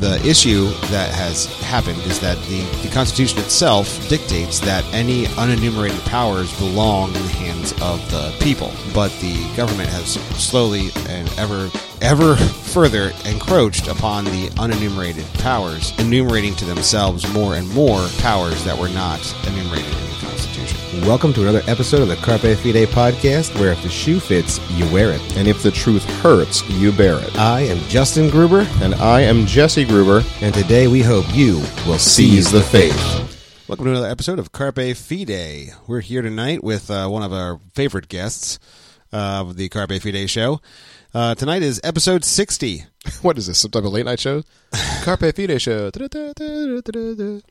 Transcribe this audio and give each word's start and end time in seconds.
the 0.00 0.20
issue 0.24 0.66
that 0.90 1.12
has 1.12 1.46
happened 1.62 1.98
is 2.02 2.20
that 2.20 2.38
the, 2.44 2.60
the 2.82 2.90
Constitution 2.92 3.38
itself 3.40 4.08
dictates 4.08 4.60
that 4.60 4.84
any 4.92 5.24
unenumerated 5.24 6.04
powers 6.06 6.56
belong 6.58 7.08
in 7.14 7.22
the 7.22 7.28
hands 7.28 7.72
of 7.82 7.98
the 8.10 8.34
people, 8.40 8.72
but 8.94 9.10
the 9.20 9.52
government 9.56 9.88
has 9.88 10.14
slowly 10.38 10.90
and 11.08 11.28
ever 11.38 11.70
ever 12.00 12.36
further 12.72 13.12
encroached 13.24 13.88
upon 13.88 14.24
the 14.26 14.48
unenumerated 14.50 15.26
powers, 15.40 15.92
enumerating 15.98 16.54
to 16.56 16.64
themselves 16.64 17.30
more 17.32 17.56
and 17.56 17.68
more 17.70 18.06
powers 18.18 18.62
that 18.64 18.78
were 18.78 18.88
not 18.90 19.20
enumerated 19.46 19.86
in 19.86 19.92
the 19.92 19.96
Constitution. 19.96 20.27
Welcome 21.04 21.32
to 21.34 21.42
another 21.42 21.60
episode 21.66 22.00
of 22.00 22.08
the 22.08 22.16
Carpe 22.16 22.40
Fide 22.40 22.86
podcast, 22.88 23.58
where 23.60 23.72
if 23.72 23.82
the 23.82 23.90
shoe 23.90 24.18
fits, 24.18 24.58
you 24.70 24.90
wear 24.90 25.10
it. 25.12 25.36
And 25.36 25.46
if 25.46 25.62
the 25.62 25.70
truth 25.70 26.02
hurts, 26.20 26.66
you 26.70 26.92
bear 26.92 27.18
it. 27.18 27.36
I 27.38 27.60
am 27.60 27.76
Justin 27.88 28.30
Gruber, 28.30 28.66
And 28.80 28.94
I 28.94 29.20
am 29.20 29.44
Jesse 29.44 29.84
Gruber. 29.84 30.22
and 30.40 30.54
today 30.54 30.88
we 30.88 31.02
hope 31.02 31.26
you 31.34 31.56
will 31.86 31.98
Seize 31.98 32.50
the 32.50 32.62
faith. 32.62 32.96
Welcome 33.68 33.84
to 33.84 33.90
another 33.90 34.08
episode 34.08 34.38
of 34.38 34.52
Carpe 34.52 34.94
Fide. 34.96 35.74
We're 35.86 36.00
here 36.00 36.22
tonight 36.22 36.64
with 36.64 36.90
uh, 36.90 37.06
one 37.08 37.22
of 37.22 37.32
our 37.34 37.60
favorite 37.74 38.08
guests 38.08 38.58
of 39.12 39.56
the 39.56 39.68
Carpe 39.68 40.00
Fide 40.00 40.28
show. 40.30 40.60
Uh, 41.12 41.34
tonight 41.34 41.62
is 41.62 41.80
episode 41.84 42.24
60. 42.24 42.84
What 43.22 43.38
is 43.38 43.46
this? 43.46 43.58
Some 43.58 43.70
type 43.70 43.84
of 43.84 43.92
late 43.92 44.04
night 44.04 44.20
show? 44.20 44.42
Carpe 45.02 45.34
Fide 45.34 45.60
show. 45.62 45.90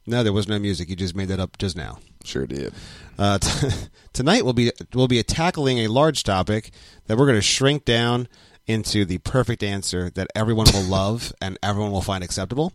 No, 0.05 0.23
there 0.23 0.33
was 0.33 0.47
no 0.47 0.59
music. 0.59 0.89
You 0.89 0.95
just 0.95 1.15
made 1.15 1.27
that 1.29 1.39
up 1.39 1.57
just 1.57 1.75
now. 1.75 1.97
Sure 2.27 2.45
did. 2.45 2.73
Uh, 3.17 3.37
t- 3.37 3.69
tonight 4.13 4.43
we'll 4.43 4.53
be 4.53 4.71
we'll 4.93 5.07
be 5.07 5.23
tackling 5.23 5.79
a 5.79 5.87
large 5.87 6.23
topic 6.23 6.71
that 7.05 7.17
we're 7.17 7.25
going 7.25 7.37
to 7.37 7.41
shrink 7.41 7.85
down 7.85 8.27
into 8.67 9.05
the 9.05 9.17
perfect 9.19 9.63
answer 9.63 10.09
that 10.09 10.27
everyone 10.35 10.67
will 10.73 10.83
love 10.83 11.31
and 11.41 11.57
everyone 11.63 11.91
will 11.91 12.01
find 12.01 12.25
acceptable. 12.25 12.73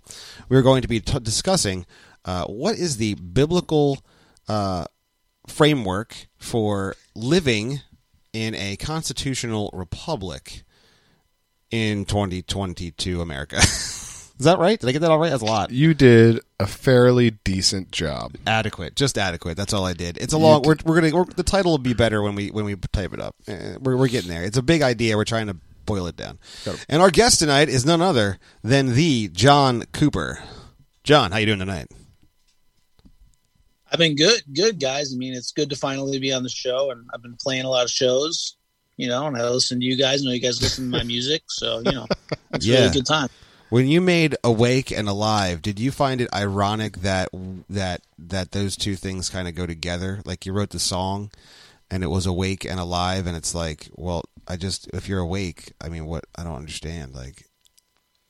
We're 0.49 0.63
going 0.63 0.81
to 0.81 0.89
be 0.89 1.01
t- 1.01 1.19
discussing 1.21 1.85
uh, 2.25 2.47
what 2.47 2.77
is 2.77 2.97
the 2.97 3.15
biblical 3.15 3.99
uh, 4.49 4.87
framework 5.47 6.17
for 6.39 6.97
living 7.15 7.81
in 8.33 8.55
a 8.55 8.77
constitutional 8.77 9.69
republic 9.75 10.63
in 11.71 12.07
2022 12.07 13.21
America. 13.21 13.61
is 14.39 14.45
that 14.47 14.59
right? 14.59 14.79
Did 14.81 14.89
I 14.89 14.93
get 14.93 15.01
that 15.01 15.11
all 15.11 15.19
right? 15.19 15.31
That's 15.31 15.43
a 15.43 15.47
lot 15.47 15.71
You 15.71 15.95
did 15.95 16.41
a 16.59 16.67
fairly 16.67 17.31
decent 17.45 17.91
job. 17.93 18.37
adequate, 18.47 18.97
just 18.97 19.17
adequate. 19.19 19.57
That's 19.57 19.73
all 19.73 19.85
I 19.85 19.93
did. 19.93 20.19
It's 20.19 20.33
a 20.33 20.39
long. 20.39 20.63
We're, 20.63 20.77
we're 20.85 21.01
gonna. 21.01 21.15
We're, 21.15 21.25
the 21.25 21.43
title 21.43 21.73
will 21.73 21.79
be 21.79 21.95
better 21.95 22.23
when 22.23 22.35
we 22.35 22.51
when 22.51 22.65
we 22.65 22.75
type 22.77 23.13
it 23.13 23.21
up. 23.21 23.35
Eh, 23.47 23.77
We're 23.81 23.97
we're 23.97 24.09
getting 24.09 24.31
there. 24.31 24.43
It's 24.43 24.57
a 24.59 24.63
big 24.63 24.83
idea. 24.83 25.17
We're 25.17 25.25
trying 25.25 25.47
to 25.49 25.57
boil 25.87 26.07
it 26.07 26.17
down. 26.17 26.39
Got 26.65 26.75
it. 26.77 26.87
And 26.89 27.03
our 27.03 27.11
guest 27.11 27.39
tonight 27.41 27.69
is 27.69 27.85
none 27.85 28.01
other 28.03 28.39
than 28.63 28.95
the 28.95 29.29
John 29.29 29.85
Cooper. 29.93 30.43
John, 31.05 31.33
how 31.33 31.39
you 31.39 31.47
doing 31.47 31.59
tonight? 31.59 31.89
I've 33.91 33.99
been 33.99 34.17
good, 34.17 34.41
good 34.55 34.81
guys. 34.81 35.13
I 35.13 35.17
mean, 35.19 35.35
it's 35.35 35.53
good 35.53 35.69
to 35.71 35.77
finally 35.77 36.19
be 36.19 36.33
on 36.33 36.43
the 36.43 36.49
show, 36.49 36.91
and 36.91 37.07
I've 37.13 37.21
been 37.23 37.37
playing 37.37 37.65
a 37.65 37.69
lot 37.69 37.85
of 37.85 37.91
shows, 37.91 38.57
you 38.97 39.07
know, 39.09 39.27
and 39.27 39.37
I 39.37 39.47
listen 39.51 39.81
to 39.81 39.85
you 39.85 39.97
guys. 39.97 40.23
I 40.23 40.25
know 40.27 40.31
you 40.33 40.41
guys 40.41 40.63
listen 40.63 40.91
to 40.91 40.97
my 40.99 41.03
music, 41.05 41.43
so 41.49 41.83
you 41.85 41.93
know, 41.93 42.07
it's 42.55 42.65
Yeah. 42.65 42.77
really 42.77 42.87
a 42.89 42.93
good 42.93 43.07
time. 43.07 43.29
When 43.73 43.89
you 43.89 44.03
made 44.03 44.37
Awake 44.45 44.91
and 44.91 45.09
Alive, 45.09 45.63
did 45.63 45.81
you 45.81 45.93
find 45.93 46.21
it 46.21 46.29
ironic 46.35 46.99
that 46.99 47.31
that 47.71 48.03
that 48.19 48.53
those 48.53 48.77
two 48.77 48.97
things 48.97 49.31
kind 49.31 49.49
of 49.49 49.55
go 49.55 49.65
together? 49.65 50.21
Like 50.27 50.45
you 50.45 50.53
wrote 50.53 50.69
the 50.69 50.79
song, 50.79 51.31
and 51.91 52.05
it 52.05 52.09
was 52.09 52.27
Awake 52.27 52.67
and 52.67 52.79
Alive, 52.79 53.27
and 53.27 53.35
it's 53.35 53.55
like, 53.55 53.89
well, 53.95 54.25
I 54.47 54.57
just 54.57 54.89
if 54.89 55.09
you're 55.09 55.21
awake, 55.21 55.73
I 55.81 55.89
mean, 55.89 56.05
what? 56.05 56.27
I 56.37 56.45
don't 56.45 56.57
understand. 56.57 57.15
Like 57.15 57.47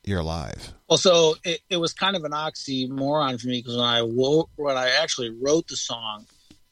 you're 0.05 0.21
alive. 0.21 0.75
Well, 0.89 0.97
so 0.97 1.35
it, 1.43 1.59
it 1.69 1.79
was 1.79 1.93
kind 1.93 2.15
of 2.15 2.23
an 2.23 2.31
oxymoron 2.31 3.41
for 3.41 3.49
me 3.49 3.63
because 3.63 3.77
when 3.77 3.85
I 3.85 4.03
woke, 4.03 4.49
when 4.55 4.77
I 4.77 4.91
actually 4.91 5.31
wrote 5.31 5.67
the 5.67 5.77
song, 5.77 6.25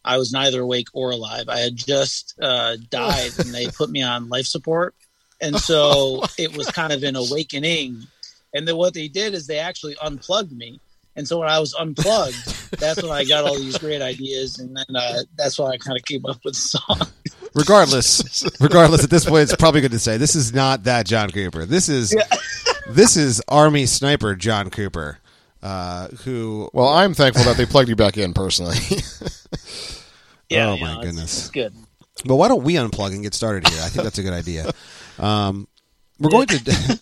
I 0.04 0.16
was 0.16 0.32
neither 0.32 0.60
awake 0.60 0.91
or 0.92 1.10
alive. 1.10 1.48
I 1.48 1.58
had 1.58 1.75
just 1.75 2.38
uh, 2.41 2.76
died, 2.88 3.32
and 3.41 3.53
they 3.53 3.66
put 3.66 3.91
me 3.91 4.03
on 4.03 4.28
life 4.28 4.47
support, 4.47 4.94
and 5.41 5.56
so 5.60 6.22
it 6.38 6.56
was 6.56 6.70
kind 6.70 6.92
of 6.92 7.03
an 7.03 7.16
awakening. 7.16 8.06
And 8.55 8.66
then 8.66 8.77
what 8.77 8.94
they 8.94 9.09
did 9.09 9.34
is 9.34 9.47
they 9.47 9.59
actually 9.59 9.97
unplugged 10.03 10.53
me. 10.53 10.81
And 11.16 11.27
so 11.27 11.38
when 11.38 11.49
I 11.49 11.59
was 11.59 11.75
unplugged, 11.75 12.71
that's 12.78 13.03
when 13.03 13.11
I 13.12 13.25
got 13.25 13.44
all 13.44 13.56
these 13.56 13.77
great 13.78 14.00
ideas, 14.00 14.59
and 14.59 14.77
then 14.77 14.97
uh, 14.97 15.19
that's 15.37 15.59
why 15.59 15.71
I 15.71 15.77
kind 15.77 15.99
of 15.99 16.05
came 16.05 16.25
up 16.27 16.38
with 16.44 16.55
the 16.55 16.60
song. 16.60 17.00
regardless, 17.55 18.44
regardless, 18.60 19.05
at 19.05 19.10
this 19.10 19.25
point, 19.25 19.43
it's 19.43 19.56
probably 19.56 19.81
good 19.81 19.91
to 19.91 19.99
say 19.99 20.16
this 20.16 20.37
is 20.37 20.55
not 20.55 20.84
that 20.84 21.06
John 21.06 21.31
Cooper. 21.31 21.66
This 21.66 21.89
is 21.89 22.15
this 22.89 23.16
is 23.16 23.43
Army 23.49 23.87
Sniper 23.87 24.37
John 24.37 24.71
Cooper, 24.71 25.19
uh, 25.62 26.09
who 26.25 26.71
Well, 26.72 26.89
I'm 26.89 27.12
thankful 27.12 27.44
that 27.44 27.56
they 27.56 27.66
plugged 27.66 27.89
you 27.89 27.97
back 27.97 28.16
in 28.16 28.33
personally. 28.33 28.77
Oh, 30.53 30.75
you 30.75 30.81
my 30.81 30.93
it's- 30.93 31.05
goodness. 31.05 31.39
it's 31.41 31.50
good. 31.50 31.75
But 32.25 32.37
why 32.37 32.49
don't 32.49 32.62
we 32.65 32.75
unplug 32.75 33.12
and 33.12 33.22
get 33.22 33.34
started 33.34 33.66
here? 33.69 33.81
I 33.83 33.89
think 33.89 34.05
that's 34.05 34.19
a 34.19 34.22
good 34.22 34.33
idea. 34.33 34.71
Um, 35.19 35.66
we're 36.19 36.31
going 36.31 36.47
to. 36.49 36.99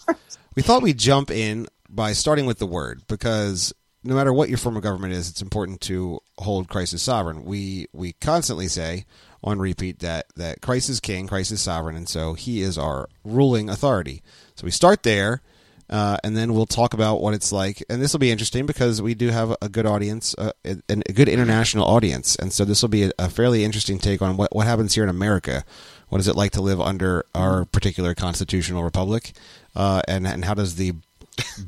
We 0.59 0.63
thought 0.63 0.83
we'd 0.83 0.99
jump 0.99 1.31
in 1.31 1.69
by 1.89 2.13
starting 2.13 2.45
with 2.45 2.59
the 2.59 2.67
word 2.67 3.03
because 3.07 3.73
no 4.03 4.17
matter 4.17 4.33
what 4.33 4.49
your 4.49 4.59
form 4.59 4.77
of 4.77 4.83
government 4.83 5.13
is, 5.13 5.31
it's 5.31 5.41
important 5.41 5.81
to 5.83 6.19
hold 6.39 6.69
Christ 6.69 6.95
as 6.95 7.01
sovereign. 7.01 7.45
We 7.45 7.87
we 7.93 8.15
constantly 8.15 8.67
say 8.67 9.05
on 9.45 9.61
repeat 9.61 10.01
that 10.01 10.27
that 10.35 10.61
Christ 10.61 10.89
is 10.89 10.99
king, 10.99 11.29
Christ 11.29 11.53
is 11.53 11.61
sovereign, 11.61 11.95
and 11.95 12.09
so 12.09 12.35
He 12.35 12.61
is 12.61 12.77
our 12.77 13.09
ruling 13.23 13.71
authority. 13.71 14.21
So 14.57 14.65
we 14.65 14.73
start 14.73 15.05
there. 15.05 15.43
Uh, 15.91 16.19
and 16.23 16.37
then 16.37 16.53
we'll 16.53 16.67
talk 16.67 16.93
about 16.93 17.23
what 17.23 17.33
it's 17.33 17.51
like, 17.51 17.83
and 17.89 18.03
this 18.03 18.13
will 18.13 18.21
be 18.21 18.31
interesting 18.31 18.67
because 18.67 19.01
we 19.01 19.15
do 19.15 19.31
have 19.31 19.57
a 19.63 19.71
good 19.71 19.87
audience, 19.87 20.35
uh, 20.37 20.53
and 20.63 21.03
a 21.09 21.13
good 21.15 21.31
international 21.31 21.87
audience, 21.87 22.37
and 22.37 22.53
so 22.53 22.67
this 22.67 22.83
will 22.83 22.91
be 22.91 23.05
a, 23.05 23.13
a 23.19 23.31
fairly 23.31 23.65
interesting 23.65 23.99
take 23.99 24.21
on 24.21 24.37
what 24.37 24.55
what 24.55 24.67
happens 24.67 24.95
here 24.95 25.03
in 25.03 25.09
America. 25.09 25.65
What 26.11 26.21
is 26.21 26.29
it 26.29 26.37
like 26.37 26.53
to 26.53 26.61
live 26.61 26.79
under 26.79 27.25
our 27.35 27.65
particular 27.65 28.15
constitutional 28.15 28.83
republic, 28.83 29.33
uh, 29.79 30.03
and 30.07 30.27
and 30.27 30.45
how 30.45 30.53
does 30.53 30.75
the 30.75 30.93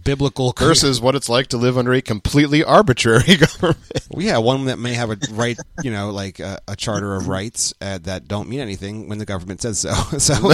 biblical 0.04 0.52
curse 0.52 0.66
Versus 0.82 1.00
what 1.00 1.14
it's 1.14 1.28
like 1.28 1.48
to 1.48 1.56
live 1.56 1.78
under 1.78 1.92
a 1.92 2.02
completely 2.02 2.64
arbitrary 2.64 3.36
government. 3.36 4.06
Well, 4.10 4.24
yeah, 4.24 4.38
one 4.38 4.64
that 4.66 4.78
may 4.78 4.94
have 4.94 5.10
a 5.10 5.18
right, 5.32 5.56
you 5.82 5.90
know, 5.90 6.10
like 6.10 6.40
a, 6.40 6.60
a 6.68 6.76
charter 6.76 7.14
of 7.14 7.28
rights 7.28 7.72
uh, 7.80 7.98
that 7.98 8.28
don't 8.28 8.48
mean 8.48 8.60
anything 8.60 9.08
when 9.08 9.18
the 9.18 9.26
government 9.26 9.62
says 9.62 9.78
so. 9.78 9.90
So, 10.18 10.52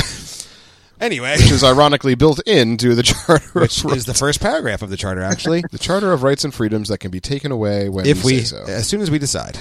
anyway, 1.01 1.33
Which 1.39 1.51
is 1.51 1.65
ironically 1.65 2.15
built 2.15 2.41
into 2.47 2.95
the 2.95 3.03
Charter 3.03 3.61
which 3.61 3.85
is 3.87 4.05
the 4.05 4.15
first 4.15 4.41
paragraph 4.41 4.83
of 4.83 4.91
the 4.91 4.97
charter, 4.97 5.23
actually. 5.23 5.65
the 5.71 5.79
Charter 5.79 6.13
of 6.13 6.23
Rights 6.23 6.45
and 6.45 6.55
Freedoms 6.55 6.89
that 6.89 6.99
can 6.99 7.11
be 7.11 7.21
taken 7.21 7.53
away 7.53 7.89
when 7.89 8.07
if 8.07 8.23
we 8.25 8.35
we, 8.35 8.39
say 8.41 8.57
so. 8.57 8.65
as 8.65 8.87
soon 8.87 9.01
as 9.01 9.11
we 9.11 9.19
decide, 9.19 9.59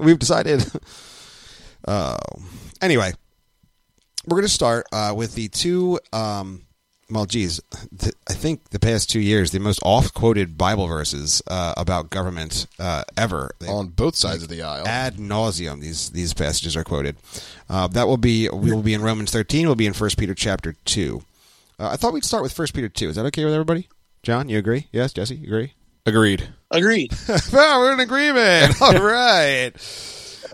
we've 0.00 0.18
decided. 0.18 0.66
Oh, 1.86 2.16
anyway, 2.80 3.12
we're 4.26 4.36
going 4.36 4.42
to 4.42 4.48
start 4.48 4.86
uh, 4.92 5.14
with 5.16 5.34
the 5.34 5.48
two. 5.48 6.00
Um, 6.12 6.65
well, 7.10 7.26
geez, 7.26 7.60
th- 7.98 8.14
I 8.28 8.32
think 8.32 8.70
the 8.70 8.78
past 8.80 9.08
two 9.10 9.20
years, 9.20 9.50
the 9.52 9.60
most 9.60 9.78
oft-quoted 9.82 10.58
Bible 10.58 10.86
verses 10.88 11.42
uh, 11.46 11.74
about 11.76 12.10
government 12.10 12.66
uh, 12.78 13.04
ever. 13.16 13.52
They- 13.60 13.68
on 13.68 13.88
both 13.88 14.16
sides 14.16 14.42
of 14.42 14.48
the 14.48 14.62
aisle. 14.62 14.86
ad 14.86 15.16
nauseum 15.16 15.80
these 15.80 16.10
these 16.10 16.34
passages 16.34 16.76
are 16.76 16.84
quoted. 16.84 17.16
Uh, 17.68 17.86
that 17.88 18.08
will 18.08 18.16
be 18.16 18.48
we 18.48 18.72
will 18.72 18.82
be 18.82 18.94
in 18.94 19.02
Romans 19.02 19.30
thirteen. 19.30 19.66
We'll 19.66 19.74
be 19.76 19.86
in 19.86 19.92
First 19.92 20.18
Peter 20.18 20.34
chapter 20.34 20.74
two. 20.84 21.22
Uh, 21.78 21.90
I 21.92 21.96
thought 21.96 22.12
we'd 22.12 22.24
start 22.24 22.42
with 22.42 22.52
First 22.52 22.74
Peter 22.74 22.88
two. 22.88 23.08
Is 23.08 23.16
that 23.16 23.26
okay 23.26 23.44
with 23.44 23.54
everybody? 23.54 23.88
John, 24.22 24.48
you 24.48 24.58
agree? 24.58 24.88
Yes, 24.92 25.12
Jesse, 25.12 25.36
you 25.36 25.46
agree? 25.46 25.74
Agreed. 26.04 26.48
Agreed. 26.70 27.12
oh, 27.28 27.80
we're 27.80 27.92
in 27.92 28.00
agreement. 28.00 28.74
All 28.82 29.00
right. 29.02 29.70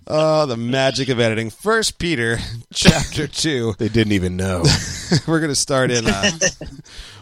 Oh, 0.07 0.47
the 0.47 0.57
magic 0.57 1.09
of 1.09 1.21
editing. 1.21 1.51
First 1.51 1.99
Peter 1.99 2.39
chapter 2.73 3.27
two. 3.29 3.75
They 3.79 3.89
didn't 3.89 4.13
even 4.13 4.37
know. 4.37 4.65
we're 5.27 5.41
going 5.41 5.51
to 5.51 5.57
start 5.57 5.91
in. 5.91 6.07
Uh, 6.07 6.31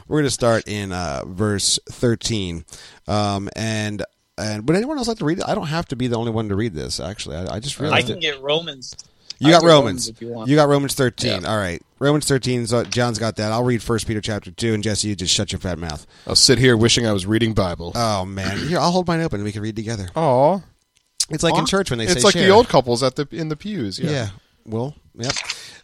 we're 0.08 0.18
going 0.18 0.24
to 0.26 0.30
start 0.30 0.66
in 0.66 0.92
uh, 0.92 1.22
verse 1.26 1.78
thirteen. 1.88 2.64
Um, 3.06 3.48
and 3.54 4.04
and 4.38 4.66
would 4.66 4.76
anyone 4.76 4.98
else 4.98 5.08
like 5.08 5.18
to 5.18 5.24
read 5.24 5.38
it? 5.38 5.44
I 5.46 5.54
don't 5.54 5.66
have 5.68 5.86
to 5.86 5.96
be 5.96 6.06
the 6.06 6.16
only 6.16 6.30
one 6.32 6.48
to 6.48 6.56
read 6.56 6.74
this. 6.74 7.00
Actually, 7.00 7.36
I, 7.36 7.56
I 7.56 7.60
just 7.60 7.80
I 7.80 8.02
can 8.02 8.12
it. 8.16 8.20
get 8.20 8.40
Romans. 8.40 8.94
You 9.38 9.50
got 9.52 9.60
can 9.60 9.68
get 9.68 9.74
Romans. 9.74 10.20
you. 10.20 10.44
You 10.46 10.56
got 10.56 10.68
Romans 10.68 10.94
thirteen. 10.94 11.46
All 11.46 11.56
right, 11.56 11.82
Romans 11.98 12.26
thirteen. 12.26 12.66
So 12.66 12.84
John's 12.84 13.18
got 13.18 13.36
that. 13.36 13.52
I'll 13.52 13.64
read 13.64 13.82
First 13.82 14.06
Peter 14.06 14.20
chapter 14.20 14.50
two, 14.50 14.74
and 14.74 14.82
Jesse, 14.82 15.08
you 15.08 15.16
just 15.16 15.32
shut 15.34 15.52
your 15.52 15.60
fat 15.60 15.78
mouth. 15.78 16.06
I'll 16.26 16.34
sit 16.34 16.58
here 16.58 16.76
wishing 16.76 17.06
I 17.06 17.12
was 17.12 17.24
reading 17.26 17.54
Bible. 17.54 17.92
Oh 17.94 18.24
man, 18.26 18.58
here 18.58 18.78
I'll 18.78 18.90
hold 18.90 19.06
mine 19.08 19.20
open 19.22 19.36
and 19.40 19.44
we 19.44 19.52
can 19.52 19.62
read 19.62 19.76
together. 19.76 20.08
Aw. 20.14 20.60
It's 21.28 21.42
like 21.42 21.56
in 21.58 21.66
church 21.66 21.90
when 21.90 21.98
they 21.98 22.06
say 22.06 22.12
It's 22.12 22.24
like 22.24 22.32
share. 22.34 22.44
the 22.46 22.50
old 22.50 22.68
couples 22.68 23.02
at 23.02 23.16
the 23.16 23.28
in 23.30 23.48
the 23.48 23.56
pews. 23.56 23.98
Yeah. 23.98 24.10
Yeah. 24.10 24.28
Well, 24.64 24.94
yep. 25.14 25.32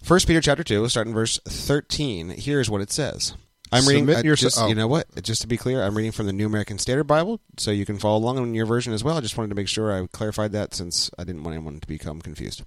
First 0.02 0.26
Peter 0.26 0.40
chapter 0.40 0.64
two, 0.64 0.88
starting 0.88 1.12
verse 1.14 1.38
thirteen. 1.46 2.30
Here's 2.30 2.70
what 2.70 2.80
it 2.80 2.90
says. 2.90 3.34
I'm 3.72 3.82
Submit 3.82 4.06
reading. 4.08 4.24
yourse- 4.26 4.40
just, 4.40 4.58
oh. 4.60 4.68
You 4.68 4.76
know 4.76 4.86
what? 4.86 5.06
Just 5.24 5.42
to 5.42 5.48
be 5.48 5.56
clear, 5.56 5.82
I'm 5.82 5.96
reading 5.96 6.12
from 6.12 6.26
the 6.26 6.32
New 6.32 6.46
American 6.46 6.78
Standard 6.78 7.04
Bible, 7.04 7.40
so 7.56 7.72
you 7.72 7.84
can 7.84 7.98
follow 7.98 8.18
along 8.18 8.38
in 8.38 8.54
your 8.54 8.64
version 8.66 8.92
as 8.92 9.02
well. 9.02 9.16
I 9.16 9.20
just 9.20 9.36
wanted 9.36 9.48
to 9.48 9.56
make 9.56 9.66
sure 9.66 9.92
I 9.92 10.06
clarified 10.06 10.52
that 10.52 10.72
since 10.72 11.10
I 11.18 11.24
didn't 11.24 11.42
want 11.42 11.56
anyone 11.56 11.80
to 11.80 11.86
become 11.88 12.20
confused. 12.20 12.62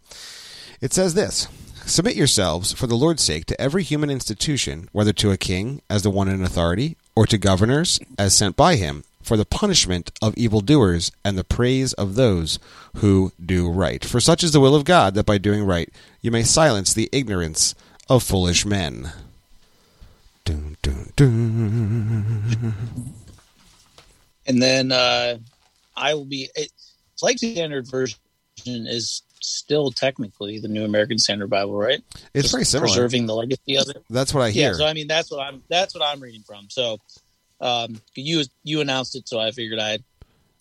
It 0.81 0.91
says 0.93 1.13
this 1.13 1.47
Submit 1.85 2.15
yourselves, 2.17 2.73
for 2.73 2.85
the 2.87 2.95
Lord's 2.97 3.23
sake, 3.23 3.45
to 3.45 3.59
every 3.61 3.81
human 3.83 4.09
institution, 4.09 4.89
whether 4.91 5.13
to 5.13 5.31
a 5.31 5.37
king 5.37 5.81
as 5.89 6.03
the 6.03 6.09
one 6.09 6.27
in 6.27 6.43
authority, 6.43 6.97
or 7.15 7.25
to 7.27 7.37
governors 7.37 7.99
as 8.17 8.35
sent 8.35 8.57
by 8.57 8.75
him 8.75 9.03
for 9.21 9.37
the 9.37 9.45
punishment 9.45 10.11
of 10.21 10.35
evildoers 10.37 11.11
and 11.23 11.37
the 11.37 11.43
praise 11.43 11.93
of 11.93 12.15
those 12.15 12.59
who 12.97 13.31
do 13.43 13.69
right. 13.69 14.03
For 14.03 14.19
such 14.19 14.43
is 14.43 14.51
the 14.51 14.59
will 14.59 14.75
of 14.75 14.85
God 14.85 15.13
that 15.15 15.25
by 15.25 15.37
doing 15.37 15.63
right 15.63 15.89
you 16.21 16.31
may 16.31 16.43
silence 16.43 16.93
the 16.93 17.09
ignorance 17.11 17.75
of 18.09 18.23
foolish 18.23 18.65
men. 18.65 19.11
Dun, 20.45 20.77
dun, 20.81 21.11
dun. 21.15 22.73
And 24.47 24.61
then 24.61 24.91
uh, 24.91 25.37
I 25.95 26.15
will 26.15 26.25
be. 26.25 26.49
It's 26.55 27.21
like 27.21 27.37
the 27.37 27.53
standard 27.53 27.87
version 27.87 28.17
is 28.65 29.21
still 29.41 29.91
technically 29.91 30.59
the 30.59 30.67
New 30.67 30.83
American 30.83 31.19
Standard 31.19 31.49
Bible, 31.49 31.75
right? 31.77 32.01
It's 32.33 32.45
Just 32.45 32.51
very 32.51 32.65
similar. 32.65 32.87
Preserving 32.87 33.27
the 33.27 33.35
legacy 33.35 33.77
of 33.77 33.89
it. 33.89 34.03
That's 34.09 34.33
what 34.33 34.41
I 34.41 34.49
hear. 34.49 34.71
Yeah. 34.71 34.77
So 34.77 34.87
I 34.87 34.93
mean, 34.93 35.07
that's 35.07 35.29
what 35.29 35.41
I'm. 35.41 35.61
That's 35.69 35.93
what 35.93 36.03
I'm 36.03 36.19
reading 36.19 36.41
from. 36.41 36.65
So 36.69 36.97
um, 37.61 38.01
you 38.15 38.43
you 38.63 38.81
announced 38.81 39.15
it, 39.15 39.27
so 39.27 39.39
I 39.39 39.51
figured 39.51 39.79
I 39.79 39.99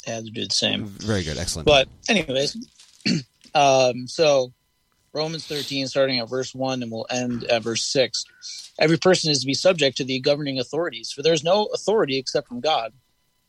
had 0.04 0.24
to 0.24 0.30
do 0.30 0.46
the 0.46 0.54
same. 0.54 0.86
Very 0.86 1.22
good. 1.22 1.38
Excellent. 1.38 1.66
But 1.66 1.88
anyways, 2.08 2.56
um, 3.54 4.06
so 4.06 4.52
Romans 5.12 5.46
13, 5.46 5.86
starting 5.86 6.18
at 6.18 6.28
verse 6.28 6.54
1, 6.54 6.82
and 6.82 6.92
we'll 6.92 7.06
end 7.10 7.44
at 7.44 7.62
verse 7.62 7.84
6. 7.84 8.24
Every 8.78 8.98
person 8.98 9.30
is 9.30 9.40
to 9.40 9.46
be 9.46 9.54
subject 9.54 9.96
to 9.96 10.04
the 10.04 10.20
governing 10.20 10.58
authorities, 10.58 11.10
for 11.10 11.22
there 11.22 11.32
is 11.32 11.44
no 11.44 11.66
authority 11.66 12.18
except 12.18 12.48
from 12.48 12.60
God, 12.60 12.92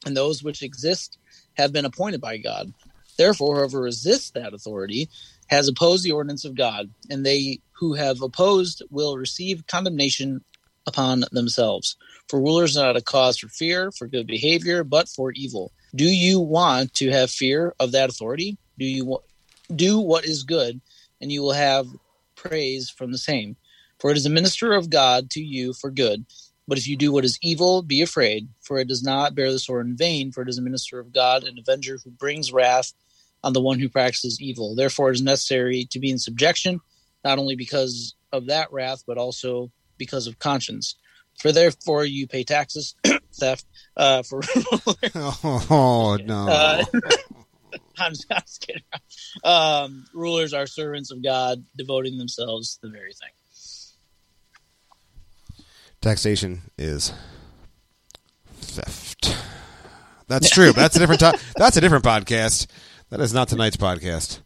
and 0.06 0.16
those 0.16 0.44
which 0.44 0.64
exist 0.64 1.18
have 1.56 1.74
been 1.74 1.86
appointed 1.86 2.22
by 2.22 2.38
God. 2.38 2.74
Therefore, 3.18 3.58
whoever 3.58 3.82
resists 3.82 4.32
that 4.32 4.54
authority 4.54 5.10
has 5.48 5.68
opposed 5.68 6.06
the 6.06 6.14
ordinance 6.14 6.46
of 6.46 6.56
God, 6.56 6.90
and 7.10 7.26
they 7.26 7.60
who 7.74 7.94
have 7.94 8.22
opposed 8.22 8.82
will 8.90 9.18
receive 9.18 9.68
condemnation 9.68 10.44
upon 10.90 11.24
themselves. 11.32 11.96
For 12.28 12.40
rulers 12.40 12.76
are 12.76 12.88
not 12.88 12.98
a 12.98 13.02
cause 13.02 13.38
for 13.38 13.48
fear, 13.48 13.92
for 13.92 14.08
good 14.08 14.28
behavior, 14.28 14.84
but 14.84 15.08
for 15.08 15.32
evil. 15.32 15.72
Do 15.96 16.06
you 16.06 16.40
want 16.40 16.94
to 16.96 17.10
have 17.12 17.32
fear 17.32 17.74
of 17.80 17.94
that 17.94 18.10
authority? 18.10 18.58
Do 18.78 18.86
you 18.86 19.20
do 19.74 20.00
what 20.00 20.26
is 20.26 20.44
good, 20.44 20.82
and 21.22 21.32
you 21.32 21.42
will 21.42 21.54
have 21.54 21.88
praise 22.36 22.90
from 22.90 23.12
the 23.12 23.18
same? 23.18 23.56
For 24.00 24.12
it 24.12 24.18
is 24.18 24.26
a 24.26 24.30
minister 24.30 24.74
of 24.74 24.90
God 24.90 25.30
to 25.32 25.42
you 25.42 25.74
for 25.74 25.92
good. 25.92 26.26
But 26.68 26.78
if 26.78 26.88
you 26.88 26.96
do 26.96 27.12
what 27.12 27.26
is 27.26 27.40
evil, 27.42 27.82
be 27.82 28.02
afraid, 28.02 28.48
for 28.62 28.78
it 28.78 28.88
does 28.88 29.02
not 29.02 29.34
bear 29.34 29.52
the 29.52 29.58
sword 29.58 29.88
in 29.88 29.98
vain, 29.98 30.32
for 30.32 30.44
it 30.44 30.50
is 30.50 30.60
a 30.60 30.62
minister 30.62 31.00
of 31.00 31.12
God, 31.12 31.44
an 31.44 31.58
avenger 31.58 31.98
who 32.04 32.12
brings 32.12 32.54
wrath 32.54 32.94
on 33.44 33.54
the 33.54 33.62
one 33.62 33.80
who 33.80 33.90
practices 33.90 34.40
evil. 34.40 34.76
Therefore, 34.76 35.10
it 35.10 35.16
is 35.16 35.22
necessary 35.22 35.88
to 35.92 36.00
be 36.00 36.12
in 36.12 36.20
subjection, 36.20 36.80
not 37.24 37.40
only 37.40 37.56
because 37.56 38.16
of 38.32 38.46
that 38.48 38.72
wrath, 38.72 39.04
but 39.08 39.18
also 39.18 39.72
because 40.00 40.26
of 40.26 40.40
conscience. 40.40 40.96
For 41.40 41.52
therefore 41.52 42.04
you 42.04 42.28
pay 42.28 42.44
taxes, 42.44 42.96
theft, 43.40 43.66
uh, 43.96 44.24
for 44.24 44.42
oh 45.16 46.18
no. 46.26 46.48
uh, 46.50 46.84
I'm 48.00 48.14
just, 48.14 48.26
I'm 48.32 48.42
just 48.42 48.66
kidding. 48.66 48.82
Um, 49.44 50.06
rulers 50.14 50.54
are 50.54 50.66
servants 50.66 51.12
of 51.12 51.24
God, 51.24 51.64
devoting 51.78 52.18
themselves 52.18 52.76
to 52.76 52.88
the 52.88 52.90
very 52.90 53.14
thing. 53.14 53.30
Taxation 56.02 56.62
is 56.78 57.14
theft. 58.56 59.38
That's 60.28 60.50
true. 60.50 60.72
That's 60.72 60.96
a 60.96 61.00
different. 61.00 61.20
To- 61.22 61.40
that's 61.56 61.76
a 61.78 61.82
different 61.82 62.06
podcast. 62.06 62.68
That 63.10 63.20
is 63.20 63.34
not 63.34 63.50
tonight's 63.50 63.78
podcast. 63.78 64.42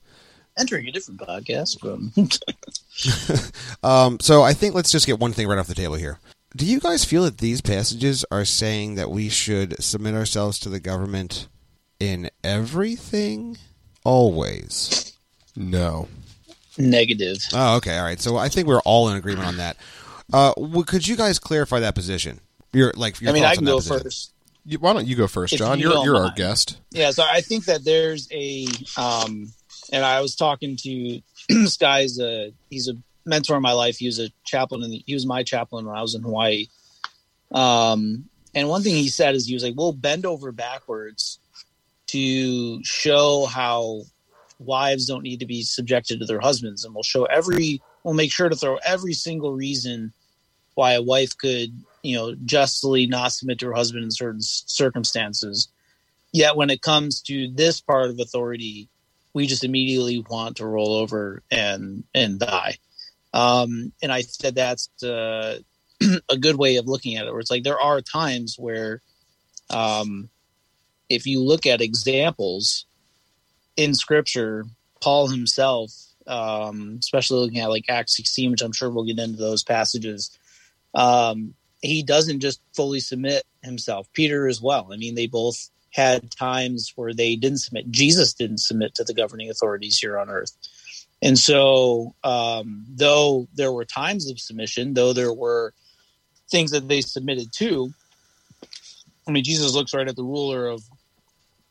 Entering 0.58 0.88
a 0.88 0.92
different 0.92 1.20
podcast 1.20 1.80
from 1.80 2.12
Um, 3.84 4.20
so 4.20 4.44
I 4.44 4.54
think 4.54 4.76
let's 4.76 4.92
just 4.92 5.06
get 5.06 5.20
one 5.20 5.34
thing 5.34 5.48
right 5.48 5.58
off 5.58 5.68
the 5.68 5.74
table 5.76 5.96
here. 5.96 6.20
Do 6.56 6.66
you 6.66 6.80
guys 6.80 7.04
feel 7.04 7.24
that 7.24 7.40
these 7.40 7.62
passages 7.62 8.24
are 8.32 8.46
saying 8.46 8.96
that 8.96 9.10
we 9.10 9.30
should 9.30 9.82
submit 9.84 10.14
ourselves 10.14 10.60
to 10.60 10.70
the 10.70 10.80
government 10.80 11.48
in 12.00 12.30
everything, 12.44 13.58
always? 14.04 15.14
No. 15.56 16.08
negative. 16.78 17.38
Oh, 17.54 17.78
okay, 17.78 17.98
all 17.98 18.04
right. 18.06 18.20
So 18.20 18.38
I 18.38 18.50
think 18.50 18.68
we're 18.68 18.82
all 18.82 19.10
in 19.10 19.18
agreement 19.18 19.48
on 19.48 19.58
that. 19.58 19.78
Uh, 20.32 20.54
w- 20.54 20.84
could 20.84 21.08
you 21.08 21.16
guys 21.16 21.40
clarify 21.40 21.80
that 21.80 21.96
position? 21.96 22.40
Your 22.72 22.92
like, 22.96 23.20
your 23.22 23.32
I 23.32 23.34
mean, 23.34 23.44
I 23.44 23.56
can 23.56 23.66
go 23.66 23.78
position. 23.78 24.04
first. 24.04 24.34
Why 24.80 24.94
don't 24.94 25.06
you 25.08 25.16
go 25.16 25.28
first, 25.28 25.54
If 25.54 25.60
John? 25.60 25.78
you 25.80 25.92
You're 25.92 26.04
you're 26.06 26.16
our 26.18 26.32
guest. 26.36 26.78
Yeah, 26.92 27.12
so 27.12 27.24
I 27.30 27.42
think 27.42 27.66
that 27.66 27.84
there's 27.84 28.28
a, 28.32 28.68
um, 28.98 29.52
and 29.92 30.06
I 30.06 30.22
was 30.22 30.36
talking 30.36 30.78
to 30.78 31.22
this 31.50 31.78
guy's 31.78 32.20
a 32.20 32.54
he's 32.70 32.88
a 32.88 32.96
mentor 33.26 33.56
in 33.56 33.62
my 33.62 33.74
life. 33.74 33.98
He 33.98 34.06
was 34.06 34.20
a 34.20 34.30
chaplain, 34.46 34.84
and 34.84 35.04
he 35.06 35.14
was 35.14 35.26
my 35.26 35.44
chaplain 35.44 35.86
when 35.86 35.96
I 35.96 36.02
was 36.02 36.16
in 36.16 36.22
Hawaii. 36.22 36.68
Um, 37.52 38.26
and 38.56 38.70
one 38.70 38.84
thing 38.84 38.96
he 38.96 39.10
said 39.10 39.36
is 39.36 39.48
he 39.48 39.54
was 39.54 39.64
like, 39.64 39.76
"We'll 39.76 39.94
bend 39.94 40.26
over 40.26 40.52
backwards 40.52 41.40
to 42.08 42.84
show 42.84 43.46
how 43.46 44.02
wives 44.60 45.08
don't 45.08 45.24
need 45.24 45.40
to 45.40 45.46
be 45.46 45.64
subjected 45.64 46.20
to 46.20 46.26
their 46.26 46.40
husbands, 46.40 46.86
and 46.86 46.94
we'll 46.94 47.04
show 47.04 47.26
every, 47.26 47.82
we'll 48.04 48.14
make 48.14 48.32
sure 48.32 48.50
to 48.50 48.56
throw 48.56 48.78
every 48.86 49.14
single 49.14 49.54
reason 49.54 50.14
why 50.76 50.94
a 50.94 51.02
wife 51.02 51.38
could, 51.38 51.74
you 52.04 52.16
know, 52.16 52.36
justly 52.46 53.06
not 53.08 53.32
submit 53.32 53.60
to 53.60 53.68
her 53.68 53.74
husband 53.74 54.04
in 54.04 54.12
certain 54.12 54.42
circumstances." 54.42 55.68
Yet 56.32 56.56
when 56.56 56.72
it 56.72 56.82
comes 56.82 57.22
to 57.24 57.48
this 57.50 57.80
part 57.80 58.10
of 58.10 58.20
authority, 58.20 58.90
we 59.34 59.48
just 59.48 59.64
immediately 59.64 60.24
want 60.30 60.58
to 60.58 60.66
roll 60.66 60.94
over 60.94 61.44
and 61.52 62.04
and 62.14 62.40
die. 62.40 62.78
Um, 63.34 63.92
and 64.02 64.12
I 64.12 64.22
said 64.22 64.56
that's 64.56 64.90
uh, 65.04 65.60
a 66.30 66.38
good 66.38 66.56
way 66.56 66.76
of 66.78 66.88
looking 66.88 67.16
at 67.16 67.26
it. 67.26 67.32
Where 67.32 67.40
it's 67.40 67.52
like 67.52 67.64
there 67.64 67.80
are 67.80 68.02
times 68.02 68.56
where, 68.58 69.02
um, 69.70 70.30
if 71.10 71.26
you 71.26 71.42
look 71.42 71.66
at 71.66 71.82
examples 71.82 72.86
in 73.76 73.96
Scripture, 73.96 74.66
Paul 75.02 75.28
himself, 75.28 75.92
um, 76.28 76.98
especially 77.00 77.40
looking 77.40 77.60
at 77.60 77.70
like 77.70 77.86
Acts 77.90 78.16
16, 78.18 78.52
which 78.52 78.62
I'm 78.62 78.72
sure 78.72 78.90
we'll 78.90 79.04
get 79.06 79.20
into 79.20 79.38
those 79.38 79.64
passages, 79.64 80.38
um, 80.94 81.56
he 81.82 82.04
doesn't 82.04 82.40
just 82.40 82.62
fully 82.76 83.00
submit 83.00 83.44
himself. 83.64 84.08
Peter 84.14 84.48
as 84.48 84.62
well. 84.62 84.90
I 84.94 84.98
mean, 84.98 85.16
they 85.16 85.28
both 85.28 85.70
had 85.94 86.32
times 86.32 86.92
where 86.96 87.14
they 87.14 87.36
didn't 87.36 87.60
submit. 87.60 87.90
Jesus 87.92 88.34
didn't 88.34 88.60
submit 88.60 88.96
to 88.96 89.04
the 89.04 89.14
governing 89.14 89.50
authorities 89.50 89.98
here 89.98 90.18
on 90.18 90.30
earth. 90.30 90.52
And 91.22 91.38
so, 91.38 92.16
um, 92.24 92.86
though 92.90 93.48
there 93.54 93.72
were 93.72 93.86
times 93.86 94.30
of 94.30 94.40
submission, 94.40 94.94
though 94.94 95.14
there 95.14 95.34
were 95.34 95.74
things 96.50 96.72
that 96.72 96.88
they 96.88 97.02
submitted 97.02 97.54
to, 97.54 97.94
I 99.28 99.32
mean, 99.32 99.44
Jesus 99.44 99.74
looks 99.74 99.94
right 99.94 100.08
at 100.08 100.16
the 100.16 100.24
ruler 100.24 100.68
of 100.68 100.84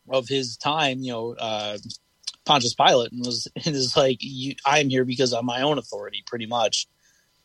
of 0.09 0.27
his 0.29 0.57
time, 0.57 1.01
you 1.01 1.13
know, 1.13 1.35
uh, 1.39 1.79
Pontius 2.45 2.75
Pilate, 2.75 3.13
and 3.13 3.25
was 3.25 3.49
and 3.65 3.75
is 3.75 3.97
like, 3.97 4.19
you, 4.21 4.55
"I'm 4.65 4.89
here 4.89 5.05
because 5.05 5.33
of 5.33 5.45
my 5.45 5.63
own 5.63 5.79
authority, 5.79 6.23
pretty 6.27 6.47
much." 6.47 6.87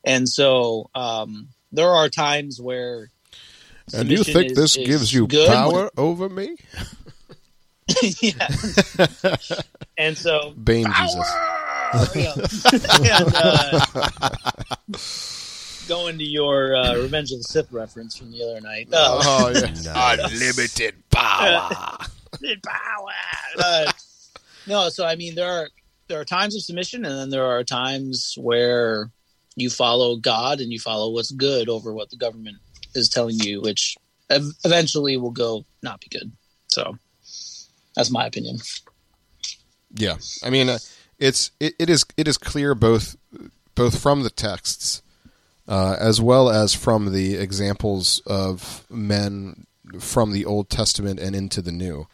And 0.05 0.29
so, 0.29 0.89
um, 0.95 1.49
there 1.71 1.89
are 1.89 2.07
times 2.07 2.61
where 2.61 3.09
And 3.93 4.09
you 4.09 4.23
think 4.23 4.51
is- 4.51 4.57
this 4.57 4.77
is 4.77 4.87
gives 4.87 5.13
you 5.13 5.27
good. 5.27 5.47
power 5.47 5.89
over 5.97 6.29
me? 6.29 6.55
yeah. 8.21 8.47
and 9.97 10.17
so 10.17 10.51
Bane 10.61 10.87
Jesus. 10.91 11.31
Yeah. 12.15 12.33
and, 12.35 13.33
uh, 13.33 13.79
going 15.87 16.17
to 16.17 16.23
your 16.25 16.75
uh, 16.75 16.95
Revenge 16.95 17.31
of 17.31 17.37
the 17.37 17.43
Sith 17.43 17.71
reference 17.71 18.17
from 18.17 18.31
the 18.31 18.43
other 18.43 18.59
night. 18.61 18.89
Uh, 18.91 19.21
Oh 19.23 19.49
yeah. 19.49 20.25
Unlimited 20.25 20.95
power. 21.09 21.69
power. 21.69 23.11
Uh, 23.57 23.91
no, 24.67 24.89
so 24.89 25.05
I 25.05 25.15
mean 25.15 25.35
there 25.35 25.49
are 25.49 25.69
there 26.07 26.19
are 26.19 26.25
times 26.25 26.55
of 26.55 26.63
submission, 26.63 27.05
and 27.05 27.17
then 27.17 27.29
there 27.29 27.45
are 27.45 27.63
times 27.63 28.35
where 28.37 29.11
you 29.55 29.69
follow 29.69 30.17
God 30.17 30.59
and 30.59 30.71
you 30.71 30.79
follow 30.79 31.11
what's 31.11 31.31
good 31.31 31.67
over 31.69 31.93
what 31.93 32.09
the 32.09 32.17
government 32.17 32.57
is 32.95 33.09
telling 33.09 33.39
you, 33.39 33.61
which 33.61 33.97
ev- 34.29 34.53
eventually 34.63 35.17
will 35.17 35.31
go 35.31 35.65
not 35.81 35.99
be 35.99 36.07
good. 36.09 36.31
So 36.67 36.97
that's 37.95 38.11
my 38.11 38.25
opinion. 38.25 38.57
Yeah, 39.93 40.17
I 40.43 40.49
mean, 40.49 40.69
uh, 40.69 40.79
it's 41.17 41.51
it, 41.59 41.73
it 41.79 41.89
is 41.89 42.05
it 42.17 42.27
is 42.27 42.37
clear 42.37 42.75
both 42.75 43.15
both 43.75 43.99
from 44.01 44.23
the 44.23 44.29
texts 44.29 45.01
uh, 45.67 45.97
as 45.99 46.21
well 46.21 46.49
as 46.49 46.73
from 46.73 47.13
the 47.13 47.35
examples 47.35 48.21
of 48.25 48.85
men 48.89 49.65
from 49.99 50.31
the 50.31 50.45
Old 50.45 50.69
Testament 50.69 51.19
and 51.19 51.35
into 51.35 51.61
the 51.61 51.71
New 51.71 52.07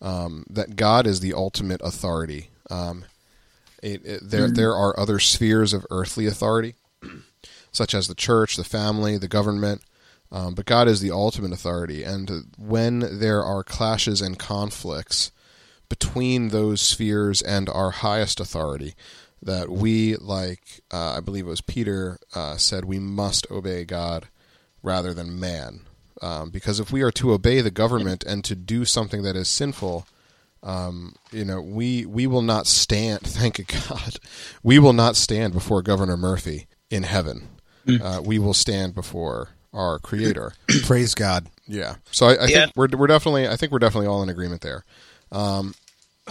um, 0.00 0.44
that 0.50 0.76
God 0.76 1.06
is 1.06 1.20
the 1.20 1.34
ultimate 1.34 1.80
authority. 1.82 2.50
Um, 2.70 3.04
it, 3.82 4.04
it, 4.04 4.20
there 4.22 4.48
there 4.48 4.74
are 4.74 4.98
other 4.98 5.18
spheres 5.18 5.72
of 5.72 5.86
earthly 5.90 6.26
authority, 6.26 6.74
such 7.72 7.94
as 7.94 8.08
the 8.08 8.14
church, 8.14 8.56
the 8.56 8.64
family, 8.64 9.18
the 9.18 9.28
government. 9.28 9.82
Um, 10.36 10.54
but 10.54 10.66
God 10.66 10.88
is 10.88 11.00
the 11.00 11.10
ultimate 11.10 11.52
authority, 11.52 12.02
and 12.02 12.30
when 12.58 13.18
there 13.20 13.42
are 13.42 13.62
clashes 13.64 14.20
and 14.20 14.38
conflicts, 14.38 15.32
between 15.88 16.48
those 16.48 16.80
spheres 16.80 17.40
and 17.40 17.68
our 17.68 17.90
highest 17.90 18.40
authority 18.40 18.94
that 19.40 19.68
we 19.68 20.16
like 20.16 20.80
uh, 20.92 21.14
i 21.16 21.20
believe 21.20 21.46
it 21.46 21.50
was 21.50 21.60
peter 21.60 22.18
uh, 22.34 22.56
said 22.56 22.84
we 22.84 22.98
must 22.98 23.48
obey 23.52 23.84
god 23.84 24.26
rather 24.82 25.14
than 25.14 25.38
man 25.38 25.82
um, 26.22 26.50
because 26.50 26.80
if 26.80 26.92
we 26.92 27.02
are 27.02 27.10
to 27.12 27.32
obey 27.32 27.60
the 27.60 27.70
government 27.70 28.24
and 28.24 28.42
to 28.44 28.54
do 28.54 28.84
something 28.84 29.22
that 29.22 29.36
is 29.36 29.48
sinful, 29.48 30.06
um, 30.62 31.14
you 31.30 31.44
know, 31.44 31.60
we 31.60 32.06
we 32.06 32.26
will 32.26 32.42
not 32.42 32.66
stand. 32.66 33.20
Thank 33.24 33.66
God, 33.88 34.18
we 34.62 34.78
will 34.78 34.92
not 34.92 35.16
stand 35.16 35.52
before 35.52 35.82
Governor 35.82 36.16
Murphy 36.16 36.66
in 36.90 37.02
heaven. 37.02 37.48
Mm. 37.86 38.00
Uh, 38.00 38.22
we 38.22 38.38
will 38.38 38.54
stand 38.54 38.94
before 38.94 39.50
our 39.76 39.98
Creator. 40.00 40.54
Praise 40.84 41.14
God. 41.14 41.46
Yeah. 41.68 41.96
So 42.10 42.26
I, 42.26 42.30
I 42.32 42.46
Yeah. 42.46 42.64
think 42.64 42.72
we're 42.76 42.88
we're 42.96 43.06
definitely 43.06 43.46
I 43.46 43.56
think 43.56 43.70
we're 43.70 43.78
definitely 43.78 44.08
all 44.08 44.22
in 44.22 44.28
agreement 44.28 44.62
there. 44.62 44.84
Um, 45.30 45.74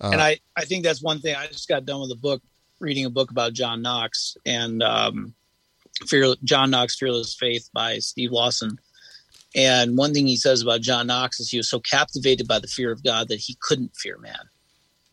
and 0.00 0.20
I, 0.20 0.38
I 0.56 0.64
think 0.64 0.84
that's 0.84 1.02
one 1.02 1.20
thing. 1.20 1.34
I 1.34 1.46
just 1.46 1.68
got 1.68 1.84
done 1.86 2.00
with 2.00 2.10
a 2.10 2.20
book, 2.20 2.42
reading 2.80 3.04
a 3.06 3.10
book 3.10 3.30
about 3.30 3.52
John 3.54 3.80
Knox 3.82 4.36
and 4.44 4.82
um, 4.82 5.34
Fear, 6.06 6.34
John 6.44 6.70
Knox, 6.70 6.96
Fearless 6.96 7.34
Faith 7.34 7.70
by 7.72 7.98
Steve 7.98 8.32
Lawson. 8.32 8.78
And 9.54 9.96
one 9.96 10.12
thing 10.12 10.26
he 10.26 10.36
says 10.36 10.60
about 10.60 10.82
John 10.82 11.06
Knox 11.06 11.40
is 11.40 11.50
he 11.50 11.56
was 11.56 11.70
so 11.70 11.80
captivated 11.80 12.46
by 12.46 12.58
the 12.58 12.66
fear 12.66 12.92
of 12.92 13.02
God 13.02 13.28
that 13.28 13.38
he 13.38 13.56
couldn't 13.60 13.96
fear 13.96 14.18
man. 14.18 14.34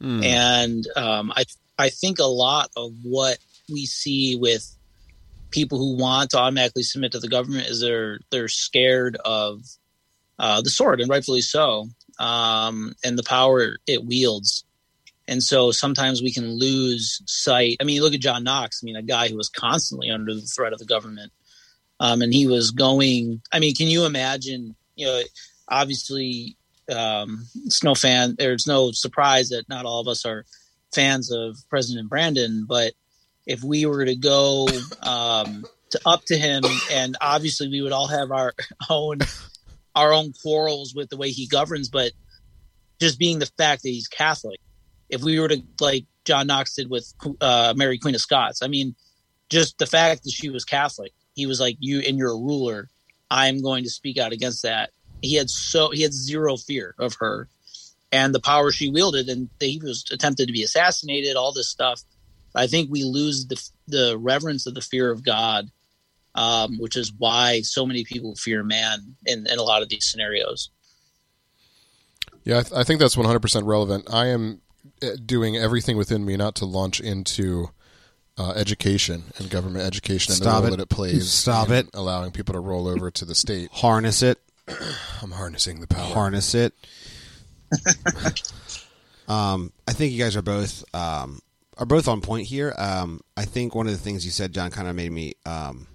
hmm. 0.02 0.24
And 0.24 0.88
um, 0.98 1.32
I, 1.36 1.46
I 1.80 1.90
think 1.90 2.20
a 2.20 2.26
lot 2.26 2.70
of 2.76 2.92
what 3.04 3.38
we 3.72 3.86
see 3.86 4.36
with 4.36 4.76
people 5.54 5.78
who 5.78 5.96
want 5.96 6.32
to 6.32 6.38
automatically 6.38 6.84
submit 6.84 7.14
to 7.14 7.20
the 7.20 7.30
government 7.30 7.68
is 7.68 7.80
they're 7.80 8.20
they're 8.32 8.50
scared 8.50 9.16
of 9.24 9.62
uh, 10.40 10.62
the 10.62 10.70
sword, 10.70 11.00
and 11.00 11.10
rightfully 11.10 11.42
so, 11.42 11.88
um, 12.20 12.94
and 13.04 13.18
the 13.18 13.24
power 13.24 13.78
it 13.88 14.04
wields. 14.04 14.66
And 15.26 15.42
so 15.42 15.72
sometimes 15.72 16.22
we 16.22 16.34
can 16.34 16.60
lose 16.60 17.22
sight. 17.26 17.78
I 17.80 17.86
mean, 17.86 18.02
look 18.02 18.14
at 18.14 18.20
John 18.20 18.44
Knox. 18.44 18.82
I 18.84 18.86
mean, 18.86 18.98
a 18.98 19.02
guy 19.02 19.30
who 19.30 19.38
was 19.38 19.48
constantly 19.48 20.10
under 20.10 20.34
the 20.34 20.42
threat 20.42 20.74
of 20.74 20.80
the 20.80 20.86
government, 20.86 21.32
um, 22.02 22.22
and 22.22 22.34
he 22.34 22.48
was 22.48 22.72
going. 22.72 23.42
I 23.52 23.60
mean, 23.60 23.76
can 23.76 23.88
you 23.88 24.06
imagine? 24.06 24.76
You 24.96 25.06
know, 25.06 25.22
obviously, 25.70 26.58
um, 26.92 27.46
it's 27.66 27.84
no 27.84 27.96
fan. 27.96 28.36
There's 28.38 28.68
no 28.68 28.92
surprise 28.92 29.50
that 29.50 29.70
not 29.70 29.86
all 29.86 30.02
of 30.02 30.08
us 30.08 30.26
are 30.26 30.46
fans 30.94 31.32
of 31.32 31.58
President 31.70 32.10
Brandon, 32.10 32.66
but 32.68 32.94
if 33.46 33.64
we 33.64 33.86
were 33.86 34.06
to 34.06 34.16
go 34.16 34.68
um, 35.02 35.66
to 35.92 36.00
up 36.06 36.24
to 36.26 36.38
him, 36.38 36.64
and 36.92 37.18
obviously 37.22 37.68
we 37.68 37.82
would 37.82 37.92
all 37.92 38.08
have 38.08 38.32
our 38.32 38.54
own 38.90 39.20
our 39.96 40.14
own 40.14 40.34
quarrels 40.42 40.96
with 40.96 41.10
the 41.10 41.18
way 41.18 41.30
he 41.30 41.48
governs, 41.48 41.90
but 41.90 42.12
just 43.00 43.20
being 43.20 43.40
the 43.40 43.46
fact 43.58 43.84
that 43.84 43.90
he's 43.90 44.08
Catholic, 44.08 44.60
if 45.10 45.22
we 45.22 45.40
were 45.40 45.48
to 45.48 45.62
like 45.80 46.06
John 46.26 46.48
Knox 46.48 46.76
did 46.76 46.90
with 46.90 47.14
uh, 47.42 47.74
Mary 47.76 47.98
Queen 47.98 48.16
of 48.16 48.22
Scots, 48.22 48.62
I 48.64 48.68
mean, 48.68 48.96
just 49.50 49.78
the 49.78 49.86
fact 49.86 50.24
that 50.24 50.32
she 50.32 50.50
was 50.50 50.66
Catholic, 50.66 51.12
he 51.36 51.46
was 51.46 51.60
like, 51.60 51.78
"You 51.80 52.00
and 52.00 52.18
you're 52.18 52.32
a 52.32 52.38
ruler. 52.38 52.90
I'm 53.30 53.62
going 53.62 53.84
to 53.84 53.90
speak 53.90 54.18
out 54.18 54.34
against 54.34 54.64
that." 54.64 54.92
He 55.22 55.36
had 55.36 55.50
so 55.50 55.92
he 55.92 56.02
had 56.02 56.14
zero 56.14 56.58
fear 56.58 56.96
of 56.98 57.16
her 57.20 57.48
and 58.14 58.34
the 58.34 58.40
power 58.40 58.72
she 58.72 58.92
wielded, 58.92 59.28
and 59.28 59.50
he 59.60 59.82
was 59.84 60.06
attempted 60.12 60.46
to 60.46 60.54
be 60.54 60.62
assassinated. 60.62 61.36
All 61.36 61.52
this 61.52 61.68
stuff. 61.68 62.02
I 62.56 62.68
think 62.68 62.90
we 62.92 63.04
lose 63.04 63.48
the 63.48 63.70
the 63.88 64.18
reverence 64.18 64.66
of 64.68 64.76
the 64.76 64.82
fear 64.82 65.12
of 65.12 65.24
God, 65.24 65.70
um, 66.36 66.78
which 66.80 66.96
is 66.96 67.12
why 67.18 67.62
so 67.62 67.86
many 67.86 68.04
people 68.04 68.36
fear 68.36 68.64
man 68.64 69.16
in, 69.26 69.48
in 69.48 69.60
a 69.60 69.64
lot 69.64 69.82
of 69.82 69.90
these 69.90 70.06
scenarios. 70.06 70.70
Yeah, 72.44 72.60
I, 72.60 72.62
th- 72.64 72.74
I 72.74 72.84
think 72.84 73.00
that's 73.00 73.16
100% 73.16 73.66
relevant. 73.66 74.14
I 74.14 74.28
am 74.28 74.62
uh, 75.02 75.12
doing 75.26 75.56
everything 75.56 75.96
within 75.96 76.26
me 76.26 76.36
not 76.36 76.56
to 76.56 76.66
launch 76.66 77.00
into 77.00 77.70
uh, 78.38 78.52
education 78.52 79.24
and 79.38 79.50
government 79.50 79.86
education 79.86 80.32
and 80.34 80.42
Stop 80.42 80.56
the 80.56 80.62
role 80.62 80.74
it. 80.74 80.78
that 80.78 80.84
it 80.84 80.90
plays. 80.90 81.32
Stop 81.32 81.70
in 81.70 81.76
it. 81.76 81.90
Allowing 81.94 82.32
people 82.32 82.54
to 82.54 82.60
roll 82.60 82.88
over 82.88 83.12
to 83.12 83.26
the 83.26 83.36
state. 83.36 83.70
Harness 83.72 84.22
it. 84.22 84.40
I'm 85.22 85.32
harnessing 85.32 85.80
the 85.80 85.88
power. 85.88 86.14
Harness 86.14 86.54
it. 86.54 86.74
um, 89.28 89.72
I 89.88 89.94
think 89.94 90.12
you 90.12 90.20
guys 90.22 90.36
are 90.36 90.42
both 90.42 90.84
um, 90.94 91.40
are 91.78 91.86
both 91.86 92.08
on 92.08 92.22
point 92.22 92.48
here. 92.48 92.74
Um, 92.78 93.22
I 93.38 93.46
think 93.46 93.74
one 93.76 93.88
of 93.88 93.94
the 93.94 94.00
things 94.00 94.26
you 94.26 94.32
said, 94.32 94.54
John, 94.54 94.72
kind 94.72 94.88
of 94.88 94.96
made 94.96 95.12
me. 95.12 95.34
Um, 95.46 95.88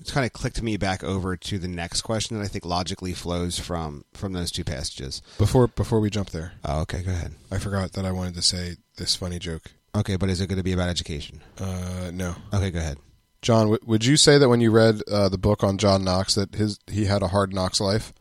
it's 0.00 0.10
kind 0.10 0.26
of 0.26 0.32
clicked 0.32 0.60
me 0.60 0.76
back 0.76 1.02
over 1.04 1.36
to 1.36 1.58
the 1.58 1.68
next 1.68 2.02
question 2.02 2.36
that 2.36 2.44
I 2.44 2.48
think 2.48 2.66
logically 2.66 3.12
flows 3.14 3.58
from 3.58 4.04
from 4.12 4.32
those 4.32 4.50
two 4.50 4.64
passages. 4.64 5.22
Before 5.38 5.68
before 5.68 6.00
we 6.00 6.10
jump 6.10 6.30
there, 6.30 6.52
Oh, 6.64 6.80
okay, 6.82 7.02
go 7.02 7.12
ahead. 7.12 7.32
I 7.50 7.58
forgot 7.58 7.92
that 7.92 8.04
I 8.04 8.12
wanted 8.12 8.34
to 8.34 8.42
say 8.42 8.76
this 8.96 9.14
funny 9.16 9.38
joke. 9.38 9.62
Okay, 9.96 10.16
but 10.16 10.28
is 10.28 10.40
it 10.40 10.48
going 10.48 10.58
to 10.58 10.64
be 10.64 10.72
about 10.72 10.88
education? 10.88 11.40
Uh, 11.58 12.10
no, 12.12 12.34
Okay, 12.52 12.70
go 12.72 12.80
ahead. 12.80 12.98
John, 13.42 13.66
w- 13.70 13.78
would 13.86 14.04
you 14.04 14.16
say 14.16 14.36
that 14.38 14.48
when 14.48 14.60
you 14.60 14.70
read 14.72 15.00
uh, 15.10 15.28
the 15.28 15.38
book 15.38 15.62
on 15.62 15.78
John 15.78 16.02
Knox 16.04 16.34
that 16.34 16.54
his 16.54 16.80
he 16.90 17.04
had 17.04 17.22
a 17.22 17.28
hard 17.28 17.54
Knox 17.54 17.80
life? 17.80 18.12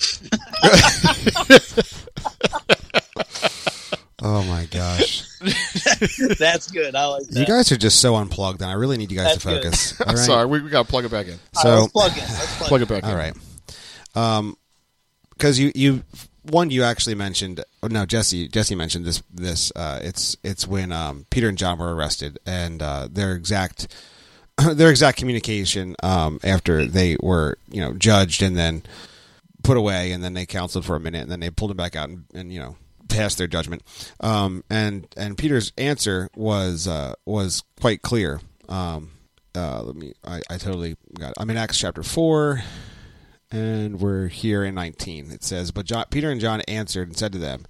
Oh 4.22 4.42
my 4.44 4.66
gosh, 4.66 5.26
That's 6.38 6.70
good. 6.70 6.94
I 6.94 7.06
like 7.06 7.26
that. 7.28 7.40
you 7.40 7.46
guys 7.46 7.72
are 7.72 7.76
just 7.76 8.00
so 8.00 8.16
unplugged, 8.16 8.60
and 8.60 8.70
I 8.70 8.74
really 8.74 8.98
need 8.98 9.10
you 9.10 9.16
guys 9.16 9.38
That's 9.38 9.42
to 9.42 9.48
focus. 9.48 10.00
All 10.06 10.06
right? 10.06 10.18
Sorry, 10.18 10.46
we, 10.46 10.60
we 10.60 10.68
got 10.70 10.84
to 10.84 10.90
plug 10.90 11.04
it 11.04 11.10
back 11.10 11.26
in. 11.26 11.32
All 11.32 11.38
right, 11.38 11.62
So 11.62 11.80
let's 11.80 11.92
plug 11.92 12.12
in. 12.12 12.18
Let's 12.18 12.56
plug, 12.56 12.68
Plug 12.68 12.82
it 12.82 12.88
back 12.88 13.02
in. 13.04 13.10
All 13.10 13.16
right. 13.16 13.34
Um, 14.14 14.56
because 15.30 15.58
you 15.58 15.72
you 15.74 16.02
one 16.42 16.70
you 16.70 16.82
actually 16.82 17.14
mentioned. 17.14 17.64
Oh, 17.82 17.86
no, 17.86 18.04
Jesse 18.04 18.48
Jesse 18.48 18.74
mentioned 18.74 19.06
this 19.06 19.22
this. 19.32 19.72
Uh, 19.74 20.00
it's 20.02 20.36
it's 20.44 20.66
when 20.66 20.92
um, 20.92 21.26
Peter 21.30 21.48
and 21.48 21.56
John 21.56 21.78
were 21.78 21.94
arrested 21.94 22.38
and 22.44 22.82
uh, 22.82 23.08
their 23.10 23.34
exact 23.34 23.88
their 24.74 24.90
exact 24.90 25.16
communication 25.16 25.96
um, 26.02 26.40
after 26.44 26.84
they 26.84 27.16
were 27.22 27.56
you 27.70 27.80
know 27.80 27.94
judged 27.94 28.42
and 28.42 28.56
then 28.56 28.82
put 29.62 29.76
away 29.76 30.12
and 30.12 30.22
then 30.22 30.34
they 30.34 30.46
counseled 30.46 30.84
for 30.84 30.96
a 30.96 31.00
minute 31.00 31.22
and 31.22 31.30
then 31.30 31.40
they 31.40 31.50
pulled 31.50 31.70
them 31.70 31.76
back 31.76 31.96
out 31.96 32.08
and, 32.08 32.24
and 32.34 32.52
you 32.52 32.58
know 32.60 32.76
passed 33.10 33.38
their 33.38 33.46
judgment. 33.46 33.82
Um, 34.20 34.64
and 34.70 35.06
and 35.16 35.36
Peter's 35.36 35.72
answer 35.76 36.28
was 36.34 36.88
uh, 36.88 37.14
was 37.24 37.62
quite 37.80 38.02
clear. 38.02 38.40
Um, 38.68 39.10
uh, 39.54 39.82
let 39.82 39.96
me. 39.96 40.14
I, 40.24 40.40
I 40.48 40.58
totally 40.58 40.96
got. 41.18 41.30
It. 41.30 41.34
I'm 41.38 41.50
in 41.50 41.56
Acts 41.56 41.78
chapter 41.78 42.02
four, 42.02 42.62
and 43.50 44.00
we're 44.00 44.28
here 44.28 44.64
in 44.64 44.74
19. 44.74 45.30
It 45.30 45.42
says, 45.42 45.70
"But 45.70 45.86
John, 45.86 46.06
Peter 46.10 46.30
and 46.30 46.40
John 46.40 46.60
answered 46.62 47.08
and 47.08 47.16
said 47.16 47.32
to 47.32 47.38
them, 47.38 47.66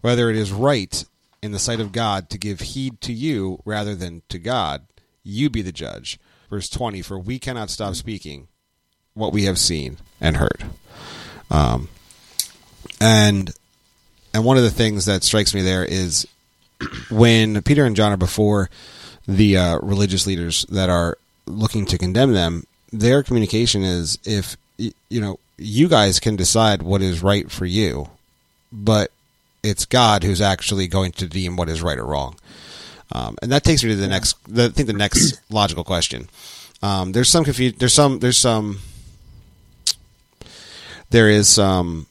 Whether 0.00 0.30
it 0.30 0.36
is 0.36 0.52
right 0.52 1.04
in 1.42 1.52
the 1.52 1.58
sight 1.58 1.80
of 1.80 1.92
God 1.92 2.30
to 2.30 2.38
give 2.38 2.60
heed 2.60 3.00
to 3.02 3.12
you 3.12 3.60
rather 3.64 3.94
than 3.94 4.22
to 4.28 4.38
God, 4.38 4.86
you 5.22 5.50
be 5.50 5.62
the 5.62 5.72
judge." 5.72 6.18
Verse 6.50 6.68
20. 6.68 7.02
For 7.02 7.18
we 7.18 7.38
cannot 7.38 7.70
stop 7.70 7.94
speaking 7.94 8.48
what 9.14 9.32
we 9.32 9.44
have 9.44 9.58
seen 9.58 9.98
and 10.20 10.36
heard. 10.36 10.64
Um, 11.50 11.88
and 13.00 13.52
and 14.34 14.44
one 14.44 14.56
of 14.56 14.64
the 14.64 14.70
things 14.70 15.06
that 15.06 15.22
strikes 15.22 15.54
me 15.54 15.62
there 15.62 15.84
is 15.84 16.26
when 17.08 17.62
Peter 17.62 17.84
and 17.84 17.94
John 17.94 18.12
are 18.12 18.16
before 18.16 18.68
the 19.26 19.56
uh, 19.56 19.78
religious 19.78 20.26
leaders 20.26 20.66
that 20.68 20.90
are 20.90 21.16
looking 21.46 21.86
to 21.86 21.96
condemn 21.96 22.34
them, 22.34 22.66
their 22.92 23.22
communication 23.22 23.84
is 23.84 24.18
if 24.24 24.56
you 24.76 25.20
know 25.20 25.38
you 25.56 25.88
guys 25.88 26.18
can 26.18 26.34
decide 26.34 26.82
what 26.82 27.00
is 27.00 27.22
right 27.22 27.50
for 27.50 27.64
you, 27.64 28.08
but 28.72 29.12
it's 29.62 29.86
God 29.86 30.24
who's 30.24 30.40
actually 30.40 30.88
going 30.88 31.12
to 31.12 31.28
deem 31.28 31.56
what 31.56 31.68
is 31.68 31.80
right 31.80 31.98
or 31.98 32.04
wrong. 32.04 32.36
Um, 33.12 33.36
and 33.40 33.52
that 33.52 33.62
takes 33.62 33.84
me 33.84 33.90
to 33.90 33.96
the 33.96 34.08
next. 34.08 34.36
The, 34.52 34.64
I 34.64 34.68
think 34.70 34.88
the 34.88 34.92
next 34.92 35.40
logical 35.50 35.84
question. 35.84 36.28
Um, 36.82 37.12
there's 37.12 37.28
some 37.28 37.44
confusion. 37.44 37.76
There's 37.78 37.94
some. 37.94 38.18
There's 38.18 38.38
some. 38.38 38.80
There 41.10 41.30
is 41.30 41.48
some 41.48 42.08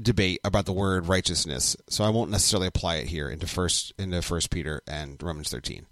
debate 0.00 0.40
about 0.44 0.66
the 0.66 0.72
word 0.72 1.08
righteousness, 1.08 1.76
so 1.88 2.04
I 2.04 2.10
won't 2.10 2.30
necessarily 2.30 2.66
apply 2.66 2.96
it 2.96 3.08
here 3.08 3.28
into 3.30 3.46
first 3.46 3.92
into 3.98 4.20
First 4.22 4.50
Peter 4.50 4.82
and 4.86 5.22
Romans 5.22 5.50
thirteen. 5.50 5.86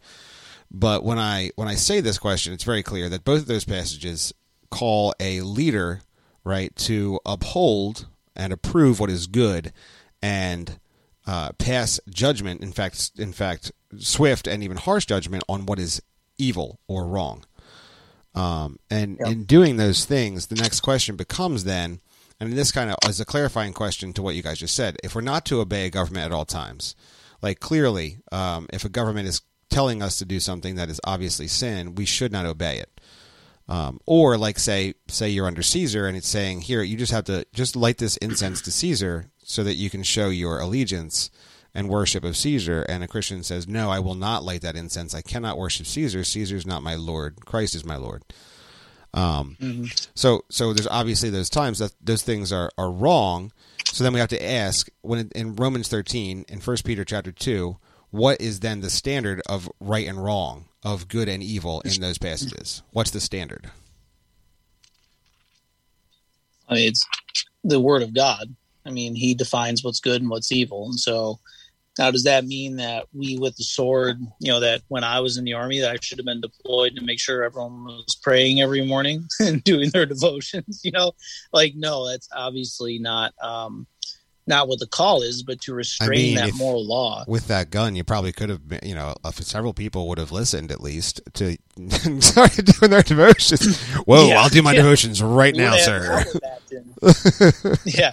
But 0.71 1.05
when 1.05 1.19
I 1.19 1.51
when 1.57 1.69
I 1.69 1.75
say 1.75 2.01
this 2.01 2.19
question, 2.19 2.53
it's 2.53 2.65
very 2.65 2.83
clear 2.83 3.09
that 3.09 3.25
both 3.25 3.43
of 3.43 3.47
those 3.47 3.65
passages 3.65 4.33
call 4.71 5.15
a 5.21 5.41
leader 5.41 6.01
right 6.43 6.75
to 6.77 7.21
uphold 7.25 8.07
and 8.37 8.53
approve 8.53 8.99
what 9.01 9.11
is 9.11 9.27
good 9.27 9.73
and 10.21 10.79
uh, 11.27 11.53
pass 11.53 12.01
judgment. 12.11 12.61
In 12.61 12.73
fact, 12.73 13.13
in 13.17 13.33
fact, 13.33 13.73
swift 13.99 14.47
and 14.47 14.63
even 14.63 14.77
harsh 14.77 15.07
judgment 15.07 15.45
on 15.49 15.65
what 15.65 15.79
is 15.79 16.03
evil 16.37 16.81
or 16.89 17.07
wrong. 17.07 17.45
Um, 18.35 18.79
and 18.91 19.17
Yep. 19.21 19.29
in 19.29 19.45
doing 19.45 19.77
those 19.77 20.05
things, 20.05 20.49
the 20.49 20.57
next 20.57 20.81
question 20.81 21.15
becomes 21.15 21.63
then, 21.65 22.01
and 22.41 22.53
this 22.53 22.73
kind 22.73 22.91
of 22.91 22.97
is 23.09 23.21
a 23.21 23.25
clarifying 23.25 23.73
question 23.73 24.13
to 24.13 24.23
what 24.23 24.35
you 24.35 24.43
guys 24.43 24.59
just 24.59 24.75
said. 24.75 24.97
If 25.03 25.15
we're 25.15 25.21
not 25.21 25.45
to 25.47 25.61
obey 25.61 25.87
a 25.87 25.91
government 25.91 26.27
at 26.27 26.33
all 26.33 26.45
times, 26.45 26.95
like 27.43 27.61
clearly, 27.61 28.19
um, 28.33 28.67
if 28.73 28.85
a 28.85 28.89
government 28.89 29.29
is 29.29 29.43
telling 29.71 30.03
us 30.03 30.19
to 30.19 30.25
do 30.25 30.41
something 30.41 30.77
that 30.77 30.91
is 30.91 31.01
obviously 31.05 31.49
sin, 31.49 31.95
we 31.95 32.05
should 32.05 32.33
not 32.33 32.47
obey 32.47 32.79
it. 32.79 33.01
Um, 33.67 33.99
or 34.05 34.37
like 34.37 34.59
say 34.59 34.95
say 35.09 35.31
you're 35.31 35.47
under 35.47 35.63
Caesar 35.63 36.07
and 36.07 36.19
it's 36.19 36.29
saying 36.29 36.61
here 36.61 36.83
you 36.83 36.99
just 36.99 37.13
have 37.13 37.25
to 37.25 37.47
just 37.55 37.75
light 37.75 37.97
this 37.97 38.19
incense 38.19 38.61
to 38.63 38.71
Caesar 38.71 39.31
so 39.43 39.65
that 39.65 39.77
you 39.77 39.89
can 39.89 40.03
show 40.03 40.29
your 40.29 40.61
allegiance 40.61 41.31
and 41.75 41.89
worship 41.89 42.25
of 42.25 42.37
Caesar. 42.37 42.83
And 42.83 43.03
a 43.03 43.09
Christian 43.09 43.43
says 43.43 43.67
no 43.67 43.91
I 43.91 44.01
will 44.01 44.15
not 44.15 44.45
light 44.45 44.61
that 44.61 44.77
incense. 44.77 45.15
I 45.15 45.23
cannot 45.23 45.57
worship 45.57 45.87
Caesar. 45.87 46.25
Caesar's 46.25 46.67
not 46.67 46.83
my 46.83 46.95
lord. 46.95 47.47
Christ 47.47 47.75
is 47.75 47.87
my 47.87 47.97
lord 47.97 48.23
Um, 49.15 49.57
Mm-hmm. 49.61 49.85
So 50.15 50.45
so 50.51 50.73
there's 50.73 50.89
obviously 50.89 51.31
those 51.31 51.49
times 51.49 51.79
that 51.79 51.93
those 52.03 52.23
things 52.23 52.53
are, 52.53 52.71
are 52.77 52.91
wrong. 52.91 53.53
So 53.85 54.05
then 54.05 54.13
we 54.13 54.21
have 54.21 54.29
to 54.31 54.45
ask 54.45 54.89
when 55.03 55.19
in, 55.21 55.31
in 55.35 55.57
Romans 55.57 55.89
13 55.89 56.47
in 56.49 56.61
1 56.61 56.77
Peter 56.85 57.05
chapter 57.05 57.31
2, 57.33 57.77
what 58.11 58.41
is 58.41 58.61
then 58.61 58.81
the 58.81 58.91
standard 58.91 59.41
of 59.49 59.71
right 59.81 60.07
and 60.07 60.23
wrong, 60.23 60.67
of 60.83 61.09
good 61.09 61.29
and 61.29 61.43
evil 61.43 61.81
in 61.83 62.01
those 62.01 62.19
passages? 62.19 62.83
What's 62.93 63.11
the 63.11 63.21
standard? 63.21 63.71
I 66.69 66.75
mean, 66.75 66.89
it's 66.89 67.07
the 67.63 67.81
word 67.81 68.03
of 68.03 68.15
God. 68.15 68.55
I 68.87 68.91
mean, 68.91 69.15
he 69.15 69.35
defines 69.35 69.83
what's 69.83 70.01
good 70.01 70.21
and 70.21 70.31
what's 70.31 70.53
evil. 70.53 70.87
And 70.87 70.99
so 70.99 71.39
now 71.99 72.11
does 72.11 72.25
that 72.25 72.45
mean 72.45 72.77
that 72.77 73.07
we 73.13 73.39
with 73.39 73.57
the 73.57 73.65
sword, 73.65 74.19
you 74.41 74.51
know, 74.51 74.61
that 74.61 74.83
when 74.89 75.05
I 75.05 75.21
was 75.21 75.37
in 75.37 75.45
the 75.45 75.53
army 75.55 75.81
that 75.81 75.91
I 75.93 75.97
should 76.03 76.19
have 76.19 76.27
been 76.27 76.41
deployed 76.41 76.97
to 76.97 77.03
make 77.05 77.21
sure 77.21 77.43
everyone 77.45 77.85
was 77.85 78.17
praying 78.23 78.61
every 78.61 78.85
morning 78.85 79.27
and 79.41 79.63
doing 79.65 79.91
their 79.91 80.07
devotions, 80.07 80.81
you 80.85 80.91
know? 80.91 81.13
Like 81.53 81.75
no, 81.77 82.09
that's 82.09 82.29
obviously 82.35 82.99
not 82.99 83.33
um 83.43 83.87
not 84.47 84.69
what 84.69 84.79
the 84.79 84.87
call 84.87 85.23
is, 85.23 85.43
but 85.43 85.59
to 85.63 85.73
restrain 85.73 86.11
mean, 86.11 86.35
that 86.37 86.49
if- 86.51 86.57
moral 86.59 86.85
law. 86.87 87.25
With 87.27 87.47
that 87.49 87.71
gun, 87.71 87.97
you 87.97 88.05
probably 88.05 88.31
could 88.31 88.51
have, 88.51 88.69
been, 88.69 88.81
you 88.83 88.95
know, 88.95 89.15
if 89.25 89.37
several 89.43 89.73
people 89.73 90.07
would 90.09 90.19
have 90.19 90.33
listened 90.33 90.71
at 90.71 90.83
least 90.83 91.23
to 91.33 91.57
started 92.21 92.67
doing 92.67 92.91
their 92.91 93.01
devotions. 93.03 93.81
Whoa, 94.05 94.29
Yeah, 94.29 94.43
I'll 94.43 94.51
do 94.51 94.61
my 94.61 94.73
yeah. 94.73 94.83
devotions 94.83 95.23
right 95.23 95.55
We 95.55 95.63
now, 95.63 95.77
sir. 95.77 96.25
yeah, 97.87 98.13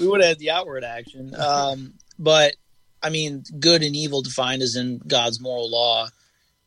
we 0.00 0.06
would 0.08 0.20
have 0.22 0.28
had 0.30 0.38
the 0.38 0.50
outward 0.50 0.82
action. 0.84 1.34
Um, 1.34 1.92
but 2.18 2.54
I 3.02 3.10
mean, 3.10 3.44
good 3.58 3.82
and 3.82 3.94
evil 3.94 4.22
defined 4.22 4.62
as 4.62 4.76
in 4.76 4.98
God's 5.06 5.40
moral 5.40 5.70
law 5.70 6.08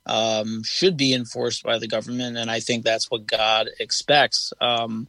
um, 0.06 0.64
should 0.64 0.98
be 0.98 1.14
enforced 1.14 1.64
by 1.64 1.78
the 1.78 1.88
government, 1.88 2.38
and 2.38 2.50
I 2.50 2.60
think 2.60 2.84
that's 2.84 3.12
what 3.12 3.28
God 3.28 3.70
expects. 3.80 4.54
Um, 4.60 5.08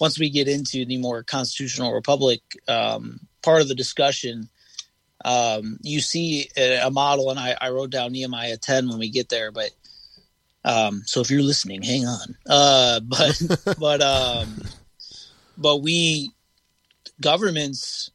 once 0.00 0.18
we 0.18 0.30
get 0.30 0.48
into 0.48 0.84
the 0.84 0.98
more 0.98 1.22
constitutional 1.22 1.92
republic 1.92 2.40
um, 2.68 3.20
part 3.42 3.62
of 3.62 3.68
the 3.68 3.74
discussion, 3.74 4.48
um, 5.24 5.78
you 5.82 6.00
see 6.00 6.48
a, 6.56 6.90
model, 6.90 7.30
and 7.30 7.38
I, 7.38 7.56
I 7.60 7.70
wrote 7.70 7.90
down 7.90 8.12
Nehemiah 8.12 8.56
10 8.56 8.88
when 8.88 8.98
we 8.98 9.08
get 9.08 9.28
there, 9.28 9.50
but 9.50 9.70
um, 10.64 11.02
so 11.06 11.20
if 11.20 11.30
you're 11.30 11.42
listening, 11.42 11.82
hang 11.82 12.06
on. 12.06 12.36
Uh, 12.48 13.00
but 13.00 13.40
but 13.78 14.02
um, 14.02 14.62
but 15.56 15.78
we 15.78 16.30
governments 17.20 18.10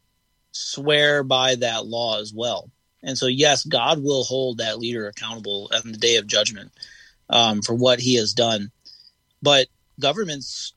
swear 0.59 1.23
by 1.23 1.55
that 1.55 1.85
law 1.85 2.19
as 2.19 2.33
well, 2.33 2.69
and 3.01 3.17
so 3.17 3.27
yes, 3.27 3.63
God 3.63 4.03
will 4.03 4.23
hold 4.23 4.57
that 4.57 4.79
leader 4.79 5.07
accountable 5.07 5.71
on 5.73 5.91
the 5.91 5.97
day 5.97 6.17
of 6.17 6.27
judgment 6.27 6.71
um, 7.29 7.61
for 7.61 7.73
what 7.73 7.99
he 7.99 8.15
has 8.15 8.33
done. 8.33 8.71
But 9.41 9.67
governments 9.99 10.73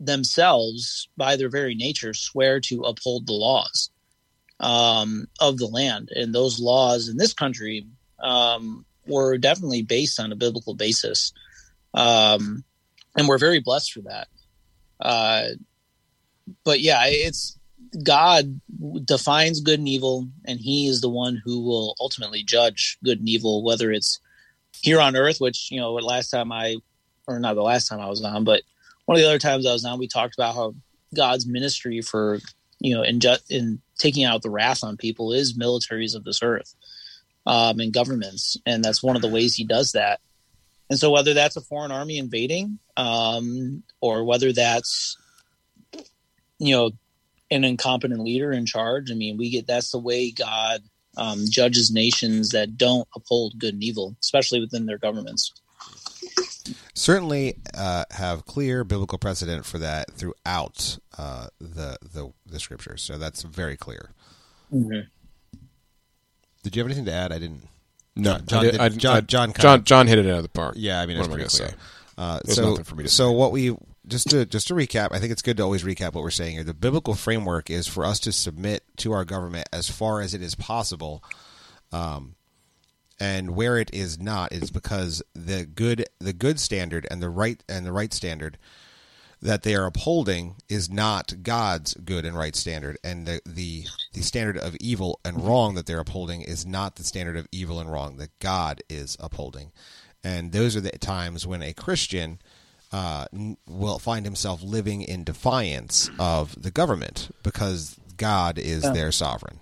themselves, 0.00 1.08
by 1.16 1.36
their 1.36 1.48
very 1.48 1.74
nature, 1.74 2.14
swear 2.14 2.60
to 2.60 2.82
uphold 2.82 3.26
the 3.26 3.32
laws 3.32 3.90
um, 4.58 5.28
of 5.40 5.58
the 5.58 5.66
land, 5.66 6.10
and 6.14 6.34
those 6.34 6.58
laws 6.58 7.08
in 7.08 7.16
this 7.16 7.32
country 7.32 7.86
um, 8.20 8.84
were 9.06 9.38
definitely 9.38 9.82
based 9.82 10.18
on 10.18 10.32
a 10.32 10.36
biblical 10.36 10.74
basis, 10.74 11.32
um, 11.94 12.64
and 13.16 13.28
we're 13.28 13.38
very 13.38 13.60
blessed 13.60 13.92
for 13.92 14.00
that. 14.00 14.28
Uh, 14.98 15.48
but 16.64 16.80
yeah, 16.80 17.02
it's 17.06 17.58
God 18.02 18.60
defines 19.04 19.60
good 19.60 19.78
and 19.78 19.88
evil, 19.88 20.28
and 20.46 20.58
He 20.58 20.86
is 20.86 21.00
the 21.00 21.10
one 21.10 21.40
who 21.44 21.62
will 21.62 21.94
ultimately 22.00 22.42
judge 22.42 22.98
good 23.04 23.18
and 23.18 23.28
evil, 23.28 23.64
whether 23.64 23.90
it's 23.90 24.20
here 24.80 25.00
on 25.00 25.16
Earth, 25.16 25.40
which 25.40 25.70
you 25.70 25.80
know, 25.80 25.92
last 25.92 26.30
time 26.30 26.52
I, 26.52 26.76
or 27.26 27.38
not 27.38 27.54
the 27.54 27.62
last 27.62 27.88
time 27.88 28.00
I 28.00 28.08
was 28.08 28.24
on, 28.24 28.44
but 28.44 28.62
one 29.04 29.16
of 29.16 29.22
the 29.22 29.28
other 29.28 29.38
times 29.38 29.66
I 29.66 29.72
was 29.72 29.84
on, 29.84 29.98
we 29.98 30.08
talked 30.08 30.34
about 30.34 30.54
how 30.54 30.74
God's 31.14 31.46
ministry 31.46 32.00
for 32.00 32.38
you 32.80 32.94
know 32.94 33.02
in 33.02 33.20
ju- 33.20 33.36
in 33.50 33.80
taking 33.98 34.24
out 34.24 34.42
the 34.42 34.50
wrath 34.50 34.82
on 34.82 34.96
people 34.96 35.32
is 35.32 35.56
militaries 35.56 36.16
of 36.16 36.24
this 36.24 36.42
earth 36.42 36.74
um, 37.46 37.80
and 37.80 37.92
governments, 37.92 38.56
and 38.64 38.84
that's 38.84 39.02
one 39.02 39.16
of 39.16 39.22
the 39.22 39.28
ways 39.28 39.54
He 39.54 39.64
does 39.64 39.92
that. 39.92 40.20
And 40.88 40.98
so, 40.98 41.10
whether 41.10 41.34
that's 41.34 41.56
a 41.56 41.60
foreign 41.60 41.92
army 41.92 42.18
invading, 42.18 42.78
um, 42.96 43.82
or 44.00 44.24
whether 44.24 44.52
that's 44.52 45.16
you 46.58 46.74
know 46.74 46.90
an 47.52 47.64
incompetent 47.64 48.20
leader 48.20 48.52
in 48.52 48.66
charge, 48.66 49.10
I 49.10 49.14
mean, 49.14 49.36
we 49.36 49.50
get 49.50 49.66
that's 49.66 49.90
the 49.90 49.98
way 49.98 50.30
God 50.30 50.82
um, 51.16 51.44
judges 51.48 51.90
nations 51.92 52.50
that 52.50 52.76
don't 52.76 53.06
uphold 53.14 53.58
good 53.58 53.74
and 53.74 53.82
evil, 53.84 54.16
especially 54.20 54.60
within 54.60 54.86
their 54.86 54.98
governments. 54.98 55.52
Certainly 56.94 57.56
uh, 57.74 58.04
have 58.12 58.46
clear 58.46 58.84
biblical 58.84 59.18
precedent 59.18 59.66
for 59.66 59.78
that 59.78 60.10
throughout 60.12 60.98
uh, 61.18 61.48
the, 61.60 61.96
the 62.02 62.32
the 62.46 62.60
scriptures. 62.60 63.02
So 63.02 63.18
that's 63.18 63.42
very 63.42 63.76
clear. 63.76 64.10
Did 64.70 66.76
you 66.76 66.82
have 66.82 66.86
anything 66.86 67.06
to 67.06 67.12
add? 67.12 67.32
I 67.32 67.38
didn't. 67.38 67.66
No, 68.14 68.38
John 68.38 68.60
I 68.60 68.62
did- 68.62 68.70
did- 68.72 68.80
I- 68.80 68.88
John- 68.90 69.16
I- 69.16 69.20
John 69.22 69.52
John 69.54 69.84
John 69.84 70.06
hit 70.06 70.18
it 70.18 70.26
out 70.26 70.36
of 70.38 70.42
the 70.44 70.48
park. 70.50 70.74
Yeah, 70.76 71.00
I 71.00 71.06
mean, 71.06 71.16
What 71.18 71.26
it's 71.26 71.34
pretty 71.34 71.58
gonna 71.58 71.70
clear. 71.72 71.80
Uh, 72.18 72.40
so, 72.44 72.76
for 72.84 72.94
me 72.94 73.04
to 73.04 73.08
so 73.10 73.30
say. 73.30 73.34
what 73.34 73.52
we 73.52 73.74
just 74.06 74.30
to 74.30 74.44
just 74.44 74.68
to 74.68 74.74
recap, 74.74 75.08
I 75.12 75.18
think 75.18 75.32
it's 75.32 75.42
good 75.42 75.56
to 75.58 75.62
always 75.62 75.84
recap 75.84 76.14
what 76.14 76.22
we're 76.22 76.30
saying 76.30 76.54
here. 76.54 76.64
The 76.64 76.74
biblical 76.74 77.14
framework 77.14 77.70
is 77.70 77.86
for 77.86 78.04
us 78.04 78.18
to 78.20 78.32
submit 78.32 78.84
to 78.98 79.12
our 79.12 79.24
government 79.24 79.68
as 79.72 79.88
far 79.88 80.20
as 80.20 80.34
it 80.34 80.42
is 80.42 80.54
possible, 80.54 81.22
um, 81.92 82.34
and 83.20 83.54
where 83.54 83.78
it 83.78 83.92
is 83.94 84.18
not, 84.18 84.52
it 84.52 84.62
is 84.62 84.70
because 84.70 85.22
the 85.34 85.64
good 85.64 86.06
the 86.18 86.32
good 86.32 86.58
standard 86.58 87.06
and 87.10 87.22
the 87.22 87.30
right 87.30 87.62
and 87.68 87.86
the 87.86 87.92
right 87.92 88.12
standard 88.12 88.58
that 89.40 89.64
they 89.64 89.74
are 89.74 89.86
upholding 89.86 90.54
is 90.68 90.88
not 90.88 91.42
God's 91.42 91.94
good 91.94 92.24
and 92.24 92.36
right 92.36 92.56
standard, 92.56 92.98
and 93.04 93.26
the 93.26 93.40
the 93.46 93.84
the 94.14 94.22
standard 94.22 94.56
of 94.56 94.76
evil 94.80 95.20
and 95.24 95.44
wrong 95.44 95.74
that 95.74 95.86
they're 95.86 96.00
upholding 96.00 96.42
is 96.42 96.66
not 96.66 96.96
the 96.96 97.04
standard 97.04 97.36
of 97.36 97.48
evil 97.52 97.78
and 97.78 97.90
wrong 97.90 98.16
that 98.16 98.36
God 98.40 98.82
is 98.88 99.16
upholding, 99.20 99.70
and 100.24 100.50
those 100.50 100.74
are 100.76 100.80
the 100.80 100.90
times 100.98 101.46
when 101.46 101.62
a 101.62 101.72
Christian 101.72 102.40
uh, 102.92 103.26
will 103.66 103.98
find 103.98 104.24
himself 104.24 104.62
living 104.62 105.02
in 105.02 105.24
defiance 105.24 106.10
of 106.18 106.60
the 106.60 106.70
government 106.70 107.30
because 107.42 107.98
God 108.16 108.58
is 108.58 108.82
their 108.82 109.10
sovereign. 109.12 109.58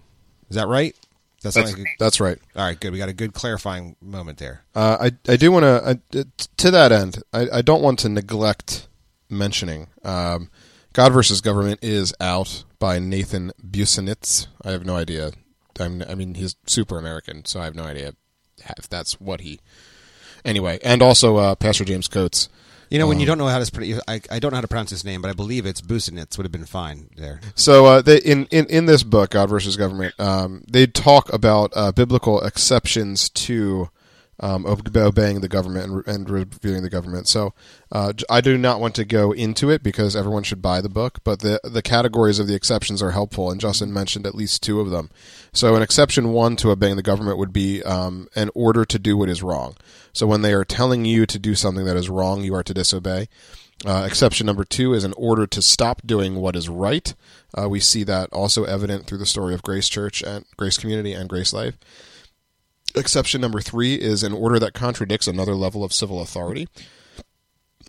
Is 0.49 0.57
that 0.57 0.69
right? 0.69 0.97
That's, 1.43 1.57
That's, 1.57 1.73
like 1.75 1.87
that's 1.99 2.21
right. 2.21 2.39
all 2.55 2.67
right. 2.67 2.79
Good. 2.79 2.93
We 2.93 2.99
got 2.99 3.09
a 3.09 3.15
good 3.15 3.33
clarifying 3.33 3.97
moment 4.03 4.37
there. 4.37 4.63
Uh, 4.75 5.09
I 5.11 5.33
I 5.33 5.37
do 5.37 5.51
want 5.51 5.65
to 6.13 6.29
to 6.59 6.71
that 6.71 6.93
end. 6.93 7.23
I, 7.33 7.49
I 7.51 7.63
don't 7.63 7.81
want 7.81 7.99
to 8.01 8.11
neglect 8.11 8.89
mentioning 9.31 9.87
um, 10.05 10.51
God 10.93 11.13
versus 11.13 11.41
Government 11.41 11.79
is 11.83 12.13
out 12.21 12.65
by 12.79 12.99
Nathan 12.99 13.53
Busenitz. 13.65 14.49
I 14.63 14.73
have 14.73 14.85
no 14.85 14.97
idea. 14.97 15.31
I'm, 15.79 16.03
I 16.03 16.15
mean, 16.15 16.35
he's 16.35 16.57
super 16.67 16.99
American, 16.99 17.45
so 17.47 17.61
I 17.61 17.65
have 17.65 17.75
no 17.75 17.85
idea 17.85 18.13
if 18.77 18.89
that's 18.89 19.19
what 19.21 19.41
he. 19.41 19.61
Anyway, 20.45 20.79
and 20.83 21.01
also 21.01 21.37
uh, 21.37 21.55
Pastor 21.55 21.85
James 21.85 22.09
Coates. 22.09 22.49
You 22.91 22.99
know, 22.99 23.07
when 23.07 23.19
Um, 23.19 23.21
you 23.21 23.27
don't 23.27 23.39
know 23.39 23.47
how 23.47 23.63
to, 23.63 23.71
pr- 23.73 23.85
I, 24.09 24.21
I 24.31 24.39
don't 24.41 24.51
know 24.51 24.57
how 24.57 24.61
to 24.63 24.69
pronounce 24.69 24.91
his 24.91 25.05
name, 25.05 25.23
but 25.23 25.31
I 25.31 25.35
believe 25.35 25.65
it's 25.65 25.81
Busenitz 25.81 26.37
would 26.37 26.45
have 26.45 26.53
been 26.53 26.65
fine 26.67 27.09
there. 27.17 27.41
So 27.55 27.87
uh, 27.87 28.03
they, 28.03 28.19
in, 28.19 28.47
in 28.51 28.67
in 28.67 28.87
this 28.87 29.05
book, 29.05 29.31
God 29.31 29.49
versus 29.49 29.77
Government, 29.77 30.13
um, 30.19 30.65
they 30.69 30.87
talk 30.89 31.33
about 31.33 31.73
uh, 31.77 31.93
biblical 31.93 32.41
exceptions 32.43 33.29
to 33.31 33.91
um, 34.41 34.67
obeying 34.67 35.41
the 35.41 35.49
government 35.49 35.91
and, 35.91 36.07
and 36.07 36.31
reviewing 36.31 36.83
the 36.83 36.91
government. 36.91 37.29
So 37.29 37.53
uh, 37.93 38.15
I 38.29 38.41
do 38.41 38.57
not 38.57 38.81
want 38.81 38.95
to 38.97 39.05
go 39.05 39.33
into 39.33 39.71
it 39.71 39.83
because 39.83 40.17
everyone 40.17 40.43
should 40.43 40.63
buy 40.63 40.81
the 40.81 40.89
book, 40.89 41.19
but 41.25 41.41
the 41.41 41.61
the 41.63 41.83
categories 41.83 42.39
of 42.39 42.47
the 42.47 42.55
exceptions 42.55 43.03
are 43.03 43.11
helpful, 43.11 43.51
and 43.51 43.61
Justin 43.61 43.93
mentioned 43.93 44.27
at 44.27 44.35
least 44.35 44.63
two 44.63 44.81
of 44.81 44.91
them. 44.91 45.11
So 45.53 45.75
an 45.77 45.83
exception 45.83 46.33
one 46.33 46.57
to 46.57 46.71
obeying 46.71 46.97
the 46.97 47.03
government 47.03 47.39
would 47.39 47.53
be 47.53 47.83
um, 47.83 48.29
an 48.35 48.51
order 48.55 48.85
to 48.85 48.99
do 48.99 49.17
what 49.17 49.29
is 49.29 49.43
wrong. 49.43 49.77
So 50.13 50.27
when 50.27 50.43
they 50.43 50.55
are 50.55 50.65
telling 50.65 51.05
you 51.05 51.27
to 51.27 51.39
do 51.39 51.55
something 51.55 51.85
that 51.85 51.97
is 51.97 52.09
wrong, 52.09 52.43
you 52.43 52.55
are 52.55 52.63
to 52.63 52.75
disobey. 52.75 53.29
Uh, 53.85 54.05
exception 54.07 54.47
number 54.47 54.65
two 54.65 54.93
is 54.93 55.05
an 55.05 55.15
order 55.17 55.47
to 55.47 55.63
stop 55.63 56.03
doing 56.05 56.37
what 56.37 56.55
is 56.55 56.69
right. 56.69 57.15
Uh, 57.57 57.69
we 57.69 57.81
see 57.81 58.05
that 58.05 58.31
also 58.31 58.65
evident 58.65 59.07
through 59.07 59.19
the 59.19 59.27
story 59.27 59.55
of 59.55 59.63
Grace 59.63 59.89
Church 59.89 60.23
and 60.23 60.45
Grace 60.57 60.77
Community 60.77 61.15
and 61.15 61.29
Grace 61.29 61.53
Life. 61.53 61.79
Exception 62.95 63.41
number 63.41 63.61
three 63.61 63.95
is 63.95 64.23
an 64.23 64.33
order 64.33 64.59
that 64.59 64.75
contradicts 64.75 65.27
another 65.27 65.55
level 65.55 65.85
of 65.85 65.93
civil 65.93 66.21
authority. 66.21 66.69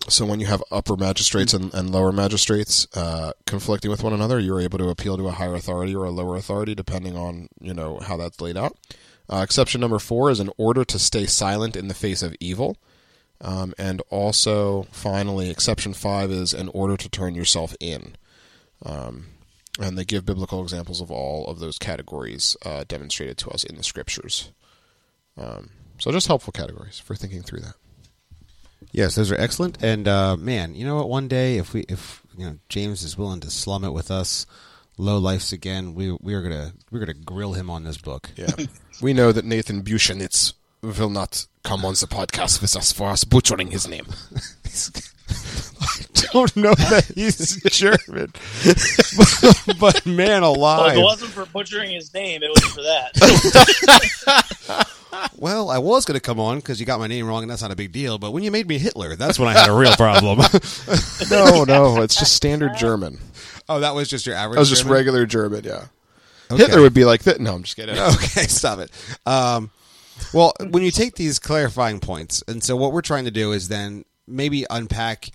So 0.10 0.26
when 0.26 0.40
you 0.40 0.48
have 0.48 0.64
upper 0.72 0.96
magistrates 0.96 1.54
and, 1.54 1.74
and 1.74 1.92
lower 1.92 2.12
magistrates 2.12 2.88
uh, 2.96 3.34
conflicting 3.46 3.92
with 3.92 4.04
one 4.04 4.14
another, 4.14 4.40
you're 4.40 4.62
able 4.62 4.80
to 4.80 4.90
appeal 4.90 5.18
to 5.18 5.28
a 5.28 5.32
higher 5.32 5.56
authority 5.56 5.96
or 5.96 6.06
a 6.06 6.12
lower 6.12 6.36
authority, 6.36 6.74
depending 6.74 7.16
on 7.16 7.48
you 7.60 7.74
know 7.74 8.00
how 8.00 8.18
that's 8.18 8.42
laid 8.42 8.58
out. 8.58 8.78
Uh, 9.32 9.42
exception 9.44 9.80
number 9.80 10.00
four 10.00 10.30
is 10.30 10.40
an 10.40 10.50
order 10.58 10.84
to 10.84 11.00
stay 11.00 11.26
silent 11.26 11.76
in 11.76 11.88
the 11.88 11.94
face 11.94 12.22
of 12.22 12.36
evil. 12.40 12.78
Um, 13.40 13.74
and 13.78 14.02
also, 14.10 14.88
finally, 14.92 15.50
exception 15.50 15.94
five 15.94 16.30
is 16.30 16.54
an 16.54 16.70
order 16.70 16.98
to 16.98 17.10
turn 17.10 17.34
yourself 17.34 17.76
in. 17.80 18.16
Um, 18.86 19.28
and 19.80 19.98
they 19.98 20.04
give 20.04 20.26
biblical 20.26 20.62
examples 20.62 21.02
of 21.02 21.10
all 21.10 21.48
of 21.48 21.60
those 21.60 21.78
categories 21.78 22.58
uh, 22.66 22.84
demonstrated 22.88 23.38
to 23.40 23.50
us 23.50 23.64
in 23.64 23.78
the 23.78 23.84
scriptures. 23.84 24.52
Um, 25.38 25.70
so, 25.98 26.12
just 26.12 26.28
helpful 26.28 26.52
categories 26.52 27.00
for 27.00 27.16
thinking 27.16 27.42
through 27.42 27.62
that. 27.62 27.76
Yes, 28.92 29.16
those 29.16 29.32
are 29.32 29.40
excellent. 29.40 29.82
And 29.82 30.08
uh, 30.08 30.36
man, 30.38 30.76
you 30.76 30.86
know 30.86 30.96
what? 30.96 31.10
One 31.10 31.28
day, 31.28 31.58
if 31.58 31.74
we, 31.74 31.82
if 31.88 32.24
you 32.38 32.46
know, 32.46 32.58
James 32.70 33.04
is 33.04 33.18
willing 33.18 33.40
to 33.42 33.50
slum 33.50 33.84
it 33.84 33.92
with 33.92 34.12
us, 34.12 34.46
low 34.98 35.18
lifes 35.18 35.52
again, 35.52 35.94
we 35.94 36.12
we 36.22 36.34
are 36.34 36.42
gonna 36.42 36.74
we're 36.92 37.00
gonna 37.00 37.14
grill 37.14 37.54
him 37.54 37.70
on 37.70 37.84
this 37.84 37.98
book. 37.98 38.30
Yeah. 38.36 38.52
we 39.02 39.14
know 39.14 39.32
that 39.32 39.46
Nathan 39.46 39.84
Buchanitz 39.84 40.54
will 40.82 41.10
not 41.10 41.46
come 41.64 41.86
on 41.86 41.94
the 41.94 42.08
podcast 42.08 42.62
with 42.62 42.76
us 42.76 42.92
for 42.92 43.10
us 43.10 43.24
butchering 43.24 43.72
his 43.72 43.88
name. 43.88 44.08
I 46.30 46.34
don't 46.34 46.56
know 46.56 46.74
that 46.76 47.12
he's 47.16 47.62
German, 47.64 48.32
but, 49.18 49.76
but 49.80 50.06
man 50.06 50.42
Well, 50.42 50.52
if 50.54 50.58
alive. 50.58 50.98
it 50.98 51.02
wasn't 51.02 51.32
for 51.32 51.46
butchering 51.46 51.92
his 51.92 52.14
name, 52.14 52.42
it 52.44 52.50
was 52.50 52.64
for 52.66 52.82
that. 52.82 54.88
Well, 55.36 55.70
I 55.70 55.78
was 55.78 56.06
going 56.06 56.16
to 56.16 56.22
come 56.22 56.40
on 56.40 56.58
because 56.58 56.80
you 56.80 56.86
got 56.86 57.00
my 57.00 57.08
name 57.08 57.28
wrong, 57.28 57.44
and 57.44 57.52
that's 57.52 57.62
not 57.62 57.72
a 57.72 57.76
big 57.76 57.92
deal. 57.92 58.18
But 58.18 58.32
when 58.32 58.44
you 58.44 58.52
made 58.52 58.68
me 58.68 58.78
Hitler, 58.78 59.16
that's 59.16 59.38
when 59.38 59.50
I 59.50 59.54
had 59.54 59.70
a 59.70 59.74
real 59.74 59.94
problem. 59.96 60.40
no, 61.30 61.64
no, 61.66 62.02
it's 62.02 62.16
just 62.16 62.34
standard 62.34 62.76
German. 62.78 63.20
oh, 63.68 63.82
that 63.82 63.94
was 63.94 64.08
just 64.08 64.26
your 64.26 64.36
average. 64.36 64.52
German? 64.52 64.56
That 64.56 64.60
was 64.62 64.70
just 64.70 64.82
German? 64.84 64.98
regular 64.98 65.26
German, 65.26 65.64
yeah. 65.66 65.86
Okay. 66.50 66.64
Hitler 66.64 66.82
would 66.82 66.94
be 66.94 67.06
like 67.06 67.24
that. 67.24 67.42
No, 67.42 67.54
I'm 67.54 67.64
just 67.64 67.76
kidding. 67.76 67.98
okay, 68.00 68.44
stop 68.48 68.80
it. 68.80 68.90
Um, 69.26 69.70
well, 70.34 70.54
when 70.70 70.84
you 70.84 70.92
take 70.92 71.16
these 71.16 71.40
clarifying 71.40 72.00
points, 72.00 72.44
and 72.48 72.64
so 72.64 72.76
what 72.76 72.94
we're 72.94 73.02
trying 73.02 73.26
to 73.26 73.32
do 73.32 73.52
is 73.52 73.68
then 73.68 74.06
maybe 74.28 74.66
unpack 74.70 75.30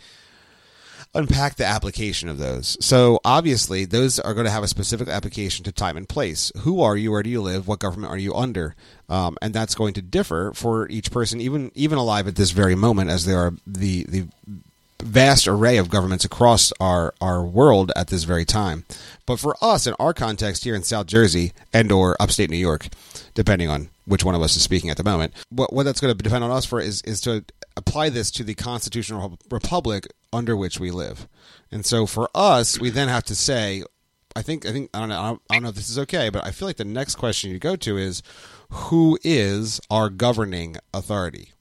unpack 1.16 1.56
the 1.56 1.64
application 1.64 2.28
of 2.28 2.38
those. 2.38 2.76
So 2.80 3.20
obviously, 3.24 3.84
those 3.84 4.18
are 4.20 4.34
going 4.34 4.46
to 4.46 4.50
have 4.50 4.62
a 4.62 4.68
specific 4.68 5.08
application 5.08 5.64
to 5.64 5.72
time 5.72 5.96
and 5.96 6.08
place. 6.08 6.52
Who 6.58 6.82
are 6.82 6.96
you? 6.96 7.10
Where 7.10 7.22
do 7.22 7.30
you 7.30 7.42
live? 7.42 7.66
What 7.66 7.80
government 7.80 8.12
are 8.12 8.18
you 8.18 8.34
under? 8.34 8.74
Um, 9.08 9.36
and 9.40 9.54
that's 9.54 9.74
going 9.74 9.94
to 9.94 10.02
differ 10.02 10.52
for 10.54 10.88
each 10.88 11.10
person, 11.10 11.40
even 11.40 11.70
even 11.74 11.98
alive 11.98 12.28
at 12.28 12.36
this 12.36 12.50
very 12.50 12.74
moment, 12.74 13.10
as 13.10 13.24
there 13.24 13.38
are 13.38 13.54
the 13.66 14.04
the 14.04 14.28
vast 15.02 15.46
array 15.46 15.76
of 15.76 15.90
governments 15.90 16.24
across 16.24 16.72
our, 16.80 17.14
our 17.20 17.44
world 17.44 17.92
at 17.96 18.08
this 18.08 18.24
very 18.24 18.44
time. 18.44 18.84
But 19.26 19.38
for 19.38 19.56
us, 19.62 19.86
in 19.86 19.94
our 19.98 20.14
context 20.14 20.64
here 20.64 20.74
in 20.74 20.82
South 20.82 21.06
Jersey 21.06 21.52
and 21.72 21.90
or 21.92 22.16
upstate 22.20 22.50
New 22.50 22.56
York, 22.56 22.88
depending 23.34 23.68
on 23.68 23.90
which 24.06 24.24
one 24.24 24.34
of 24.34 24.42
us 24.42 24.56
is 24.56 24.62
speaking 24.62 24.90
at 24.90 24.96
the 24.96 25.04
moment, 25.04 25.34
what, 25.50 25.72
what 25.72 25.82
that's 25.84 26.00
going 26.00 26.16
to 26.16 26.22
depend 26.22 26.44
on 26.44 26.50
us 26.50 26.64
for 26.64 26.80
is, 26.80 27.02
is 27.02 27.20
to 27.22 27.44
apply 27.76 28.08
this 28.08 28.30
to 28.30 28.44
the 28.44 28.54
constitutional 28.54 29.38
republic 29.50 30.06
under 30.32 30.56
which 30.56 30.80
we 30.80 30.90
live. 30.90 31.28
And 31.70 31.84
so 31.84 32.06
for 32.06 32.30
us, 32.34 32.80
we 32.80 32.90
then 32.90 33.08
have 33.08 33.24
to 33.24 33.34
say, 33.34 33.82
I 34.34 34.42
think, 34.42 34.66
I 34.66 34.72
think, 34.72 34.90
I 34.94 35.00
don't 35.00 35.08
know, 35.08 35.40
I 35.50 35.54
don't, 35.54 35.62
know 35.62 35.68
if 35.70 35.74
this 35.74 35.90
is 35.90 35.98
okay, 36.00 36.28
but 36.30 36.44
I 36.44 36.50
feel 36.50 36.68
like 36.68 36.76
the 36.76 36.84
next 36.84 37.16
question 37.16 37.50
you 37.50 37.58
go 37.58 37.76
to 37.76 37.96
is, 37.96 38.22
who 38.70 39.18
is 39.22 39.80
our 39.90 40.08
governing 40.08 40.76
authority? 40.92 41.52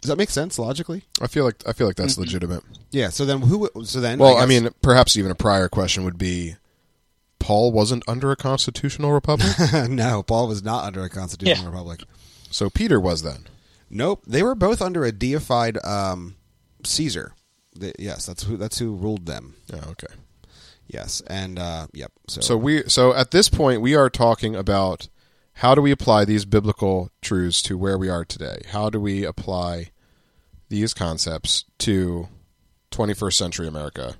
Does 0.00 0.08
that 0.08 0.16
make 0.16 0.30
sense 0.30 0.58
logically? 0.58 1.02
I 1.20 1.26
feel 1.26 1.44
like 1.44 1.62
I 1.66 1.72
feel 1.72 1.86
like 1.86 1.96
that's 1.96 2.16
legitimate. 2.18 2.62
Yeah. 2.90 3.10
So 3.10 3.24
then 3.24 3.42
who? 3.42 3.68
So 3.84 4.00
then, 4.00 4.18
Well, 4.18 4.36
I, 4.36 4.46
guess- 4.46 4.62
mean, 4.62 4.70
perhaps 4.82 5.16
even 5.16 5.30
a 5.30 5.34
prior 5.34 5.68
question 5.68 6.04
would 6.04 6.16
be 6.18 6.56
Paul 7.38 7.72
wasn't 7.72 8.04
under 8.08 8.30
a 8.30 8.36
constitutional 8.36 9.12
republic, 9.12 9.54
no, 9.88 10.22
Paul 10.22 10.48
was 10.48 10.62
not 10.62 10.84
under 10.84 11.02
a 11.02 11.08
constitutional 11.10 11.64
Yeah. 11.64 11.70
republic. 11.70 12.00
so 12.50 12.68
Peter 12.70 13.00
was 13.00 13.22
then. 13.22 13.46
Nope, 13.90 14.22
they 14.26 14.42
were 14.42 14.54
both 14.54 14.80
under 14.80 15.04
a 15.04 15.10
deified 15.12 15.76
um, 15.84 16.36
Caesar. 16.84 17.32
They- 17.76 17.92
yes, 17.98 18.26
that's 18.26 18.44
who 18.44 18.56
that's 18.56 18.78
who 18.78 18.94
ruled 18.94 19.26
them. 19.26 19.54
Yeah, 19.72 19.84
okay. 19.88 20.14
Yes, 20.86 21.22
and 21.28 21.58
uh, 21.58 21.86
yep. 21.92 22.12
So, 22.26 22.40
So 22.40 22.56
we 22.56 22.82
so 22.88 23.14
at 23.14 23.30
this 23.30 23.48
point 23.48 23.80
we 23.80 23.94
are 23.94 24.10
talking 24.10 24.56
about 24.56 25.08
how 25.54 25.74
do 25.74 25.82
we 25.82 25.90
apply 25.90 26.24
these 26.24 26.44
biblical 26.44 27.10
truths 27.20 27.62
to 27.62 27.76
where 27.76 27.98
we 27.98 28.08
are 28.08 28.24
today? 28.24 28.62
How 28.68 28.90
do 28.90 29.00
we 29.00 29.24
apply 29.24 29.90
these 30.68 30.94
concepts 30.94 31.64
to 31.80 32.28
21st 32.90 33.34
century 33.34 33.68
America? 33.68 34.14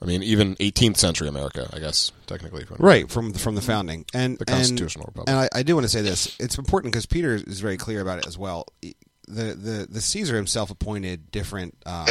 I 0.00 0.04
mean, 0.04 0.22
even 0.24 0.56
18th 0.56 0.96
century 0.96 1.28
America, 1.28 1.68
I 1.72 1.78
guess 1.78 2.10
technically. 2.26 2.64
right 2.78 3.08
from 3.08 3.32
from 3.34 3.54
the 3.54 3.60
founding 3.60 4.04
and 4.12 4.36
The 4.36 4.44
and- 4.48 4.56
constitutional 4.56 5.04
republic. 5.06 5.28
And 5.28 5.38
I, 5.38 5.48
I 5.60 5.62
do 5.62 5.74
want 5.76 5.84
to 5.84 5.88
say 5.88 6.00
this: 6.02 6.36
it's 6.40 6.58
important 6.58 6.92
because 6.92 7.06
Peter 7.06 7.34
is 7.34 7.60
very 7.60 7.76
clear 7.76 8.00
about 8.00 8.18
it 8.18 8.26
as 8.26 8.36
well. 8.36 8.66
The 8.80 8.94
the 9.28 9.86
the 9.88 10.00
Caesar 10.00 10.34
himself 10.34 10.70
appointed 10.70 11.30
different. 11.30 11.76
Um, 11.86 12.06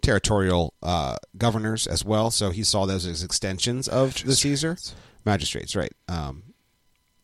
Territorial 0.00 0.74
uh, 0.82 1.14
governors 1.38 1.86
as 1.86 2.04
well, 2.04 2.32
so 2.32 2.50
he 2.50 2.64
saw 2.64 2.86
those 2.86 3.06
as 3.06 3.22
extensions 3.22 3.86
of 3.86 4.14
the 4.24 4.34
Caesar 4.34 4.76
magistrates, 5.24 5.76
right? 5.76 5.92
Um, 6.08 6.42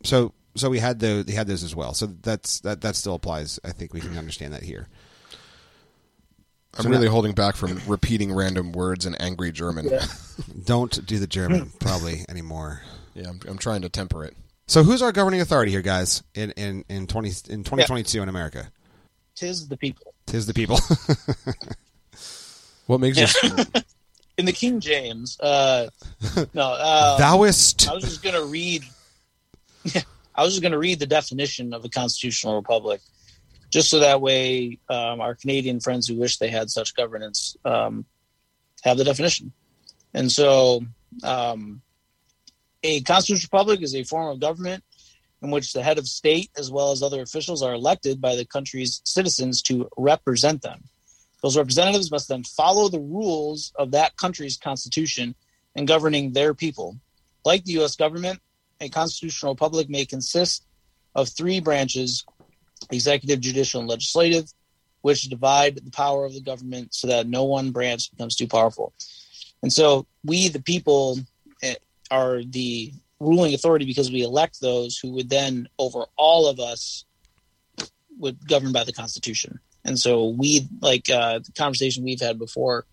so 0.05 0.33
so 0.57 0.71
we 0.71 0.79
had 0.79 0.99
the 1.01 1.25
he 1.27 1.35
had 1.35 1.47
those 1.47 1.63
as 1.63 1.75
well. 1.75 1.95
So 1.95 2.07
that's 2.07 2.61
that 2.61 2.81
that 2.83 2.97
still 2.97 3.15
applies. 3.15 3.59
I 3.65 3.73
think 3.73 3.93
we 3.95 4.01
can 4.01 4.17
understand 4.19 4.53
that 4.55 4.63
here. 4.63 4.89
I'm 6.77 6.85
so 6.85 6.91
really 6.91 7.07
now- 7.07 7.13
holding 7.13 7.33
back 7.33 7.57
from 7.57 7.81
repeating 7.87 8.33
random 8.33 8.73
words 8.73 9.07
in 9.07 9.15
angry 9.17 9.53
German. 9.53 9.89
Yeah, 9.89 10.05
Don't 10.65 11.05
do 11.07 11.19
the 11.19 11.27
German 11.27 11.73
probably 11.81 12.25
anymore. 12.29 12.83
Yeah, 13.15 13.29
I'm, 13.31 13.41
I'm 13.49 13.59
trying 13.59 13.83
to 13.83 13.89
temper 13.89 14.25
it. 14.25 14.37
So 14.67 14.83
who's 14.85 15.01
our 15.03 15.13
governing 15.13 15.41
authority 15.41 15.73
here, 15.73 15.83
guys? 15.83 16.23
In 16.35 16.51
in 16.53 16.85
in 16.89 17.07
twenty 17.07 17.33
in 17.49 17.65
twenty 17.65 17.85
twenty 17.85 18.03
two 18.03 18.23
in 18.23 18.29
America, 18.29 18.71
Tis 19.35 19.67
the 19.69 19.77
people. 19.77 20.15
tis 20.27 20.47
the 20.47 20.55
people. 20.55 20.79
What 22.87 23.01
makes 23.01 23.19
you? 23.19 23.27
In 24.39 24.45
the 24.47 24.53
King 24.53 24.79
James, 24.79 25.39
uh, 25.41 25.89
no, 26.55 26.63
uh, 26.63 27.19
Thouist. 27.19 27.89
I 27.89 27.95
was 27.95 28.05
just 28.05 28.23
gonna 28.23 28.45
read. 28.45 28.85
I 30.35 30.43
was 30.43 30.53
just 30.53 30.63
gonna 30.63 30.79
read 30.79 30.99
the 30.99 31.07
definition 31.07 31.75
of 31.75 31.85
a 31.85 31.89
constitutional 31.89 32.57
republic, 32.57 33.01
just 33.71 33.91
so 33.91 34.01
that 34.01 34.21
way 34.21 34.79
um, 34.89 35.21
our 35.21 35.35
Canadian 35.35 35.81
friends 35.81 36.07
who 36.07 36.17
wish 36.17 36.39
they 36.39 36.49
had 36.49 36.71
such 36.71 36.95
governance 36.95 37.57
um, 37.65 38.05
have 38.83 38.97
the 38.97 39.05
definition. 39.05 39.53
And 40.15 40.31
so, 40.31 40.85
um, 41.23 41.83
a 42.83 43.01
constitutional 43.03 43.49
republic 43.59 43.83
is 43.83 43.95
a 43.95 44.05
form 44.05 44.29
of 44.29 44.41
government 44.41 44.85
in 45.43 45.51
which 45.51 45.73
the 45.73 45.83
head 45.83 45.99
of 45.99 46.07
state, 46.07 46.51
as 46.57 46.71
well 46.71 46.93
as 46.93 47.03
other 47.03 47.23
officials, 47.23 47.63
are 47.63 47.75
elected 47.75 48.21
by 48.21 48.35
the 48.35 48.45
country's 48.45 49.01
citizens 49.05 49.63
to 49.63 49.89
represent 49.97 50.63
them. 50.63 50.85
Those 51.43 51.57
representatives 51.57 52.11
must 52.11 52.29
then 52.29 52.43
follow 52.43 52.89
the 52.89 53.01
rules 53.01 53.73
of 53.77 53.93
that 53.93 54.17
country's 54.17 54.57
constitution 54.57 55.35
in 55.75 55.87
governing 55.87 56.33
their 56.33 56.55
people. 56.55 56.97
Like 57.45 57.65
the 57.65 57.73
U.S. 57.73 57.95
government, 57.95 58.41
a 58.81 58.89
constitutional 58.89 59.53
republic 59.53 59.89
may 59.89 60.05
consist 60.05 60.65
of 61.15 61.29
three 61.29 61.61
branches 61.61 62.25
executive, 62.91 63.41
judicial, 63.41 63.81
and 63.81 63.89
legislative, 63.89 64.53
which 65.03 65.23
divide 65.23 65.77
the 65.77 65.91
power 65.91 66.25
of 66.25 66.35
the 66.35 66.41
government 66.41 66.95
so 66.95 67.07
that 67.09 67.27
no 67.27 67.45
one 67.45 67.71
branch 67.71 68.11
becomes 68.11 68.37
too 68.37 68.47
powerful. 68.47 68.93
And 69.63 69.73
so 69.73 70.07
we, 70.25 70.49
the 70.49 70.63
people, 70.63 71.19
eh, 71.63 71.75
are 72.11 72.43
the 72.43 72.93
ruling 73.21 73.55
authority 73.55 73.85
because 73.85 74.11
we 74.11 74.23
elect 74.23 74.61
those 74.61 74.97
who 74.97 75.13
would 75.13 75.29
then, 75.29 75.69
over 75.79 76.05
all 76.17 76.49
of 76.49 76.61
us, 76.61 77.05
would 78.19 78.47
govern 78.47 78.73
by 78.73 78.85
the 78.85 78.93
Constitution. 78.93 79.59
And 79.85 79.99
so 79.99 80.29
we, 80.29 80.69
like 80.81 81.09
uh, 81.11 81.41
the 81.41 81.53
conversation 81.53 82.05
we've 82.05 82.21
had 82.21 82.39
before, 82.39 82.85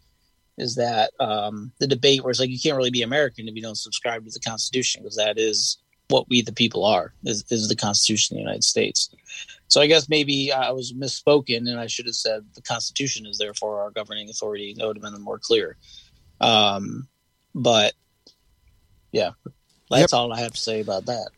is 0.58 0.76
that 0.76 1.12
um, 1.20 1.72
the 1.80 1.88
debate 1.88 2.24
where 2.24 2.32
it's 2.32 2.40
like 2.40 2.50
you 2.50 2.60
can't 2.60 2.78
really 2.78 2.92
be 2.92 3.02
American 3.02 3.48
if 3.48 3.56
you 3.56 3.62
don't 3.62 3.78
subscribe 3.78 4.24
to 4.26 4.32
the 4.32 4.40
Constitution 4.40 5.04
because 5.04 5.18
that 5.18 5.38
is 5.38 5.78
what 6.10 6.30
we 6.30 6.42
the 6.42 6.54
people 6.54 6.86
are 6.86 7.14
is, 7.24 7.44
is 7.50 7.68
the 7.68 7.76
Constitution 7.76 8.36
of 8.36 8.38
the 8.38 8.44
United 8.44 8.64
States. 8.64 9.10
So 9.68 9.82
I 9.82 9.88
guess 9.88 10.08
maybe 10.08 10.52
I 10.52 10.72
was 10.72 10.94
misspoken 10.94 11.70
and 11.70 11.80
I 11.80 11.88
should 11.88 12.06
have 12.06 12.16
said 12.16 12.46
the 12.54 12.62
Constitution 12.62 13.26
is 13.26 13.38
therefore 13.38 13.82
our 13.82 13.92
governing 13.92 14.30
authority. 14.30 14.74
That 14.78 14.88
would 14.88 14.98
have 14.98 15.04
been 15.04 15.22
more 15.22 15.40
clear. 15.40 15.76
Um, 16.40 17.08
but 17.54 17.94
yeah, 19.12 19.32
that's 19.90 20.14
all 20.14 20.32
I 20.32 20.42
have 20.42 20.54
to 20.54 20.60
say 20.60 20.82
about 20.82 21.06
that. 21.08 21.30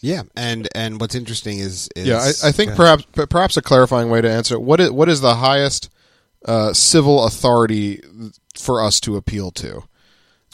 yeah, 0.00 0.22
and 0.34 0.68
and 0.74 1.00
what's 1.00 1.14
interesting 1.14 1.58
is, 1.58 1.88
is 1.94 2.06
Yeah, 2.06 2.18
I, 2.18 2.48
I 2.48 2.52
think 2.52 2.74
perhaps 2.74 3.04
perhaps 3.12 3.56
a 3.56 3.62
clarifying 3.62 4.10
way 4.10 4.20
to 4.20 4.30
answer 4.30 4.54
it. 4.54 4.62
What 4.62 4.80
is 4.80 4.90
what 4.90 5.08
is 5.08 5.20
the 5.20 5.34
highest 5.34 5.90
uh, 6.44 6.72
civil 6.72 7.24
authority 7.26 8.00
for 8.58 8.82
us 8.82 9.00
to 9.00 9.16
appeal 9.16 9.50
to? 9.52 9.84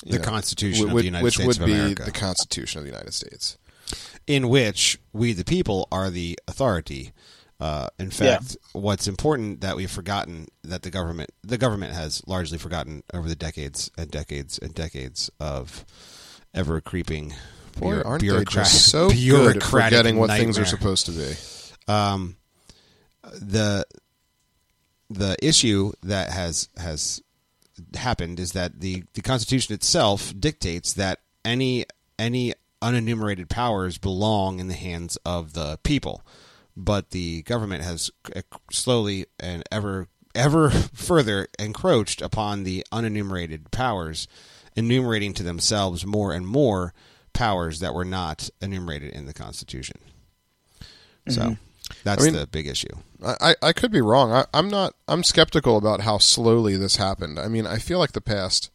The 0.05 0.19
know, 0.19 0.25
Constitution 0.25 0.88
of 0.88 0.93
which, 0.95 1.03
the 1.03 1.07
United 1.07 1.25
which 1.25 1.35
States 1.35 1.47
would 1.47 1.61
of 1.61 1.67
be 1.67 1.73
America, 1.75 2.03
the 2.05 2.11
Constitution 2.11 2.79
of 2.79 2.85
the 2.85 2.91
United 2.91 3.12
States. 3.15 3.57
in 4.27 4.49
which 4.49 4.99
we 5.12 5.33
the 5.33 5.45
people 5.45 5.87
are 5.93 6.11
the 6.11 6.38
authority. 6.49 7.12
Uh, 7.61 7.87
in 8.01 8.11
fact, 8.11 8.57
what's 8.73 9.07
important 9.07 9.61
that 9.61 9.77
we've 9.77 9.91
forgotten 9.91 10.49
that 10.65 10.83
the 10.83 10.91
government 10.91 11.31
the 11.45 11.57
government 11.59 11.95
has 11.95 12.21
largely 12.27 12.59
forgotten 12.59 13.05
over 13.15 13.29
the 13.29 13.37
decades 13.37 13.88
and 13.97 14.11
decades 14.11 14.59
and 14.59 14.75
decades 14.75 15.31
of 15.38 15.85
ever 16.53 16.81
creeping 16.81 17.33
bureau- 17.79 18.03
aren't 18.05 18.21
bureaucrat- 18.23 18.67
just 18.67 18.88
so 18.91 19.09
good 19.09 19.15
at 19.15 19.23
bureaucratic 19.23 19.61
forgetting 19.91 20.17
what 20.19 20.31
things 20.31 20.59
are 20.59 20.65
supposed 20.65 21.07
to 21.07 21.12
be? 21.12 21.35
um, 21.87 22.35
the 23.41 23.85
the 25.09 25.37
issue 25.41 25.93
that 26.03 26.33
has 26.33 26.69
has 26.77 27.23
happened 27.95 28.39
is 28.39 28.53
that 28.53 28.81
the 28.81 29.05
the 29.15 29.23
Constitution 29.23 29.75
itself 29.75 30.33
dictates 30.39 30.93
that 30.95 31.21
any 31.45 31.87
any 32.19 32.55
unenumerated 32.81 33.49
powers 33.49 33.99
belong 33.99 34.59
in 34.59 34.69
the 34.69 34.75
hands 34.75 35.17
of 35.25 35.53
the 35.53 35.79
people, 35.83 36.23
but 36.77 37.11
the 37.11 37.43
government 37.43 37.85
has 37.85 38.11
uh, 38.35 38.43
slowly 38.71 39.27
and 39.39 39.63
ever 39.71 40.09
ever 40.35 40.71
further 40.93 41.49
encroached 41.59 42.23
upon 42.23 42.65
the 42.65 42.85
unenumerated 42.93 43.71
powers, 43.71 44.27
enumerating 44.77 45.33
to 45.35 45.43
themselves 45.43 46.07
more 46.07 46.33
and 46.33 46.47
more 46.47 46.93
powers 47.33 47.81
that 47.81 47.95
were 47.95 48.05
not 48.05 48.51
enumerated 48.61 49.13
in 49.13 49.27
the 49.27 49.33
Constitution. 49.33 49.99
So 51.29 51.41
mm-hmm. 51.41 51.53
That's 52.05 52.23
I 52.23 52.27
mean- 52.27 52.35
the 52.35 52.47
big 52.47 52.67
issue. 52.67 52.95
I, 53.25 53.55
I 53.63 53.73
could 53.73 53.93
be 53.93 54.01
wrong. 54.01 54.33
I, 54.33 54.47
I'm 54.53 54.69
not. 54.69 54.95
I'm 55.07 55.23
skeptical 55.23 55.77
about 55.77 56.01
how 56.01 56.19
slowly 56.19 56.77
this 56.77 56.97
happened. 56.97 57.39
I 57.39 57.47
mean, 57.47 57.69
I 57.69 57.79
feel 57.79 58.01
like 58.01 58.13
the 58.13 58.21
past 58.21 58.69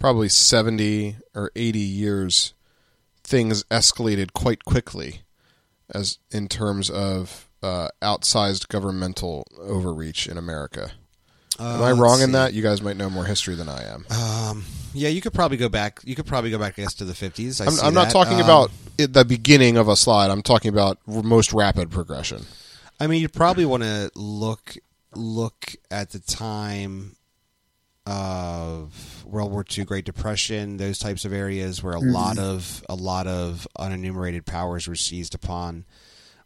probably 0.00 0.28
70 0.28 1.16
or 1.34 1.52
80 1.54 1.78
years, 1.78 2.54
things 3.22 3.62
escalated 3.64 4.32
quite 4.32 4.64
quickly, 4.64 5.20
as 5.88 6.18
in 6.30 6.48
terms 6.48 6.90
of 6.90 7.48
uh, 7.62 7.88
outsized 8.02 8.68
governmental 8.68 9.46
overreach 9.60 10.26
in 10.26 10.36
America. 10.36 10.92
Am 11.58 11.82
I 11.82 11.90
Uh, 11.90 11.94
wrong 11.96 12.20
in 12.20 12.26
see. 12.28 12.32
that? 12.32 12.52
You 12.54 12.62
guys 12.62 12.82
might 12.82 12.96
know 12.96 13.08
more 13.10 13.24
history 13.24 13.54
than 13.54 13.68
I 13.68 13.84
am. 13.84 14.06
Um, 14.10 14.64
yeah, 14.92 15.08
you 15.08 15.20
could 15.20 15.32
probably 15.32 15.56
go 15.56 15.68
back. 15.68 16.00
You 16.04 16.14
could 16.14 16.26
probably 16.26 16.50
go 16.50 16.58
back, 16.58 16.78
I 16.78 16.82
guess, 16.82 16.94
to 16.94 17.04
the 17.04 17.14
fifties. 17.14 17.60
I'm, 17.60 17.78
I'm 17.82 17.94
not 17.94 18.10
talking 18.10 18.40
about 18.40 18.70
it, 18.98 19.12
the 19.12 19.24
beginning 19.24 19.76
of 19.76 19.88
a 19.88 19.96
slide. 19.96 20.30
I'm 20.30 20.42
talking 20.42 20.68
about 20.70 20.98
most 21.06 21.52
rapid 21.52 21.90
progression. 21.90 22.44
I 23.00 23.06
mean, 23.06 23.20
you 23.22 23.28
probably 23.28 23.64
want 23.66 23.82
to 23.82 24.10
look 24.14 24.74
look 25.16 25.74
at 25.90 26.10
the 26.10 26.18
time 26.18 27.16
of 28.06 29.24
World 29.24 29.50
War 29.52 29.64
II, 29.76 29.84
Great 29.84 30.04
Depression, 30.04 30.76
those 30.76 30.98
types 30.98 31.24
of 31.24 31.32
areas 31.32 31.82
where 31.82 31.94
a 31.94 32.00
lot 32.00 32.38
of 32.38 32.84
a 32.88 32.94
lot 32.94 33.26
of 33.26 33.66
unenumerated 33.78 34.44
powers 34.44 34.86
were 34.86 34.94
seized 34.94 35.34
upon, 35.34 35.84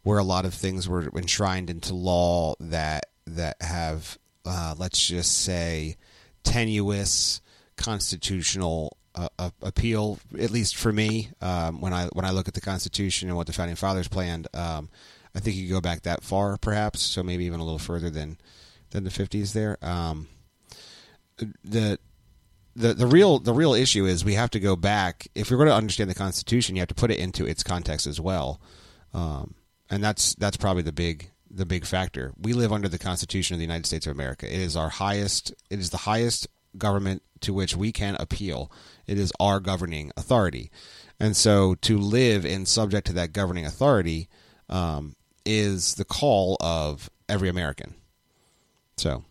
where 0.03 0.19
a 0.19 0.23
lot 0.25 0.45
of 0.45 0.55
things 0.55 0.89
were 0.89 1.11
enshrined 1.17 1.69
into 1.71 1.95
law 1.95 2.55
that 2.61 3.07
that 3.27 3.61
have, 3.61 4.19
uh, 4.49 4.75
let's 4.79 5.07
just 5.07 5.43
say, 5.43 5.97
tenuous 6.43 7.43
constitutional 7.77 8.97
uh, 9.15 9.51
appeal. 9.63 10.19
At 10.39 10.51
least 10.51 10.77
for 10.77 10.93
me, 10.93 11.31
um, 11.41 11.81
when 11.81 11.93
I 11.93 12.07
when 12.07 12.25
I 12.25 12.31
look 12.31 12.49
at 12.49 12.55
the 12.55 12.61
Constitution 12.61 13.29
and 13.29 13.37
what 13.37 13.47
the 13.47 13.53
founding 13.53 13.77
fathers 13.77 14.09
planned, 14.09 14.49
um, 14.55 14.89
I 15.35 15.41
think 15.41 15.57
you 15.57 15.69
go 15.69 15.81
back 15.81 16.03
that 16.03 16.23
far, 16.23 16.57
perhaps. 16.57 17.03
So 17.03 17.23
maybe 17.23 17.45
even 17.45 17.61
a 17.61 17.65
little 17.65 17.79
further 17.79 18.11
than 18.11 18.39
than 18.91 19.05
the 19.05 19.11
fifties. 19.11 19.53
There, 19.53 19.77
um, 19.83 20.29
the 21.63 21.99
the 22.75 22.95
the 22.95 23.07
real 23.07 23.39
the 23.41 23.53
real 23.53 23.75
issue 23.75 24.07
is 24.07 24.25
we 24.25 24.35
have 24.35 24.51
to 24.51 24.61
go 24.61 24.77
back 24.77 25.29
if 25.35 25.51
we're 25.51 25.59
going 25.59 25.69
to 25.69 25.75
understand 25.75 26.09
the 26.09 26.15
Constitution. 26.15 26.75
You 26.75 26.81
have 26.81 26.89
to 26.89 26.95
put 26.95 27.11
it 27.11 27.19
into 27.19 27.45
its 27.45 27.63
context 27.63 28.07
as 28.07 28.21
well, 28.21 28.61
um, 29.13 29.55
and 29.91 30.03
that's 30.03 30.35
that's 30.37 30.57
probably 30.57 30.83
the 30.83 30.93
big 30.93 31.33
the 31.51 31.67
big 31.67 31.85
factor. 31.85 32.33
We 32.41 32.53
live 32.53 32.73
under 32.73 32.89
the 32.89 32.99
Constitution 32.99 33.55
of 33.55 33.59
the 33.59 33.65
United 33.65 33.87
States 33.87 34.07
of 34.07 34.13
America. 34.13 34.47
It 34.47 34.61
is 34.61 34.77
our 34.77 34.89
highest. 34.89 35.53
It 35.71 35.79
is 35.79 35.91
the 35.91 35.99
highest 35.99 36.47
government 36.77 37.23
to 37.41 37.55
which 37.55 37.77
we 37.77 37.93
can 37.93 38.17
appeal. 38.19 38.71
It 39.07 39.19
is 39.19 39.33
our 39.41 39.61
governing 39.61 40.13
authority, 40.17 40.71
and 41.19 41.37
so 41.37 41.75
to 41.77 41.99
live 41.99 42.45
in 42.45 42.67
subject 42.67 43.07
to 43.09 43.13
that 43.15 43.33
governing 43.33 43.65
authority 43.65 44.29
um, 44.69 45.17
is 45.45 45.95
the 45.95 46.05
call 46.05 46.57
of 46.61 47.11
every 47.29 47.49
American. 47.49 47.95
So, 48.97 49.25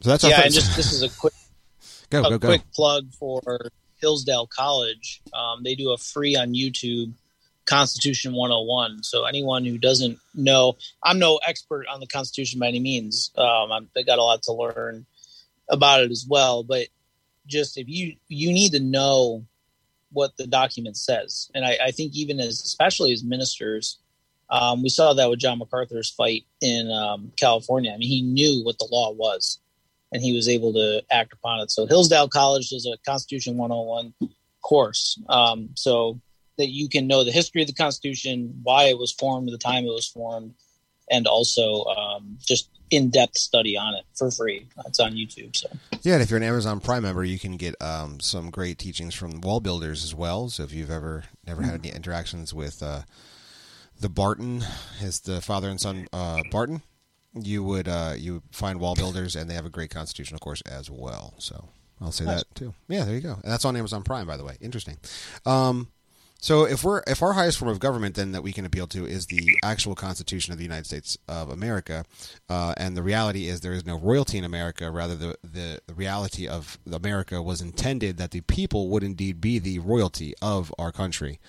so 0.00 0.10
that's 0.10 0.24
yeah, 0.24 0.42
and 0.42 0.52
just 0.52 0.76
this 0.76 0.92
is 0.92 1.02
a 1.02 1.08
quick 1.08 1.34
go 2.10 2.20
a 2.20 2.30
go 2.30 2.38
go. 2.38 2.48
quick 2.48 2.62
plug 2.72 3.12
for 3.12 3.70
Hillsdale 3.96 4.46
College. 4.46 5.20
Um, 5.32 5.62
they 5.62 5.74
do 5.74 5.90
a 5.90 5.98
free 5.98 6.36
on 6.36 6.54
YouTube 6.54 7.14
Constitution 7.68 8.32
101. 8.32 9.02
So 9.02 9.24
anyone 9.24 9.64
who 9.64 9.76
doesn't 9.76 10.18
know, 10.34 10.76
I'm 11.02 11.18
no 11.18 11.38
expert 11.46 11.86
on 11.86 12.00
the 12.00 12.06
Constitution 12.06 12.58
by 12.58 12.68
any 12.68 12.80
means. 12.80 13.30
Um, 13.36 13.70
I'm, 13.70 13.88
I 13.96 14.02
got 14.02 14.18
a 14.18 14.22
lot 14.22 14.42
to 14.44 14.52
learn 14.52 15.04
about 15.68 16.02
it 16.02 16.10
as 16.10 16.26
well. 16.28 16.62
But 16.62 16.88
just 17.46 17.76
if 17.76 17.88
you 17.88 18.16
you 18.28 18.52
need 18.52 18.72
to 18.72 18.80
know 18.80 19.44
what 20.12 20.36
the 20.38 20.46
document 20.46 20.96
says, 20.96 21.50
and 21.54 21.64
I, 21.64 21.78
I 21.86 21.90
think 21.90 22.14
even 22.14 22.40
as 22.40 22.62
especially 22.62 23.12
as 23.12 23.22
ministers, 23.22 23.98
um, 24.48 24.82
we 24.82 24.88
saw 24.88 25.12
that 25.12 25.28
with 25.28 25.38
John 25.38 25.58
MacArthur's 25.58 26.10
fight 26.10 26.46
in 26.62 26.90
um, 26.90 27.32
California. 27.36 27.92
I 27.92 27.98
mean, 27.98 28.08
he 28.08 28.22
knew 28.22 28.64
what 28.64 28.78
the 28.78 28.88
law 28.90 29.12
was 29.12 29.60
and 30.10 30.22
he 30.22 30.34
was 30.34 30.48
able 30.48 30.72
to 30.72 31.02
act 31.10 31.34
upon 31.34 31.60
it. 31.60 31.70
So 31.70 31.86
Hillsdale 31.86 32.30
College 32.30 32.70
does 32.70 32.86
a 32.86 32.96
Constitution 33.04 33.58
101 33.58 34.14
course, 34.62 35.20
um, 35.28 35.70
so 35.74 36.18
that 36.58 36.68
you 36.68 36.88
can 36.88 37.06
know 37.06 37.24
the 37.24 37.32
history 37.32 37.62
of 37.62 37.68
the 37.68 37.74
Constitution, 37.74 38.60
why 38.62 38.84
it 38.84 38.98
was 38.98 39.12
formed, 39.12 39.48
the 39.48 39.58
time 39.58 39.84
it 39.84 39.88
was 39.92 40.06
formed, 40.06 40.54
and 41.10 41.26
also 41.26 41.84
um, 41.84 42.36
just 42.40 42.68
in-depth 42.90 43.36
study 43.36 43.76
on 43.76 43.94
it 43.94 44.04
for 44.14 44.30
free. 44.30 44.66
It's 44.86 45.00
on 45.00 45.12
YouTube. 45.12 45.56
So 45.56 45.68
Yeah, 46.02 46.14
and 46.14 46.22
if 46.22 46.30
you're 46.30 46.38
an 46.38 46.42
Amazon 46.42 46.80
Prime 46.80 47.02
member, 47.02 47.24
you 47.24 47.38
can 47.38 47.56
get 47.56 47.74
um, 47.82 48.20
some 48.20 48.50
great 48.50 48.78
teachings 48.78 49.14
from 49.14 49.40
WallBuilders 49.40 50.04
as 50.04 50.14
well. 50.14 50.48
So 50.48 50.62
if 50.62 50.72
you've 50.72 50.90
ever 50.90 51.24
never 51.46 51.62
had 51.62 51.74
any 51.74 51.90
interactions 51.90 52.52
with 52.54 52.82
uh, 52.82 53.02
the 54.00 54.08
Barton, 54.08 54.64
his 54.98 55.20
the 55.20 55.40
father 55.40 55.68
and 55.68 55.80
son 55.80 56.06
uh, 56.12 56.42
Barton, 56.50 56.82
you 57.34 57.62
would 57.62 57.88
uh, 57.88 58.14
you 58.16 58.34
would 58.34 58.42
find 58.52 58.80
WallBuilders, 58.80 59.38
and 59.38 59.48
they 59.50 59.54
have 59.54 59.66
a 59.66 59.70
great 59.70 59.90
constitutional 59.90 60.38
course 60.38 60.62
as 60.62 60.90
well. 60.90 61.34
So 61.38 61.68
I'll 62.00 62.12
say 62.12 62.24
Nice. 62.24 62.38
that 62.38 62.54
too. 62.54 62.74
Yeah, 62.88 63.04
there 63.04 63.14
you 63.14 63.20
go. 63.20 63.34
And 63.42 63.52
that's 63.52 63.64
on 63.64 63.76
Amazon 63.76 64.02
Prime, 64.02 64.26
by 64.26 64.36
the 64.36 64.44
way. 64.44 64.56
Interesting. 64.60 64.96
Um, 65.44 65.88
so 66.40 66.64
if 66.64 66.84
we're 66.84 67.02
if 67.06 67.20
our 67.20 67.32
highest 67.32 67.58
form 67.58 67.70
of 67.70 67.80
government 67.80 68.14
then 68.14 68.32
that 68.32 68.42
we 68.42 68.52
can 68.52 68.64
appeal 68.64 68.86
to 68.88 69.04
is 69.04 69.26
the 69.26 69.58
actual 69.64 69.94
Constitution 69.96 70.52
of 70.52 70.58
the 70.58 70.64
United 70.64 70.86
States 70.86 71.18
of 71.26 71.50
America, 71.50 72.04
uh, 72.48 72.74
and 72.76 72.96
the 72.96 73.02
reality 73.02 73.48
is 73.48 73.60
there 73.60 73.72
is 73.72 73.84
no 73.84 73.98
royalty 73.98 74.38
in 74.38 74.44
America. 74.44 74.90
Rather, 74.90 75.16
the, 75.16 75.36
the 75.42 75.80
reality 75.92 76.46
of 76.46 76.78
America 76.90 77.42
was 77.42 77.60
intended 77.60 78.18
that 78.18 78.30
the 78.30 78.40
people 78.42 78.88
would 78.88 79.02
indeed 79.02 79.40
be 79.40 79.58
the 79.58 79.80
royalty 79.80 80.32
of 80.40 80.72
our 80.78 80.92
country, 80.92 81.40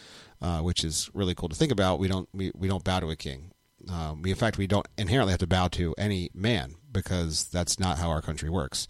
uh, 0.41 0.61
which 0.61 0.83
is 0.83 1.09
really 1.13 1.35
cool 1.35 1.49
to 1.49 1.55
think 1.55 1.71
about. 1.71 1.99
We 1.99 2.07
don't 2.07 2.27
we, 2.33 2.51
we 2.57 2.67
don't 2.67 2.83
bow 2.83 2.99
to 2.99 3.11
a 3.11 3.15
king. 3.15 3.51
Um, 3.87 4.23
we 4.23 4.31
in 4.31 4.35
fact 4.35 4.57
we 4.57 4.67
don't 4.67 4.87
inherently 4.97 5.31
have 5.31 5.39
to 5.39 5.47
bow 5.47 5.67
to 5.69 5.93
any 5.97 6.31
man 6.33 6.75
because 6.91 7.45
that's 7.45 7.79
not 7.79 7.99
how 7.99 8.09
our 8.09 8.21
country 8.21 8.49
works. 8.49 8.87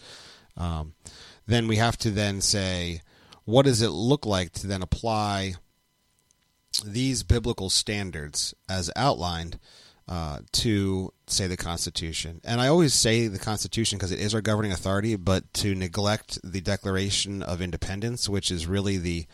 Um, 0.55 0.93
then 1.45 1.67
we 1.67 1.75
have 1.75 1.97
to 1.97 2.11
then 2.11 2.41
say, 2.41 3.01
what 3.43 3.65
does 3.65 3.81
it 3.81 3.89
look 3.89 4.25
like 4.25 4.51
to 4.53 4.67
then 4.67 4.81
apply 4.81 5.55
these 6.81 7.23
biblical 7.23 7.69
standards 7.69 8.53
as 8.67 8.91
outlined 8.95 9.59
uh, 10.09 10.39
to 10.51 11.13
say 11.27 11.45
the 11.45 11.55
Constitution. 11.55 12.41
And 12.43 12.59
I 12.59 12.67
always 12.67 12.95
say 12.95 13.27
the 13.27 13.37
Constitution 13.37 13.99
because 13.99 14.11
it 14.11 14.19
is 14.19 14.33
our 14.33 14.41
governing 14.41 14.71
authority, 14.71 15.15
but 15.15 15.53
to 15.55 15.75
neglect 15.75 16.39
the 16.43 16.61
Declaration 16.61 17.43
of 17.43 17.61
Independence, 17.61 18.27
which 18.27 18.49
is 18.49 18.65
really 18.65 18.97
the 18.97 19.27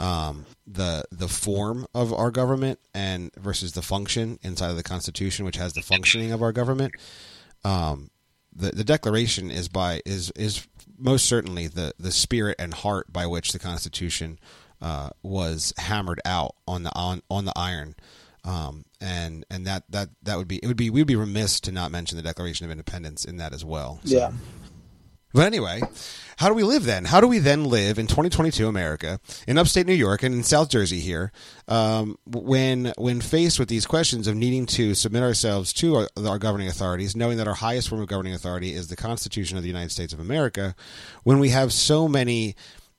um, 0.00 0.46
the 0.66 1.04
the 1.12 1.28
form 1.28 1.86
of 1.94 2.14
our 2.14 2.30
government, 2.30 2.78
and 2.94 3.30
versus 3.34 3.72
the 3.72 3.82
function 3.82 4.38
inside 4.42 4.70
of 4.70 4.76
the 4.76 4.82
Constitution, 4.82 5.44
which 5.44 5.56
has 5.56 5.74
the 5.74 5.82
functioning 5.82 6.32
of 6.32 6.40
our 6.40 6.52
government. 6.52 6.94
Um, 7.62 8.10
the 8.56 8.70
the 8.70 8.84
Declaration 8.84 9.50
is 9.50 9.68
by 9.68 10.00
is 10.06 10.30
is 10.30 10.66
most 10.96 11.26
certainly 11.26 11.66
the 11.66 11.92
the 11.98 12.12
spirit 12.12 12.56
and 12.58 12.72
heart 12.72 13.12
by 13.12 13.26
which 13.26 13.52
the 13.52 13.58
Constitution 13.58 14.38
uh, 14.80 15.10
was 15.22 15.72
hammered 15.76 16.20
out 16.24 16.54
on 16.66 16.82
the 16.82 16.92
on 16.94 17.22
on 17.30 17.44
the 17.44 17.52
iron. 17.56 17.94
Um, 18.44 18.84
and 19.00 19.44
and 19.50 19.66
that, 19.66 19.84
that 19.90 20.08
that 20.22 20.38
would 20.38 20.48
be 20.48 20.58
it 20.58 20.66
would 20.66 20.76
be 20.76 20.90
we'd 20.90 21.06
be 21.06 21.16
remiss 21.16 21.60
to 21.60 21.72
not 21.72 21.90
mention 21.90 22.16
the 22.16 22.22
Declaration 22.22 22.64
of 22.64 22.70
Independence 22.70 23.24
in 23.24 23.36
that 23.38 23.52
as 23.52 23.64
well. 23.64 24.00
So- 24.04 24.16
yeah, 24.16 24.32
but 25.34 25.46
anyway, 25.46 25.82
how 26.38 26.48
do 26.48 26.54
we 26.54 26.62
live 26.62 26.84
then? 26.84 27.04
How 27.04 27.20
do 27.20 27.28
we 27.28 27.38
then 27.38 27.64
live 27.64 27.98
in 27.98 28.06
2022 28.06 28.66
America, 28.66 29.20
in 29.46 29.58
upstate 29.58 29.86
New 29.86 29.92
York 29.92 30.22
and 30.22 30.34
in 30.34 30.42
South 30.42 30.70
Jersey 30.70 31.00
here, 31.00 31.32
um, 31.68 32.16
when 32.26 32.94
when 32.96 33.20
faced 33.20 33.58
with 33.58 33.68
these 33.68 33.86
questions 33.86 34.26
of 34.26 34.36
needing 34.36 34.64
to 34.66 34.94
submit 34.94 35.22
ourselves 35.22 35.72
to 35.74 35.96
our, 35.96 36.08
our 36.26 36.38
governing 36.38 36.68
authorities, 36.68 37.14
knowing 37.14 37.36
that 37.36 37.46
our 37.46 37.54
highest 37.54 37.90
form 37.90 38.00
of 38.00 38.08
governing 38.08 38.32
authority 38.32 38.72
is 38.72 38.88
the 38.88 38.96
Constitution 38.96 39.58
of 39.58 39.62
the 39.62 39.68
United 39.68 39.90
States 39.90 40.14
of 40.14 40.20
America, 40.20 40.74
when 41.24 41.38
we 41.38 41.50
have 41.50 41.72
so 41.74 42.08
many 42.08 42.56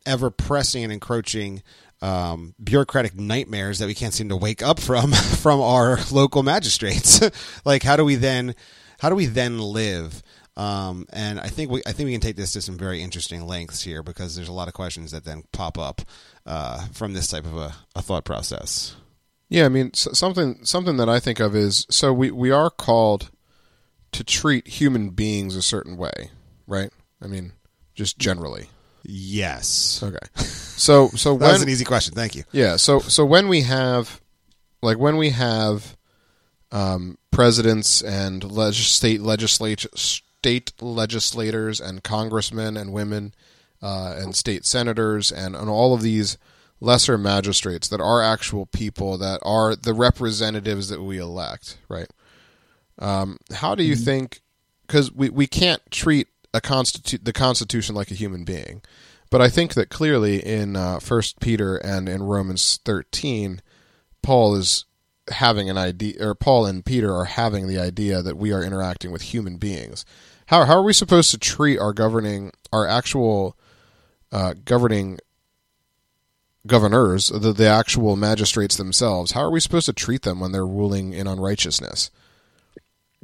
ever 0.09 0.29
pressing 0.31 0.83
and 0.83 0.91
encroaching 0.91 1.61
um, 2.01 2.55
bureaucratic 2.61 3.15
nightmares 3.15 3.79
that 3.79 3.87
we 3.87 3.93
can't 3.93 4.13
seem 4.13 4.29
to 4.29 4.35
wake 4.35 4.63
up 4.63 4.79
from 4.79 5.11
from 5.41 5.61
our 5.61 5.99
local 6.11 6.43
magistrates. 6.43 7.21
like, 7.65 7.83
how 7.83 7.95
do 7.95 8.03
we 8.03 8.15
then 8.15 8.55
how 8.99 9.09
do 9.09 9.15
we 9.15 9.27
then 9.27 9.59
live? 9.59 10.21
Um, 10.57 11.05
and 11.13 11.39
I 11.39 11.47
think 11.47 11.71
we 11.71 11.81
I 11.85 11.91
think 11.91 12.07
we 12.07 12.11
can 12.11 12.21
take 12.21 12.35
this 12.35 12.53
to 12.53 12.61
some 12.61 12.77
very 12.77 13.01
interesting 13.01 13.47
lengths 13.47 13.81
here 13.81 14.03
because 14.03 14.35
there's 14.35 14.49
a 14.49 14.53
lot 14.53 14.67
of 14.67 14.73
questions 14.73 15.11
that 15.11 15.23
then 15.23 15.43
pop 15.53 15.77
up 15.77 16.01
uh, 16.45 16.87
from 16.87 17.13
this 17.13 17.27
type 17.27 17.45
of 17.45 17.55
a, 17.55 17.75
a 17.95 18.01
thought 18.01 18.25
process. 18.25 18.95
Yeah, 19.47 19.65
I 19.65 19.69
mean 19.69 19.93
something 19.93 20.63
something 20.65 20.97
that 20.97 21.09
I 21.09 21.19
think 21.19 21.39
of 21.39 21.55
is 21.55 21.85
so 21.89 22.11
we 22.11 22.31
we 22.31 22.51
are 22.51 22.69
called 22.69 23.31
to 24.11 24.23
treat 24.23 24.67
human 24.67 25.11
beings 25.11 25.55
a 25.55 25.61
certain 25.61 25.95
way, 25.95 26.31
right? 26.67 26.91
I 27.21 27.27
mean, 27.27 27.53
just 27.95 28.17
generally. 28.17 28.69
Yes, 29.03 30.03
Okay. 30.03 30.17
So 30.79 31.09
so 31.09 31.37
that 31.37 31.51
was 31.51 31.61
an 31.61 31.67
easy 31.67 31.83
question. 31.83 32.13
Thank 32.13 32.35
you. 32.35 32.45
yeah, 32.53 32.77
so 32.77 32.99
so 32.99 33.25
when 33.25 33.49
we 33.49 33.61
have 33.63 34.21
like 34.81 34.97
when 34.97 35.17
we 35.17 35.31
have 35.31 35.97
um, 36.71 37.17
presidents 37.31 38.01
and 38.01 38.49
leg- 38.49 38.75
state 38.75 39.21
legislature 39.21 39.89
state 39.95 40.71
legislators 40.79 41.81
and 41.81 42.01
congressmen 42.01 42.77
and 42.77 42.93
women 42.93 43.33
uh, 43.81 44.15
and 44.17 44.35
state 44.35 44.65
senators 44.65 45.31
and, 45.31 45.55
and 45.55 45.69
all 45.69 45.93
of 45.93 46.01
these 46.01 46.37
lesser 46.79 47.17
magistrates 47.17 47.87
that 47.89 47.99
are 47.99 48.21
actual 48.21 48.65
people 48.65 49.17
that 49.17 49.39
are 49.43 49.75
the 49.75 49.93
representatives 49.93 50.89
that 50.89 51.01
we 51.01 51.17
elect, 51.17 51.77
right? 51.89 52.09
Um, 52.99 53.37
how 53.53 53.75
do 53.75 53.83
you 53.83 53.95
mm-hmm. 53.95 54.03
think? 54.03 54.41
Because 54.87 55.11
we, 55.11 55.29
we 55.29 55.45
can't 55.45 55.81
treat 55.91 56.27
a 56.53 56.61
constitu- 56.61 57.23
the 57.23 57.33
Constitution 57.33 57.95
like 57.95 58.11
a 58.11 58.15
human 58.15 58.43
being, 58.43 58.81
but 59.29 59.41
I 59.41 59.49
think 59.49 59.73
that 59.73 59.89
clearly 59.89 60.45
in 60.45 60.75
uh, 60.75 60.99
First 60.99 61.39
Peter 61.39 61.77
and 61.77 62.09
in 62.09 62.23
Romans 62.23 62.79
thirteen, 62.83 63.61
Paul 64.21 64.55
is 64.55 64.85
having 65.31 65.69
an 65.69 65.77
idea, 65.77 66.15
or 66.19 66.33
Paul 66.33 66.65
and 66.65 66.83
Peter 66.83 67.13
are 67.13 67.25
having 67.25 67.67
the 67.67 67.77
idea 67.77 68.21
that 68.23 68.37
we 68.37 68.51
are 68.51 68.63
interacting 68.63 69.11
with 69.11 69.21
human 69.21 69.57
beings. 69.57 70.05
How 70.47 70.65
how 70.65 70.77
are 70.77 70.83
we 70.83 70.93
supposed 70.93 71.29
to 71.31 71.37
treat 71.37 71.77
our 71.77 71.93
governing, 71.93 72.51
our 72.73 72.87
actual 72.87 73.55
uh, 74.31 74.55
governing 74.65 75.19
governors, 76.65 77.29
the, 77.29 77.53
the 77.53 77.67
actual 77.67 78.15
magistrates 78.15 78.75
themselves? 78.75 79.31
How 79.31 79.41
are 79.41 79.51
we 79.51 79.59
supposed 79.59 79.85
to 79.85 79.93
treat 79.93 80.23
them 80.23 80.39
when 80.39 80.51
they're 80.51 80.65
ruling 80.65 81.13
in 81.13 81.27
unrighteousness? 81.27 82.09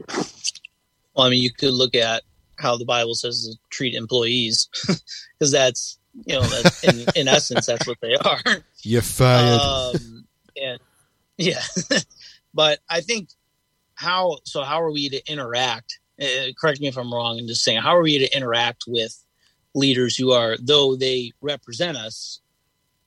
Well, 0.08 1.26
I 1.26 1.30
mean, 1.30 1.42
you 1.42 1.52
could 1.52 1.74
look 1.74 1.96
at 1.96 2.22
how 2.60 2.78
the 2.78 2.86
Bible 2.86 3.16
says 3.16 3.48
to 3.48 3.58
treat 3.70 3.96
employees, 3.96 4.70
because 5.38 5.52
that's 5.52 5.98
you 6.26 6.36
know, 6.36 6.42
that's, 6.42 6.84
in, 6.84 7.06
in 7.16 7.28
essence, 7.28 7.66
that's 7.66 7.86
what 7.86 8.00
they 8.02 8.16
are. 8.16 8.42
You're 8.84 9.02
fired. 9.02 9.60
Um, 9.60 10.26
and 10.62 10.80
yeah, 11.38 11.62
but 12.54 12.80
I 12.90 13.02
think 13.02 13.30
how 13.96 14.38
so? 14.44 14.64
How 14.64 14.82
are 14.82 14.92
we 14.92 15.10
to 15.10 15.32
interact? 15.32 16.00
Uh, 16.22 16.52
correct 16.60 16.80
me 16.80 16.88
if 16.88 16.98
I'm 16.98 17.14
wrong. 17.14 17.40
I'm 17.40 17.48
just 17.48 17.64
saying, 17.64 17.82
how 17.82 17.96
are 17.96 18.02
we 18.02 18.20
to 18.20 18.36
interact 18.36 18.86
with 18.88 19.22
leaders 19.74 20.16
who 20.16 20.32
are, 20.32 20.56
though 20.62 20.96
they 20.96 21.34
represent 21.42 21.98
us, 21.98 22.40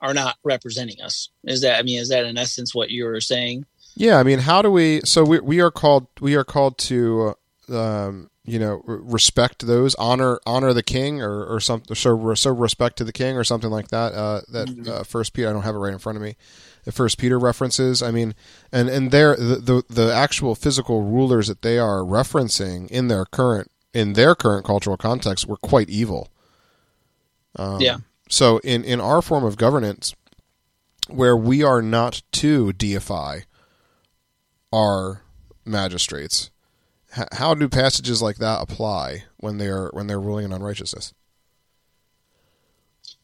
are 0.00 0.12
not 0.12 0.36
representing 0.44 1.00
us? 1.00 1.30
Is 1.44 1.62
that 1.62 1.78
I 1.78 1.82
mean, 1.82 2.00
is 2.00 2.10
that 2.10 2.26
in 2.26 2.36
essence 2.36 2.74
what 2.74 2.90
you 2.90 3.04
were 3.04 3.20
saying? 3.20 3.64
Yeah, 3.94 4.18
I 4.18 4.22
mean, 4.22 4.38
how 4.38 4.62
do 4.62 4.70
we? 4.70 5.00
So 5.04 5.24
we 5.24 5.40
we 5.40 5.60
are 5.60 5.70
called 5.70 6.06
we 6.20 6.34
are 6.34 6.44
called 6.44 6.78
to 6.78 7.34
um, 7.70 8.30
you 8.48 8.58
know 8.58 8.82
respect 8.86 9.66
those 9.66 9.94
honor 9.96 10.40
honor 10.46 10.72
the 10.72 10.82
king 10.82 11.20
or 11.20 11.44
or 11.44 11.60
something 11.60 11.94
so 11.94 12.34
so 12.34 12.50
respect 12.50 12.96
to 12.96 13.04
the 13.04 13.12
king 13.12 13.36
or 13.36 13.44
something 13.44 13.70
like 13.70 13.88
that. 13.88 14.14
Uh, 14.14 14.40
that 14.48 14.68
mm-hmm. 14.68 14.90
uh, 14.90 15.04
First 15.04 15.32
Peter 15.32 15.48
I 15.48 15.52
don't 15.52 15.62
have 15.62 15.74
it 15.74 15.78
right 15.78 15.92
in 15.92 15.98
front 15.98 16.16
of 16.16 16.22
me. 16.22 16.36
The 16.84 16.92
First 16.92 17.18
Peter 17.18 17.38
references. 17.38 18.02
I 18.02 18.10
mean, 18.10 18.34
and 18.72 18.88
and 18.88 19.10
their 19.10 19.36
the, 19.36 19.56
the 19.56 19.82
the 19.88 20.14
actual 20.14 20.54
physical 20.54 21.02
rulers 21.02 21.48
that 21.48 21.62
they 21.62 21.78
are 21.78 21.98
referencing 21.98 22.88
in 22.90 23.08
their 23.08 23.24
current 23.26 23.70
in 23.92 24.14
their 24.14 24.34
current 24.34 24.64
cultural 24.64 24.96
context 24.96 25.46
were 25.46 25.56
quite 25.56 25.90
evil. 25.90 26.28
Um, 27.56 27.80
yeah. 27.80 27.98
So 28.28 28.58
in 28.58 28.84
in 28.84 29.00
our 29.00 29.20
form 29.22 29.44
of 29.44 29.56
governance, 29.56 30.14
where 31.08 31.36
we 31.36 31.62
are 31.62 31.82
not 31.82 32.22
to 32.32 32.72
deify 32.72 33.40
our 34.72 35.22
magistrates, 35.64 36.50
how 37.32 37.54
do 37.54 37.68
passages 37.68 38.22
like 38.22 38.36
that 38.36 38.60
apply 38.62 39.24
when 39.38 39.58
they're 39.58 39.88
when 39.92 40.06
they're 40.06 40.20
ruling 40.20 40.44
in 40.44 40.52
unrighteousness? 40.52 41.14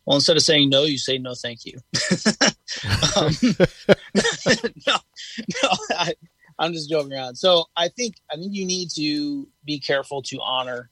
Well, 0.06 0.16
instead 0.16 0.36
of 0.36 0.42
saying 0.42 0.68
no, 0.68 0.84
you 0.84 0.98
say 0.98 1.18
no, 1.18 1.34
thank 1.34 1.64
you. 1.64 1.78
um, 3.16 3.32
no, 4.86 4.96
no, 5.62 5.70
I, 5.96 6.14
I'm 6.58 6.72
just 6.72 6.90
joking 6.90 7.12
around. 7.12 7.36
So 7.36 7.64
I 7.76 7.88
think 7.88 8.16
I 8.30 8.36
think 8.36 8.52
you 8.52 8.66
need 8.66 8.90
to 8.96 9.48
be 9.64 9.78
careful 9.78 10.22
to 10.22 10.38
honor 10.42 10.90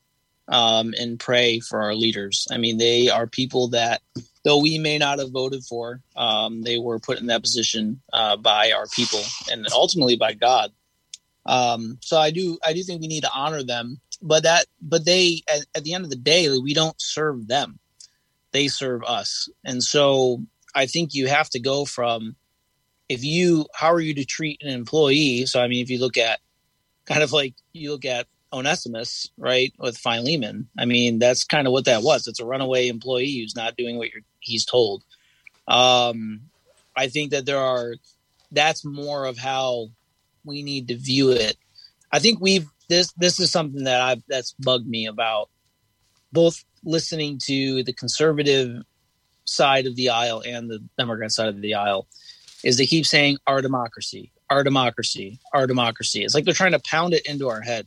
um, 0.49 0.95
and 0.99 1.19
pray 1.19 1.61
for 1.61 1.83
our 1.83 1.95
leaders. 1.95 2.47
I 2.51 2.59
mean, 2.59 2.79
they 2.79 3.09
are 3.09 3.27
people 3.27 3.69
that, 3.69 4.03
though 4.45 4.59
we 4.59 4.79
may 4.79 4.99
not 4.99 5.19
have 5.19 5.31
voted 5.31 5.65
for, 5.65 6.01
um, 6.17 6.63
they 6.63 6.79
were 6.79 6.99
put 6.99 7.21
in 7.21 7.27
that 7.27 7.43
position 7.43 8.01
uh, 8.13 8.37
by 8.37 8.73
our 8.73 8.87
people 8.87 9.23
and 9.51 9.67
ultimately 9.73 10.17
by 10.17 10.33
God. 10.33 10.73
Um, 11.47 11.99
so 12.01 12.19
I 12.19 12.31
do, 12.31 12.59
I 12.65 12.73
do 12.73 12.83
think 12.83 13.01
we 13.01 13.09
need 13.09 13.25
to 13.25 13.33
honor 13.35 13.63
them. 13.63 14.01
But 14.21 14.45
that, 14.45 14.67
but 14.81 15.05
they, 15.05 15.43
at, 15.53 15.67
at 15.75 15.85
the 15.85 15.95
end 15.95 16.05
of 16.05 16.11
the 16.11 16.17
day, 16.17 16.49
we 16.59 16.75
don't 16.75 17.01
serve 17.01 17.49
them; 17.49 17.81
they 18.53 18.69
serve 18.69 19.03
us. 19.03 19.49
And 19.65 19.83
so 19.83 20.43
I 20.75 20.87
think 20.87 21.15
you 21.15 21.27
have 21.27 21.51
to 21.51 21.61
go 21.61 21.85
from 21.85 22.37
if 23.09 23.25
you, 23.25 23.67
how 23.75 23.93
are 23.93 24.01
you 24.01 24.15
to 24.15 24.25
treat 24.25 24.63
an 24.63 24.71
employee? 24.71 25.47
So 25.47 25.61
I 25.61 25.69
mean, 25.69 25.83
if 25.83 25.91
you 25.91 25.99
look 25.99 26.17
at 26.17 26.39
kind 27.05 27.23
of 27.23 27.33
like 27.33 27.55
you 27.73 27.91
look 27.91 28.05
at 28.05 28.27
Onesimus, 28.53 29.31
right, 29.39 29.73
with 29.79 29.97
Philemon. 29.97 30.69
I 30.79 30.85
mean, 30.85 31.19
that's 31.19 31.45
kind 31.45 31.67
of 31.67 31.73
what 31.73 31.87
that 31.87 32.03
was. 32.03 32.27
It's 32.27 32.41
a 32.41 32.45
runaway 32.45 32.89
employee 32.89 33.39
who's 33.39 33.57
not 33.57 33.77
doing 33.77 33.99
what 33.99 34.09
he's 34.41 34.65
told. 34.65 35.03
Um, 35.67 36.43
I 36.97 37.09
think 37.09 37.31
that 37.31 37.47
there 37.47 37.59
are. 37.59 37.95
That's 38.51 38.85
more 38.85 39.25
of 39.25 39.39
how 39.39 39.89
we 40.45 40.63
need 40.63 40.89
to 40.89 40.97
view 40.97 41.31
it. 41.31 41.57
I 42.13 42.19
think 42.19 42.41
we've 42.41 42.67
this. 42.89 43.13
This 43.13 43.41
is 43.41 43.51
something 43.51 43.85
that 43.85 44.01
I've 44.01 44.23
that's 44.29 44.53
bugged 44.53 44.87
me 44.87 45.07
about 45.07 45.49
both 46.33 46.65
listening 46.85 47.39
to 47.45 47.83
the 47.85 47.93
conservative 47.93 48.83
side 49.45 49.87
of 49.87 49.97
the 49.97 50.09
aisle 50.11 50.43
and 50.47 50.71
the 50.71 50.83
Democrat 50.99 51.31
side 51.31 51.49
of 51.49 51.61
the 51.61 51.75
aisle 51.75 52.07
is 52.65 52.77
they 52.77 52.87
keep 52.87 53.07
saying 53.07 53.39
our 53.47 53.61
democracy, 53.61 54.33
our 54.51 54.63
democracy, 54.63 55.39
our 55.53 55.67
democracy. 55.67 56.25
It's 56.25 56.35
like 56.35 56.45
they're 56.45 56.55
trying 56.55 56.73
to 56.73 56.81
pound 56.81 57.13
it 57.15 57.27
into 57.27 57.49
our 57.49 57.61
head. 57.61 57.87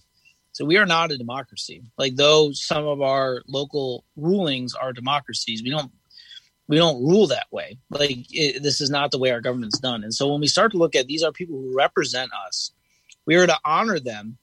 So 0.52 0.66
we 0.66 0.78
are 0.78 0.86
not 0.86 1.12
a 1.12 1.18
democracy. 1.18 1.84
Like 1.98 2.16
though 2.16 2.52
some 2.52 2.86
of 2.86 3.02
our 3.02 3.42
local 3.48 4.04
rulings 4.16 4.74
are 4.74 4.94
democracies, 4.94 5.64
we 5.64 5.70
don't 5.70 5.92
we 6.68 6.78
don't 6.78 7.04
rule 7.04 7.28
that 7.28 7.48
way. 7.52 7.78
Like 7.90 8.26
it, 8.32 8.64
this 8.64 8.82
is 8.82 8.90
not 8.90 9.12
the 9.12 9.20
way 9.20 9.32
our 9.32 9.42
government's 9.42 9.80
done. 9.80 10.04
And 10.04 10.14
so 10.14 10.32
when 10.32 10.42
we 10.42 10.48
start 10.48 10.72
to 10.72 10.78
look 10.78 10.96
at 10.96 11.08
these 11.08 11.24
are 11.24 11.32
people 11.32 11.58
who 11.58 11.76
represent 11.76 12.32
us, 12.48 12.72
we 13.26 13.36
are 13.36 13.48
to 13.48 13.58
honor 13.64 14.00
them, 14.00 14.38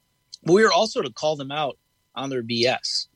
but 0.45 0.53
we 0.53 0.65
are 0.65 0.73
also 0.73 1.03
to 1.03 1.11
call 1.11 1.37
them 1.37 1.51
out 1.51 1.79
on 2.15 2.31
their 2.31 2.43
BS. 2.43 3.07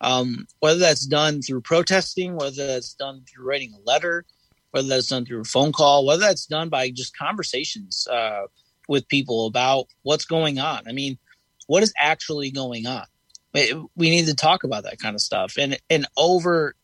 Um, 0.00 0.46
whether 0.60 0.78
that's 0.78 1.06
done 1.06 1.40
through 1.40 1.62
protesting, 1.62 2.36
whether 2.36 2.66
that's 2.66 2.94
done 2.94 3.22
through 3.26 3.46
writing 3.46 3.72
a 3.74 3.88
letter, 3.88 4.24
whether 4.70 4.88
that's 4.88 5.08
done 5.08 5.24
through 5.24 5.40
a 5.40 5.44
phone 5.44 5.72
call, 5.72 6.04
whether 6.04 6.20
that's 6.20 6.46
done 6.46 6.68
by 6.68 6.90
just 6.90 7.16
conversations 7.16 8.06
uh, 8.08 8.42
with 8.88 9.08
people 9.08 9.46
about 9.46 9.86
what's 10.02 10.26
going 10.26 10.58
on. 10.58 10.82
I 10.86 10.92
mean, 10.92 11.18
what 11.66 11.82
is 11.82 11.94
actually 11.98 12.50
going 12.50 12.86
on? 12.86 13.04
We 13.54 14.10
need 14.10 14.26
to 14.26 14.34
talk 14.34 14.64
about 14.64 14.84
that 14.84 14.98
kind 14.98 15.14
of 15.14 15.22
stuff. 15.22 15.54
And 15.58 15.78
and 15.88 16.06
over 16.18 16.74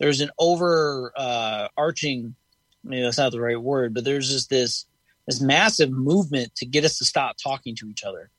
there's 0.00 0.20
an 0.20 0.30
over 0.38 1.12
uh, 1.16 1.68
arching 1.76 2.34
maybe 2.82 3.02
that's 3.02 3.18
not 3.18 3.32
the 3.32 3.40
right 3.40 3.60
word, 3.60 3.94
but 3.94 4.04
there's 4.04 4.28
just 4.28 4.50
this 4.50 4.86
this 5.26 5.40
massive 5.40 5.90
movement 5.90 6.54
to 6.56 6.66
get 6.66 6.84
us 6.84 6.98
to 6.98 7.04
stop 7.04 7.36
talking 7.42 7.76
to 7.76 7.86
each 7.88 8.02
other. 8.02 8.30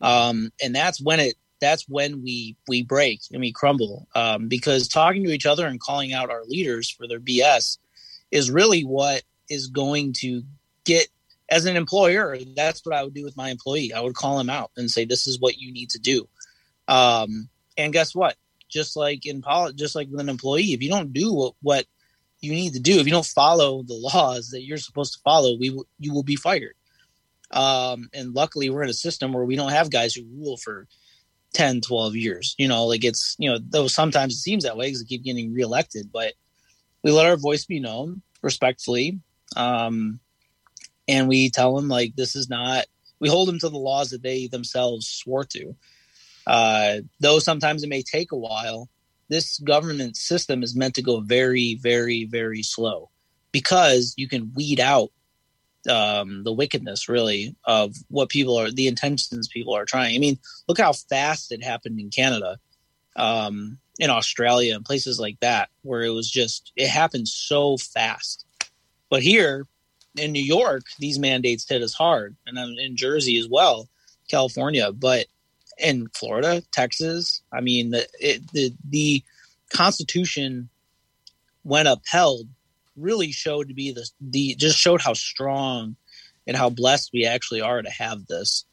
Um, 0.00 0.50
and 0.62 0.74
that's 0.74 1.00
when 1.00 1.20
it 1.20 1.34
that's 1.60 1.88
when 1.88 2.22
we 2.22 2.56
we 2.68 2.82
break 2.82 3.20
and 3.32 3.40
we 3.40 3.52
crumble 3.52 4.06
um, 4.14 4.48
because 4.48 4.88
talking 4.88 5.24
to 5.24 5.32
each 5.32 5.46
other 5.46 5.66
and 5.66 5.80
calling 5.80 6.12
out 6.12 6.30
our 6.30 6.44
leaders 6.44 6.88
for 6.88 7.08
their 7.08 7.20
BS 7.20 7.78
is 8.30 8.50
really 8.50 8.82
what 8.82 9.22
is 9.50 9.66
going 9.66 10.12
to 10.12 10.42
get 10.84 11.08
as 11.50 11.64
an 11.64 11.76
employer, 11.76 12.36
that's 12.54 12.84
what 12.84 12.94
I 12.94 13.02
would 13.02 13.14
do 13.14 13.24
with 13.24 13.36
my 13.36 13.48
employee. 13.48 13.94
I 13.94 14.00
would 14.00 14.14
call 14.14 14.38
him 14.38 14.50
out 14.50 14.70
and 14.76 14.90
say, 14.90 15.04
"This 15.04 15.26
is 15.26 15.40
what 15.40 15.58
you 15.58 15.72
need 15.72 15.90
to 15.90 15.98
do." 15.98 16.28
Um, 16.86 17.48
and 17.76 17.92
guess 17.92 18.14
what? 18.14 18.36
Just 18.68 18.96
like 18.96 19.26
in 19.26 19.42
poli- 19.42 19.74
just 19.74 19.94
like 19.94 20.08
with 20.10 20.20
an 20.20 20.28
employee, 20.28 20.72
if 20.72 20.82
you 20.82 20.90
don't 20.90 21.12
do 21.12 21.32
what, 21.32 21.54
what 21.62 21.86
you 22.40 22.52
need 22.52 22.74
to 22.74 22.80
do, 22.80 22.98
if 22.98 23.06
you 23.06 23.12
don't 23.12 23.26
follow 23.26 23.82
the 23.82 23.94
laws 23.94 24.50
that 24.50 24.62
you're 24.62 24.78
supposed 24.78 25.14
to 25.14 25.20
follow, 25.24 25.56
we 25.58 25.70
will, 25.70 25.86
you 25.98 26.12
will 26.12 26.22
be 26.22 26.36
fired. 26.36 26.74
Um, 27.50 28.08
and 28.12 28.34
luckily, 28.34 28.70
we're 28.70 28.82
in 28.82 28.90
a 28.90 28.94
system 28.94 29.32
where 29.32 29.44
we 29.44 29.56
don't 29.56 29.72
have 29.72 29.90
guys 29.90 30.14
who 30.14 30.24
rule 30.24 30.56
for 30.58 30.86
10, 31.54 31.80
12 31.80 32.14
years. 32.14 32.54
You 32.58 32.68
know, 32.68 32.86
like 32.86 33.04
it's 33.04 33.36
you 33.38 33.50
know, 33.50 33.58
though 33.60 33.88
sometimes 33.88 34.34
it 34.34 34.38
seems 34.38 34.64
that 34.64 34.76
way 34.76 34.86
because 34.86 35.02
they 35.02 35.08
keep 35.08 35.24
getting 35.24 35.54
reelected, 35.54 36.10
but 36.12 36.34
we 37.02 37.10
let 37.10 37.26
our 37.26 37.36
voice 37.36 37.64
be 37.64 37.80
known 37.80 38.22
respectfully. 38.42 39.20
Um, 39.56 40.20
and 41.06 41.26
we 41.26 41.48
tell 41.50 41.74
them 41.74 41.88
like 41.88 42.14
this 42.16 42.36
is 42.36 42.50
not 42.50 42.84
we 43.20 43.28
hold 43.28 43.48
them 43.48 43.58
to 43.58 43.68
the 43.68 43.78
laws 43.78 44.10
that 44.10 44.22
they 44.22 44.46
themselves 44.46 45.08
swore 45.08 45.44
to 45.44 45.74
uh, 46.48 46.96
though 47.20 47.38
sometimes 47.38 47.82
it 47.82 47.88
may 47.88 48.02
take 48.02 48.32
a 48.32 48.36
while 48.36 48.88
this 49.28 49.58
government 49.58 50.16
system 50.16 50.62
is 50.62 50.74
meant 50.74 50.94
to 50.94 51.02
go 51.02 51.20
very 51.20 51.78
very 51.82 52.24
very 52.24 52.62
slow 52.62 53.10
because 53.52 54.14
you 54.16 54.28
can 54.28 54.52
weed 54.54 54.80
out 54.80 55.10
um, 55.88 56.42
the 56.42 56.52
wickedness 56.52 57.08
really 57.08 57.54
of 57.64 57.94
what 58.08 58.28
people 58.28 58.56
are 58.58 58.70
the 58.70 58.88
intentions 58.88 59.48
people 59.48 59.74
are 59.74 59.84
trying 59.84 60.16
i 60.16 60.18
mean 60.18 60.38
look 60.66 60.78
how 60.78 60.92
fast 60.92 61.52
it 61.52 61.62
happened 61.62 62.00
in 62.00 62.10
canada 62.10 62.58
um, 63.16 63.78
in 63.98 64.10
australia 64.10 64.74
and 64.74 64.84
places 64.84 65.20
like 65.20 65.38
that 65.40 65.68
where 65.82 66.02
it 66.02 66.10
was 66.10 66.30
just 66.30 66.72
it 66.76 66.88
happened 66.88 67.28
so 67.28 67.76
fast 67.76 68.44
but 69.10 69.22
here 69.22 69.66
in 70.18 70.32
New 70.32 70.42
York, 70.42 70.84
these 70.98 71.18
mandates 71.18 71.68
hit 71.68 71.82
us 71.82 71.94
hard, 71.94 72.36
and 72.46 72.58
in 72.78 72.96
Jersey 72.96 73.38
as 73.38 73.48
well. 73.48 73.88
California, 74.28 74.92
but 74.92 75.26
in 75.78 76.08
Florida, 76.14 76.62
Texas, 76.72 77.42
I 77.52 77.60
mean, 77.60 77.90
the 77.90 78.06
it, 78.20 78.50
the 78.52 78.74
the 78.88 79.22
Constitution, 79.70 80.68
when 81.62 81.86
upheld, 81.86 82.48
really 82.96 83.32
showed 83.32 83.68
to 83.68 83.74
be 83.74 83.92
the 83.92 84.08
the 84.20 84.54
just 84.56 84.78
showed 84.78 85.00
how 85.00 85.14
strong 85.14 85.96
and 86.46 86.56
how 86.56 86.70
blessed 86.70 87.10
we 87.12 87.26
actually 87.26 87.60
are 87.60 87.82
to 87.82 87.90
have 87.90 88.26
this. 88.26 88.64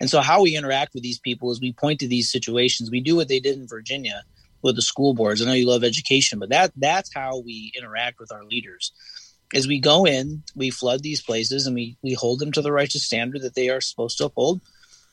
And 0.00 0.08
so, 0.08 0.20
how 0.20 0.42
we 0.42 0.56
interact 0.56 0.94
with 0.94 1.02
these 1.02 1.18
people 1.18 1.50
is 1.50 1.60
we 1.60 1.72
point 1.72 2.00
to 2.00 2.08
these 2.08 2.30
situations. 2.30 2.90
We 2.90 3.00
do 3.00 3.16
what 3.16 3.28
they 3.28 3.40
did 3.40 3.58
in 3.58 3.68
Virginia 3.68 4.24
with 4.62 4.76
the 4.76 4.82
school 4.82 5.14
boards. 5.14 5.40
I 5.40 5.46
know 5.46 5.52
you 5.52 5.66
love 5.66 5.84
education, 5.84 6.38
but 6.38 6.50
that 6.50 6.72
that's 6.76 7.12
how 7.14 7.38
we 7.38 7.72
interact 7.76 8.18
with 8.18 8.32
our 8.32 8.44
leaders. 8.44 8.92
As 9.54 9.66
we 9.66 9.80
go 9.80 10.06
in, 10.06 10.42
we 10.54 10.70
flood 10.70 11.02
these 11.02 11.22
places 11.22 11.66
and 11.66 11.74
we 11.74 11.96
we 12.02 12.14
hold 12.14 12.38
them 12.40 12.52
to 12.52 12.62
the 12.62 12.72
righteous 12.72 13.04
standard 13.04 13.42
that 13.42 13.54
they 13.54 13.68
are 13.68 13.80
supposed 13.80 14.18
to 14.18 14.26
uphold. 14.26 14.60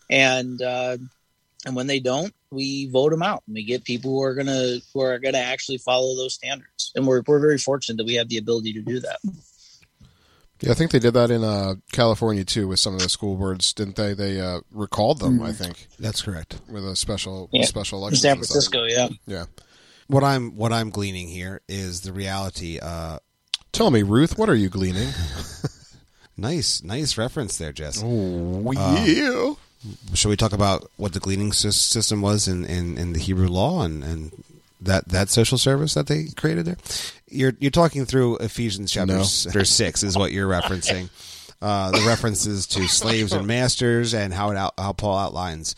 And 0.09 0.61
uh, 0.61 0.97
and 1.65 1.75
when 1.75 1.87
they 1.87 1.99
don't, 1.99 2.33
we 2.51 2.87
vote 2.89 3.09
them 3.11 3.23
out. 3.23 3.43
And 3.47 3.55
we 3.55 3.63
get 3.63 3.83
people 3.83 4.11
who 4.11 4.21
are 4.23 4.33
gonna 4.35 4.77
who 4.93 5.01
are 5.01 5.19
gonna 5.19 5.37
actually 5.39 5.77
follow 5.79 6.15
those 6.15 6.33
standards. 6.35 6.91
And 6.95 7.05
we're 7.07 7.21
we're 7.27 7.39
very 7.39 7.57
fortunate 7.57 7.97
that 7.97 8.05
we 8.05 8.15
have 8.15 8.29
the 8.29 8.37
ability 8.37 8.73
to 8.73 8.81
do 8.81 8.99
that. 8.99 9.19
Yeah, 10.61 10.71
I 10.71 10.73
think 10.73 10.89
they 10.89 10.97
did 10.99 11.13
that 11.13 11.29
in 11.29 11.43
uh, 11.43 11.75
California 11.91 12.43
too 12.43 12.67
with 12.67 12.79
some 12.79 12.95
of 12.95 13.01
the 13.01 13.09
school 13.09 13.35
boards, 13.35 13.73
didn't 13.73 13.95
they? 13.95 14.13
They 14.15 14.39
uh, 14.41 14.61
recalled 14.71 15.19
them, 15.19 15.41
I 15.43 15.51
think, 15.51 15.87
That's 15.99 16.23
correct. 16.23 16.59
with 16.67 16.83
a 16.83 16.95
special 16.95 17.47
Yeah. 17.51 17.65
special 17.65 17.99
In 17.99 18.01
election. 18.03 18.21
San 18.21 18.35
Francisco, 18.37 18.83
yeah. 18.85 19.09
Yeah. 19.27 19.45
What 20.07 20.23
I'm 20.23 20.55
what 20.55 20.73
I'm 20.73 20.89
gleaning 20.89 21.27
here 21.27 21.61
is 21.67 22.01
the 22.01 22.11
reality. 22.13 22.79
Uh, 22.81 23.19
Tell 23.73 23.91
me, 23.91 24.01
Ruth, 24.01 24.39
what 24.39 24.49
are 24.49 24.55
you 24.55 24.69
gleaning? 24.69 25.09
nice, 26.37 26.81
nice 26.81 27.17
reference 27.17 27.57
there, 27.57 27.71
Jess. 27.71 28.01
Oh, 28.03 28.71
yeah. 28.71 29.53
Shall 30.13 30.29
we 30.29 30.37
talk 30.37 30.53
about 30.53 30.89
what 30.97 31.13
the 31.13 31.19
gleaning 31.19 31.53
system 31.53 32.21
was 32.21 32.47
in, 32.47 32.65
in, 32.65 32.97
in 32.97 33.13
the 33.13 33.19
Hebrew 33.19 33.47
law 33.47 33.83
and, 33.83 34.03
and 34.03 34.43
that, 34.81 35.07
that 35.09 35.29
social 35.29 35.57
service 35.57 35.93
that 35.93 36.07
they 36.07 36.27
created 36.35 36.65
there? 36.65 36.77
You're 37.29 37.53
you're 37.59 37.71
talking 37.71 38.05
through 38.05 38.37
Ephesians 38.37 38.91
chapter, 38.91 39.17
No. 39.17 39.23
six 39.23 40.03
is 40.03 40.17
what 40.17 40.31
you're 40.31 40.49
referencing. 40.49 41.09
Uh, 41.59 41.89
the 41.89 42.05
references 42.05 42.67
to 42.67 42.87
slaves 42.87 43.33
and 43.33 43.47
masters 43.47 44.13
and 44.13 44.31
how 44.31 44.51
it 44.51 44.57
out, 44.57 44.75
how 44.77 44.93
Paul 44.93 45.17
outlines 45.17 45.73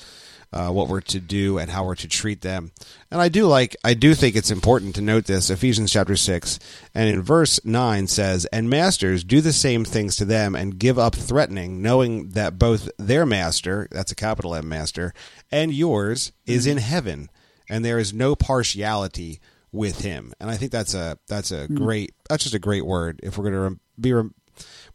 uh, 0.52 0.70
what 0.70 0.88
we're 0.88 1.02
to 1.02 1.20
do 1.20 1.58
and 1.58 1.70
how 1.70 1.86
we're 1.86 1.95
to 1.95 2.08
treat 2.08 2.41
them. 2.41 2.72
And 3.12 3.22
I 3.22 3.30
do 3.30 3.45
like 3.45 3.76
I 3.84 3.93
do 3.93 4.14
think 4.14 4.36
it's 4.36 4.52
important 4.52 4.95
to 4.95 5.02
note 5.02 5.26
this 5.26 5.50
Ephesians 5.50 5.91
chapter 5.91 6.16
6 6.16 6.60
and 6.93 7.10
in 7.10 7.22
verse 7.22 7.64
9 7.64 8.08
says 8.08 8.45
and 8.45 8.70
masters 8.70 9.24
do 9.24 9.41
the 9.41 9.54
same 9.54 9.86
things 9.86 10.16
to 10.18 10.26
them 10.26 10.56
and 10.56 10.80
give 10.80 10.97
up 10.97 11.16
threatening 11.16 11.82
knowing 11.82 12.30
that 12.30 12.58
both 12.58 12.89
their 12.97 13.26
master 13.26 13.88
that's 13.91 14.12
a 14.12 14.16
capital 14.16 14.56
M 14.56 14.68
master 14.68 15.14
and 15.52 15.74
yours 15.74 16.32
is 16.45 16.66
in 16.66 16.78
heaven 16.78 17.30
and 17.70 17.86
there 17.86 18.00
is 18.00 18.14
no 18.14 18.36
partiality 18.36 19.39
with 19.72 20.02
him. 20.02 20.34
And 20.39 20.50
I 20.50 20.58
think 20.58 20.72
that's 20.72 20.93
a 20.93 21.18
that's 21.28 21.52
a 21.52 21.68
great 21.68 22.14
that's 22.28 22.43
just 22.43 22.56
a 22.56 22.60
great 22.60 22.86
word 22.86 23.20
if 23.24 23.38
we're 23.38 23.52
going 23.52 23.76
to 23.76 23.80
be 24.00 24.30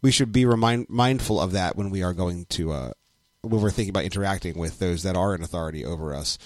we 0.02 0.10
should 0.10 0.32
be 0.32 0.44
remind, 0.44 0.88
mindful 0.90 1.40
of 1.40 1.52
that 1.52 1.76
when 1.76 1.90
we 1.90 2.02
are 2.02 2.12
going 2.12 2.44
to 2.46 2.72
uh, 2.72 2.90
when 3.44 3.60
we're 3.60 3.70
thinking 3.70 3.90
about 3.90 4.04
interacting 4.04 4.58
with 4.58 4.78
those 4.78 5.02
that 5.02 5.16
are 5.16 5.34
in 5.34 5.42
authority 5.42 5.84
over 5.84 6.14
us, 6.14 6.38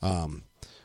um, 0.00 0.42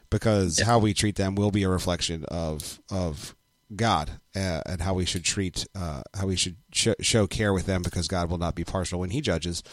because 0.10 0.60
how 0.60 0.80
we 0.80 0.94
treat 0.94 1.16
them 1.16 1.36
will 1.36 1.52
be 1.52 1.64
a 1.64 1.70
reflection 1.70 2.26
of 2.26 2.80
of 2.92 3.36
God 3.76 4.12
uh, 4.36 4.62
and 4.66 4.82
how 4.82 4.94
we 4.94 5.06
should 5.06 5.24
treat 5.24 5.68
uh, 5.76 6.02
how 6.16 6.28
we 6.28 6.36
should 6.36 6.56
sh- 6.72 6.90
show 7.02 7.28
care 7.28 7.54
with 7.54 7.66
them 7.66 7.82
because 7.82 8.08
God 8.08 8.30
will 8.30 8.38
not 8.38 8.56
be 8.56 8.64
partial 8.64 9.00
when 9.00 9.10
He 9.10 9.22
judges 9.22 9.64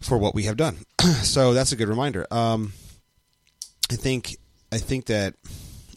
for 0.00 0.16
what 0.16 0.34
we 0.34 0.44
have 0.44 0.56
done. 0.56 0.78
so 1.22 1.52
that's 1.52 1.72
a 1.72 1.76
good 1.76 1.88
reminder. 1.88 2.26
Um, 2.30 2.72
I 3.90 3.96
think 3.96 4.36
I 4.70 4.78
think 4.78 5.06
that 5.06 5.34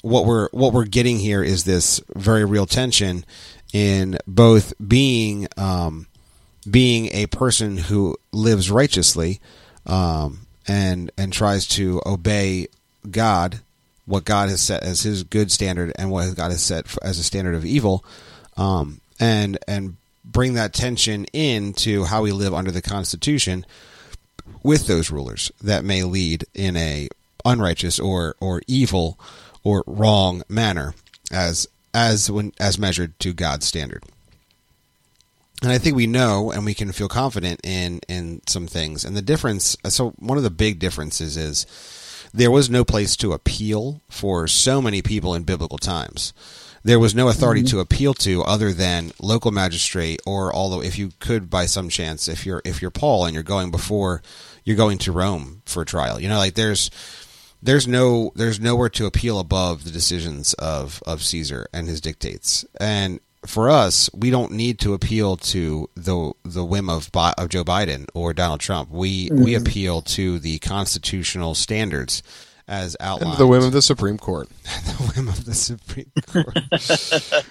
what 0.01 0.25
we're 0.25 0.49
what 0.51 0.73
we're 0.73 0.85
getting 0.85 1.17
here 1.17 1.43
is 1.43 1.63
this 1.63 2.01
very 2.15 2.45
real 2.45 2.65
tension 2.65 3.25
in 3.73 4.17
both 4.25 4.73
being 4.85 5.47
um, 5.57 6.07
being 6.69 7.07
a 7.13 7.27
person 7.27 7.77
who 7.77 8.17
lives 8.31 8.69
righteously 8.69 9.39
um, 9.85 10.45
and 10.67 11.11
and 11.17 11.33
tries 11.33 11.67
to 11.67 12.01
obey 12.05 12.67
God, 13.09 13.59
what 14.05 14.25
God 14.25 14.49
has 14.49 14.61
set 14.61 14.83
as 14.83 15.01
His 15.01 15.23
good 15.23 15.51
standard, 15.51 15.91
and 15.97 16.11
what 16.11 16.35
God 16.35 16.51
has 16.51 16.61
set 16.61 16.85
as 17.01 17.17
a 17.19 17.23
standard 17.23 17.55
of 17.55 17.65
evil, 17.65 18.05
um, 18.57 19.01
and 19.19 19.57
and 19.67 19.97
bring 20.23 20.53
that 20.53 20.73
tension 20.73 21.25
into 21.33 22.03
how 22.03 22.21
we 22.21 22.31
live 22.31 22.53
under 22.53 22.71
the 22.71 22.81
Constitution 22.81 23.65
with 24.63 24.87
those 24.87 25.11
rulers 25.11 25.51
that 25.61 25.83
may 25.83 26.03
lead 26.03 26.45
in 26.53 26.77
a 26.77 27.09
unrighteous 27.43 27.99
or 27.99 28.35
or 28.39 28.61
evil 28.67 29.19
or 29.63 29.83
wrong 29.87 30.43
manner 30.47 30.93
as 31.31 31.67
as 31.93 32.29
when 32.29 32.53
as 32.59 32.77
measured 32.77 33.17
to 33.19 33.33
God's 33.33 33.65
standard. 33.65 34.03
And 35.61 35.71
I 35.71 35.77
think 35.77 35.95
we 35.95 36.07
know 36.07 36.51
and 36.51 36.65
we 36.65 36.73
can 36.73 36.91
feel 36.91 37.07
confident 37.07 37.61
in 37.63 38.01
in 38.07 38.41
some 38.47 38.67
things. 38.67 39.05
And 39.05 39.15
the 39.15 39.21
difference 39.21 39.77
so 39.85 40.11
one 40.17 40.37
of 40.37 40.43
the 40.43 40.49
big 40.49 40.79
differences 40.79 41.37
is 41.37 41.65
there 42.33 42.51
was 42.51 42.69
no 42.69 42.83
place 42.83 43.15
to 43.17 43.33
appeal 43.33 44.01
for 44.09 44.47
so 44.47 44.81
many 44.81 45.01
people 45.01 45.35
in 45.35 45.43
biblical 45.43 45.77
times. 45.77 46.33
There 46.83 46.99
was 46.99 47.13
no 47.13 47.29
authority 47.29 47.61
mm-hmm. 47.61 47.77
to 47.77 47.79
appeal 47.81 48.13
to 48.15 48.41
other 48.41 48.73
than 48.73 49.11
local 49.21 49.51
magistrate 49.51 50.19
or 50.25 50.53
although 50.53 50.81
if 50.81 50.97
you 50.97 51.11
could 51.19 51.49
by 51.49 51.67
some 51.67 51.89
chance 51.89 52.27
if 52.27 52.45
you're 52.45 52.61
if 52.65 52.81
you're 52.81 52.89
Paul 52.89 53.25
and 53.25 53.33
you're 53.35 53.43
going 53.43 53.69
before 53.69 54.23
you're 54.63 54.77
going 54.77 54.97
to 54.99 55.11
Rome 55.11 55.61
for 55.65 55.85
trial. 55.85 56.19
You 56.19 56.29
know 56.29 56.37
like 56.37 56.55
there's 56.55 56.89
there's 57.61 57.87
no 57.87 58.31
there's 58.35 58.59
nowhere 58.59 58.89
to 58.89 59.05
appeal 59.05 59.39
above 59.39 59.83
the 59.83 59.91
decisions 59.91 60.53
of 60.55 61.03
of 61.05 61.21
Caesar 61.21 61.67
and 61.71 61.87
his 61.87 62.01
dictates. 62.01 62.65
And 62.79 63.19
for 63.45 63.69
us, 63.69 64.09
we 64.13 64.29
don't 64.29 64.51
need 64.51 64.79
to 64.79 64.93
appeal 64.93 65.37
to 65.37 65.89
the 65.95 66.33
the 66.43 66.63
whim 66.63 66.89
of 66.89 67.11
Bi- 67.11 67.33
of 67.37 67.49
Joe 67.49 67.63
Biden 67.63 68.05
or 68.13 68.33
Donald 68.33 68.59
Trump. 68.59 68.89
We 68.91 69.29
we 69.31 69.55
appeal 69.55 70.01
to 70.03 70.39
the 70.39 70.59
constitutional 70.59 71.55
standards 71.55 72.21
as 72.67 72.95
outlined. 72.99 73.31
And 73.33 73.39
the 73.39 73.47
whim 73.47 73.63
of 73.63 73.71
the 73.71 73.81
Supreme 73.81 74.17
Court. 74.17 74.47
the 74.63 75.13
whim 75.15 75.27
of 75.27 75.45
the 75.45 75.53
Supreme 75.53 76.11
Court. 76.27 76.57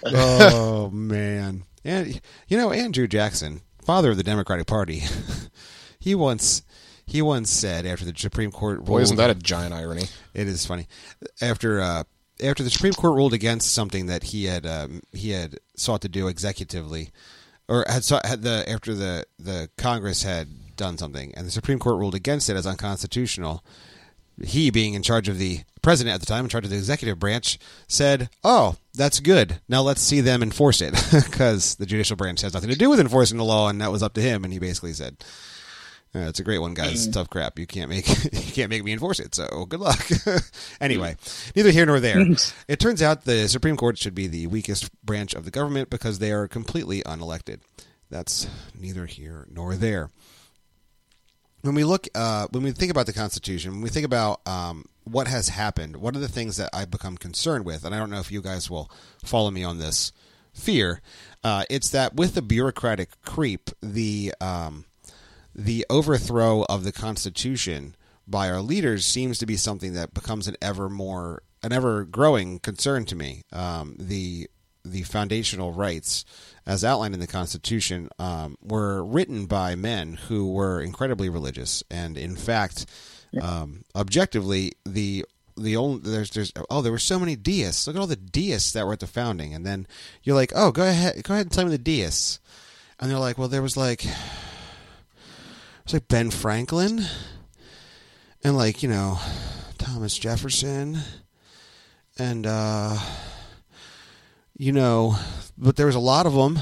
oh 0.07 0.91
man, 0.91 1.64
and 1.84 2.20
you 2.49 2.57
know 2.57 2.70
Andrew 2.70 3.07
Jackson, 3.09 3.62
father 3.84 4.11
of 4.11 4.16
the 4.16 4.22
Democratic 4.22 4.66
Party, 4.66 5.03
he 5.99 6.14
once 6.14 6.62
he 7.05 7.20
once 7.20 7.51
said 7.51 7.84
after 7.84 8.05
the 8.05 8.14
Supreme 8.16 8.53
Court 8.53 8.84
Boy, 8.84 9.01
isn't 9.01 9.16
that 9.16 9.30
a 9.30 9.34
giant 9.34 9.74
irony? 9.74 10.05
it 10.34 10.47
is 10.47 10.64
funny. 10.64 10.86
After 11.43 11.80
uh, 11.80 12.05
after 12.43 12.62
the 12.62 12.70
Supreme 12.70 12.93
Court 12.93 13.14
ruled 13.14 13.32
against 13.32 13.72
something 13.72 14.07
that 14.07 14.24
he 14.24 14.45
had 14.45 14.66
um, 14.66 15.03
he 15.12 15.30
had 15.30 15.59
sought 15.76 16.01
to 16.03 16.09
do 16.09 16.26
executively, 16.26 17.11
or 17.68 17.84
had, 17.88 18.05
sought, 18.05 18.26
had 18.26 18.43
the 18.43 18.64
after 18.68 18.95
the 18.95 19.24
the 19.38 19.70
Congress 19.76 20.22
had 20.22 20.76
done 20.76 20.99
something, 20.99 21.34
and 21.34 21.47
the 21.47 21.51
Supreme 21.51 21.78
Court 21.78 21.99
ruled 21.99 22.14
against 22.14 22.49
it 22.49 22.57
as 22.57 22.66
unconstitutional. 22.66 23.64
He, 24.43 24.70
being 24.70 24.95
in 24.95 25.03
charge 25.03 25.28
of 25.28 25.36
the 25.36 25.61
president 25.82 26.14
at 26.14 26.20
the 26.20 26.26
time, 26.26 26.45
in 26.47 26.49
charge 26.49 26.64
of 26.64 26.70
the 26.70 26.78
executive 26.78 27.18
branch, 27.18 27.59
said, 27.86 28.30
"Oh, 28.43 28.76
that's 28.95 29.20
good. 29.20 29.61
Now 29.68 29.82
let's 29.82 30.01
see 30.01 30.20
them 30.20 30.43
enforce 30.43 30.80
it, 30.80 30.95
because 31.12 31.74
the 31.74 31.86
judicial 31.86 32.16
branch 32.16 32.41
has 32.41 32.55
nothing 32.55 32.70
to 32.70 32.76
do 32.76 32.88
with 32.88 33.01
enforcing 33.01 33.38
the 33.38 33.45
law, 33.45 33.68
and 33.68 33.80
that 33.80 33.93
was 33.93 34.03
up 34.03 34.14
to 34.14 34.22
him." 34.22 34.45
And 34.45 34.53
he 34.53 34.59
basically 34.59 34.95
said, 34.95 35.18
uh, 36.12 36.20
it's 36.20 36.40
a 36.40 36.44
great 36.44 36.58
one, 36.58 36.74
guys. 36.74 37.06
Tough 37.08 37.30
crap. 37.30 37.58
You 37.58 37.66
can't 37.66 37.88
make 37.88 38.08
you 38.32 38.52
can't 38.52 38.70
make 38.70 38.82
me 38.82 38.92
enforce 38.92 39.20
it. 39.20 39.34
So 39.34 39.64
good 39.68 39.80
luck. 39.80 40.04
anyway, 40.80 41.16
neither 41.54 41.70
here 41.70 41.86
nor 41.86 42.00
there. 42.00 42.20
It 42.66 42.80
turns 42.80 43.00
out 43.00 43.24
the 43.24 43.48
Supreme 43.48 43.76
Court 43.76 43.96
should 43.96 44.14
be 44.14 44.26
the 44.26 44.48
weakest 44.48 44.90
branch 45.04 45.34
of 45.34 45.44
the 45.44 45.52
government 45.52 45.88
because 45.88 46.18
they 46.18 46.32
are 46.32 46.48
completely 46.48 47.02
unelected. 47.02 47.61
That's 48.11 48.48
neither 48.76 49.06
here 49.06 49.46
nor 49.50 49.76
there. 49.76 50.11
When 51.62 51.74
we 51.74 51.84
look, 51.84 52.08
uh, 52.14 52.48
when 52.50 52.64
we 52.64 52.72
think 52.72 52.90
about 52.90 53.06
the 53.06 53.12
Constitution, 53.12 53.72
when 53.72 53.82
we 53.82 53.90
think 53.90 54.06
about 54.06 54.40
um, 54.48 54.86
what 55.04 55.28
has 55.28 55.50
happened, 55.50 55.96
what 55.96 56.16
are 56.16 56.20
the 56.20 56.26
things 56.26 56.56
that 56.56 56.70
I've 56.72 56.90
become 56.90 57.16
concerned 57.18 57.64
with? 57.64 57.84
And 57.84 57.94
I 57.94 57.98
don't 57.98 58.11
know 58.11 58.18
if 58.18 58.32
you 58.32 58.42
guys 58.42 58.68
will 58.68 58.90
follow 59.22 59.50
me 59.50 59.62
on 59.62 59.78
this 59.78 60.11
fear. 60.52 61.02
Uh, 61.44 61.64
it's 61.70 61.90
that 61.90 62.14
with 62.14 62.34
the 62.34 62.42
bureaucratic 62.42 63.11
creep, 63.22 63.70
the 63.80 64.34
um, 64.40 64.86
the 65.55 65.86
overthrow 65.90 66.64
of 66.64 66.84
the 66.84 66.92
Constitution 66.92 67.94
by 68.26 68.48
our 68.48 68.61
leaders 68.61 69.05
seems 69.05 69.38
to 69.38 69.46
be 69.46 69.57
something 69.57 69.94
that 69.94 70.14
becomes 70.14 70.46
an 70.46 70.57
ever 70.62 70.88
more 70.88 71.42
an 71.62 71.72
ever 71.72 72.05
growing 72.05 72.59
concern 72.59 73.05
to 73.07 73.16
me. 73.16 73.42
Um, 73.53 73.96
the 73.98 74.48
the 74.82 75.03
foundational 75.03 75.72
rights, 75.72 76.24
as 76.66 76.84
outlined 76.84 77.12
in 77.12 77.20
the 77.20 77.26
Constitution, 77.26 78.09
um, 78.18 78.57
were 78.62 79.05
written 79.05 79.46
by 79.46 79.74
men 79.74 80.14
who 80.14 80.53
were 80.53 80.80
incredibly 80.80 81.28
religious, 81.28 81.82
and 81.90 82.16
in 82.16 82.34
fact, 82.34 82.86
um, 83.42 83.84
objectively, 83.94 84.72
the 84.86 85.26
the 85.57 85.76
only 85.76 86.01
there's 86.03 86.30
there's 86.30 86.53
oh 86.70 86.80
there 86.80 86.92
were 86.92 86.98
so 86.98 87.18
many 87.18 87.36
deists. 87.36 87.86
Look 87.86 87.96
at 87.96 88.01
all 88.01 88.07
the 88.07 88.16
deists 88.16 88.72
that 88.72 88.86
were 88.86 88.94
at 88.94 89.01
the 89.01 89.07
founding, 89.07 89.55
and 89.55 89.66
then 89.66 89.86
you're 90.22 90.36
like, 90.36 90.53
oh, 90.55 90.72
go 90.72 90.84
ahead, 90.84 91.22
go 91.24 91.34
ahead 91.34 91.46
and 91.46 91.53
tell 91.53 91.64
me 91.64 91.70
the 91.70 91.78
deists, 91.78 92.40
and 92.98 93.11
they're 93.11 93.18
like, 93.18 93.36
well, 93.36 93.48
there 93.48 93.62
was 93.62 93.76
like 93.76 94.07
it's 95.91 95.95
like 95.95 96.07
Ben 96.07 96.30
Franklin 96.30 97.05
and 98.45 98.57
like 98.57 98.80
you 98.80 98.88
know 98.88 99.18
Thomas 99.76 100.16
Jefferson 100.16 100.99
and 102.16 102.47
uh, 102.47 102.97
you 104.57 104.70
know, 104.70 105.16
but 105.59 105.74
there 105.74 105.86
was 105.86 105.97
a 105.97 106.01
lot 106.01 106.26
of 106.26 106.34
them, 106.34 106.61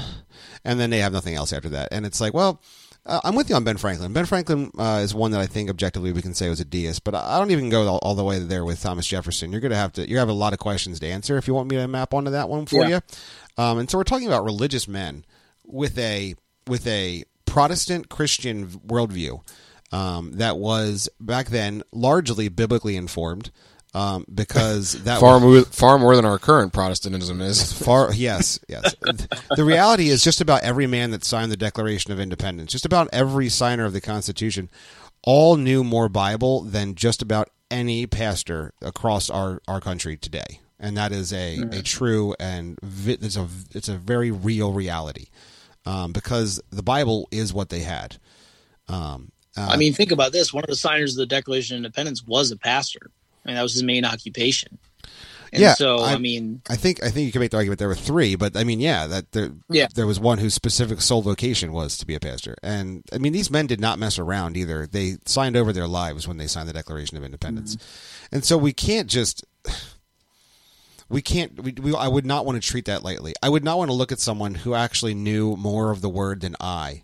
and 0.65 0.79
then 0.79 0.89
they 0.89 0.97
have 0.97 1.13
nothing 1.13 1.35
else 1.35 1.53
after 1.53 1.69
that, 1.69 1.89
and 1.91 2.05
it's 2.07 2.19
like, 2.19 2.33
well. 2.33 2.59
Uh, 3.05 3.19
I'm 3.23 3.33
with 3.33 3.49
you 3.49 3.55
on 3.55 3.63
Ben 3.63 3.77
Franklin. 3.77 4.11
Ben 4.11 4.25
Franklin 4.25 4.71
uh, 4.77 4.99
is 5.01 5.15
one 5.15 5.31
that 5.31 5.39
I 5.39 5.47
think 5.47 5.69
objectively 5.69 6.11
we 6.11 6.21
can 6.21 6.33
say 6.33 6.49
was 6.49 6.59
a 6.59 6.65
deist, 6.65 7.05
but 7.05 7.15
I 7.15 7.39
don't 7.39 7.49
even 7.49 7.69
go 7.69 7.87
all, 7.87 7.97
all 8.03 8.13
the 8.13 8.25
way 8.25 8.37
there 8.39 8.65
with 8.65 8.81
Thomas 8.81 9.07
Jefferson. 9.07 9.51
You're 9.51 9.61
going 9.61 9.71
to 9.71 9.77
have 9.77 9.93
to 9.93 10.07
you 10.07 10.17
have 10.17 10.27
a 10.27 10.33
lot 10.33 10.51
of 10.51 10.59
questions 10.59 10.99
to 10.99 11.07
answer 11.07 11.37
if 11.37 11.47
you 11.47 11.53
want 11.53 11.71
me 11.71 11.77
to 11.77 11.87
map 11.87 12.13
onto 12.13 12.29
that 12.31 12.49
one 12.49 12.65
for 12.65 12.85
Yeah. 12.85 12.99
you. 13.57 13.63
Um, 13.63 13.79
and 13.79 13.89
so 13.89 13.97
we're 13.97 14.03
talking 14.03 14.27
about 14.27 14.43
religious 14.43 14.87
men 14.87 15.23
with 15.65 15.97
a 15.97 16.35
with 16.67 16.85
a 16.87 17.23
Protestant 17.49 18.09
Christian 18.09 18.67
worldview 18.67 19.41
um, 19.91 20.33
that 20.33 20.57
was 20.57 21.09
back 21.19 21.47
then 21.47 21.83
largely 21.91 22.47
biblically 22.47 22.95
informed 22.95 23.51
um, 23.93 24.25
because 24.33 24.91
that 25.03 25.19
Far 25.19 25.39
was, 25.39 25.43
more, 25.43 25.63
far 25.65 25.99
more 25.99 26.15
than 26.15 26.25
our 26.25 26.37
current 26.37 26.73
Protestantism 26.73 27.41
is. 27.41 27.73
Far 27.85 28.13
yes, 28.13 28.59
yes. 28.67 28.95
the 29.55 29.63
reality 29.63 30.09
is 30.09 30.23
just 30.23 30.41
about 30.41 30.61
every 30.63 30.87
man 30.87 31.11
that 31.11 31.23
signed 31.23 31.51
the 31.51 31.57
Declaration 31.57 32.11
of 32.11 32.19
Independence, 32.19 32.71
just 32.71 32.85
about 32.85 33.09
every 33.11 33.49
signer 33.49 33.85
of 33.85 33.93
the 33.93 34.01
Constitution, 34.01 34.69
all 35.23 35.57
knew 35.57 35.83
more 35.83 36.07
Bible 36.07 36.61
than 36.61 36.95
just 36.95 37.21
about 37.21 37.49
any 37.71 38.05
pastor 38.05 38.73
across 38.81 39.29
our, 39.29 39.61
our 39.67 39.81
country 39.81 40.17
today, 40.17 40.59
and 40.79 40.95
that 40.97 41.11
is 41.11 41.33
a, 41.33 41.57
a 41.71 41.81
true 41.81 42.35
and 42.39 42.79
vi- 42.81 43.17
it's 43.21 43.35
a 43.35 43.47
it's 43.73 43.89
a 43.89 43.95
very 43.95 44.31
real 44.31 44.71
reality 44.71 45.27
um, 45.89 46.11
because 46.11 46.61
the 46.69 46.83
Bible 46.83 47.27
is 47.31 47.53
what 47.53 47.69
they 47.69 47.79
had. 47.79 48.17
Um, 48.87 49.31
uh, 49.57 49.67
I 49.71 49.77
mean, 49.77 49.93
think 49.93 50.11
about 50.11 50.31
this. 50.31 50.53
One 50.53 50.63
of 50.63 50.69
the 50.69 50.75
signers 50.75 51.13
of 51.13 51.17
the 51.17 51.25
Declaration 51.25 51.75
of 51.75 51.79
Independence 51.79 52.23
was 52.25 52.51
a 52.51 52.57
pastor. 52.57 53.09
I 53.43 53.49
mean, 53.49 53.55
that 53.55 53.63
was 53.63 53.73
his 53.73 53.83
main 53.83 54.05
occupation. 54.05 54.77
And 55.51 55.61
Yeah, 55.63 55.73
so, 55.73 55.97
I, 55.97 56.13
I- 56.13 56.17
mean, 56.19 56.61
I 56.69 56.75
think 56.75 57.01
I 57.03 57.09
think 57.09 57.25
you 57.25 57.31
can 57.31 57.39
make 57.41 57.49
the 57.49 57.57
argument 57.57 57.79
there 57.79 57.87
were 57.87 57.95
three, 57.95 58.35
but 58.35 58.55
I 58.55 58.63
mean, 58.63 58.79
yeah, 58.79 59.07
that 59.07 59.31
there 59.31 59.49
Yeah. 59.67 59.87
there 59.95 60.05
was 60.05 60.19
one 60.19 60.37
whose 60.37 60.53
specific 60.53 61.01
sole 61.01 61.23
vocation 61.23 61.71
was 61.71 61.97
to 61.97 62.05
be 62.05 62.13
a 62.13 62.19
pastor, 62.19 62.55
and 62.61 63.03
I 63.11 63.17
mean, 63.17 63.33
these 63.33 63.49
men 63.49 63.65
did 63.65 63.81
not 63.81 63.97
mess 63.97 64.19
around 64.19 64.57
either. 64.57 64.85
They 64.85 65.17
signed 65.25 65.57
over 65.57 65.73
their 65.73 65.87
lives 65.87 66.27
when 66.27 66.37
they 66.37 66.45
signed 66.45 66.69
the 66.69 66.73
Declaration 66.73 67.17
of 67.17 67.23
Independence, 67.23 67.77
and 68.31 68.45
so 68.45 68.59
we 68.59 68.73
can't 68.73 69.07
just 69.09 69.43
we 71.09 71.21
can't. 71.21 71.61
We, 71.61 71.73
we, 71.73 71.95
I 71.95 72.07
would 72.07 72.25
not 72.25 72.45
want 72.45 72.61
to 72.61 72.67
treat 72.67 72.85
that 72.85 73.03
lightly. 73.03 73.33
I 73.41 73.49
would 73.49 73.63
not 73.63 73.77
want 73.77 73.89
to 73.89 73.95
look 73.95 74.11
at 74.11 74.19
someone 74.19 74.53
who 74.53 74.75
actually 74.75 75.15
knew 75.15 75.55
more 75.55 75.91
of 75.91 76.01
the 76.01 76.09
word 76.09 76.41
than 76.41 76.55
I, 76.59 77.03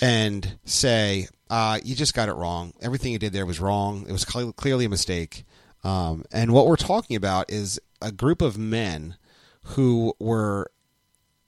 and 0.00 0.58
say, 0.64 1.28
uh, 1.50 1.78
"You 1.84 1.94
just 1.94 2.14
got 2.14 2.28
it 2.28 2.34
wrong. 2.34 2.72
Everything 2.80 3.12
you 3.12 3.18
did 3.18 3.32
there 3.32 3.46
was 3.46 3.60
wrong. 3.60 4.06
It 4.08 4.12
was 4.12 4.24
cle 4.24 4.52
clearly 4.52 4.86
a 4.86 4.88
mistake." 4.88 5.44
Um, 5.84 6.24
and 6.32 6.52
what 6.52 6.66
we're 6.66 6.76
talking 6.76 7.16
about 7.16 7.50
is 7.50 7.78
a 8.00 8.12
group 8.12 8.40
of 8.40 8.56
men 8.56 9.16
who 9.64 10.14
were 10.18 10.70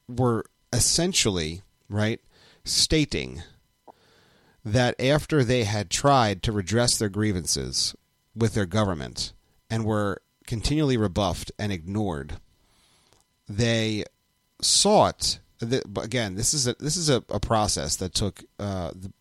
were 0.09 0.45
essentially 0.73 1.63
right 1.89 2.21
stating 2.65 3.43
that 4.65 4.99
after 5.01 5.45
they 5.45 5.65
had 5.65 5.91
tried 5.91 6.43
to 6.43 6.53
redress 6.53 6.97
their 6.97 7.09
grievances 7.09 7.95
with 8.35 8.55
their 8.55 8.67
government 8.67 9.33
and 9.71 9.85
were 9.85 10.21
continually 10.47 10.97
rebuffed 10.97 11.53
and 11.59 11.73
ignored, 11.73 12.39
they 13.49 14.05
sought. 14.61 15.39
th- 15.61 15.83
but 15.87 16.05
Again, 16.05 16.35
this 16.35 16.55
is 16.55 16.67
a 16.67 16.75
this 16.79 16.97
is 16.97 17.09
a, 17.11 17.23
a 17.29 17.41
process 17.41 17.97
that 17.97 18.15
took 18.15 18.43
uh, 18.59 18.91
the- 18.95 19.13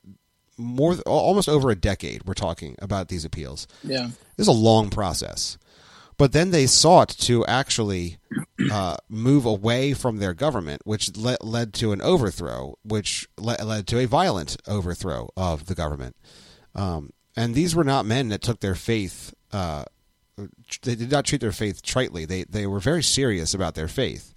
more 0.58 0.96
almost 1.08 1.50
over 1.50 1.70
a 1.72 1.76
decade. 1.76 2.24
We're 2.26 2.34
talking 2.36 2.76
about 2.80 3.08
these 3.08 3.26
appeals. 3.26 3.68
yeah. 3.84 4.10
This 4.38 4.48
is 4.48 4.48
a 4.48 4.52
long 4.52 4.90
process. 4.90 5.58
But 6.16 6.32
then 6.32 6.52
they 6.52 6.68
sought 6.68 7.10
to 7.10 7.44
actually 7.48 8.18
uh, 8.72 8.98
move 9.10 9.46
away 9.48 9.94
from 9.96 10.18
their 10.18 10.36
government, 10.36 10.84
which 10.86 11.18
le- 11.18 11.38
led 11.42 11.74
to 11.76 11.92
an 11.92 12.04
overthrow, 12.04 12.78
which 12.84 13.28
le- 13.40 13.58
led 13.64 13.88
to 13.88 13.98
a 14.00 14.06
violent 14.06 14.56
overthrow 14.68 15.30
of 15.36 15.66
the 15.66 15.74
government. 15.74 16.16
Um, 16.76 17.14
and 17.36 17.56
these 17.56 17.76
were 17.76 17.84
not 17.84 18.06
men 18.06 18.30
that 18.30 18.44
took 18.44 18.60
their 18.60 18.76
faith. 18.76 19.34
Uh, 19.52 19.86
they 20.38 20.96
did 20.96 21.12
not 21.12 21.26
treat 21.26 21.42
their 21.42 21.52
faith 21.52 21.82
tritely. 21.84 22.28
They 22.28 22.44
they 22.44 22.68
were 22.68 22.80
very 22.80 23.04
serious 23.04 23.54
about 23.54 23.76
their 23.76 23.88
faith. 23.88 24.34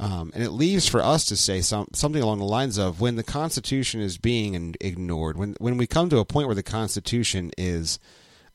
Um, 0.00 0.30
and 0.32 0.44
it 0.44 0.50
leaves 0.50 0.86
for 0.88 1.02
us 1.02 1.26
to 1.26 1.36
say 1.36 1.60
some, 1.60 1.88
something 1.92 2.22
along 2.22 2.38
the 2.38 2.44
lines 2.44 2.78
of 2.78 3.00
when 3.00 3.16
the 3.16 3.24
Constitution 3.24 4.00
is 4.00 4.16
being 4.16 4.76
ignored, 4.80 5.36
when 5.36 5.56
when 5.58 5.76
we 5.76 5.86
come 5.86 6.08
to 6.10 6.18
a 6.18 6.24
point 6.24 6.46
where 6.46 6.54
the 6.54 6.62
Constitution 6.62 7.50
is 7.58 7.98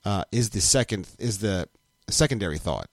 uh, 0.05 0.23
is 0.31 0.51
the 0.51 0.61
second 0.61 1.09
is 1.19 1.39
the 1.39 1.67
secondary 2.09 2.57
thought, 2.57 2.89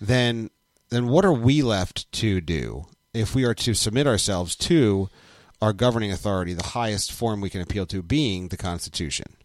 then 0.00 0.50
then 0.88 1.08
what 1.08 1.24
are 1.24 1.32
we 1.32 1.62
left 1.62 2.10
to 2.12 2.40
do 2.40 2.86
if 3.12 3.34
we 3.34 3.44
are 3.44 3.54
to 3.54 3.74
submit 3.74 4.06
ourselves 4.06 4.56
to 4.56 5.08
our 5.60 5.72
governing 5.72 6.10
authority, 6.10 6.52
the 6.52 6.68
highest 6.68 7.12
form 7.12 7.40
we 7.40 7.50
can 7.50 7.60
appeal 7.60 7.86
to 7.86 8.02
being 8.02 8.48
the 8.48 8.56
Constitution? 8.56 9.36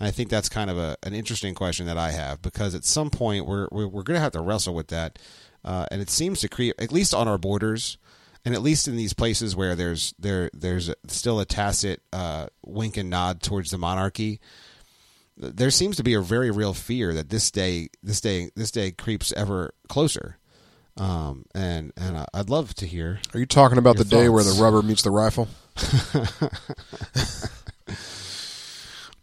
And 0.00 0.08
I 0.08 0.10
think 0.10 0.28
that's 0.28 0.48
kind 0.48 0.70
of 0.70 0.78
a, 0.78 0.96
an 1.02 1.14
interesting 1.14 1.54
question 1.54 1.86
that 1.86 1.98
I 1.98 2.10
have 2.10 2.42
because 2.42 2.74
at 2.74 2.84
some 2.84 3.10
point 3.10 3.46
we're 3.46 3.68
we're, 3.70 3.86
we're 3.86 4.02
going 4.02 4.16
to 4.16 4.20
have 4.20 4.32
to 4.32 4.40
wrestle 4.40 4.74
with 4.74 4.88
that, 4.88 5.18
uh, 5.64 5.86
and 5.90 6.00
it 6.00 6.10
seems 6.10 6.40
to 6.40 6.48
create 6.48 6.74
at 6.78 6.92
least 6.92 7.14
on 7.14 7.28
our 7.28 7.38
borders, 7.38 7.96
and 8.44 8.54
at 8.54 8.62
least 8.62 8.88
in 8.88 8.96
these 8.96 9.12
places 9.12 9.54
where 9.54 9.76
there's 9.76 10.14
there 10.18 10.50
there's 10.52 10.92
still 11.06 11.38
a 11.38 11.44
tacit 11.44 12.02
uh, 12.12 12.46
wink 12.64 12.96
and 12.96 13.08
nod 13.08 13.40
towards 13.40 13.70
the 13.70 13.78
monarchy. 13.78 14.40
There 15.36 15.70
seems 15.70 15.96
to 15.96 16.04
be 16.04 16.14
a 16.14 16.20
very 16.20 16.50
real 16.50 16.74
fear 16.74 17.12
that 17.14 17.28
this 17.28 17.50
day 17.50 17.88
this 18.02 18.20
day 18.20 18.50
this 18.56 18.70
day 18.70 18.90
creeps 18.90 19.32
ever 19.32 19.74
closer, 19.88 20.38
um, 20.96 21.44
and 21.54 21.92
and 21.96 22.26
I'd 22.34 22.50
love 22.50 22.74
to 22.74 22.86
hear 22.86 23.20
Are 23.32 23.38
you 23.38 23.46
talking 23.46 23.78
about 23.78 23.96
the 23.96 24.04
day 24.04 24.28
where 24.28 24.44
the 24.44 24.60
rubber 24.60 24.82
meets 24.82 25.02
the 25.02 25.12
rifle? 25.12 25.48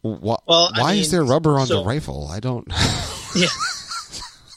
wh- 0.01 0.21
Well, 0.23 0.43
I 0.73 0.81
why 0.81 0.93
is 0.93 1.11
there 1.11 1.23
rubber 1.23 1.59
on 1.59 1.67
the 1.67 1.83
rifle? 1.83 2.27
I 2.27 2.39
don't. 2.39 2.67
Yeah. 3.33 3.47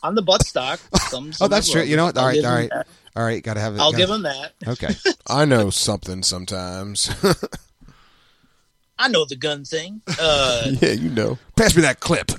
On 0.02 0.14
the 0.16 0.22
buttstock. 0.22 0.80
comes 1.10 1.36
oh, 1.36 1.44
some 1.44 1.50
that's 1.50 1.70
true. 1.70 1.80
rubber. 1.82 1.90
You 1.90 1.96
know 1.96 2.06
what? 2.06 2.16
All 2.18 2.24
I'll 2.24 2.28
right, 2.30 2.34
give 2.34 2.44
all 2.44 2.50
him 2.50 2.56
right, 2.60 2.70
that. 2.70 2.86
all 3.16 3.24
right. 3.24 3.42
Got 3.42 3.54
to 3.54 3.60
have 3.60 3.74
it. 3.76 3.80
I'll 3.80 3.92
gotta- 3.92 4.02
give 4.02 4.10
him 4.10 4.22
that. 4.22 4.52
Okay. 4.66 4.94
I 5.28 5.44
know 5.44 5.70
something 5.70 6.22
sometimes. 6.24 7.08
I 8.98 9.08
know 9.08 9.24
the 9.24 9.36
gun 9.36 9.64
thing. 9.64 10.02
Uh, 10.20 10.70
yeah, 10.80 10.90
you 10.92 11.10
know. 11.10 11.38
Pass 11.56 11.74
me 11.76 11.82
that 11.82 12.00
clip. 12.00 12.30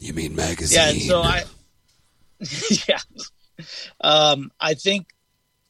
you 0.00 0.12
mean 0.12 0.34
magazine? 0.36 0.76
yeah, 0.78 0.90
and 0.90 1.02
so 1.02 1.22
I, 1.22 1.44
yeah, 2.88 2.98
um, 4.00 4.50
I 4.60 4.74
think 4.74 5.06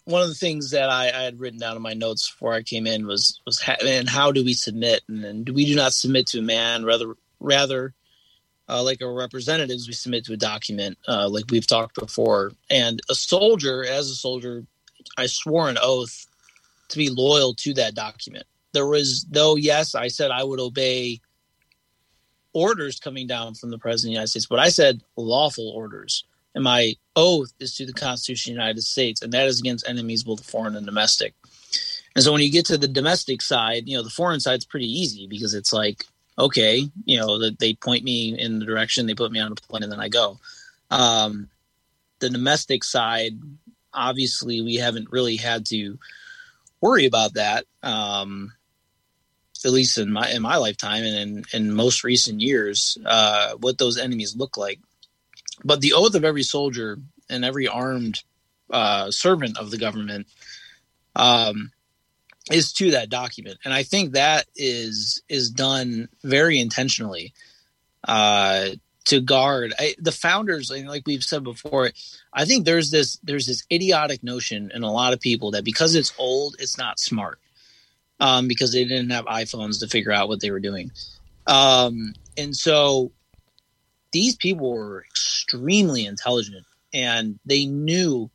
one 0.08 0.22
of 0.22 0.28
the 0.28 0.34
things 0.34 0.70
that 0.70 0.88
I, 0.88 1.08
I 1.08 1.22
had 1.24 1.38
written 1.38 1.58
down 1.58 1.76
in 1.76 1.82
my 1.82 1.92
notes 1.92 2.30
before 2.30 2.54
I 2.54 2.62
came 2.62 2.86
in 2.86 3.06
was 3.06 3.40
was 3.44 3.60
ha- 3.60 3.76
and 3.84 4.08
how 4.08 4.32
do 4.32 4.42
we 4.42 4.54
submit 4.54 5.02
and, 5.06 5.22
and 5.22 5.48
we 5.50 5.66
do 5.66 5.76
not 5.76 5.92
submit 5.92 6.28
to 6.28 6.38
a 6.38 6.42
man 6.42 6.84
rather 6.84 7.14
rather 7.40 7.92
uh, 8.70 8.82
like 8.82 9.02
our 9.02 9.12
representatives 9.12 9.86
we 9.86 9.92
submit 9.92 10.24
to 10.24 10.32
a 10.32 10.38
document 10.38 10.96
uh, 11.06 11.28
like 11.28 11.44
we've 11.50 11.66
talked 11.66 11.94
before 11.94 12.52
and 12.70 13.02
a 13.10 13.14
soldier 13.14 13.84
as 13.84 14.08
a 14.08 14.14
soldier 14.14 14.64
I 15.18 15.26
swore 15.26 15.68
an 15.68 15.78
oath 15.80 16.26
to 16.88 16.96
be 16.96 17.10
loyal 17.10 17.54
to 17.56 17.74
that 17.74 17.94
document. 17.94 18.44
There 18.72 18.86
was 18.86 19.26
though 19.30 19.56
yes 19.56 19.94
I 19.94 20.08
said 20.08 20.30
I 20.30 20.42
would 20.42 20.58
obey 20.58 21.20
orders 22.54 22.98
coming 22.98 23.26
down 23.26 23.54
from 23.54 23.68
the 23.70 23.78
president 23.78 24.06
of 24.06 24.12
the 24.12 24.14
United 24.14 24.28
States, 24.28 24.46
but 24.46 24.58
I 24.58 24.70
said 24.70 25.02
lawful 25.16 25.68
orders. 25.68 26.24
And 26.54 26.64
my 26.64 26.94
oath 27.18 27.52
is 27.58 27.74
to 27.76 27.84
the 27.84 27.92
Constitution 27.92 28.52
of 28.52 28.54
the 28.54 28.62
United 28.62 28.82
States, 28.82 29.20
and 29.20 29.32
that 29.32 29.48
is 29.48 29.58
against 29.58 29.88
enemies 29.88 30.22
both 30.22 30.48
foreign 30.48 30.76
and 30.76 30.86
domestic. 30.86 31.34
And 32.14 32.24
so 32.24 32.32
when 32.32 32.42
you 32.42 32.50
get 32.50 32.66
to 32.66 32.78
the 32.78 32.88
domestic 32.88 33.42
side, 33.42 33.88
you 33.88 33.96
know, 33.96 34.04
the 34.04 34.10
foreign 34.10 34.40
side's 34.40 34.64
pretty 34.64 34.86
easy 34.86 35.26
because 35.26 35.52
it's 35.52 35.72
like, 35.72 36.04
okay, 36.38 36.88
you 37.04 37.18
know, 37.18 37.50
they 37.50 37.74
point 37.74 38.04
me 38.04 38.38
in 38.38 38.60
the 38.60 38.64
direction, 38.64 39.06
they 39.06 39.14
put 39.14 39.32
me 39.32 39.40
on 39.40 39.52
a 39.52 39.54
plane, 39.56 39.82
and 39.82 39.92
then 39.92 40.00
I 40.00 40.08
go. 40.08 40.38
Um, 40.90 41.48
the 42.20 42.30
domestic 42.30 42.84
side, 42.84 43.32
obviously, 43.92 44.62
we 44.62 44.76
haven't 44.76 45.10
really 45.10 45.36
had 45.36 45.66
to 45.66 45.98
worry 46.80 47.06
about 47.06 47.34
that. 47.34 47.64
Um, 47.82 48.52
at 49.64 49.72
least 49.72 49.98
in 49.98 50.12
my 50.12 50.30
in 50.30 50.40
my 50.40 50.56
lifetime 50.56 51.02
and 51.02 51.16
in, 51.16 51.44
in 51.52 51.74
most 51.74 52.04
recent 52.04 52.40
years, 52.40 52.96
uh, 53.04 53.54
what 53.54 53.76
those 53.76 53.98
enemies 53.98 54.36
look 54.36 54.56
like. 54.56 54.78
But 55.64 55.80
the 55.80 55.92
oath 55.92 56.14
of 56.14 56.24
every 56.24 56.42
soldier 56.42 56.98
and 57.28 57.44
every 57.44 57.68
armed 57.68 58.22
uh, 58.70 59.10
servant 59.10 59.58
of 59.58 59.70
the 59.70 59.78
government 59.78 60.26
um, 61.16 61.72
is 62.50 62.72
to 62.74 62.92
that 62.92 63.10
document, 63.10 63.58
and 63.64 63.74
I 63.74 63.82
think 63.82 64.12
that 64.12 64.46
is 64.56 65.22
is 65.28 65.50
done 65.50 66.08
very 66.22 66.58
intentionally 66.60 67.32
uh, 68.06 68.68
to 69.06 69.20
guard 69.20 69.74
I, 69.78 69.94
the 69.98 70.12
founders. 70.12 70.70
Like 70.70 71.06
we've 71.06 71.24
said 71.24 71.44
before, 71.44 71.90
I 72.32 72.44
think 72.44 72.64
there's 72.64 72.90
this 72.90 73.18
there's 73.22 73.46
this 73.46 73.64
idiotic 73.72 74.22
notion 74.22 74.70
in 74.74 74.82
a 74.82 74.92
lot 74.92 75.12
of 75.12 75.20
people 75.20 75.50
that 75.52 75.64
because 75.64 75.94
it's 75.94 76.12
old, 76.18 76.56
it's 76.58 76.78
not 76.78 76.98
smart 76.98 77.38
um, 78.20 78.48
because 78.48 78.72
they 78.72 78.84
didn't 78.84 79.10
have 79.10 79.26
iPhones 79.26 79.80
to 79.80 79.88
figure 79.88 80.12
out 80.12 80.28
what 80.28 80.40
they 80.40 80.50
were 80.50 80.60
doing. 80.60 80.90
Um, 81.46 82.14
and 82.36 82.54
so 82.54 83.12
these 84.12 84.36
people 84.36 84.70
were 84.70 85.04
extremely 85.10 86.06
intelligent 86.06 86.64
and 86.92 87.38
they 87.44 87.66
knew 87.66 88.30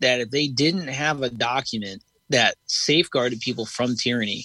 that 0.00 0.20
if 0.20 0.30
they 0.30 0.48
didn't 0.48 0.88
have 0.88 1.22
a 1.22 1.30
document 1.30 2.02
that 2.30 2.56
safeguarded 2.66 3.40
people 3.40 3.66
from 3.66 3.96
tyranny, 3.96 4.44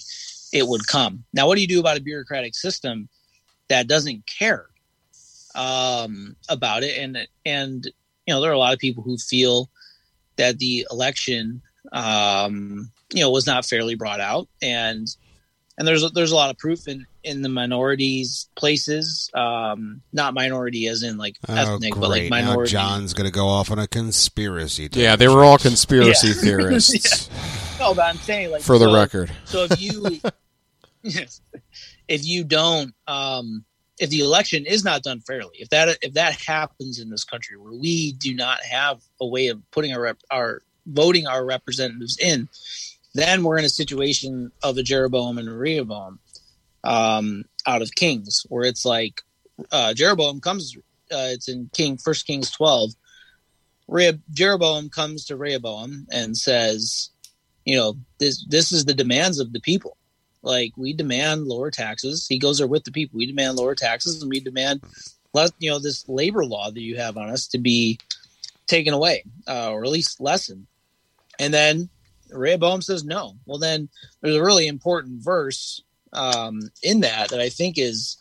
it 0.52 0.66
would 0.66 0.86
come. 0.86 1.24
Now, 1.32 1.46
what 1.46 1.56
do 1.56 1.60
you 1.60 1.68
do 1.68 1.80
about 1.80 1.98
a 1.98 2.02
bureaucratic 2.02 2.54
system 2.54 3.08
that 3.68 3.86
doesn't 3.86 4.24
care 4.26 4.66
um, 5.54 6.36
about 6.48 6.82
it? 6.82 6.98
And 6.98 7.28
and 7.44 7.84
you 8.26 8.34
know, 8.34 8.40
there 8.40 8.50
are 8.50 8.54
a 8.54 8.58
lot 8.58 8.72
of 8.72 8.78
people 8.78 9.02
who 9.02 9.18
feel 9.18 9.68
that 10.36 10.58
the 10.58 10.86
election, 10.90 11.62
um, 11.92 12.90
you 13.12 13.20
know, 13.20 13.30
was 13.30 13.46
not 13.46 13.66
fairly 13.66 13.94
brought 13.94 14.20
out, 14.20 14.48
and 14.62 15.06
and 15.76 15.86
there's 15.86 16.10
there's 16.12 16.32
a 16.32 16.36
lot 16.36 16.50
of 16.50 16.58
proof 16.58 16.88
in 16.88 17.06
in 17.24 17.42
the 17.42 17.48
minorities 17.48 18.48
places, 18.54 19.30
um, 19.34 20.02
not 20.12 20.34
minority 20.34 20.86
as 20.86 21.02
in 21.02 21.16
like 21.16 21.36
Oh, 21.48 21.54
ethnic, 21.54 21.92
great. 21.92 22.00
but 22.00 22.10
like 22.10 22.22
now 22.24 22.28
minority. 22.48 22.72
John's 22.72 23.14
going 23.14 23.26
to 23.26 23.32
go 23.32 23.46
off 23.48 23.70
on 23.70 23.78
a 23.78 23.86
conspiracy. 23.88 24.88
Yeah, 24.92 25.16
they 25.16 25.28
were 25.28 25.42
all 25.42 25.58
conspiracy 25.58 26.28
Yeah. 26.34 26.34
theorists, 26.34 27.30
No, 27.80 27.94
but 27.94 28.04
I'm 28.04 28.16
saying 28.18 28.50
like 28.50 28.62
for 28.62 28.78
the 28.78 28.86
so- 28.86 28.94
record. 28.94 29.32
So 29.46 29.66
if 29.70 29.80
you 29.80 30.20
if 32.08 32.24
you 32.24 32.44
don't 32.44 32.94
um 33.06 33.64
if 33.98 34.10
the 34.10 34.20
election 34.20 34.66
is 34.66 34.84
not 34.84 35.02
done 35.02 35.20
fairly, 35.20 35.56
if 35.60 35.68
that 35.70 35.96
if 36.02 36.14
that 36.14 36.34
happens 36.34 36.98
in 36.98 37.10
this 37.10 37.24
country 37.24 37.56
where 37.56 37.72
we 37.72 38.12
do 38.14 38.34
not 38.34 38.60
have 38.64 39.00
a 39.20 39.26
way 39.26 39.48
of 39.48 39.60
putting 39.70 39.92
our 39.92 40.00
rep, 40.00 40.18
our 40.30 40.62
voting 40.86 41.26
our 41.28 41.44
representatives 41.44 42.18
in, 42.18 42.48
then 43.14 43.44
we're 43.44 43.56
in 43.58 43.64
a 43.64 43.68
situation 43.68 44.50
of 44.64 44.76
a 44.78 44.82
Jeroboam 44.82 45.38
and 45.38 45.48
a 45.48 45.52
Rehoboam 45.52 46.18
um, 46.84 47.44
out 47.66 47.82
of 47.82 47.94
Kings, 47.94 48.46
where 48.48 48.64
it's 48.64 48.84
like 48.84 49.22
uh, 49.72 49.94
Jeroboam 49.94 50.40
comes. 50.40 50.76
Uh, 51.10 51.30
it's 51.32 51.48
in 51.48 51.70
King 51.74 51.96
First 51.96 52.26
Kings 52.26 52.50
twelve. 52.50 52.92
Rehab, 53.88 54.20
Jeroboam 54.32 54.88
comes 54.88 55.26
to 55.26 55.36
Rehoboam 55.36 56.06
and 56.10 56.36
says, 56.36 57.10
"You 57.64 57.76
know 57.76 57.94
this. 58.18 58.44
This 58.48 58.72
is 58.72 58.84
the 58.84 58.94
demands 58.94 59.40
of 59.40 59.52
the 59.52 59.60
people. 59.60 59.96
Like 60.42 60.72
we 60.76 60.92
demand 60.92 61.46
lower 61.46 61.70
taxes. 61.70 62.26
He 62.28 62.38
goes 62.38 62.58
there 62.58 62.66
with 62.66 62.84
the 62.84 62.92
people. 62.92 63.18
We 63.18 63.26
demand 63.26 63.56
lower 63.56 63.74
taxes, 63.74 64.22
and 64.22 64.30
we 64.30 64.40
demand 64.40 64.82
less. 65.32 65.52
You 65.58 65.70
know 65.70 65.78
this 65.78 66.08
labor 66.08 66.44
law 66.44 66.70
that 66.70 66.80
you 66.80 66.96
have 66.96 67.16
on 67.16 67.30
us 67.30 67.48
to 67.48 67.58
be 67.58 67.98
taken 68.66 68.94
away, 68.94 69.24
uh, 69.48 69.70
or 69.70 69.84
at 69.84 69.90
least 69.90 70.20
lessened." 70.20 70.66
And 71.38 71.52
then 71.52 71.88
Rehoboam 72.30 72.82
says 72.82 73.04
no. 73.04 73.36
Well, 73.46 73.58
then 73.58 73.88
there's 74.20 74.36
a 74.36 74.42
really 74.42 74.66
important 74.66 75.22
verse 75.22 75.82
um, 76.14 76.60
in 76.82 77.00
that 77.00 77.30
that 77.30 77.40
I 77.40 77.48
think 77.48 77.78
is 77.78 78.16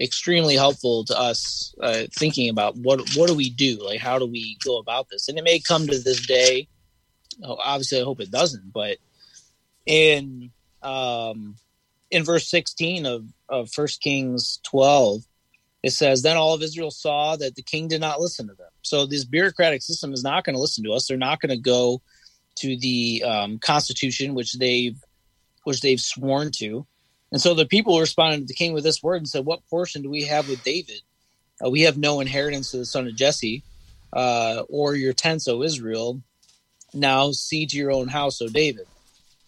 extremely 0.00 0.56
helpful 0.56 1.04
to 1.04 1.18
us 1.18 1.74
uh, 1.82 2.04
thinking 2.12 2.48
about 2.48 2.76
what 2.76 3.00
what 3.16 3.28
do 3.28 3.34
we 3.34 3.50
do? 3.50 3.78
Like 3.84 4.00
how 4.00 4.18
do 4.18 4.26
we 4.26 4.56
go 4.64 4.78
about 4.78 5.08
this? 5.10 5.28
And 5.28 5.38
it 5.38 5.44
may 5.44 5.58
come 5.58 5.86
to 5.86 5.98
this 5.98 6.26
day. 6.26 6.68
Oh, 7.42 7.56
obviously 7.58 7.98
i 7.98 8.04
hope 8.04 8.20
it 8.20 8.30
doesn't 8.30 8.74
but 8.74 8.98
in 9.86 10.50
um 10.82 11.56
in 12.10 12.24
verse 12.24 12.50
16 12.50 13.06
of 13.06 13.24
of 13.48 13.70
first 13.70 14.02
kings 14.02 14.60
12 14.64 15.22
it 15.82 15.92
says 15.92 16.22
then 16.22 16.36
all 16.36 16.54
of 16.54 16.62
israel 16.62 16.90
saw 16.90 17.36
that 17.36 17.54
the 17.54 17.62
king 17.62 17.88
did 17.88 18.00
not 18.00 18.20
listen 18.20 18.46
to 18.48 18.54
them. 18.54 18.68
So 18.82 19.06
this 19.06 19.24
bureaucratic 19.24 19.82
system 19.82 20.12
is 20.12 20.22
not 20.22 20.44
going 20.44 20.54
to 20.54 20.60
listen 20.60 20.84
to 20.84 20.92
us. 20.92 21.06
They're 21.06 21.16
not 21.16 21.40
going 21.40 21.50
to 21.50 21.60
go 21.60 22.02
to 22.56 22.76
the 22.76 23.24
um, 23.26 23.58
constitution 23.58 24.34
which 24.34 24.54
they've 24.54 24.98
which 25.64 25.80
they've 25.80 26.00
sworn 26.00 26.50
to 26.52 26.86
and 27.32 27.40
so 27.40 27.54
the 27.54 27.66
people 27.66 27.98
responded 27.98 28.40
to 28.40 28.44
the 28.44 28.54
king 28.54 28.74
with 28.74 28.84
this 28.84 29.02
word 29.02 29.16
and 29.16 29.28
said, 29.28 29.46
What 29.46 29.66
portion 29.68 30.02
do 30.02 30.10
we 30.10 30.24
have 30.24 30.48
with 30.48 30.62
David? 30.62 31.00
Uh, 31.64 31.70
we 31.70 31.82
have 31.82 31.96
no 31.96 32.20
inheritance 32.20 32.70
to 32.70 32.76
the 32.76 32.84
son 32.84 33.06
of 33.06 33.16
Jesse, 33.16 33.64
uh, 34.12 34.62
or 34.68 34.94
your 34.94 35.14
tents, 35.14 35.48
O 35.48 35.62
Israel. 35.62 36.22
Now 36.92 37.32
see 37.32 37.66
to 37.66 37.76
your 37.76 37.90
own 37.90 38.08
house, 38.08 38.42
O 38.42 38.48
David. 38.48 38.86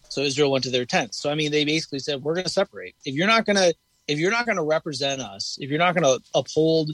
So 0.09 0.21
Israel 0.21 0.51
went 0.51 0.63
to 0.63 0.71
their 0.71 0.85
tents. 0.85 1.21
So 1.21 1.29
I 1.29 1.35
mean, 1.35 1.51
they 1.51 1.63
basically 1.63 1.99
said, 1.99 2.23
We're 2.23 2.33
going 2.33 2.45
to 2.45 2.51
separate. 2.51 2.95
If 3.05 3.13
you're 3.13 3.27
not 3.27 3.45
going 3.45 3.57
to, 3.57 3.75
if 4.07 4.17
you're 4.17 4.31
not 4.31 4.47
going 4.47 4.57
to 4.57 4.63
represent 4.63 5.21
us, 5.21 5.57
if 5.61 5.69
you're 5.69 5.79
not 5.79 5.93
going 5.93 6.03
to 6.03 6.23
uphold, 6.33 6.91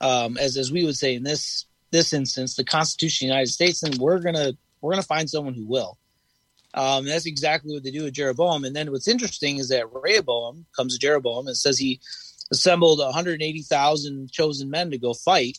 um, 0.00 0.38
as 0.38 0.56
as 0.56 0.72
we 0.72 0.84
would 0.84 0.96
say 0.96 1.14
in 1.14 1.24
this 1.24 1.66
this 1.90 2.14
instance, 2.14 2.56
the 2.56 2.64
Constitution 2.64 3.26
of 3.26 3.28
the 3.28 3.34
United 3.34 3.52
States, 3.52 3.80
then 3.80 3.98
we're 3.98 4.18
gonna 4.18 4.52
we're 4.80 4.92
gonna 4.92 5.02
find 5.02 5.28
someone 5.28 5.52
who 5.52 5.66
will. 5.66 5.98
Um, 6.74 7.04
that's 7.04 7.26
exactly 7.26 7.74
what 7.74 7.84
they 7.84 7.90
do 7.90 8.04
with 8.04 8.14
Jeroboam. 8.14 8.64
And 8.64 8.74
then 8.74 8.90
what's 8.90 9.08
interesting 9.08 9.58
is 9.58 9.68
that 9.68 9.92
Rehoboam 9.92 10.66
comes 10.74 10.94
to 10.94 11.00
Jeroboam 11.00 11.46
and 11.46 11.56
says 11.56 11.78
he 11.78 12.00
assembled 12.50 12.98
180,000 12.98 14.30
chosen 14.30 14.70
men 14.70 14.90
to 14.90 14.98
go 14.98 15.12
fight. 15.12 15.58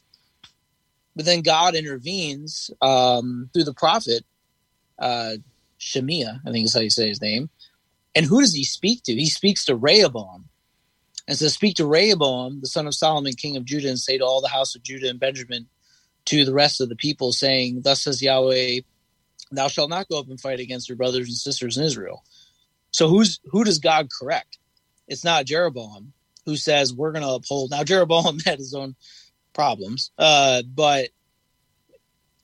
But 1.15 1.25
then 1.25 1.41
God 1.41 1.75
intervenes 1.75 2.71
um, 2.81 3.49
through 3.53 3.65
the 3.65 3.73
prophet 3.73 4.25
uh, 4.97 5.33
Shemiah, 5.79 6.39
I 6.45 6.51
think 6.51 6.65
is 6.65 6.73
how 6.73 6.79
you 6.79 6.89
say 6.89 7.07
his 7.07 7.21
name. 7.21 7.49
And 8.15 8.25
who 8.25 8.41
does 8.41 8.53
he 8.53 8.63
speak 8.63 9.03
to? 9.03 9.13
He 9.13 9.27
speaks 9.27 9.65
to 9.65 9.75
Rehoboam. 9.75 10.49
And 11.27 11.37
says, 11.37 11.53
Speak 11.53 11.75
to 11.77 11.87
Rehoboam, 11.87 12.59
the 12.59 12.67
son 12.67 12.85
of 12.85 12.93
Solomon, 12.93 13.33
king 13.33 13.55
of 13.55 13.65
Judah, 13.65 13.87
and 13.89 13.99
say 13.99 14.17
to 14.17 14.25
all 14.25 14.41
the 14.41 14.49
house 14.49 14.75
of 14.75 14.83
Judah 14.83 15.09
and 15.09 15.19
Benjamin, 15.19 15.67
to 16.25 16.45
the 16.45 16.53
rest 16.53 16.81
of 16.81 16.89
the 16.89 16.95
people, 16.95 17.31
saying, 17.31 17.81
Thus 17.83 18.03
says 18.03 18.21
Yahweh, 18.21 18.81
thou 19.57 19.67
shalt 19.67 19.89
not 19.89 20.07
go 20.09 20.19
up 20.19 20.29
and 20.29 20.39
fight 20.39 20.59
against 20.59 20.89
your 20.89 20.95
brothers 20.95 21.27
and 21.27 21.37
sisters 21.37 21.77
in 21.77 21.83
Israel. 21.83 22.23
So 22.91 23.07
who's 23.07 23.39
who 23.45 23.63
does 23.63 23.79
God 23.79 24.09
correct? 24.11 24.57
It's 25.07 25.23
not 25.23 25.45
Jeroboam 25.45 26.13
who 26.45 26.55
says 26.55 26.93
we're 26.93 27.11
going 27.11 27.23
to 27.23 27.31
uphold. 27.31 27.71
Now 27.71 27.83
Jeroboam 27.83 28.39
had 28.45 28.59
his 28.59 28.73
own 28.73 28.95
problems, 29.53 30.11
uh, 30.17 30.63
but 30.63 31.09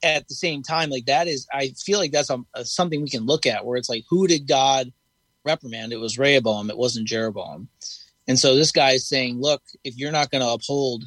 at 0.02 0.28
the 0.28 0.36
same 0.36 0.64
time, 0.64 0.90
like 0.90 1.06
that 1.06 1.28
is, 1.28 1.48
I 1.52 1.70
feel 1.70 2.00
like 2.00 2.12
that's 2.12 2.30
a, 2.30 2.40
a, 2.54 2.66
something 2.66 3.02
we 3.02 3.10
can 3.10 3.26
look 3.26 3.46
at 3.46 3.66
where 3.66 3.78
it's 3.78 3.90
like, 3.90 4.06
who 4.10 4.28
did 4.28 4.48
God 4.48 4.92
reprimand? 5.44 5.92
It 5.92 6.00
was 6.00 6.18
Rehoboam. 6.18 6.70
It 6.70 6.78
wasn't 6.78 7.08
Jeroboam. 7.08 7.68
And 8.28 8.38
so 8.38 8.56
this 8.56 8.72
guy 8.72 8.92
is 8.92 9.08
saying, 9.08 9.42
look, 9.42 9.62
if 9.84 9.98
you're 9.98 10.12
not 10.12 10.32
going 10.32 10.42
to 10.44 10.50
uphold, 10.50 11.06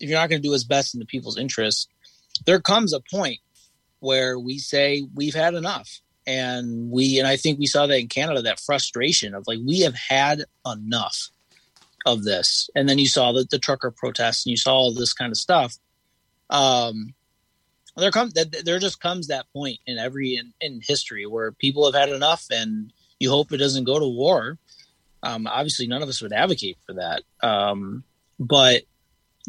if 0.00 0.08
you're 0.08 0.18
not 0.18 0.30
going 0.30 0.40
to 0.40 0.46
do 0.46 0.52
what's 0.52 0.64
best 0.64 0.94
in 0.94 1.00
the 1.00 1.06
people's 1.06 1.38
interest, 1.38 1.88
there 2.46 2.60
comes 2.60 2.92
a 2.92 3.00
point 3.00 3.40
where 4.02 4.38
we 4.38 4.58
say 4.58 5.06
we've 5.14 5.34
had 5.34 5.54
enough. 5.54 6.00
And 6.26 6.90
we 6.90 7.18
and 7.18 7.26
i 7.26 7.36
think 7.36 7.58
we 7.58 7.66
saw 7.66 7.84
that 7.88 7.98
in 7.98 8.06
canada 8.06 8.42
that 8.42 8.60
frustration 8.60 9.34
of 9.34 9.44
like 9.48 9.58
we 9.66 9.80
have 9.80 9.96
had 9.96 10.44
enough 10.64 11.30
of 12.06 12.24
this. 12.24 12.70
And 12.74 12.88
then 12.88 12.98
you 12.98 13.06
saw 13.06 13.32
the, 13.32 13.46
the 13.50 13.58
trucker 13.58 13.90
protests 13.90 14.44
and 14.44 14.50
you 14.50 14.56
saw 14.56 14.74
all 14.74 14.94
this 14.94 15.12
kind 15.12 15.30
of 15.30 15.36
stuff. 15.36 15.76
Um 16.50 17.14
there 17.96 18.10
comes 18.10 18.34
there 18.34 18.78
just 18.78 19.00
comes 19.00 19.26
that 19.26 19.52
point 19.52 19.78
in 19.86 19.98
every 19.98 20.36
in, 20.36 20.52
in 20.60 20.80
history 20.80 21.26
where 21.26 21.52
people 21.52 21.84
have 21.84 22.00
had 22.00 22.14
enough 22.14 22.46
and 22.50 22.92
you 23.18 23.28
hope 23.28 23.52
it 23.52 23.58
doesn't 23.58 23.84
go 23.84 23.98
to 23.98 24.06
war. 24.06 24.58
Um 25.22 25.46
obviously 25.46 25.86
none 25.86 26.02
of 26.02 26.08
us 26.08 26.22
would 26.22 26.32
advocate 26.32 26.78
for 26.86 26.94
that. 26.94 27.22
Um 27.42 28.04
but 28.38 28.82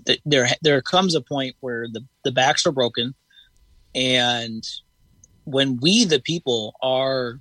th- 0.06 0.22
there 0.26 0.47
there 0.62 0.82
comes 0.82 1.16
a 1.16 1.22
point 1.22 1.56
where 1.60 1.88
the 1.88 2.04
the 2.24 2.32
backs 2.32 2.66
are 2.66 2.72
broken 2.72 3.14
and 3.95 4.67
when 5.45 5.77
we, 5.77 6.05
the 6.05 6.19
people, 6.19 6.75
are 6.81 7.39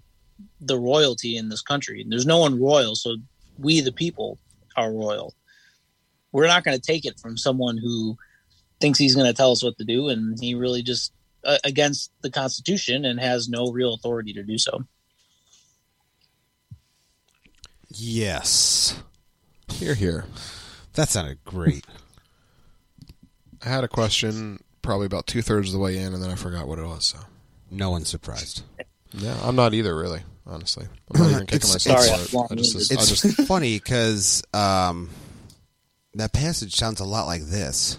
the 0.60 0.78
royalty 0.78 1.36
in 1.36 1.48
this 1.48 1.62
country, 1.62 2.00
and 2.02 2.10
there's 2.10 2.26
no 2.26 2.38
one 2.38 2.60
royal, 2.60 2.94
so 2.94 3.16
we, 3.58 3.80
the 3.80 3.92
people, 3.92 4.38
are 4.76 4.92
royal. 4.92 5.34
We're 6.32 6.46
not 6.46 6.64
going 6.64 6.78
to 6.78 6.82
take 6.82 7.04
it 7.04 7.20
from 7.20 7.36
someone 7.36 7.78
who 7.78 8.16
thinks 8.80 8.98
he's 8.98 9.14
going 9.14 9.26
to 9.26 9.32
tell 9.32 9.52
us 9.52 9.62
what 9.62 9.78
to 9.78 9.84
do, 9.84 10.08
and 10.08 10.38
he 10.40 10.54
really 10.54 10.82
just 10.82 11.12
uh, 11.44 11.58
against 11.64 12.10
the 12.22 12.30
Constitution 12.30 13.04
and 13.04 13.20
has 13.20 13.48
no 13.48 13.70
real 13.70 13.94
authority 13.94 14.32
to 14.34 14.42
do 14.42 14.58
so. 14.58 14.84
Yes. 17.88 19.00
Here, 19.68 19.94
here. 19.94 20.24
That 20.94 21.08
sounded 21.08 21.44
great. 21.44 21.86
I 23.64 23.68
had 23.68 23.84
a 23.84 23.88
question 23.88 24.58
probably 24.82 25.06
about 25.06 25.26
two 25.26 25.42
thirds 25.42 25.68
of 25.68 25.72
the 25.72 25.78
way 25.78 25.96
in, 25.98 26.12
and 26.14 26.22
then 26.22 26.30
I 26.30 26.34
forgot 26.34 26.66
what 26.68 26.78
it 26.78 26.84
was. 26.86 27.04
So 27.04 27.18
No 27.70 27.90
one's 27.90 28.08
surprised. 28.08 28.62
yeah, 29.12 29.36
I'm 29.42 29.56
not 29.56 29.74
either, 29.74 29.96
really. 29.96 30.20
Honestly, 30.46 30.86
I'm 31.14 31.20
not 31.20 31.30
even 31.30 31.46
kicking 31.46 31.56
It's- 31.70 31.72
myself. 31.72 32.00
Sorry. 32.00 32.46
I 32.50 32.54
just, 32.56 32.90
I 32.92 32.94
It's 32.94 33.08
just 33.22 33.42
funny 33.46 33.76
because 33.78 34.42
um, 34.52 35.08
that 36.14 36.32
passage 36.32 36.74
sounds 36.74 36.98
a 37.00 37.04
lot 37.04 37.26
like 37.26 37.42
this. 37.44 37.98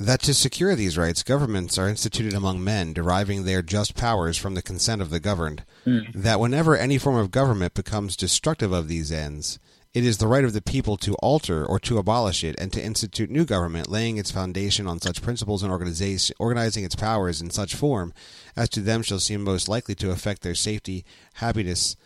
That 0.00 0.22
to 0.22 0.32
secure 0.32 0.76
these 0.76 0.96
rights, 0.96 1.24
governments 1.24 1.76
are 1.76 1.88
instituted 1.88 2.32
among 2.32 2.62
men, 2.62 2.92
deriving 2.92 3.44
their 3.44 3.62
just 3.62 3.96
powers 3.96 4.36
from 4.38 4.54
the 4.54 4.62
consent 4.62 5.02
of 5.02 5.10
the 5.10 5.18
governed. 5.20 5.64
That 6.14 6.38
whenever 6.38 6.76
any 6.76 6.98
form 6.98 7.16
of 7.16 7.32
government 7.32 7.74
becomes 7.74 8.16
destructive 8.16 8.70
of 8.70 8.86
these 8.86 9.10
ends, 9.10 9.58
it 9.94 10.04
is 10.04 10.18
the 10.18 10.28
right 10.28 10.44
of 10.44 10.52
the 10.52 10.60
people 10.60 10.96
to 10.98 11.14
alter 11.14 11.64
or 11.64 11.80
to 11.80 11.98
abolish 11.98 12.44
it, 12.44 12.54
and 12.58 12.72
to 12.72 12.84
institute 12.84 13.30
new 13.30 13.44
government, 13.44 13.90
laying 13.90 14.16
its 14.18 14.30
foundation 14.30 14.86
on 14.86 15.00
such 15.00 15.22
principles 15.22 15.62
and 15.62 15.72
organizing 15.72 16.84
its 16.84 16.94
powers 16.94 17.40
in 17.40 17.50
such 17.50 17.74
form 17.74 18.12
as 18.54 18.68
to 18.68 18.80
them 18.80 19.02
shall 19.02 19.18
seem 19.18 19.42
most 19.42 19.68
likely 19.68 19.94
to 19.94 20.10
affect 20.10 20.42
their 20.42 20.54
safety, 20.54 21.04
happiness, 21.34 21.96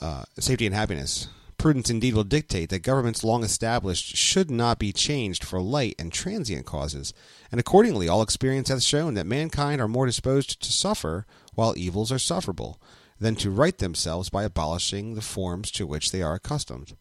uh, 0.00 0.24
safety 0.38 0.66
and 0.66 0.74
happiness. 0.74 1.28
Prudence 1.58 1.90
indeed 1.90 2.14
will 2.14 2.22
dictate 2.22 2.68
that 2.70 2.84
governments 2.84 3.24
long 3.24 3.42
established 3.42 4.16
should 4.16 4.48
not 4.48 4.78
be 4.78 4.92
changed 4.92 5.42
for 5.42 5.60
light 5.60 5.96
and 5.98 6.12
transient 6.12 6.66
causes, 6.66 7.12
and 7.50 7.58
accordingly 7.58 8.06
all 8.06 8.22
experience 8.22 8.68
hath 8.68 8.84
shown 8.84 9.14
that 9.14 9.26
mankind 9.26 9.80
are 9.80 9.88
more 9.88 10.06
disposed 10.06 10.62
to 10.62 10.72
suffer 10.72 11.26
while 11.56 11.74
evils 11.76 12.12
are 12.12 12.18
sufferable, 12.18 12.80
than 13.18 13.34
to 13.34 13.50
right 13.50 13.78
themselves 13.78 14.28
by 14.28 14.44
abolishing 14.44 15.16
the 15.16 15.20
forms 15.20 15.72
to 15.72 15.84
which 15.84 16.12
they 16.12 16.22
are 16.22 16.34
accustomed. 16.34 16.96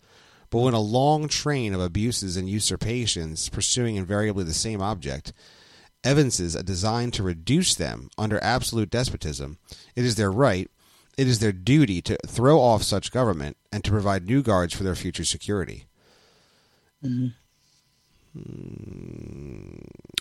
But 0.49 0.59
when 0.59 0.73
a 0.73 0.79
long 0.79 1.27
train 1.27 1.73
of 1.73 1.81
abuses 1.81 2.37
and 2.37 2.49
usurpations, 2.49 3.49
pursuing 3.49 3.95
invariably 3.95 4.43
the 4.45 4.53
same 4.53 4.81
object, 4.81 5.33
evinces 6.03 6.55
a 6.55 6.63
design 6.63 7.11
to 7.11 7.23
reduce 7.23 7.75
them 7.75 8.09
under 8.17 8.41
absolute 8.43 8.89
despotism, 8.89 9.57
it 9.95 10.05
is 10.05 10.15
their 10.15 10.31
right, 10.31 10.69
it 11.17 11.27
is 11.27 11.39
their 11.39 11.51
duty 11.51 12.01
to 12.03 12.17
throw 12.25 12.61
off 12.61 12.83
such 12.83 13.11
government 13.11 13.57
and 13.71 13.83
to 13.83 13.91
provide 13.91 14.25
new 14.25 14.41
guards 14.41 14.73
for 14.73 14.83
their 14.83 14.95
future 14.95 15.25
security. 15.25 15.85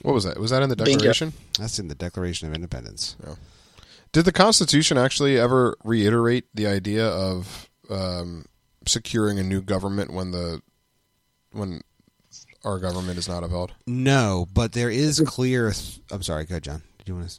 What 0.02 0.14
was 0.14 0.24
that? 0.24 0.40
Was 0.40 0.50
that 0.50 0.62
in 0.62 0.68
the 0.68 0.76
Declaration? 0.76 0.98
Bingo. 0.98 1.12
Declaration? 1.12 1.32
That's 1.58 1.78
in 1.78 1.88
the 1.88 1.94
Declaration 1.94 2.48
of 2.48 2.54
Independence. 2.54 3.16
Did 4.12 4.24
the 4.24 4.32
Constitution 4.32 4.96
actually 4.96 5.38
ever 5.38 5.76
reiterate 5.84 6.46
the 6.54 6.66
idea 6.66 7.06
of 7.06 7.68
um, 7.90 8.46
securing 8.86 9.38
a 9.38 9.42
new 9.42 9.60
government 9.60 10.12
when 10.12 10.30
the 10.30 10.62
when 11.52 11.80
our 12.64 12.78
government 12.78 13.18
is 13.18 13.28
not 13.28 13.44
upheld? 13.44 13.72
No, 13.86 14.46
but 14.52 14.72
there 14.72 14.90
is 14.90 15.20
clear. 15.26 15.72
I'm 16.10 16.22
sorry. 16.22 16.44
Go 16.44 16.54
ahead, 16.54 16.64
John. 16.64 16.82
Did 16.98 17.08
you 17.08 17.14
want 17.16 17.30
to? 17.30 17.38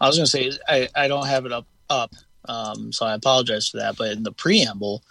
I 0.00 0.06
was 0.06 0.16
going 0.16 0.26
to 0.26 0.30
say 0.30 0.52
I, 0.68 0.88
I 0.94 1.08
don't 1.08 1.26
have 1.26 1.46
it 1.46 1.52
up 1.52 1.66
up, 1.88 2.12
um, 2.46 2.92
so 2.92 3.06
I 3.06 3.14
apologize 3.14 3.68
for 3.68 3.78
that. 3.78 3.96
But 3.96 4.12
in 4.12 4.22
the 4.22 4.32
preamble, 4.32 5.02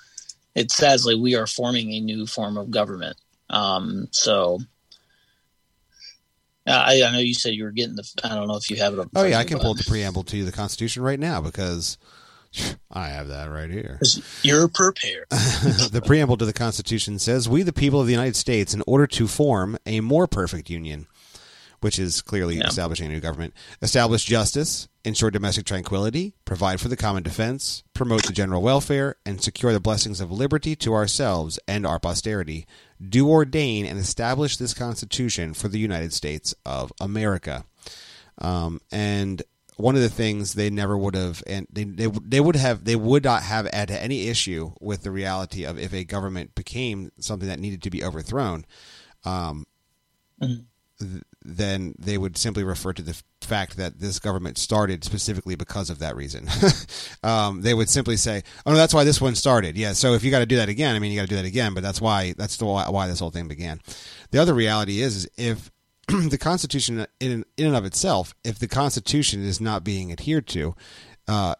it 0.53 0.71
says 0.71 1.05
like 1.05 1.17
we 1.17 1.35
are 1.35 1.47
forming 1.47 1.91
a 1.93 1.99
new 1.99 2.27
form 2.27 2.57
of 2.57 2.69
government. 2.71 3.17
Um, 3.49 4.07
so 4.11 4.59
I, 6.67 7.01
I 7.03 7.11
know 7.11 7.19
you 7.19 7.33
said 7.33 7.53
you 7.53 7.63
were 7.63 7.71
getting 7.71 7.95
the. 7.95 8.07
I 8.23 8.29
don't 8.29 8.47
know 8.47 8.57
if 8.57 8.69
you 8.69 8.77
have 8.77 8.93
it 8.93 8.99
up. 8.99 9.09
Oh 9.15 9.23
yeah, 9.23 9.39
I 9.39 9.43
can 9.43 9.57
but- 9.57 9.63
pull 9.63 9.73
the 9.75 9.83
preamble 9.87 10.23
to 10.23 10.43
the 10.45 10.51
Constitution 10.51 11.03
right 11.03 11.19
now 11.19 11.41
because 11.41 11.97
I 12.91 13.09
have 13.09 13.27
that 13.27 13.45
right 13.51 13.69
here. 13.69 13.99
You're 14.43 14.67
prepared. 14.67 15.25
the 15.29 16.01
preamble 16.05 16.37
to 16.37 16.45
the 16.45 16.53
Constitution 16.53 17.19
says, 17.19 17.49
"We, 17.49 17.63
the 17.63 17.73
people 17.73 17.99
of 18.01 18.07
the 18.07 18.13
United 18.13 18.35
States, 18.35 18.73
in 18.73 18.83
order 18.87 19.07
to 19.07 19.27
form 19.27 19.77
a 19.85 19.99
more 20.01 20.27
perfect 20.27 20.69
union, 20.69 21.07
which 21.81 21.99
is 21.99 22.21
clearly 22.21 22.57
Yeah. 22.57 22.67
establishing 22.67 23.07
a 23.07 23.09
new 23.09 23.19
government, 23.19 23.53
establish 23.81 24.23
justice, 24.25 24.87
ensure 25.03 25.29
domestic 25.29 25.65
tranquility, 25.65 26.33
provide 26.45 26.79
for 26.79 26.87
the 26.87 26.95
common 26.97 27.21
defense, 27.23 27.83
promote 27.93 28.25
the 28.25 28.33
general 28.33 28.61
welfare, 28.61 29.15
and 29.25 29.41
secure 29.43 29.73
the 29.73 29.79
blessings 29.79 30.19
of 30.21 30.31
liberty 30.31 30.75
to 30.77 30.93
ourselves 30.93 31.59
and 31.67 31.85
our 31.85 31.99
posterity, 31.99 32.65
do 33.07 33.29
ordain 33.29 33.85
and 33.85 33.99
establish 33.99 34.57
this 34.57 34.73
Constitution 34.73 35.53
for 35.53 35.67
the 35.67 35.79
United 35.79 36.13
States 36.13 36.55
of 36.65 36.91
America." 37.01 37.65
Um, 38.39 38.81
and 38.91 39.43
one 39.77 39.95
of 39.95 40.01
the 40.01 40.09
things 40.09 40.53
they 40.53 40.69
never 40.69 40.97
would 40.97 41.15
have, 41.15 41.43
and 41.45 41.67
they, 41.71 41.83
they 41.83 42.07
they 42.07 42.39
would 42.39 42.55
have, 42.55 42.85
they 42.85 42.95
would 42.95 43.23
not 43.23 43.43
have 43.43 43.67
had 43.73 43.91
any 43.91 44.27
issue 44.27 44.71
with 44.79 45.03
the 45.03 45.11
reality 45.11 45.65
of 45.65 45.77
if 45.77 45.93
a 45.93 46.03
government 46.03 46.55
became 46.55 47.11
something 47.19 47.49
that 47.49 47.59
needed 47.59 47.83
to 47.83 47.89
be 47.89 48.03
overthrown, 48.03 48.65
um, 49.25 49.65
th- 50.39 51.23
then 51.43 51.93
they 51.99 52.17
would 52.17 52.37
simply 52.37 52.63
refer 52.63 52.93
to 52.93 53.01
the 53.01 53.11
f- 53.11 53.23
fact 53.41 53.77
that 53.77 53.99
this 53.99 54.17
government 54.17 54.57
started 54.57 55.03
specifically 55.03 55.55
because 55.55 55.89
of 55.89 55.99
that 55.99 56.15
reason. 56.15 56.47
um, 57.23 57.61
they 57.61 57.73
would 57.73 57.89
simply 57.89 58.17
say, 58.17 58.43
"Oh 58.65 58.71
no, 58.71 58.77
that's 58.77 58.93
why 58.93 59.03
this 59.03 59.21
one 59.21 59.35
started." 59.35 59.77
Yeah, 59.77 59.93
so 59.93 60.13
if 60.13 60.23
you 60.23 60.31
got 60.31 60.39
to 60.39 60.45
do 60.45 60.55
that 60.55 60.69
again, 60.69 60.95
I 60.95 60.99
mean, 60.99 61.11
you 61.11 61.19
got 61.19 61.27
to 61.27 61.29
do 61.29 61.35
that 61.35 61.45
again, 61.45 61.73
but 61.73 61.83
that's 61.83 61.99
why 62.01 62.33
that's 62.37 62.57
the 62.57 62.65
why, 62.65 62.89
why 62.89 63.07
this 63.07 63.19
whole 63.19 63.31
thing 63.31 63.47
began. 63.47 63.81
The 64.31 64.39
other 64.39 64.53
reality 64.53 65.01
is, 65.01 65.15
is 65.17 65.29
if 65.37 65.71
the 66.29 66.37
Constitution, 66.37 67.05
in 67.19 67.45
in 67.57 67.67
and 67.67 67.75
of 67.75 67.85
itself, 67.85 68.35
if 68.43 68.59
the 68.59 68.67
Constitution 68.67 69.43
is 69.43 69.59
not 69.59 69.83
being 69.83 70.11
adhered 70.11 70.47
to, 70.47 70.75
uh, 71.27 71.55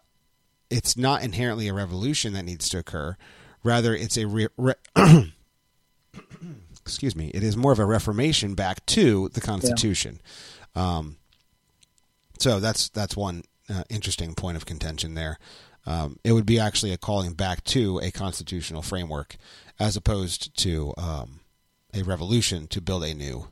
it's 0.70 0.96
not 0.96 1.22
inherently 1.22 1.68
a 1.68 1.74
revolution 1.74 2.32
that 2.34 2.44
needs 2.44 2.68
to 2.68 2.78
occur. 2.78 3.16
Rather, 3.62 3.94
it's 3.94 4.16
a 4.16 4.26
re- 4.26 4.48
re- 4.56 4.74
excuse 6.80 7.16
me. 7.16 7.30
It 7.34 7.42
is 7.42 7.56
more 7.56 7.72
of 7.72 7.78
a 7.78 7.84
reformation 7.84 8.54
back 8.54 8.84
to 8.86 9.28
the 9.30 9.40
Constitution. 9.40 10.20
Um, 10.76 11.16
so 12.38 12.60
that's 12.60 12.88
that's 12.90 13.16
one 13.16 13.42
uh, 13.68 13.82
interesting 13.88 14.34
point 14.34 14.56
of 14.56 14.66
contention 14.66 15.14
there. 15.14 15.38
Um, 15.86 16.18
it 16.24 16.32
would 16.32 16.46
be 16.46 16.58
actually 16.58 16.92
a 16.92 16.98
calling 16.98 17.32
back 17.32 17.64
to 17.64 17.98
a 18.00 18.10
constitutional 18.10 18.82
framework, 18.82 19.36
as 19.78 19.96
opposed 19.96 20.56
to 20.58 20.92
um, 20.98 21.40
a 21.94 22.02
revolution 22.02 22.66
to 22.68 22.80
build 22.80 23.04
a 23.04 23.14
new 23.14 23.48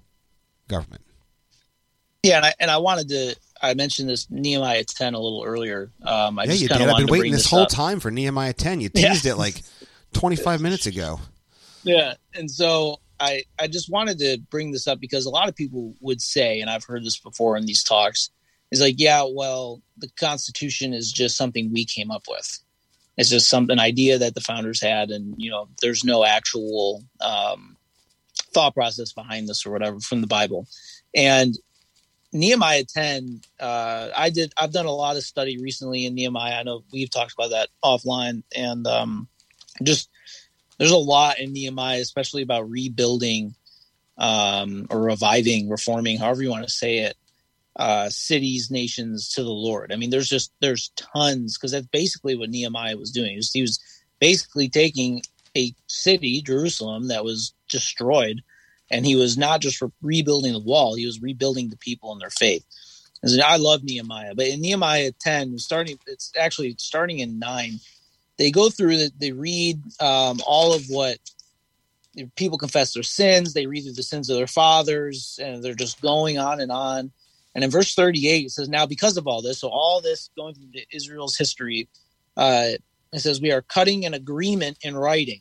government. 0.68 1.02
Yeah, 2.22 2.36
and 2.36 2.46
I 2.46 2.54
and 2.58 2.70
I 2.70 2.78
wanted 2.78 3.08
to. 3.10 3.36
I 3.60 3.74
mentioned 3.74 4.08
this 4.08 4.30
Nehemiah 4.30 4.84
ten 4.84 5.14
a 5.14 5.18
little 5.20 5.42
earlier. 5.44 5.90
Um, 6.02 6.38
I 6.38 6.44
yeah, 6.44 6.50
just 6.50 6.62
you 6.62 6.68
did. 6.68 6.80
of 6.80 6.88
I've 6.88 6.96
been 6.98 7.06
waiting 7.06 7.32
this 7.32 7.42
this 7.42 7.50
whole 7.50 7.60
up. 7.62 7.68
time 7.68 8.00
for 8.00 8.10
Nehemiah 8.10 8.52
10. 8.52 8.80
You 8.80 8.90
Yeah. 8.94 9.10
teased 9.10 9.26
it 9.26 9.36
like 9.36 9.62
25 10.14 10.60
minutes 10.60 10.86
ago. 10.86 11.20
Yeah, 11.82 12.14
and 12.34 12.50
so 12.50 13.00
I 13.20 13.42
I 13.58 13.66
just 13.66 13.90
wanted 13.90 14.18
to 14.20 14.38
bring 14.50 14.70
this 14.72 14.86
up 14.88 15.00
because 15.00 15.26
a 15.26 15.30
lot 15.30 15.48
of 15.48 15.54
people 15.54 15.94
would 16.00 16.20
say, 16.22 16.60
and 16.60 16.70
I've 16.70 16.84
heard 16.84 17.04
this 17.04 17.18
before 17.18 17.56
in 17.56 17.66
these 17.66 17.82
talks, 17.82 18.30
is 18.70 18.80
like, 18.80 18.94
yeah, 18.98 19.24
well, 19.30 19.82
the 19.98 20.08
Constitution 20.18 20.94
is 20.94 21.12
just 21.12 21.36
something 21.36 21.72
we 21.72 21.84
came 21.84 22.10
up 22.10 22.24
with. 22.28 22.58
It's 23.16 23.30
just 23.30 23.48
some 23.48 23.70
an 23.70 23.78
idea 23.78 24.18
that 24.18 24.34
the 24.34 24.40
founders 24.40 24.80
had, 24.80 25.10
and 25.10 25.34
you 25.36 25.50
know, 25.50 25.68
there's 25.82 26.04
no 26.04 26.24
actual 26.24 27.04
um, 27.20 27.73
thought 28.54 28.74
process 28.74 29.12
behind 29.12 29.48
this 29.48 29.66
or 29.66 29.70
whatever 29.70 30.00
from 30.00 30.20
the 30.20 30.26
Bible. 30.26 30.66
And 31.14 31.56
Nehemiah 32.32 32.84
10, 32.84 33.42
uh, 33.60 34.08
I 34.16 34.30
did. 34.30 34.52
I've 34.56 34.72
done 34.72 34.86
a 34.86 34.92
lot 34.92 35.16
of 35.16 35.22
study 35.22 35.58
recently 35.60 36.06
in 36.06 36.14
Nehemiah. 36.14 36.54
I 36.54 36.62
know 36.64 36.82
we've 36.92 37.10
talked 37.10 37.32
about 37.32 37.50
that 37.50 37.68
offline, 37.84 38.42
and 38.56 38.86
um, 38.86 39.28
just 39.82 40.08
there's 40.78 40.90
a 40.90 40.96
lot 40.96 41.38
in 41.38 41.52
Nehemiah, 41.52 42.00
especially 42.00 42.42
about 42.42 42.68
rebuilding 42.68 43.54
um, 44.18 44.86
or 44.90 45.00
reviving, 45.00 45.68
reforming, 45.68 46.18
however 46.18 46.42
you 46.42 46.50
want 46.50 46.64
to 46.64 46.70
say 46.70 46.98
it, 46.98 47.16
uh, 47.76 48.08
cities, 48.08 48.70
nations 48.70 49.30
to 49.34 49.42
the 49.42 49.50
Lord. 49.50 49.92
I 49.92 49.96
mean, 49.96 50.10
there's 50.10 50.28
just 50.28 50.52
there's 50.60 50.90
tons 50.96 51.56
because 51.56 51.72
that's 51.72 51.86
basically 51.86 52.36
what 52.36 52.50
Nehemiah 52.50 52.96
was 52.96 53.10
doing. 53.10 53.30
He 53.30 53.36
was, 53.36 53.52
he 53.52 53.62
was 53.62 53.80
basically 54.20 54.68
taking 54.68 55.22
a 55.56 55.72
city, 55.86 56.42
Jerusalem, 56.42 57.08
that 57.08 57.24
was 57.24 57.54
destroyed, 57.74 58.42
and 58.90 59.06
he 59.06 59.16
was 59.16 59.38
not 59.38 59.60
just 59.60 59.82
re- 59.82 59.90
rebuilding 60.02 60.54
the 60.54 60.60
wall; 60.60 60.94
he 60.94 61.06
was 61.06 61.20
rebuilding 61.22 61.70
the 61.70 61.78
people 61.78 62.12
and 62.12 62.22
their 62.22 62.30
faith. 62.30 62.64
And 63.22 63.42
I 63.42 63.56
love 63.56 63.84
Nehemiah, 63.84 64.34
but 64.34 64.48
in 64.48 64.62
Nehemiah 64.62 65.12
10, 65.20 65.58
starting 65.58 65.98
it's 66.06 66.32
actually 66.38 66.76
starting 66.78 67.20
in 67.20 67.38
nine 67.38 67.80
they 68.38 68.50
go 68.50 68.70
through 68.70 68.98
that 68.98 69.18
they 69.18 69.32
read 69.32 69.80
um, 70.00 70.40
all 70.46 70.74
of 70.74 70.84
what 70.88 71.18
people 72.36 72.58
confess 72.58 72.94
their 72.94 73.02
sins 73.02 73.54
they 73.54 73.66
read 73.66 73.84
through 73.84 73.92
the 73.92 74.02
sins 74.02 74.30
of 74.30 74.36
their 74.36 74.46
fathers 74.46 75.38
and 75.42 75.62
they're 75.62 75.74
just 75.74 76.00
going 76.00 76.38
on 76.38 76.60
and 76.60 76.70
on 76.70 77.10
and 77.54 77.64
in 77.64 77.70
verse 77.70 77.94
38 77.94 78.46
it 78.46 78.50
says 78.50 78.68
now 78.68 78.86
because 78.86 79.16
of 79.16 79.26
all 79.26 79.42
this 79.42 79.60
so 79.60 79.68
all 79.68 80.00
this 80.00 80.30
going 80.36 80.54
through 80.54 80.68
israel's 80.92 81.36
history 81.36 81.88
uh, 82.36 82.70
it 83.12 83.20
says 83.20 83.40
we 83.40 83.52
are 83.52 83.62
cutting 83.62 84.06
an 84.06 84.14
agreement 84.14 84.78
in 84.82 84.96
writing 84.96 85.40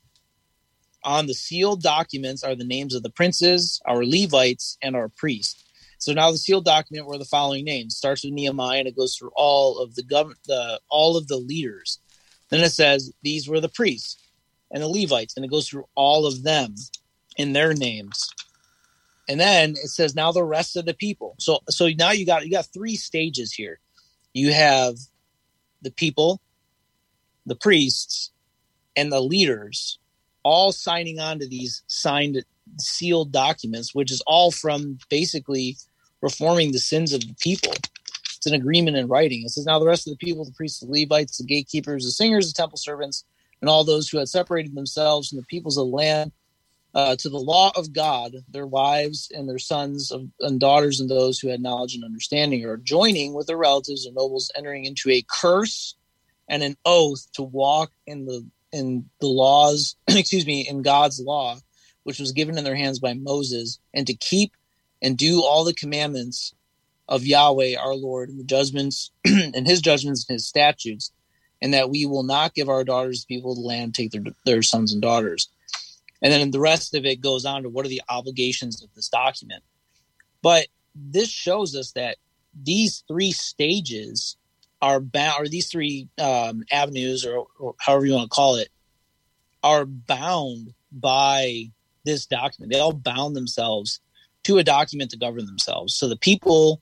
on 1.04 1.28
the 1.28 1.34
sealed 1.34 1.82
documents 1.82 2.44
are 2.44 2.56
the 2.56 2.64
names 2.64 2.96
of 2.96 3.04
the 3.04 3.10
princes 3.10 3.82
our 3.86 4.04
levites 4.04 4.78
and 4.82 4.96
our 4.96 5.10
priests 5.10 5.64
so 5.98 6.12
now 6.12 6.32
the 6.32 6.38
sealed 6.38 6.66
document 6.66 7.08
were 7.08 7.18
the 7.18 7.26
following 7.26 7.66
names 7.66 7.96
starts 7.96 8.24
with 8.24 8.34
nehemiah 8.34 8.80
and 8.80 8.88
it 8.88 8.98
goes 8.98 9.16
through 9.16 9.32
all 9.36 9.80
of 9.80 9.96
the 9.96 10.04
government 10.04 10.40
the 10.46 10.80
all 10.90 11.18
of 11.18 11.28
the 11.28 11.38
leaders 11.38 12.00
then 12.50 12.62
it 12.62 12.72
says 12.72 13.12
these 13.24 13.48
were 13.48 13.60
the 13.60 13.70
priests 13.70 14.18
and 14.74 14.82
the 14.82 14.88
Levites, 14.88 15.36
and 15.36 15.46
it 15.46 15.52
goes 15.52 15.70
through 15.70 15.86
all 15.96 16.26
of 16.26 16.44
them 16.44 16.76
in 17.38 17.54
their 17.54 17.74
names. 17.74 18.30
And 19.30 19.40
then 19.40 19.72
it 19.72 19.90
says 19.90 20.16
now 20.16 20.32
the 20.32 20.44
rest 20.44 20.76
of 20.76 20.86
the 20.86 20.94
people. 20.94 21.36
So 21.40 21.60
so 21.70 21.88
now 21.98 22.12
you 22.12 22.26
got 22.26 22.44
you 22.44 22.52
got 22.52 22.68
three 22.74 22.96
stages 22.96 23.54
here. 23.54 23.80
You 24.34 24.52
have 24.52 24.96
the 25.82 25.92
people, 25.92 26.42
the 27.46 27.56
priests, 27.56 28.32
and 28.98 29.12
the 29.12 29.22
leaders 29.22 30.00
all 30.44 30.72
signing 30.72 31.20
on 31.20 31.40
to 31.40 31.48
these 31.48 31.84
signed 31.88 32.44
sealed 32.78 33.32
documents, 33.32 33.94
which 33.94 34.12
is 34.12 34.22
all 34.22 34.52
from 34.52 34.98
basically 35.10 35.78
reforming 36.22 36.72
the 36.72 36.80
sins 36.80 37.14
of 37.14 37.22
the 37.22 37.36
people. 37.40 37.74
It's 38.38 38.46
an 38.46 38.54
agreement 38.54 38.98
in 38.98 39.08
writing. 39.08 39.44
It 39.44 39.50
says, 39.50 39.66
Now 39.66 39.80
the 39.80 39.86
rest 39.86 40.08
of 40.08 40.12
the 40.12 40.26
people, 40.26 40.46
the 40.46 40.52
priests, 40.52 40.80
the 40.80 40.88
Levites, 40.90 41.38
the 41.38 41.46
gatekeepers, 41.46 42.04
the 42.04 42.12
singers, 42.12 42.52
the 42.52 42.62
temple 42.62 42.78
servants, 42.78 43.26
and 43.62 43.70
all 43.70 43.84
those 43.84 44.10
who 44.10 44.18
had 44.18 44.28
separated 44.28 44.76
themselves 44.76 45.30
from 45.30 45.38
the 45.38 45.46
peoples 45.46 45.78
of 45.78 45.88
the 45.88 45.96
land 45.96 46.32
uh, 46.94 47.16
to 47.16 47.30
the 47.30 47.38
law 47.38 47.72
of 47.76 47.94
God, 47.94 48.36
their 48.50 48.68
wives 48.68 49.32
and 49.34 49.50
their 49.50 49.60
sons 49.60 50.12
of, 50.12 50.28
and 50.42 50.60
daughters, 50.60 51.00
and 51.00 51.10
those 51.10 51.40
who 51.40 51.48
had 51.48 51.62
knowledge 51.62 51.96
and 51.96 52.04
understanding, 52.04 52.66
are 52.66 52.78
joining 52.78 53.34
with 53.34 53.48
their 53.48 53.58
relatives 53.58 54.06
and 54.06 54.16
nobles, 54.16 54.52
entering 54.56 54.86
into 54.86 55.10
a 55.10 55.24
curse 55.28 55.96
and 56.48 56.62
an 56.62 56.76
oath 56.86 57.32
to 57.34 57.44
walk 57.44 57.92
in 58.06 58.26
the 58.26 58.46
in 58.74 59.10
the 59.22 59.28
laws, 59.28 59.96
excuse 60.08 60.46
me, 60.46 60.68
in 60.68 60.82
God's 60.82 61.20
law, 61.20 61.58
which 62.04 62.20
was 62.20 62.34
given 62.34 62.58
in 62.58 62.66
their 62.66 62.76
hands 62.76 63.00
by 63.00 63.14
Moses, 63.14 63.80
and 63.94 64.06
to 64.08 64.14
keep 64.14 64.52
and 65.02 65.18
do 65.18 65.42
all 65.42 65.64
the 65.64 65.74
commandments 65.74 66.54
of 67.08 67.26
Yahweh 67.26 67.76
our 67.76 67.96
Lord 67.96 68.30
and 68.30 68.40
the 68.40 68.44
judgments 68.44 69.12
and 69.26 69.68
his 69.68 69.82
judgments 69.82 70.26
and 70.28 70.36
his 70.36 70.48
statutes, 70.48 71.12
and 71.62 71.74
that 71.74 71.90
we 71.90 72.06
will 72.06 72.24
not 72.24 72.54
give 72.54 72.68
our 72.68 72.84
daughters 72.84 73.22
to 73.22 73.28
people 73.28 73.52
of 73.52 73.58
the 73.58 73.64
land 73.64 73.94
take 73.94 74.12
their 74.12 74.24
their 74.46 74.62
sons 74.64 74.92
and 74.92 75.02
daughters. 75.02 75.50
And 76.22 76.32
then 76.32 76.52
the 76.52 76.60
rest 76.60 76.96
of 76.96 77.06
it 77.06 77.22
goes 77.22 77.46
on 77.46 77.64
to 77.64 77.70
what 77.70 77.86
are 77.86 77.90
the 77.90 78.02
obligations 78.10 78.82
of 78.82 78.90
this 78.96 79.10
document. 79.10 79.62
But 80.42 80.68
this 80.96 81.30
shows 81.30 81.76
us 81.76 81.92
that 81.92 82.18
these 82.54 83.04
three 83.08 83.32
stages 83.32 84.38
are 84.84 85.00
bound, 85.00 85.36
or 85.40 85.48
these 85.48 85.70
three 85.70 86.10
um, 86.20 86.66
avenues, 86.70 87.26
or, 87.26 87.48
or 87.58 87.74
however 87.80 88.06
you 88.06 88.14
want 88.14 88.30
to 88.30 88.36
call 88.36 88.58
it, 88.58 88.68
are 89.64 89.86
bound 89.86 90.74
by 90.92 91.72
this 92.04 92.26
document. 92.26 92.70
They 92.70 92.82
all 92.82 92.92
bound 92.92 93.34
themselves 93.34 94.02
to 94.44 94.58
a 94.58 94.64
document 94.64 95.12
to 95.12 95.18
govern 95.18 95.46
themselves. 95.46 95.96
So 95.96 96.10
the 96.10 96.18
people, 96.18 96.82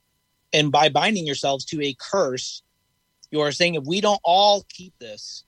and 0.52 0.72
by 0.72 0.89
binding 0.89 1.28
yourselves 1.28 1.64
to 1.66 1.82
a 1.84 1.93
curse, 1.93 2.64
you 3.30 3.41
are 3.41 3.52
saying 3.52 3.76
if 3.76 3.84
we 3.86 4.02
don't 4.02 4.20
all 4.24 4.66
keep 4.68 4.97
this, 4.97 5.43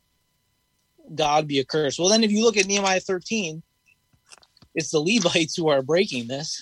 God 1.16 1.48
be 1.48 1.58
a 1.58 1.66
curse. 1.66 1.98
Well, 1.98 2.10
then 2.10 2.24
if 2.24 2.32
you 2.32 2.44
look 2.44 2.56
at 2.56 2.68
Nehemiah 2.68 3.00
13, 3.00 3.64
it's 4.76 4.92
the 4.92 5.00
Levites 5.00 5.56
who 5.56 5.70
are 5.70 5.82
breaking 5.82 6.28
this, 6.28 6.62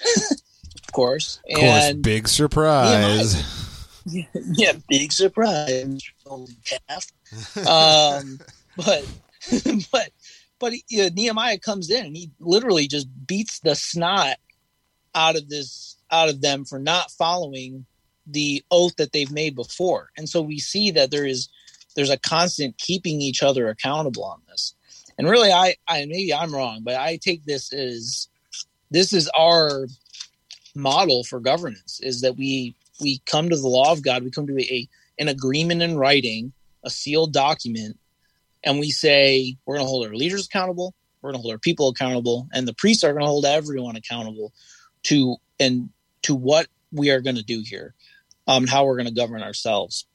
of 0.88 0.92
course. 0.94 1.42
Of 1.50 1.60
course, 1.60 1.90
and 1.90 2.02
big 2.02 2.30
surprise. 2.30 3.36
yeah, 3.36 3.61
yeah, 4.54 4.74
big 4.90 5.12
surprise, 5.12 6.02
calf. 6.66 7.08
Um, 7.66 8.40
but 8.76 9.06
but 9.92 10.10
but 10.60 10.74
uh, 10.74 11.10
Nehemiah 11.14 11.60
comes 11.60 11.90
in 11.90 12.06
and 12.06 12.16
he 12.16 12.32
literally 12.40 12.88
just 12.88 13.08
beats 13.26 13.60
the 13.60 13.76
snot 13.76 14.36
out 15.16 15.38
of 15.38 15.50
this 15.50 15.98
out 16.12 16.30
of 16.30 16.42
them 16.42 16.66
for 16.66 16.80
not 16.80 17.12
following 17.12 17.86
the 18.28 18.64
oath 18.70 18.96
that 18.98 19.12
they've 19.12 19.32
made 19.32 19.56
before. 19.56 20.10
And 20.18 20.28
so 20.28 20.42
we 20.42 20.60
see 20.60 20.92
that 20.92 21.12
there 21.12 21.26
is 21.26 21.50
there's 21.96 22.10
a 22.10 22.20
constant 22.20 22.78
keeping 22.78 23.22
each 23.22 23.44
other 23.44 23.70
accountable 23.70 24.24
on 24.24 24.42
this. 24.48 24.76
And 25.18 25.30
really 25.30 25.52
I 25.52 25.76
I 25.88 26.06
maybe 26.06 26.34
I'm 26.34 26.54
wrong, 26.54 26.82
but 26.84 26.96
I 26.96 27.18
take 27.18 27.46
this 27.46 27.72
as 27.74 28.28
this 28.90 29.14
is 29.14 29.30
our 29.38 29.88
model 30.76 31.24
for 31.24 31.40
governance 31.40 32.00
is 32.02 32.22
that 32.22 32.38
we 32.38 32.76
we 33.02 33.22
come 33.26 33.50
to 33.50 33.56
the 33.56 33.68
law 33.68 33.92
of 33.92 34.04
God, 34.04 34.24
we 34.24 34.32
come 34.32 34.48
to 34.48 34.60
a 34.60 34.88
an 35.20 35.28
agreement 35.28 35.82
in 35.82 35.98
writing, 35.98 36.54
a 36.84 36.90
sealed 36.90 37.34
document, 37.34 37.98
and 38.64 38.80
we 38.80 38.90
say 38.90 39.56
we're 39.66 39.76
going 39.76 39.86
to 39.86 39.90
hold 39.90 40.08
our 40.08 40.16
leaders 40.16 40.46
accountable, 40.46 40.94
we're 41.22 41.32
going 41.32 41.40
to 41.40 41.42
hold 41.42 41.54
our 41.54 41.60
people 41.60 41.90
accountable, 41.90 42.48
and 42.54 42.68
the 42.68 42.74
priests 42.74 43.04
are 43.04 43.12
going 43.12 43.24
to 43.24 43.28
hold 43.28 43.46
everyone 43.46 43.96
accountable 43.96 44.54
to 45.04 45.36
and 45.60 45.90
to 46.24 46.36
what 46.36 46.68
we 46.92 47.10
are 47.10 47.22
going 47.22 47.36
to 47.36 47.44
do 47.44 47.64
here, 47.66 47.94
um, 48.48 48.68
how 48.68 48.86
we're 48.86 48.98
going 48.98 49.08
to 49.08 49.14
govern 49.14 49.44
ourselves. 49.44 50.06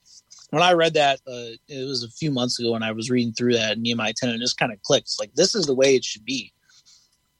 When 0.50 0.62
I 0.62 0.72
read 0.72 0.94
that, 0.94 1.20
uh, 1.26 1.56
it 1.68 1.86
was 1.86 2.04
a 2.04 2.10
few 2.10 2.30
months 2.30 2.58
ago, 2.60 2.74
and 2.74 2.84
I 2.84 2.92
was 2.92 3.10
reading 3.10 3.32
through 3.32 3.54
that 3.54 3.78
Nehemiah 3.78 4.12
10, 4.16 4.30
and 4.30 4.40
it 4.40 4.44
just 4.44 4.58
kind 4.58 4.72
of 4.72 4.80
clicked. 4.82 5.10
Like 5.18 5.34
this 5.34 5.54
is 5.54 5.66
the 5.66 5.74
way 5.74 5.96
it 5.96 6.04
should 6.04 6.24
be, 6.24 6.52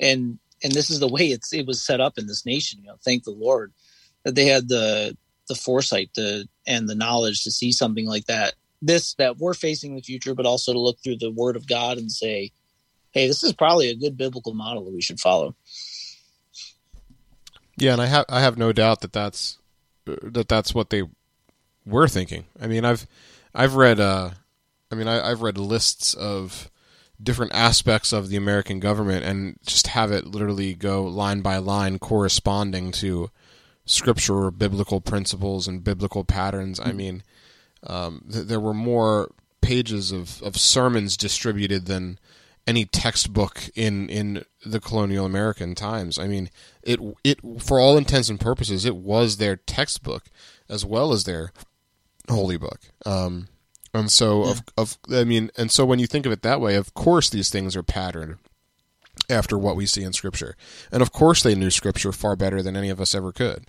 and 0.01 0.39
and 0.63 0.73
this 0.73 0.91
is 0.91 1.01
the 1.01 1.09
way 1.09 1.27
it's 1.27 1.53
it 1.53 1.67
was 1.67 1.83
set 1.83 2.01
up 2.01 2.19
in 2.19 2.27
this 2.27 2.45
nation. 2.45 2.81
You 2.83 2.89
know, 2.89 2.97
thank 3.05 3.25
the 3.25 3.31
Lord 3.31 3.73
that 4.25 4.35
they 4.35 4.47
had 4.47 4.69
the 4.69 5.17
the 5.49 5.55
foresight 5.55 6.11
and 6.67 6.89
the 6.89 6.95
knowledge 6.95 7.45
to 7.45 7.51
see 7.51 7.73
something 7.73 8.07
like 8.07 8.27
that. 8.27 8.55
This 8.83 9.15
that 9.15 9.39
we're 9.39 9.55
facing 9.55 9.95
the 9.95 10.03
future, 10.03 10.35
but 10.35 10.47
also 10.47 10.73
to 10.73 10.79
look 10.79 10.99
through 11.03 11.17
the 11.17 11.31
Word 11.31 11.57
of 11.57 11.67
God 11.67 11.99
and 11.99 12.13
say, 12.13 12.53
"Hey, 13.13 13.27
this 13.27 13.43
is 13.43 13.53
probably 13.53 13.91
a 13.91 13.97
good 13.97 14.17
biblical 14.17 14.55
model 14.55 14.85
that 14.85 14.93
we 14.95 15.01
should 15.01 15.21
follow." 15.21 15.57
Yeah, 17.79 17.93
and 17.93 18.03
I 18.03 18.07
have 18.07 18.27
I 18.29 18.41
have 18.41 18.59
no 18.59 18.73
doubt 18.73 19.01
that 19.01 19.13
that's 19.13 19.59
that 20.05 20.49
that's 20.49 20.75
what 20.75 20.91
they 20.91 21.05
were 21.87 22.09
thinking. 22.09 22.45
I 22.61 22.67
mean, 22.67 22.85
I've 22.85 23.07
I've 23.55 23.77
read 23.77 23.99
uh, 23.99 24.31
I 24.91 24.95
mean, 24.95 25.09
I, 25.09 25.31
I've 25.31 25.43
read 25.43 25.59
lists 25.59 26.15
of 26.15 26.71
different 27.23 27.55
aspects 27.55 28.13
of 28.13 28.29
the 28.29 28.37
American 28.37 28.79
government 28.79 29.25
and 29.25 29.59
just 29.65 29.89
have 29.89 30.13
it 30.13 30.27
literally 30.27 30.75
go 30.75 31.05
line 31.05 31.41
by 31.41 31.57
line 31.57 31.99
corresponding 31.99 32.93
to 32.93 33.31
scripture 33.87 34.35
or 34.35 34.51
biblical 34.51 35.01
principles 35.01 35.67
and 35.67 35.83
biblical 35.83 36.25
patterns. 36.25 36.79
I 36.79 36.93
mean, 36.93 37.23
um, 37.85 38.25
th- 38.31 38.47
there 38.47 38.61
were 38.61 38.75
more 38.75 39.31
pages 39.61 40.13
of, 40.13 40.43
of 40.43 40.57
sermons 40.57 41.17
distributed 41.17 41.87
than 41.87 42.19
any 42.67 42.85
textbook 42.85 43.71
in, 43.77 44.09
in 44.09 44.45
the 44.65 44.81
colonial 44.81 45.25
American 45.25 45.77
times. 45.77 46.19
I 46.19 46.27
mean, 46.27 46.51
it 46.83 46.99
it 47.23 47.39
for 47.61 47.79
all 47.79 47.97
intents 47.97 48.29
and 48.29 48.41
purposes, 48.41 48.85
it 48.85 48.97
was 48.97 49.37
their 49.37 49.57
textbook 49.57 50.25
as 50.69 50.85
well 50.85 51.13
as 51.13 51.25
their 51.25 51.53
holy 52.29 52.57
book. 52.57 52.81
Um, 53.07 53.49
and 53.95 54.11
so, 54.11 54.43
of, 54.45 54.63
of 54.77 54.99
I 55.11 55.25
mean, 55.25 55.51
and 55.57 55.71
so 55.71 55.87
when 55.87 56.01
you 56.01 56.09
think 56.09 56.27
of 56.27 56.33
it 56.33 56.43
that 56.43 56.61
way, 56.61 56.75
of 56.75 56.93
course 56.93 57.31
these 57.31 57.49
things 57.49 57.77
are 57.77 57.85
patterned 57.85 58.37
after 59.29 59.59
what 59.59 59.77
we 59.77 59.87
see 59.87 60.03
in 60.03 60.13
Scripture, 60.13 60.57
and 60.93 61.03
of 61.03 61.13
course 61.13 61.43
they 61.43 61.55
knew 61.55 61.71
Scripture 61.71 62.13
far 62.13 62.37
better 62.37 62.63
than 62.63 62.77
any 62.77 62.89
of 62.91 63.01
us 63.01 63.15
ever 63.15 63.33
could. 63.33 63.65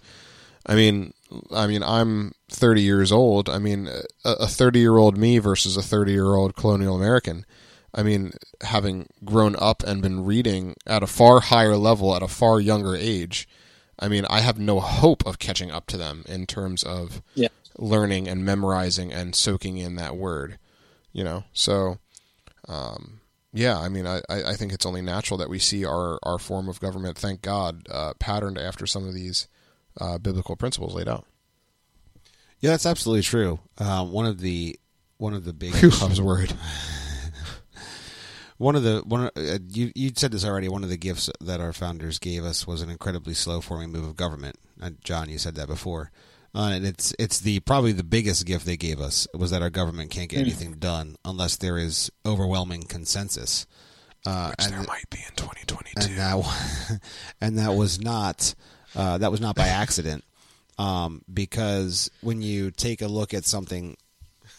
I 0.66 0.76
mean, 0.76 1.14
I 1.53 1.66
mean, 1.68 1.82
I'm 1.82 2.34
30 2.51 2.82
years 2.82 3.12
old. 3.12 3.49
I 3.49 3.58
mean, 3.58 3.89
a 4.26 4.47
30 4.47 4.80
year 4.80 4.97
old 4.97 5.18
me 5.18 5.38
versus 5.39 5.78
a 5.78 5.82
30 5.82 6.12
year 6.12 6.36
old 6.36 6.55
colonial 6.55 6.95
American. 6.95 7.45
I 7.95 8.03
mean, 8.03 8.34
having 8.62 9.08
grown 9.24 9.55
up 9.58 9.82
and 9.84 10.01
been 10.01 10.26
reading 10.26 10.76
at 10.86 11.03
a 11.03 11.08
far 11.08 11.39
higher 11.39 11.78
level 11.78 12.14
at 12.16 12.22
a 12.22 12.28
far 12.28 12.60
younger 12.60 12.95
age, 12.97 13.47
I 13.97 14.10
mean, 14.10 14.26
I 14.30 14.41
have 14.41 14.60
no 14.60 14.80
hope 14.82 15.26
of 15.26 15.39
catching 15.39 15.72
up 15.72 15.88
to 15.88 15.97
them 15.97 16.24
in 16.28 16.45
terms 16.45 16.84
of 16.84 17.22
Yeah. 17.34 17.47
learning 17.78 18.28
and 18.28 18.43
memorizing 18.45 19.12
and 19.14 19.34
soaking 19.36 19.78
in 19.78 19.95
that 19.95 20.18
word. 20.18 20.60
You 21.14 21.24
know, 21.24 21.45
so 21.53 21.97
um, 22.68 23.16
yeah, 23.58 23.80
I 23.80 23.89
mean, 23.89 24.05
I, 24.05 24.22
I 24.30 24.53
think 24.53 24.72
it's 24.72 24.86
only 24.86 25.01
natural 25.01 25.38
that 25.39 25.49
we 25.49 25.58
see 25.58 25.84
our, 25.84 26.20
our 26.22 26.38
form 26.38 26.70
of 26.70 26.80
government, 26.80 27.18
thank 27.18 27.41
God, 27.41 27.88
uh, 27.89 28.14
patterned 28.20 28.60
after 28.60 28.86
some 28.86 29.08
of 29.08 29.16
these 29.16 29.47
uh, 29.99 30.20
biblical 30.20 30.55
principles 30.55 30.93
laid 30.93 31.08
out. 31.08 31.26
Yeah, 32.60 32.72
that's 32.72 32.86
absolutely 32.86 33.24
true. 33.24 33.60
Uh, 33.78 34.05
one 34.05 34.26
of 34.26 34.39
the 34.41 34.80
one 35.18 35.34
of 35.34 35.43
the 35.43 35.53
big 35.53 35.74
I 35.76 36.05
was 36.05 36.22
worried. 36.22 36.53
one 38.58 38.76
of 38.76 38.84
the 38.84 39.01
one 39.05 39.32
uh, 39.36 39.58
you 39.68 39.91
you 39.95 40.12
said 40.16 40.32
this 40.32 40.45
already. 40.45 40.68
One 40.68 40.84
of 40.84 40.89
the 40.89 40.97
gifts 40.97 41.30
that 41.41 41.60
our 41.60 41.74
founders 41.74 42.20
gave 42.20 42.43
us 42.43 42.68
was 42.68 42.82
an 42.82 42.89
incredibly 42.89 43.34
slow 43.34 43.62
forming 43.62 43.91
move 43.91 44.05
of 44.05 44.16
government. 44.16 44.58
Uh, 44.82 44.91
John, 45.03 45.30
you 45.30 45.38
said 45.38 45.55
that 45.55 45.68
before, 45.68 46.12
uh, 46.58 46.72
and 46.74 46.86
it's 46.86 47.14
it's 47.20 47.39
the 47.39 47.60
probably 47.62 47.91
the 47.91 48.03
biggest 48.03 48.45
gift 48.45 48.66
they 48.66 48.76
gave 48.78 48.99
us 48.99 49.28
was 49.34 49.51
that 49.51 49.62
our 49.62 49.70
government 49.70 50.10
can't 50.12 50.30
get 50.30 50.39
anything 50.39 50.74
done 50.74 51.16
unless 51.24 51.55
there 51.58 51.78
is 51.78 52.10
overwhelming 52.26 52.84
consensus. 52.84 53.68
Uh, 54.26 54.47
Which 54.49 54.66
and 54.66 54.74
there 54.74 54.84
might 54.88 55.10
be 55.12 55.20
in 55.20 55.36
2022. 55.36 56.10
and 56.10 56.18
that 56.18 56.99
and 57.41 57.58
that 57.60 57.76
was 57.76 58.01
not 58.01 58.55
uh, 58.95 59.20
that 59.20 59.32
was 59.32 59.39
not 59.39 59.55
by 59.55 59.68
accident 59.68 60.24
um, 60.80 61.22
because 61.32 62.10
when 62.22 62.41
you 62.41 62.72
take 62.72 63.01
a 63.01 63.08
look 63.08 63.34
at 63.34 63.45
something 63.45 63.95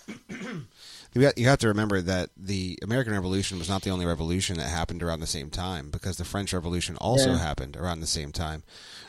you 0.28 1.22
have- 1.22 1.34
you 1.36 1.46
have 1.48 1.58
to 1.58 1.68
remember 1.68 2.00
that 2.00 2.30
the 2.36 2.78
American 2.82 3.12
Revolution 3.12 3.58
was 3.58 3.68
not 3.68 3.82
the 3.82 3.90
only 3.90 4.06
revolution 4.06 4.56
that 4.58 4.68
happened 4.68 5.02
around 5.02 5.20
the 5.20 5.26
same 5.26 5.50
time 5.50 5.90
because 5.90 6.16
the 6.16 6.24
French 6.24 6.52
Revolution 6.52 6.96
also 6.96 7.30
Yeah. 7.32 7.38
happened 7.38 7.76
around 7.76 8.00
the 8.00 8.06
same 8.06 8.32
time 8.32 8.62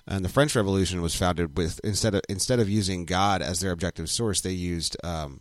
and 0.09 0.25
the 0.25 0.29
French 0.29 0.55
Revolution 0.55 1.01
was 1.01 1.15
founded 1.15 1.57
with 1.57 1.79
instead 1.83 2.15
of 2.15 2.21
instead 2.27 2.59
of 2.59 2.69
using 2.69 3.05
God 3.05 3.41
as 3.41 3.61
their 3.61 3.71
objective 3.71 4.09
source 4.09 4.41
they 4.41 4.51
used 4.51 4.97
um, 5.03 5.39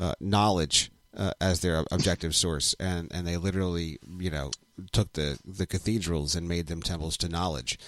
uh, 0.00 0.14
knowledge 0.18 0.90
uh, 1.16 1.32
as 1.40 1.60
their 1.60 1.84
objective 1.90 2.34
source, 2.34 2.74
and 2.78 3.10
and 3.12 3.26
they 3.26 3.36
literally 3.36 3.98
you 4.18 4.30
know 4.30 4.50
took 4.92 5.12
the 5.12 5.38
the 5.44 5.66
cathedrals 5.66 6.34
and 6.34 6.48
made 6.48 6.66
them 6.66 6.82
temples 6.82 7.16
to 7.18 7.28
knowledge. 7.28 7.78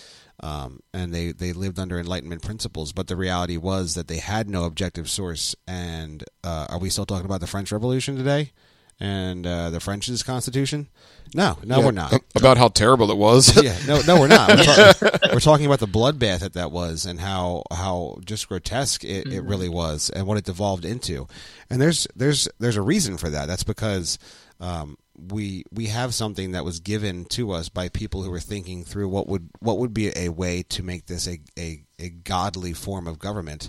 Um, 0.41 0.81
and 0.95 1.13
they, 1.13 1.33
they 1.33 1.53
lived 1.53 1.81
under 1.81 1.99
Enlightenment 1.99 2.43
principles, 2.43 2.93
but 2.93 3.09
the 3.09 3.17
reality 3.17 3.57
was 3.57 3.97
that 3.97 4.07
they 4.07 4.19
had 4.19 4.49
no 4.49 4.67
objective 4.67 5.11
source. 5.11 5.57
And 5.67 6.23
uh, 6.45 6.69
are 6.71 6.79
we 6.79 6.91
still 6.91 7.07
talking 7.07 7.27
about 7.27 7.41
the 7.41 7.49
French 7.49 7.73
Revolution 7.73 8.15
today 8.15 8.53
and 9.01 9.47
uh, 9.47 9.71
the 9.71 9.81
French's 9.81 10.23
Constitution? 10.23 10.89
No, 11.35 11.59
no, 11.63 11.79
Yeah, 11.79 11.85
we're 11.85 11.91
not. 11.93 12.15
About 12.35 12.57
how 12.57 12.69
terrible 12.69 13.11
it 13.11 13.19
was. 13.19 13.63
yeah, 13.63 13.77
no, 13.87 14.01
no, 14.07 14.19
we're 14.19 14.29
not. 14.29 14.49
We're, 14.49 14.65
talk- 14.65 15.21
we're 15.33 15.41
talking 15.41 15.67
about 15.67 15.81
the 15.81 15.87
bloodbath 15.87 16.41
that 16.41 16.55
that 16.55 16.73
was, 16.73 17.05
and 17.05 17.21
how 17.21 17.65
how 17.71 18.17
just 18.25 18.49
grotesque 18.49 19.05
it, 19.05 19.27
it 19.33 19.43
really 19.43 19.69
was, 19.69 20.09
and 20.11 20.27
what 20.27 20.39
it 20.39 20.45
devolved 20.45 20.85
into. 20.85 21.27
And 21.69 21.81
there's 21.81 22.07
there's 22.17 22.49
there's 22.59 22.77
a 22.77 22.83
reason 22.83 23.19
for 23.19 23.29
that. 23.31 23.47
That's 23.47 23.63
because 23.65 24.19
um, 24.59 24.97
we 25.31 25.65
we 25.71 25.87
have 25.87 26.15
something 26.15 26.53
that 26.53 26.65
was 26.65 26.81
given 26.81 27.27
to 27.27 27.51
us 27.53 27.69
by 27.69 27.91
people 27.91 28.23
who 28.23 28.31
were 28.31 28.41
thinking 28.41 28.85
through 28.85 29.09
what 29.11 29.29
would 29.29 29.51
what 29.61 29.77
would 29.79 29.93
be 29.93 30.11
a 30.17 30.31
way 30.31 30.63
to 30.71 30.83
make 30.83 31.07
this 31.07 31.29
a 31.29 31.39
a, 31.59 31.83
a 31.99 32.09
godly 32.09 32.73
form 32.73 33.07
of 33.07 33.19
government 33.19 33.69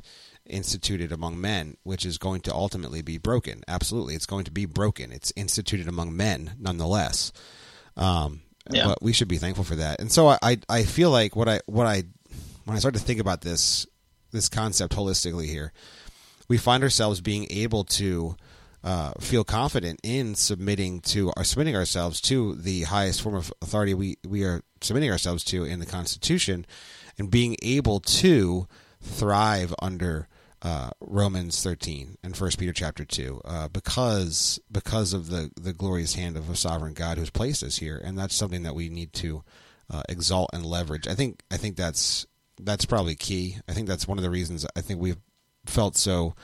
instituted 0.49 1.11
among 1.11 1.39
men, 1.39 1.77
which 1.83 2.05
is 2.05 2.17
going 2.17 2.41
to 2.41 2.53
ultimately 2.53 3.01
be 3.01 3.17
broken. 3.17 3.63
Absolutely, 3.67 4.15
it's 4.15 4.25
going 4.25 4.45
to 4.45 4.51
be 4.51 4.65
broken. 4.65 5.11
It's 5.11 5.31
instituted 5.35 5.87
among 5.87 6.15
men, 6.15 6.55
nonetheless. 6.59 7.31
Um, 7.97 8.41
Yeah. 8.71 8.85
But 8.87 9.01
we 9.01 9.13
should 9.13 9.27
be 9.27 9.39
thankful 9.39 9.63
for 9.63 9.77
that. 9.77 9.99
And 9.99 10.11
so 10.11 10.27
I, 10.27 10.37
I, 10.43 10.57
I 10.69 10.83
feel 10.83 11.09
like 11.09 11.35
what 11.35 11.49
I, 11.49 11.59
what 11.65 11.87
I, 11.87 12.03
when 12.65 12.75
I 12.75 12.79
start 12.79 12.93
to 12.93 12.99
think 12.99 13.19
about 13.19 13.41
this, 13.41 13.87
this 14.31 14.47
concept 14.47 14.95
holistically 14.95 15.47
here, 15.47 15.73
we 16.47 16.57
find 16.57 16.83
ourselves 16.83 17.19
being 17.19 17.47
able 17.49 17.83
to 17.85 18.35
uh, 18.83 19.13
feel 19.19 19.43
confident 19.43 19.99
in 20.03 20.35
submitting 20.35 21.01
to 21.01 21.31
or 21.35 21.43
submitting 21.43 21.75
ourselves 21.75 22.21
to 22.21 22.55
the 22.55 22.83
highest 22.83 23.21
form 23.21 23.35
of 23.35 23.51
authority 23.61 23.95
we, 23.95 24.17
we 24.27 24.43
are 24.43 24.61
submitting 24.81 25.09
ourselves 25.09 25.43
to 25.45 25.63
in 25.63 25.79
the 25.79 25.85
Constitution, 25.85 26.65
and 27.17 27.31
being 27.31 27.57
able 27.63 27.99
to 27.99 28.67
thrive 29.01 29.73
under 29.81 30.27
uh, 30.61 30.89
Romans 30.99 31.63
13 31.63 32.17
and 32.23 32.35
First 32.35 32.59
Peter 32.59 32.73
chapter 32.73 33.05
2 33.05 33.41
uh, 33.45 33.67
because 33.69 34.59
because 34.71 35.13
of 35.13 35.29
the 35.29 35.51
the 35.59 35.73
glorious 35.73 36.15
hand 36.15 36.37
of 36.37 36.49
a 36.49 36.55
sovereign 36.55 36.93
God 36.93 37.17
who's 37.17 37.29
placed 37.29 37.63
us 37.63 37.77
here, 37.77 38.01
and 38.03 38.17
that's 38.17 38.35
something 38.35 38.63
that 38.63 38.75
we 38.75 38.89
need 38.89 39.13
to 39.13 39.43
uh, 39.89 40.03
exalt 40.09 40.49
and 40.53 40.65
leverage. 40.65 41.07
I 41.07 41.15
think 41.15 41.41
I 41.51 41.57
think 41.57 41.75
that's 41.75 42.25
that's 42.59 42.85
probably 42.85 43.15
key. 43.15 43.57
I 43.67 43.73
think 43.73 43.87
that's 43.87 44.07
one 44.07 44.17
of 44.17 44.23
the 44.23 44.29
reasons 44.29 44.65
I 44.75 44.81
think 44.81 44.99
we've 44.99 45.17
felt 45.65 45.95
so 45.95 46.35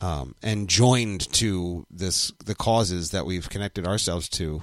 um, 0.00 0.34
and 0.42 0.68
joined 0.68 1.32
to 1.34 1.86
this 1.90 2.32
the 2.44 2.54
causes 2.54 3.10
that 3.10 3.26
we've 3.26 3.48
connected 3.48 3.86
ourselves 3.86 4.28
to 4.30 4.62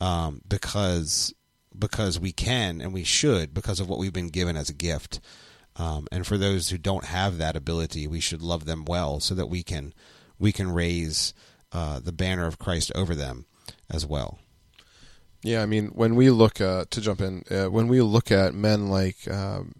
um, 0.00 0.42
because 0.46 1.34
because 1.76 2.18
we 2.20 2.32
can 2.32 2.80
and 2.80 2.92
we 2.92 3.04
should 3.04 3.54
because 3.54 3.80
of 3.80 3.88
what 3.88 3.98
we've 3.98 4.12
been 4.12 4.28
given 4.28 4.56
as 4.56 4.68
a 4.68 4.74
gift. 4.74 5.20
Um, 5.80 6.06
and 6.12 6.26
for 6.26 6.36
those 6.36 6.68
who 6.68 6.76
don't 6.76 7.06
have 7.06 7.38
that 7.38 7.56
ability, 7.56 8.06
we 8.06 8.20
should 8.20 8.42
love 8.42 8.66
them 8.66 8.84
well 8.84 9.18
so 9.18 9.34
that 9.34 9.46
we 9.46 9.62
can 9.62 9.94
we 10.38 10.52
can 10.52 10.70
raise 10.72 11.32
uh, 11.72 12.00
the 12.00 12.12
banner 12.12 12.46
of 12.46 12.58
Christ 12.58 12.92
over 12.94 13.14
them 13.14 13.46
as 13.88 14.04
well. 14.04 14.38
Yeah, 15.42 15.62
I 15.62 15.66
mean, 15.66 15.88
when 15.88 16.16
we 16.16 16.28
look 16.28 16.60
uh, 16.60 16.84
to 16.90 17.00
jump 17.00 17.22
in, 17.22 17.44
uh, 17.50 17.70
when 17.70 17.88
we 17.88 18.02
look 18.02 18.30
at 18.30 18.52
men 18.52 18.88
like 18.88 19.26
um, 19.30 19.72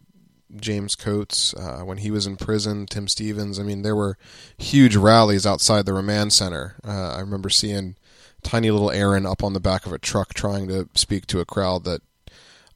James 0.57 0.95
Coates 0.95 1.53
uh, 1.55 1.83
when 1.83 1.99
he 1.99 2.11
was 2.11 2.27
in 2.27 2.37
prison, 2.37 2.87
Tim 2.87 3.07
Stephens. 3.07 3.59
I 3.59 3.63
mean, 3.63 3.83
there 3.83 3.97
were 3.97 4.17
huge 4.57 4.97
rallies 4.97 5.47
outside 5.47 5.85
the 5.85 5.93
remand 5.93 6.33
center. 6.33 6.77
Uh, 6.83 7.15
I 7.15 7.21
remember 7.21 7.51
seeing 7.51 7.97
tiny 8.43 8.71
little 8.71 8.91
Aaron 8.91 9.27
up 9.27 9.45
on 9.45 9.53
the 9.53 9.61
back 9.61 9.85
of 9.85 9.93
a 9.93 9.99
truck 9.99 10.33
trying 10.33 10.67
to 10.69 10.89
speak 10.95 11.27
to 11.27 11.41
a 11.41 11.45
crowd 11.45 11.85
that 11.85 12.01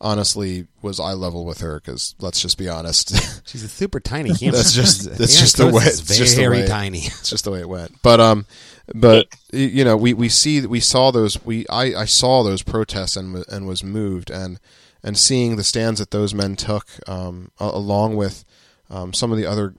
honestly 0.05 0.67
was 0.83 1.01
eye 1.01 1.15
level 1.15 1.45
with 1.45 1.59
her. 1.61 1.81
Because 1.81 2.15
let's 2.21 2.41
just 2.41 2.59
be 2.59 2.69
honest, 2.69 3.17
She's 3.49 3.65
a 3.65 3.69
super 3.69 3.99
tiny 3.99 4.33
human. 4.33 4.55
That's 4.57 4.73
just- 4.73 5.05
that's 5.19 5.19
Aaron 5.35 5.41
just 5.41 5.57
the 5.57 5.67
way- 5.67 5.83
is 5.85 6.01
it's 6.01 6.17
just 6.17 6.37
the 6.37 6.43
very 6.43 6.61
way- 6.61 6.67
tiny. 6.69 6.99
it's 7.07 7.31
just 7.35 7.45
the 7.45 7.51
way 7.51 7.61
it 7.61 7.69
went. 7.69 8.01
But 8.03 8.21
um, 8.21 8.47
but 8.95 9.27
you 9.53 9.83
know, 9.85 9.97
we, 9.97 10.15
we 10.15 10.29
see 10.29 10.65
we 10.67 10.79
saw 10.81 11.11
those 11.11 11.43
we 11.45 11.67
I, 11.69 12.03
I 12.03 12.05
saw 12.05 12.43
those 12.45 12.63
protests 12.63 13.17
and 13.17 13.45
and 13.49 13.67
was 13.67 13.83
moved 13.83 14.31
and 14.31 14.61
and 15.03 15.19
seeing 15.19 15.57
the 15.57 15.65
stands 15.65 15.99
that 16.01 16.11
those 16.13 16.33
men 16.35 16.55
took 16.57 16.87
um, 17.09 17.51
along 17.59 18.17
with 18.17 18.45
um, 18.91 19.13
some 19.13 19.33
of 19.33 19.39
the 19.39 19.47
other 19.47 19.75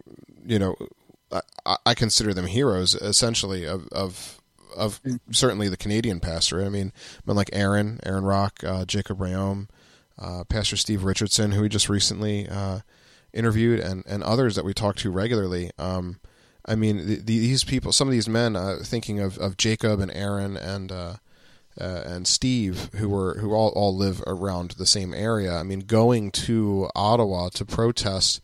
you 0.46 0.60
know 0.60 0.76
I, 1.66 1.78
I 1.86 1.94
consider 1.94 2.34
them 2.34 2.48
heroes 2.48 2.96
essentially 2.96 3.66
of 3.66 3.88
of 3.92 4.40
of 4.76 5.00
certainly 5.32 5.70
the 5.70 5.78
Canadian 5.78 6.20
pastorate. 6.20 6.66
I 6.66 6.70
mean, 6.70 6.92
men 7.26 7.36
like 7.36 7.50
Aaron 7.54 8.00
Aaron 8.06 8.24
Rock, 8.26 8.60
uh, 8.64 8.86
Jacob 8.86 9.20
Reaume, 9.20 9.64
uh, 9.64 9.68
Pastor 10.46 10.78
Steve 10.78 11.04
Richardson, 11.04 11.52
who 11.52 11.62
we 11.62 11.70
just 11.70 11.90
recently 11.90 12.48
uh, 12.48 12.80
interviewed, 13.34 13.80
and 13.80 14.04
and 14.08 14.24
others 14.24 14.56
that 14.56 14.66
we 14.66 14.74
talk 14.74 14.96
to 14.98 15.12
regularly. 15.12 15.72
Um, 15.78 16.20
I 16.68 16.76
mean, 16.76 17.06
the, 17.06 17.16
these 17.18 17.64
people, 17.64 17.92
some 17.92 18.08
of 18.08 18.12
these 18.12 18.28
men, 18.28 18.56
uh, 18.56 18.78
thinking 18.84 19.20
of, 19.20 19.38
of 19.38 19.58
Jacob 19.58 20.00
and 20.00 20.12
Aaron 20.12 20.58
and 20.58 20.92
uh, 20.92 21.16
uh, 21.80 22.04
and 22.06 22.28
Steve, 22.28 22.90
who 22.96 23.10
were 23.10 23.36
who 23.40 23.54
all, 23.54 23.70
all 23.70 23.96
live 23.96 24.24
around 24.26 24.72
the 24.72 24.86
same 24.86 25.14
area. 25.14 25.54
I 25.54 25.64
mean, 25.64 25.82
going 25.82 26.32
to 26.32 26.90
Ottawa 26.96 27.50
to 27.50 27.66
protest. 27.66 28.42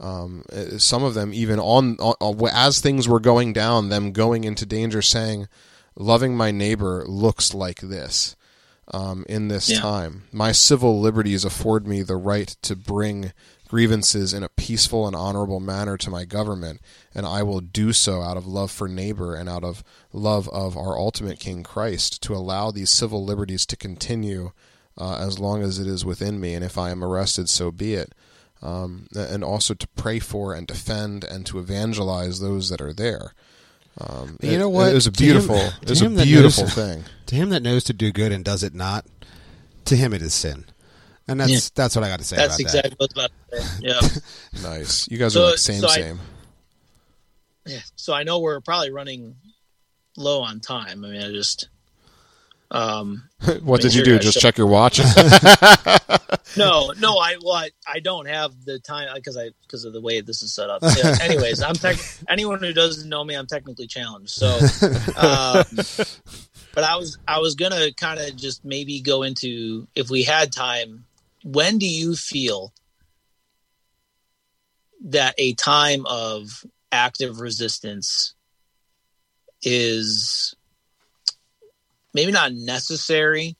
Um, 0.00 0.44
uh, 0.52 0.78
some 0.78 1.04
of 1.04 1.14
them 1.14 1.32
even 1.32 1.60
on, 1.60 1.96
on 1.98 2.48
as 2.52 2.80
things 2.80 3.06
were 3.06 3.20
going 3.20 3.52
down, 3.52 3.88
them 3.88 4.10
going 4.10 4.42
into 4.44 4.66
danger, 4.66 5.00
saying, 5.00 5.46
"Loving 5.94 6.36
my 6.36 6.50
neighbor 6.50 7.04
looks 7.06 7.54
like 7.54 7.80
this." 7.80 8.36
Um, 8.92 9.24
in 9.28 9.48
this 9.48 9.70
Yeah. 9.70 9.80
time, 9.80 10.24
my 10.32 10.52
civil 10.52 11.00
liberties 11.00 11.44
afford 11.44 11.86
me 11.86 12.02
the 12.02 12.16
right 12.16 12.54
to 12.62 12.76
bring 12.76 13.32
grievances 13.68 14.34
in 14.34 14.42
a 14.42 14.50
peaceful 14.50 15.06
and 15.06 15.16
honorable 15.16 15.60
manner 15.60 15.96
to 15.96 16.10
my 16.10 16.26
government, 16.26 16.78
and 17.14 17.24
I 17.24 17.42
will 17.42 17.60
do 17.60 17.94
so 17.94 18.20
out 18.20 18.36
of 18.36 18.46
love 18.46 18.70
for 18.70 18.88
neighbor 18.88 19.34
and 19.34 19.48
out 19.48 19.64
of 19.64 19.82
love 20.12 20.46
of 20.50 20.76
our 20.76 20.98
ultimate 20.98 21.40
King 21.40 21.62
Christ 21.62 22.20
to 22.24 22.34
allow 22.34 22.70
these 22.70 22.90
civil 22.90 23.24
liberties 23.24 23.64
to 23.66 23.76
continue 23.76 24.52
uh, 24.98 25.16
as 25.16 25.38
long 25.38 25.62
as 25.62 25.78
it 25.78 25.86
is 25.86 26.04
within 26.04 26.38
me, 26.38 26.52
and 26.52 26.62
if 26.62 26.76
I 26.76 26.90
am 26.90 27.02
arrested, 27.02 27.48
so 27.48 27.70
be 27.70 27.94
it. 27.94 28.14
Um, 28.60 29.08
and 29.16 29.42
also 29.42 29.72
to 29.72 29.88
pray 29.96 30.18
for 30.18 30.52
and 30.52 30.66
defend 30.66 31.24
and 31.24 31.46
to 31.46 31.58
evangelize 31.58 32.40
those 32.40 32.68
that 32.68 32.82
are 32.82 32.92
there. 32.92 33.32
Um, 33.98 34.38
You 34.40 34.58
know 34.58 34.68
it- 34.68 34.72
what? 34.72 34.90
It 34.90 34.94
was 34.94 35.06
a 35.06 35.10
To 35.10 35.22
him- 35.24 35.26
beautiful, 35.32 35.56
it 35.82 35.88
was 35.90 36.00
a 36.02 36.08
beautiful 36.08 36.64
knows- 36.64 36.74
thing. 36.74 37.04
To 37.26 37.34
him 37.34 37.50
that 37.50 37.62
knows 37.62 37.84
to 37.84 37.92
do 37.92 38.10
good 38.12 38.32
and 38.32 38.44
does 38.44 38.62
it 38.62 38.74
not, 38.74 39.04
to 39.86 39.96
him 39.96 40.12
it 40.14 40.22
is 40.22 40.34
sin. 40.34 40.64
And 41.28 41.40
that's 41.40 41.50
Yeah. 41.52 41.60
that's 41.74 41.94
what 41.94 42.04
I 42.04 42.08
got 42.08 42.18
to 42.18 42.24
say 42.24 42.36
That's 42.36 42.54
about 42.54 42.60
exactly 42.60 42.94
what 42.98 43.10
I 43.16 43.22
was 43.22 43.26
about 43.50 43.50
to 43.50 43.62
say. 43.62 43.78
Yeah. 43.80 44.62
Nice. 44.62 45.08
You 45.08 45.18
guys 45.18 45.34
So- 45.34 45.44
are 45.44 45.50
like 45.50 45.58
same, 45.58 45.80
so 45.80 45.88
I- 45.88 45.94
same. 45.96 46.20
yeah. 47.66 47.80
So 47.96 48.12
I 48.12 48.22
know 48.24 48.40
we're 48.40 48.60
probably 48.60 48.90
running 48.90 49.36
low 50.16 50.40
on 50.42 50.60
time. 50.60 51.04
I 51.04 51.08
mean, 51.08 51.22
I 51.22 51.30
just. 51.30 51.68
Um, 52.72 53.28
what 53.62 53.82
did 53.82 53.94
you 53.94 54.02
do? 54.02 54.18
Just 54.18 54.40
check 54.40 54.56
your 54.56 54.66
watch? 54.66 54.98
no, 56.56 56.92
no, 56.98 57.18
I 57.18 57.36
well, 57.42 57.54
I, 57.54 57.70
I 57.86 58.00
don't 58.00 58.26
have 58.26 58.64
the 58.64 58.78
time 58.78 59.08
because 59.14 59.36
I 59.36 59.50
because 59.62 59.84
of 59.84 59.92
the 59.92 60.00
way 60.00 60.22
this 60.22 60.42
is 60.42 60.54
set 60.54 60.70
up. 60.70 60.82
Yeah, 60.82 61.16
anyways, 61.20 61.62
I'm 61.62 61.74
tech, 61.74 61.98
anyone 62.28 62.60
who 62.60 62.72
doesn't 62.72 63.08
know 63.08 63.22
me, 63.22 63.34
I'm 63.34 63.46
technically 63.46 63.86
challenged. 63.86 64.30
So, 64.30 64.48
um, 65.16 65.64
but 66.74 66.84
I 66.84 66.96
was 66.96 67.18
I 67.28 67.40
was 67.40 67.54
gonna 67.54 67.92
kind 67.92 68.18
of 68.18 68.34
just 68.36 68.64
maybe 68.64 69.02
go 69.02 69.22
into 69.22 69.86
if 69.94 70.08
we 70.08 70.24
had 70.24 70.50
time. 70.50 71.04
When 71.44 71.78
do 71.78 71.86
you 71.86 72.16
feel 72.16 72.72
that 75.04 75.34
a 75.36 75.52
time 75.54 76.06
of 76.06 76.64
active 76.90 77.40
resistance 77.40 78.34
is 79.62 80.54
maybe 82.14 82.32
not 82.32 82.52
necessary, 82.52 83.56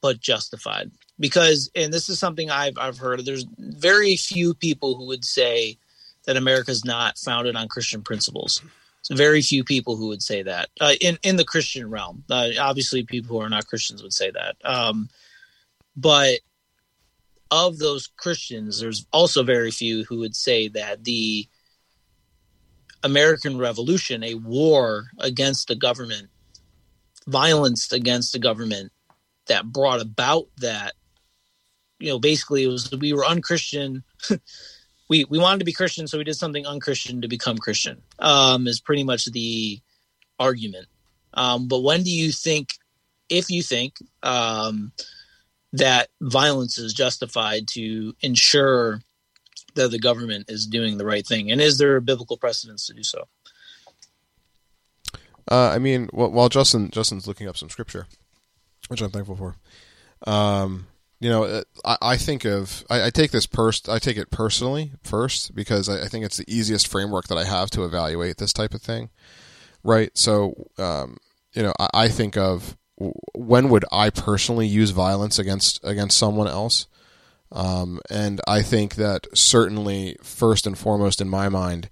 but 0.00 0.20
justified? 0.20 0.90
because 1.18 1.70
and 1.74 1.92
this 1.92 2.08
is 2.08 2.18
something 2.18 2.50
I've 2.50 2.76
I've 2.78 2.98
heard 2.98 3.24
there's 3.24 3.46
very 3.58 4.16
few 4.16 4.54
people 4.54 4.96
who 4.96 5.06
would 5.06 5.24
say 5.24 5.78
that 6.26 6.36
America 6.36 6.70
is 6.70 6.84
not 6.84 7.18
founded 7.18 7.56
on 7.56 7.68
Christian 7.68 8.02
principles. 8.02 8.62
Very 9.10 9.40
few 9.40 9.62
people 9.62 9.94
who 9.94 10.08
would 10.08 10.22
say 10.22 10.42
that 10.42 10.68
uh, 10.80 10.94
in 11.00 11.16
in 11.22 11.36
the 11.36 11.44
Christian 11.44 11.88
realm. 11.88 12.24
Uh, 12.28 12.48
obviously, 12.58 13.04
people 13.04 13.36
who 13.36 13.44
are 13.44 13.48
not 13.48 13.68
Christians 13.68 14.02
would 14.02 14.12
say 14.12 14.32
that. 14.32 14.56
Um, 14.64 15.08
but 15.96 16.40
of 17.52 17.78
those 17.78 18.08
Christians, 18.16 18.80
there's 18.80 19.06
also 19.12 19.44
very 19.44 19.70
few 19.70 20.02
who 20.04 20.18
would 20.18 20.34
say 20.34 20.66
that 20.68 21.04
the 21.04 21.46
American 23.04 23.58
Revolution, 23.58 24.24
a 24.24 24.34
war 24.34 25.06
against 25.20 25.68
the 25.68 25.76
government, 25.76 26.28
violence 27.26 27.92
against 27.92 28.32
the 28.32 28.38
government, 28.38 28.92
that 29.46 29.64
brought 29.72 30.00
about 30.00 30.46
that 30.58 30.94
you 31.98 32.08
know 32.08 32.18
basically 32.18 32.64
it 32.64 32.68
was 32.68 32.90
we 32.92 33.12
were 33.12 33.26
unchristian. 33.26 34.04
We 35.08 35.24
we 35.24 35.38
wanted 35.38 35.60
to 35.60 35.64
be 35.64 35.72
christian 35.72 36.08
so 36.08 36.18
we 36.18 36.24
did 36.24 36.34
something 36.34 36.66
unchristian 36.66 37.20
to 37.20 37.28
become 37.28 37.58
christian 37.58 38.02
um 38.18 38.66
is 38.66 38.80
pretty 38.80 39.04
much 39.04 39.26
the 39.26 39.80
argument. 40.40 40.88
Um 41.34 41.68
but 41.68 41.84
when 41.84 42.02
do 42.02 42.10
you 42.10 42.32
think 42.32 42.70
if 43.28 43.48
you 43.48 43.62
think 43.62 43.98
um 44.24 44.90
that 45.74 46.08
violence 46.20 46.76
is 46.76 46.92
justified 46.92 47.68
to 47.68 48.14
ensure 48.20 49.00
that 49.76 49.92
the 49.92 50.00
government 50.00 50.50
is 50.50 50.66
doing 50.66 50.98
the 50.98 51.06
right 51.06 51.24
thing? 51.24 51.52
And 51.52 51.60
is 51.60 51.78
there 51.78 51.94
a 51.94 52.02
biblical 52.02 52.36
precedence 52.36 52.88
to 52.88 52.92
do 52.92 53.04
so 53.04 53.28
Uh, 55.50 55.70
I 55.70 55.78
mean, 55.78 56.08
wh- 56.08 56.32
while 56.32 56.48
Justin 56.48 56.90
Justin's 56.90 57.26
looking 57.26 57.48
up 57.48 57.56
some 57.56 57.70
scripture, 57.70 58.06
which 58.88 59.00
I'm 59.00 59.10
thankful 59.10 59.36
for. 59.36 59.56
Um, 60.26 60.86
you 61.20 61.30
know, 61.30 61.44
uh, 61.44 61.62
I, 61.84 61.96
I 62.02 62.16
think 62.16 62.44
of 62.44 62.84
I, 62.90 63.06
I 63.06 63.10
take 63.10 63.30
this 63.30 63.46
pers- 63.46 63.88
I 63.88 63.98
take 63.98 64.16
it 64.16 64.30
personally 64.30 64.92
first 65.02 65.54
because 65.54 65.88
I, 65.88 66.04
I 66.04 66.08
think 66.08 66.24
it's 66.24 66.36
the 66.36 66.44
easiest 66.48 66.88
framework 66.88 67.28
that 67.28 67.38
I 67.38 67.44
have 67.44 67.70
to 67.70 67.84
evaluate 67.84 68.36
this 68.36 68.52
type 68.52 68.74
of 68.74 68.82
thing. 68.82 69.10
Right. 69.82 70.10
So, 70.14 70.68
um, 70.78 71.16
you 71.52 71.62
know, 71.62 71.72
I, 71.78 71.88
I 71.94 72.08
think 72.08 72.36
of 72.36 72.76
when 73.34 73.68
would 73.68 73.84
I 73.92 74.10
personally 74.10 74.66
use 74.66 74.90
violence 74.90 75.38
against 75.38 75.80
against 75.82 76.18
someone 76.18 76.48
else, 76.48 76.86
um, 77.52 78.00
and 78.10 78.40
I 78.46 78.62
think 78.62 78.96
that 78.96 79.26
certainly 79.34 80.16
first 80.22 80.66
and 80.66 80.76
foremost 80.76 81.20
in 81.20 81.28
my 81.28 81.48
mind, 81.48 81.88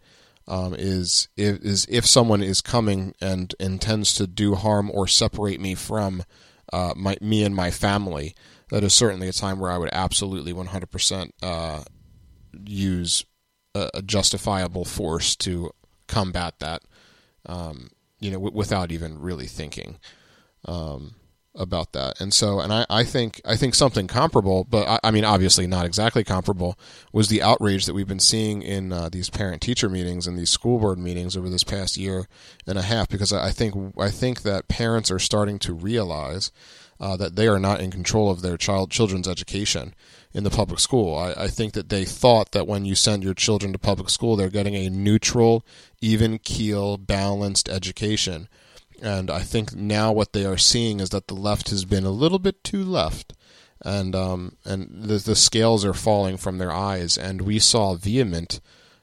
um, 0.47 0.75
is 0.75 1.29
is 1.37 1.87
if 1.89 2.07
someone 2.07 2.43
is 2.43 2.61
coming 2.61 3.15
and 3.21 3.55
intends 3.59 4.15
to 4.15 4.27
do 4.27 4.55
harm 4.55 4.91
or 4.93 5.07
separate 5.07 5.61
me 5.61 5.75
from 5.75 6.23
uh, 6.73 6.93
my 6.97 7.17
me 7.21 7.45
and 7.45 7.55
my 7.55 7.71
family, 7.71 8.35
that 8.71 8.85
is 8.85 8.93
certainly 8.93 9.29
a 9.29 9.33
time 9.33 9.59
where 9.59 9.71
I 9.71 9.79
would 9.79 9.91
absolutely 9.93 10.53
100% 10.53 11.31
uh, 11.43 11.85
use 12.67 13.25
a, 13.75 13.91
a, 13.95 14.03
justifiable 14.03 14.85
force 14.85 15.37
to 15.37 15.71
combat 16.09 16.59
that. 16.61 16.83
Um, 17.47 17.91
you 18.21 18.31
know, 18.31 18.39
w- 18.39 18.57
without 18.57 18.91
even 18.91 19.21
really 19.21 19.47
thinking. 19.47 19.99
Um, 20.65 21.15
about 21.55 21.93
that. 21.93 22.21
And 22.21 22.35
so, 22.35 22.61
and 22.61 22.73
I, 22.73 22.87
I 22.91 23.05
think, 23.05 23.41
I 23.45 23.57
think 23.57 23.75
something 23.75 24.07
comparable, 24.07 24.65
but 24.65 24.89
I, 24.89 25.01
I, 25.05 25.11
mean, 25.11 25.25
obviously 25.25 25.67
not 25.67 25.87
exactly 25.87 26.25
comparable, 26.25 26.79
was 27.13 27.29
the 27.29 27.43
outrage 27.43 27.87
that 27.87 27.95
we've 27.95 28.09
been 28.09 28.21
seeing 28.21 28.63
in 28.63 28.93
uh, 28.93 29.09
these 29.09 29.31
parent 29.31 29.63
teacher 29.63 29.89
meetings 29.89 30.27
and 30.27 30.39
these 30.39 30.51
school 30.51 30.79
board 30.79 30.99
meetings 30.99 31.37
over 31.37 31.49
this 31.49 31.65
past 31.65 31.97
year 31.97 32.27
and 32.67 32.79
a 32.79 32.83
half. 32.83 33.09
Because 33.09 33.33
I 33.33 33.51
think, 33.51 33.95
I 33.99 34.11
think 34.11 34.43
that 34.43 34.69
parents 34.69 35.11
are 35.11 35.19
starting 35.19 35.59
to 35.61 35.73
realize 35.73 36.51
uh, 37.01 37.17
that 37.17 37.37
they 37.37 37.47
are 37.47 37.59
not 37.59 37.81
in 37.81 37.91
control 37.91 38.31
of 38.31 38.43
their 38.43 38.57
child 38.57 38.91
children's 38.91 39.29
education 39.29 39.95
in 40.33 40.45
the 40.45 40.51
public 40.51 40.81
school. 40.81 41.17
I, 41.17 41.45
I 41.45 41.49
think 41.49 41.75
that 41.75 41.89
they 41.89 42.05
thought 42.05 42.53
that 42.53 42.67
when 42.67 42.85
you 42.85 42.95
send 42.95 43.23
your 43.23 43.35
children 43.35 43.73
to 43.73 43.79
public 43.79 44.11
school, 44.11 44.37
they're 44.37 44.49
getting 44.49 44.75
a 44.75 44.91
neutral, 44.91 45.65
even 46.01 46.39
keel, 46.39 46.97
balanced 46.97 47.69
education 47.69 48.49
and 49.05 49.31
I 49.31 49.41
think 49.41 49.75
now 49.75 50.13
what 50.13 50.33
they 50.33 50.47
are 50.47 50.57
seeing 50.57 50.99
is 50.99 51.11
that 51.11 51.29
the 51.29 51.35
left 51.35 51.69
has 51.69 51.85
been 51.85 52.05
a 52.05 52.11
little 52.11 52.39
bit 52.39 52.65
too 52.65 52.83
left, 52.83 53.35
and 53.85 54.17
um, 54.17 54.57
and 54.65 54.89
the, 54.91 55.19
the 55.19 55.37
scales 55.37 55.85
are 55.85 55.93
falling 55.93 56.39
from 56.39 56.57
their 56.57 56.73
eyes. 56.73 57.19
And 57.19 57.43
we 57.43 57.59
saw 57.59 57.95
vehement 57.95 58.61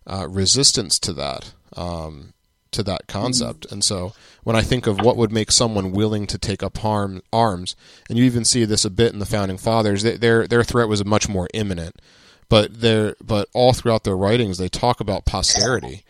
uh, 0.08 0.28
resistance 0.28 0.98
to 1.00 1.14
that, 1.14 1.54
um, 1.78 2.34
to 2.72 2.82
that 2.82 3.06
concept. 3.06 3.72
And 3.72 3.84
so 3.84 4.14
when 4.44 4.56
I 4.56 4.64
think 4.64 4.88
of 4.88 5.02
what 5.02 5.18
would 5.18 5.32
make 5.32 5.52
someone 5.52 5.92
willing 5.92 6.26
to 6.28 6.40
take 6.40 6.64
up 6.64 6.80
harm, 6.80 7.22
arms, 7.32 7.76
and 8.10 8.18
you 8.18 8.26
even 8.26 8.44
see 8.44 8.66
this 8.66 8.84
a 8.84 8.90
bit 8.90 9.14
in 9.14 9.20
the 9.20 9.26
founding 9.28 9.60
fathers, 9.60 10.02
they, 10.02 10.18
their 10.18 10.48
their 10.48 10.64
threat 10.64 10.90
was 10.90 11.06
much 11.06 11.30
more 11.30 11.48
imminent. 11.54 12.02
But 12.50 12.82
they 12.82 13.14
but 13.24 13.50
all 13.54 13.74
throughout 13.74 14.04
their 14.04 14.18
writings, 14.18 14.58
they 14.58 14.68
talk 14.68 15.00
about 15.00 15.26
posterity 15.26 16.04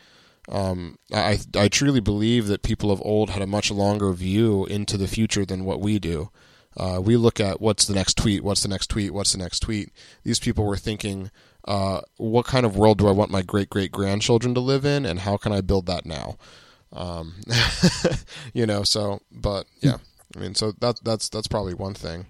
um, 0.49 0.97
I, 1.13 1.39
I 1.55 1.67
truly 1.67 1.99
believe 1.99 2.47
that 2.47 2.63
people 2.63 2.91
of 2.91 3.01
old 3.03 3.29
had 3.29 3.41
a 3.41 3.47
much 3.47 3.71
longer 3.71 4.11
view 4.13 4.65
into 4.65 4.97
the 4.97 5.07
future 5.07 5.45
than 5.45 5.65
what 5.65 5.79
we 5.79 5.99
do. 5.99 6.29
Uh, 6.77 7.01
we 7.03 7.17
look 7.17 7.39
at 7.39 7.59
what's 7.59 7.85
the 7.85 7.93
next 7.93 8.17
tweet, 8.17 8.43
what's 8.43 8.63
the 8.63 8.69
next 8.69 8.87
tweet, 8.87 9.13
what's 9.13 9.33
the 9.33 9.37
next 9.37 9.59
tweet. 9.59 9.91
These 10.23 10.39
people 10.39 10.65
were 10.65 10.77
thinking, 10.77 11.29
uh, 11.67 12.01
what 12.17 12.45
kind 12.45 12.65
of 12.65 12.77
world 12.77 12.97
do 12.97 13.07
I 13.07 13.11
want 13.11 13.29
my 13.29 13.41
great 13.41 13.69
great 13.69 13.91
grandchildren 13.91 14.53
to 14.55 14.61
live 14.61 14.85
in, 14.85 15.05
and 15.05 15.19
how 15.19 15.37
can 15.37 15.51
I 15.51 15.61
build 15.61 15.85
that 15.87 16.05
now? 16.05 16.37
Um, 16.93 17.35
you 18.53 18.65
know, 18.65 18.83
so 18.83 19.19
but 19.31 19.65
yeah, 19.81 19.97
I 20.35 20.39
mean, 20.39 20.55
so 20.55 20.71
that 20.79 21.03
that's 21.03 21.29
that's 21.29 21.47
probably 21.47 21.73
one 21.73 21.93
thing 21.93 22.27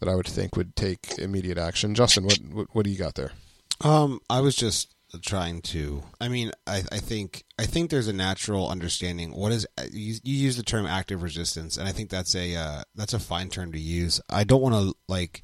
that 0.00 0.08
I 0.08 0.14
would 0.14 0.26
think 0.26 0.56
would 0.56 0.76
take 0.76 1.18
immediate 1.18 1.58
action. 1.58 1.94
Justin, 1.94 2.24
what 2.24 2.38
what, 2.52 2.66
what 2.72 2.84
do 2.84 2.90
you 2.90 2.98
got 2.98 3.14
there? 3.14 3.32
Um, 3.80 4.20
I 4.28 4.40
was 4.40 4.56
just 4.56 4.92
trying 5.22 5.62
to 5.62 6.02
i 6.20 6.28
mean 6.28 6.52
i, 6.66 6.82
I 6.92 6.98
think 6.98 7.44
i 7.58 7.64
think 7.64 7.88
there's 7.90 8.08
a 8.08 8.12
natural 8.12 8.68
understanding. 8.68 9.34
What 9.34 9.52
is 9.52 9.66
you, 9.90 10.16
you 10.22 10.36
use 10.36 10.56
the 10.56 10.62
term 10.62 10.84
active 10.86 11.22
resistance 11.22 11.76
and 11.78 11.88
i 11.88 11.92
think 11.92 12.10
that's 12.10 12.34
a 12.34 12.54
uh, 12.54 12.82
that's 12.94 13.14
a 13.14 13.18
fine 13.18 13.48
term 13.48 13.72
to 13.72 13.80
use. 13.80 14.20
I 14.28 14.44
don't 14.44 14.60
want 14.60 14.74
to 14.74 14.94
like 15.08 15.40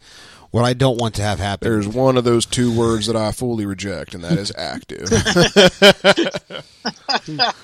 what 0.51 0.65
i 0.65 0.75
don't 0.75 0.99
want 1.01 1.15
to 1.17 1.23
have 1.23 1.39
happen 1.39 1.69
there's 1.69 1.89
one 1.89 2.17
of 2.17 2.25
those 2.25 2.47
two 2.47 2.77
words 2.79 3.07
that 3.07 3.17
i 3.17 3.33
fully 3.33 3.67
reject 3.67 4.15
and 4.15 4.23
that 4.23 4.39
is 4.39 4.53
active. 4.59 5.09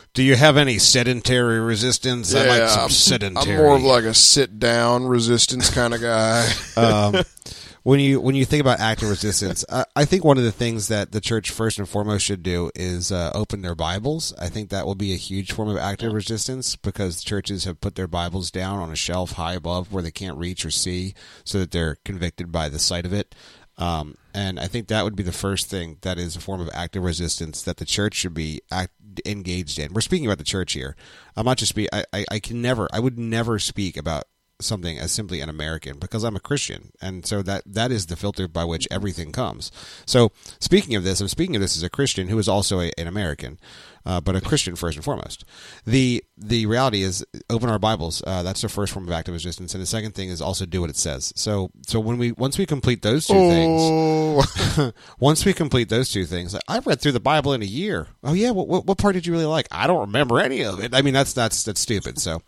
Do 0.14 0.22
you 0.22 0.34
have 0.36 0.56
any 0.56 0.78
sedentary 0.78 1.60
resistance? 1.60 2.32
Yeah, 2.32 2.40
i 2.40 2.46
like 2.46 2.68
some 2.70 2.90
sedentary 2.90 3.56
i'm 3.56 3.62
more 3.62 3.76
of 3.76 3.82
like 3.82 4.04
a 4.04 4.14
sit 4.14 4.58
down 4.58 5.04
resistance 5.04 5.70
kind 5.70 5.94
of 5.94 6.00
guy. 6.00 6.48
Um, 6.76 7.22
when 7.82 8.00
you 8.00 8.20
when 8.20 8.34
you 8.34 8.44
think 8.44 8.60
about 8.60 8.80
active 8.80 9.08
resistance, 9.08 9.64
I, 9.70 9.84
I, 9.96 10.04
think 10.04 10.24
one 10.24 10.38
of 10.38 10.44
the 10.44 10.52
things 10.52 10.88
that 10.88 11.12
the 11.12 11.20
church 11.20 11.50
first 11.50 11.78
and 11.78 11.88
foremost 11.88 12.24
should 12.24 12.42
do 12.42 12.70
is 12.74 13.10
uh, 13.10 13.32
open 13.34 13.62
their 13.62 13.74
Bibles. 13.74 14.34
I 14.38 14.48
think 14.48 14.70
that 14.70 14.86
will 14.86 14.94
be 14.94 15.12
a 15.12 15.16
huge 15.16 15.52
form 15.52 15.68
of 15.68 15.78
active 15.78 16.12
resistance 16.12 16.76
because 16.76 17.24
churches 17.24 17.64
have 17.64 17.80
put 17.80 17.94
their 17.94 18.06
Bibles 18.06 18.50
down 18.50 18.78
on 18.78 18.90
a 18.90 18.96
shelf 18.96 19.32
high 19.32 19.54
above 19.54 19.92
where 19.92 20.02
they 20.02 20.10
can't 20.10 20.36
reach 20.36 20.64
or 20.64 20.70
see, 20.70 21.14
so 21.44 21.58
that 21.58 21.70
they're 21.70 21.96
convicted 22.04 22.52
by 22.52 22.68
the 22.68 22.78
sight 22.78 23.06
of 23.06 23.12
it. 23.12 23.34
Um, 23.78 24.16
and 24.34 24.60
I 24.60 24.66
think 24.66 24.88
that 24.88 25.04
would 25.04 25.16
be 25.16 25.22
the 25.22 25.32
first 25.32 25.70
thing 25.70 25.96
that 26.02 26.18
is 26.18 26.36
a 26.36 26.40
form 26.40 26.60
of 26.60 26.68
active 26.74 27.02
resistance 27.02 27.62
that 27.62 27.78
the 27.78 27.86
church 27.86 28.14
should 28.14 28.34
be 28.34 28.60
act, 28.70 28.92
engaged 29.24 29.78
in. 29.78 29.94
We're 29.94 30.02
speaking 30.02 30.26
about 30.26 30.36
the 30.36 30.44
church 30.44 30.74
here. 30.74 30.96
I'm 31.34 31.46
not 31.46 31.56
just 31.56 31.70
speak. 31.70 31.88
I, 31.90 32.04
I, 32.12 32.24
I 32.30 32.38
can 32.40 32.60
never. 32.60 32.88
I 32.92 33.00
would 33.00 33.18
never 33.18 33.58
speak 33.58 33.96
about 33.96 34.24
something 34.60 34.98
as 34.98 35.12
simply 35.12 35.40
an 35.40 35.48
American 35.48 35.98
because 35.98 36.24
I'm 36.24 36.36
a 36.36 36.40
Christian, 36.40 36.92
and 37.00 37.26
so 37.26 37.42
that 37.42 37.62
that 37.66 37.90
is 37.90 38.06
the 38.06 38.16
filter 38.16 38.48
by 38.48 38.64
which 38.64 38.88
everything 38.90 39.32
comes. 39.32 39.70
So 40.06 40.32
speaking 40.60 40.94
of 40.94 41.04
this, 41.04 41.20
I'm 41.20 41.28
speaking 41.28 41.56
of 41.56 41.62
this 41.62 41.76
as 41.76 41.82
a 41.82 41.90
Christian 41.90 42.28
who 42.28 42.38
is 42.38 42.48
also 42.48 42.80
a, 42.80 42.90
an 42.98 43.06
American, 43.06 43.58
uh, 44.06 44.20
but 44.20 44.36
a 44.36 44.40
Christian 44.40 44.76
first 44.76 44.96
and 44.96 45.04
foremost. 45.04 45.44
the 45.84 46.24
The 46.36 46.66
reality 46.66 47.02
is, 47.02 47.24
open 47.48 47.68
our 47.68 47.78
Bibles. 47.78 48.22
Uh, 48.26 48.42
that's 48.42 48.62
the 48.62 48.68
first 48.68 48.92
form 48.92 49.06
of 49.06 49.12
active 49.12 49.34
resistance, 49.34 49.74
and 49.74 49.82
the 49.82 49.86
second 49.86 50.14
thing 50.14 50.28
is 50.28 50.40
also 50.40 50.66
do 50.66 50.80
what 50.80 50.90
it 50.90 50.96
says. 50.96 51.32
So 51.36 51.70
so 51.86 52.00
when 52.00 52.18
we 52.18 52.32
once 52.32 52.58
we 52.58 52.66
complete 52.66 53.02
those 53.02 53.26
two 53.26 53.34
oh. 53.36 54.42
things, 54.42 54.92
once 55.20 55.44
we 55.44 55.52
complete 55.52 55.88
those 55.88 56.10
two 56.10 56.24
things, 56.24 56.56
I've 56.68 56.86
read 56.86 57.00
through 57.00 57.12
the 57.12 57.20
Bible 57.20 57.52
in 57.52 57.62
a 57.62 57.66
year. 57.66 58.08
Oh 58.22 58.32
yeah, 58.32 58.50
what, 58.50 58.68
what, 58.68 58.86
what 58.86 58.98
part 58.98 59.14
did 59.14 59.26
you 59.26 59.32
really 59.32 59.46
like? 59.46 59.68
I 59.70 59.86
don't 59.86 60.00
remember 60.00 60.40
any 60.40 60.62
of 60.62 60.80
it. 60.80 60.94
I 60.94 61.02
mean 61.02 61.14
that's 61.14 61.32
that's 61.32 61.62
that's 61.64 61.80
stupid. 61.80 62.18
So 62.18 62.42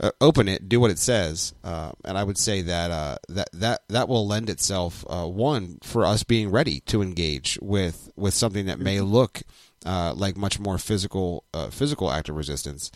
uh, 0.00 0.10
open 0.20 0.48
it, 0.48 0.68
do 0.68 0.80
what 0.80 0.90
it 0.90 0.98
says, 0.98 1.54
uh, 1.64 1.92
and 2.04 2.16
I 2.16 2.24
would 2.24 2.38
say 2.38 2.62
that 2.62 2.90
uh, 2.90 3.16
that 3.28 3.48
that 3.52 3.82
that 3.88 4.08
will 4.08 4.26
lend 4.26 4.50
itself 4.50 5.04
uh, 5.08 5.26
one 5.26 5.78
for 5.82 6.04
us 6.04 6.22
being 6.22 6.50
ready 6.50 6.80
to 6.80 7.02
engage 7.02 7.58
with 7.60 8.10
with 8.16 8.34
something 8.34 8.66
that 8.66 8.78
may 8.78 9.00
look 9.00 9.42
uh, 9.86 10.14
like 10.16 10.36
much 10.36 10.58
more 10.58 10.78
physical 10.78 11.44
uh, 11.54 11.70
physical 11.70 12.10
active 12.10 12.36
resistance. 12.36 12.90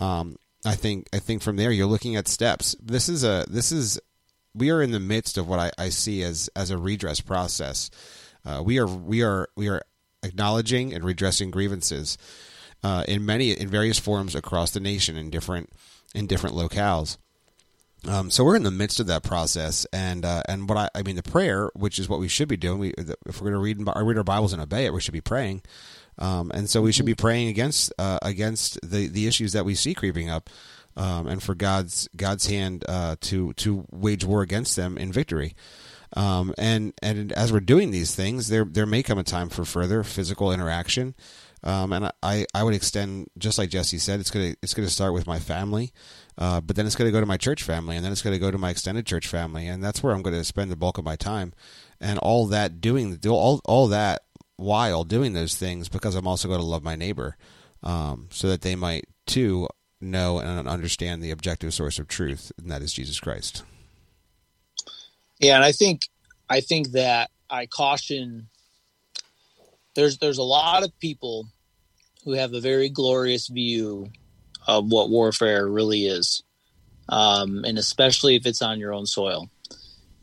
Um, 0.00 0.36
I 0.64 0.74
think 0.74 1.08
I 1.12 1.18
think 1.18 1.42
from 1.42 1.56
there 1.56 1.70
you're 1.70 1.86
looking 1.86 2.16
at 2.16 2.28
steps. 2.28 2.74
This 2.82 3.08
is 3.08 3.24
a 3.24 3.44
this 3.48 3.72
is 3.72 4.00
we 4.54 4.70
are 4.70 4.82
in 4.82 4.92
the 4.92 5.00
midst 5.00 5.38
of 5.38 5.48
what 5.48 5.58
I, 5.58 5.70
I 5.78 5.88
see 5.88 6.22
as 6.22 6.48
as 6.56 6.70
a 6.70 6.78
redress 6.78 7.20
process. 7.20 7.90
we 8.62 8.78
are 8.78 8.86
we 8.86 9.22
are 9.22 9.48
we 9.56 9.68
are 9.68 9.82
acknowledging 10.22 10.94
and 10.94 11.04
redressing 11.04 11.50
grievances 11.50 12.16
in 13.06 13.24
many 13.26 13.52
in 13.52 13.68
various 13.68 13.98
forms 13.98 14.34
across 14.34 14.70
the 14.70 14.80
nation 14.80 15.16
in 15.16 15.30
different 15.30 15.70
in 16.14 16.26
different 16.26 16.56
locales. 16.56 17.18
Um, 18.06 18.30
so 18.30 18.44
we're 18.44 18.56
in 18.56 18.64
the 18.64 18.70
midst 18.70 19.00
of 19.00 19.06
that 19.06 19.22
process, 19.22 19.86
and 19.92 20.24
uh, 20.24 20.42
and 20.48 20.68
what 20.68 20.76
I, 20.76 20.88
I 20.94 21.02
mean 21.02 21.16
the 21.16 21.22
prayer, 21.22 21.70
which 21.74 21.98
is 21.98 22.08
what 22.08 22.20
we 22.20 22.28
should 22.28 22.48
be 22.48 22.56
doing. 22.56 22.78
We, 22.78 22.94
if 22.98 23.40
we're 23.40 23.50
going 23.50 23.52
to 23.52 23.58
read 23.58 23.78
read 23.78 24.18
our 24.18 24.24
Bibles 24.24 24.52
and 24.52 24.60
obey 24.60 24.84
it, 24.84 24.92
we 24.92 25.00
should 25.00 25.14
be 25.14 25.20
praying, 25.20 25.62
um, 26.18 26.50
and 26.54 26.68
so 26.68 26.82
we 26.82 26.92
should 26.92 27.06
be 27.06 27.14
praying 27.14 27.48
against 27.48 27.92
uh, 27.98 28.18
against 28.22 28.78
the 28.82 29.08
the 29.08 29.26
issues 29.26 29.52
that 29.52 29.64
we 29.64 29.74
see 29.74 29.94
creeping 29.94 30.30
up, 30.30 30.50
um, 30.96 31.26
and 31.26 31.42
for 31.42 31.54
God's 31.54 32.08
God's 32.16 32.46
hand 32.46 32.84
uh, 32.88 33.16
to 33.22 33.52
to 33.54 33.84
wage 33.90 34.24
war 34.24 34.42
against 34.42 34.76
them 34.76 34.96
in 34.96 35.12
victory. 35.12 35.54
Um, 36.16 36.54
and 36.56 36.92
and 37.02 37.32
as 37.32 37.52
we're 37.52 37.60
doing 37.60 37.90
these 37.90 38.14
things, 38.14 38.48
there 38.48 38.64
there 38.64 38.86
may 38.86 39.02
come 39.02 39.18
a 39.18 39.24
time 39.24 39.48
for 39.48 39.64
further 39.64 40.02
physical 40.04 40.52
interaction. 40.52 41.14
Um, 41.64 41.94
and 41.94 42.12
I, 42.22 42.44
I 42.54 42.62
would 42.62 42.74
extend 42.74 43.28
just 43.38 43.56
like 43.56 43.70
Jesse 43.70 43.96
said, 43.96 44.20
it's 44.20 44.30
gonna 44.30 44.54
it's 44.62 44.74
gonna 44.74 44.90
start 44.90 45.14
with 45.14 45.26
my 45.26 45.38
family, 45.38 45.92
uh, 46.36 46.60
but 46.60 46.76
then 46.76 46.84
it's 46.84 46.94
gonna 46.94 47.10
go 47.10 47.20
to 47.20 47.26
my 47.26 47.38
church 47.38 47.62
family, 47.62 47.96
and 47.96 48.04
then 48.04 48.12
it's 48.12 48.20
gonna 48.20 48.38
go 48.38 48.50
to 48.50 48.58
my 48.58 48.68
extended 48.68 49.06
church 49.06 49.26
family, 49.26 49.66
and 49.66 49.82
that's 49.82 50.02
where 50.02 50.14
I'm 50.14 50.20
gonna 50.20 50.44
spend 50.44 50.70
the 50.70 50.76
bulk 50.76 50.98
of 50.98 51.04
my 51.06 51.16
time, 51.16 51.54
and 52.00 52.18
all 52.18 52.46
that 52.48 52.82
doing 52.82 53.18
all 53.26 53.62
all 53.64 53.88
that 53.88 54.24
while 54.56 55.04
doing 55.04 55.32
those 55.32 55.54
things 55.56 55.88
because 55.88 56.14
I'm 56.14 56.26
also 56.26 56.48
going 56.48 56.60
to 56.60 56.66
love 56.66 56.82
my 56.82 56.96
neighbor, 56.96 57.36
um, 57.82 58.28
so 58.30 58.48
that 58.48 58.62
they 58.62 58.76
might 58.76 59.04
too 59.26 59.68
know 60.00 60.38
and 60.38 60.68
understand 60.68 61.22
the 61.22 61.30
objective 61.30 61.74
source 61.74 61.98
of 61.98 62.08
truth, 62.08 62.52
and 62.58 62.70
that 62.70 62.82
is 62.82 62.92
Jesus 62.92 63.20
Christ. 63.20 63.64
Yeah, 65.38 65.56
and 65.56 65.64
I 65.64 65.72
think 65.72 66.08
I 66.48 66.60
think 66.60 66.92
that 66.92 67.30
I 67.50 67.66
caution. 67.66 68.48
There's 69.94 70.18
there's 70.18 70.38
a 70.38 70.42
lot 70.42 70.82
of 70.82 70.98
people 70.98 71.46
who 72.24 72.32
have 72.32 72.52
a 72.54 72.60
very 72.60 72.88
glorious 72.88 73.48
view 73.48 74.10
of 74.66 74.90
what 74.90 75.10
warfare 75.10 75.68
really 75.68 76.06
is, 76.06 76.42
um, 77.08 77.64
and 77.64 77.78
especially 77.78 78.34
if 78.34 78.46
it's 78.46 78.62
on 78.62 78.78
your 78.78 78.92
own 78.92 79.06
soil. 79.06 79.50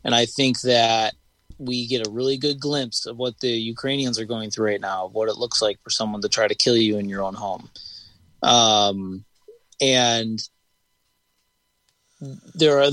And 0.04 0.14
I 0.14 0.26
think 0.26 0.60
that 0.62 1.14
we 1.64 1.86
get 1.86 2.06
a 2.06 2.10
really 2.10 2.36
good 2.36 2.60
glimpse 2.60 3.06
of 3.06 3.16
what 3.16 3.38
the 3.40 3.48
Ukrainians 3.48 4.18
are 4.18 4.24
going 4.24 4.50
through 4.50 4.66
right 4.66 4.80
now, 4.80 5.06
of 5.06 5.12
what 5.12 5.28
it 5.28 5.36
looks 5.36 5.62
like 5.62 5.78
for 5.82 5.90
someone 5.90 6.22
to 6.22 6.28
try 6.28 6.48
to 6.48 6.54
kill 6.54 6.76
you 6.76 6.98
in 6.98 7.08
your 7.08 7.22
own 7.22 7.34
home. 7.34 7.70
Um, 8.42 9.24
and 9.80 10.40
there 12.54 12.80
are 12.80 12.90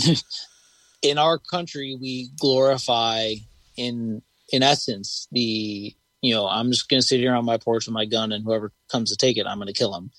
in 1.01 1.17
our 1.17 1.37
country 1.37 1.97
we 1.99 2.29
glorify 2.39 3.33
in 3.77 4.21
in 4.51 4.63
essence 4.63 5.27
the 5.31 5.95
you 6.21 6.33
know, 6.33 6.47
I'm 6.47 6.71
just 6.71 6.89
going 6.89 7.01
to 7.01 7.07
sit 7.07 7.19
here 7.19 7.33
on 7.33 7.45
my 7.45 7.57
porch 7.57 7.85
with 7.85 7.93
my 7.93 8.05
gun, 8.05 8.31
and 8.31 8.43
whoever 8.43 8.71
comes 8.91 9.11
to 9.11 9.17
take 9.17 9.37
it, 9.37 9.47
I'm 9.47 9.57
going 9.57 9.67
to 9.67 9.73
kill 9.73 9.95
him. 9.95 10.11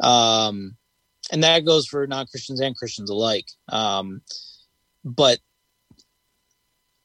Um, 0.00 0.76
and 1.32 1.44
that 1.44 1.64
goes 1.64 1.86
for 1.86 2.06
non 2.06 2.26
Christians 2.26 2.60
and 2.60 2.76
Christians 2.76 3.10
alike. 3.10 3.46
Um, 3.68 4.22
but 5.04 5.38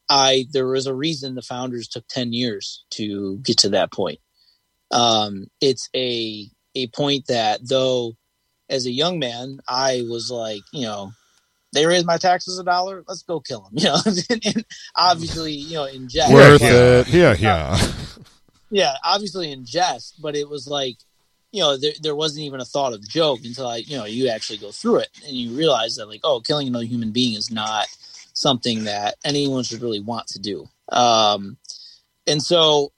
I 0.08 0.46
there 0.52 0.66
was 0.66 0.86
a 0.86 0.94
reason 0.94 1.34
the 1.34 1.42
founders 1.42 1.88
took 1.88 2.06
ten 2.08 2.32
years 2.32 2.84
to 2.90 3.38
get 3.38 3.58
to 3.58 3.70
that 3.70 3.92
point. 3.92 4.20
Um, 4.90 5.46
it's 5.60 5.88
a 5.94 6.48
a 6.74 6.86
point 6.88 7.26
that 7.26 7.60
though, 7.68 8.16
as 8.68 8.86
a 8.86 8.92
young 8.92 9.18
man, 9.18 9.60
I 9.68 10.04
was 10.08 10.30
like, 10.30 10.62
you 10.72 10.82
know, 10.82 11.12
they 11.72 11.86
raised 11.86 12.06
my 12.06 12.18
taxes 12.18 12.58
a 12.58 12.64
dollar, 12.64 13.04
let's 13.08 13.22
go 13.22 13.40
kill 13.40 13.62
them. 13.62 13.72
You 13.76 13.84
know, 13.84 14.00
and 14.30 14.64
obviously, 14.94 15.52
you 15.52 15.74
know, 15.74 15.84
in 15.84 16.08
jest, 16.08 16.32
Worth 16.32 16.62
yeah. 16.62 16.70
it. 16.72 17.08
Yeah, 17.08 17.34
yeah. 17.38 17.92
yeah, 18.70 18.94
obviously 19.04 19.52
in 19.52 19.64
jest, 19.64 20.20
but 20.20 20.36
it 20.36 20.48
was 20.48 20.66
like, 20.66 20.96
you 21.52 21.60
know, 21.62 21.76
there, 21.76 21.92
there 22.02 22.16
wasn't 22.16 22.44
even 22.44 22.60
a 22.60 22.64
thought 22.64 22.92
of 22.92 23.06
joke 23.08 23.40
until 23.44 23.66
I, 23.66 23.76
you 23.78 23.96
know, 23.96 24.04
you 24.04 24.28
actually 24.28 24.58
go 24.58 24.70
through 24.70 24.98
it 24.98 25.08
and 25.26 25.34
you 25.34 25.56
realize 25.56 25.96
that 25.96 26.06
like, 26.06 26.20
oh, 26.24 26.40
killing 26.40 26.68
another 26.68 26.84
human 26.84 27.12
being 27.12 27.36
is 27.36 27.50
not 27.50 27.86
something 28.36 28.84
that 28.84 29.16
anyone 29.24 29.64
should 29.64 29.80
really 29.82 30.00
want 30.00 30.28
to 30.28 30.38
do. 30.38 30.68
Um, 30.90 31.56
and 32.26 32.42
so 32.42 32.92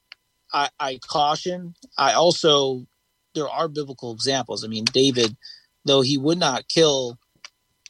I, 0.53 0.69
I 0.81 0.99
caution. 1.07 1.75
I 1.97 2.15
also 2.15 2.87
there 3.35 3.49
are 3.49 3.69
biblical 3.69 4.13
examples. 4.13 4.65
I 4.65 4.69
mean, 4.69 4.85
David, 4.85 5.37
though 5.85 6.01
he 6.01 6.19
would 6.19 6.39
not 6.39 6.69
kill 6.69 7.19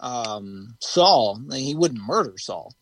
um, 0.00 0.76
Saul, 0.80 1.40
he 1.52 1.74
wouldn't 1.74 2.06
murder 2.06 2.34
Saul. 2.36 2.74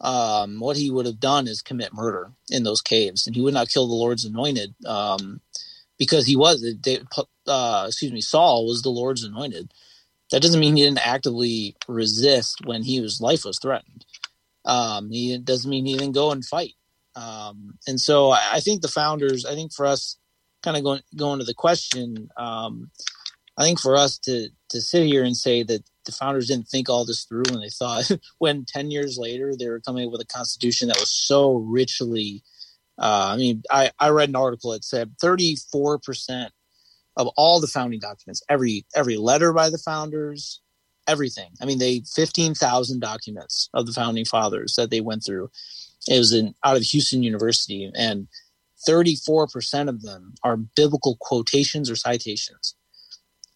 Um, 0.00 0.60
what 0.60 0.76
he 0.76 0.90
would 0.90 1.06
have 1.06 1.18
done 1.18 1.48
is 1.48 1.62
commit 1.62 1.92
murder 1.92 2.30
in 2.50 2.62
those 2.62 2.82
caves, 2.82 3.26
and 3.26 3.34
he 3.34 3.42
would 3.42 3.54
not 3.54 3.70
kill 3.70 3.88
the 3.88 3.94
Lord's 3.94 4.24
anointed 4.24 4.74
um, 4.86 5.40
because 5.98 6.26
he 6.26 6.36
was. 6.36 6.64
Uh, 7.48 7.84
excuse 7.88 8.12
me, 8.12 8.20
Saul 8.20 8.66
was 8.66 8.82
the 8.82 8.90
Lord's 8.90 9.24
anointed. 9.24 9.72
That 10.32 10.42
doesn't 10.42 10.60
mean 10.60 10.76
he 10.76 10.82
didn't 10.82 11.06
actively 11.06 11.76
resist 11.88 12.58
when 12.64 12.82
he 12.82 13.00
was 13.00 13.20
life 13.20 13.44
was 13.44 13.58
threatened. 13.60 14.04
Um, 14.64 15.10
he 15.10 15.38
doesn't 15.38 15.70
mean 15.70 15.86
he 15.86 15.96
didn't 15.96 16.14
go 16.14 16.32
and 16.32 16.44
fight. 16.44 16.74
Um, 17.14 17.78
and 17.86 18.00
so 18.00 18.30
I, 18.30 18.42
I, 18.54 18.60
think 18.60 18.82
the 18.82 18.88
founders, 18.88 19.46
I 19.46 19.54
think 19.54 19.72
for 19.72 19.86
us, 19.86 20.18
kind 20.62 20.76
of 20.76 20.82
going 20.82 21.00
going 21.16 21.38
to 21.38 21.44
the 21.44 21.54
question, 21.54 22.28
um, 22.36 22.90
I 23.56 23.62
think 23.62 23.80
for 23.80 23.96
us 23.96 24.18
to 24.20 24.48
to 24.70 24.80
sit 24.80 25.06
here 25.06 25.24
and 25.24 25.36
say 25.36 25.62
that 25.62 25.82
the 26.04 26.12
founders 26.12 26.48
didn't 26.48 26.68
think 26.68 26.88
all 26.88 27.04
this 27.04 27.24
through 27.24 27.44
when 27.50 27.60
they 27.60 27.68
thought 27.68 28.10
when 28.38 28.64
10 28.64 28.90
years 28.90 29.18
later 29.18 29.54
they 29.58 29.68
were 29.68 29.80
coming 29.80 30.06
up 30.06 30.12
with 30.12 30.20
a 30.20 30.26
constitution 30.26 30.88
that 30.88 31.00
was 31.00 31.10
so 31.10 31.54
richly 31.54 32.42
uh, 32.98 33.30
i 33.32 33.36
mean 33.36 33.62
I, 33.70 33.90
I 33.98 34.08
read 34.10 34.28
an 34.28 34.36
article 34.36 34.72
that 34.72 34.84
said 34.84 35.16
34% 35.22 36.48
of 37.16 37.28
all 37.36 37.60
the 37.60 37.66
founding 37.66 38.00
documents 38.00 38.42
every 38.48 38.84
every 38.94 39.16
letter 39.16 39.52
by 39.52 39.70
the 39.70 39.78
founders 39.78 40.60
everything 41.08 41.50
i 41.60 41.64
mean 41.64 41.78
they 41.78 42.00
15000 42.14 43.00
documents 43.00 43.68
of 43.74 43.86
the 43.86 43.92
founding 43.92 44.24
fathers 44.24 44.74
that 44.76 44.90
they 44.90 45.00
went 45.00 45.24
through 45.24 45.50
it 46.08 46.18
was 46.18 46.32
in 46.32 46.54
out 46.64 46.76
of 46.76 46.82
houston 46.82 47.22
university 47.22 47.90
and 47.94 48.28
34% 48.86 49.88
of 49.88 50.02
them 50.02 50.34
are 50.44 50.58
biblical 50.58 51.16
quotations 51.18 51.90
or 51.90 51.96
citations 51.96 52.76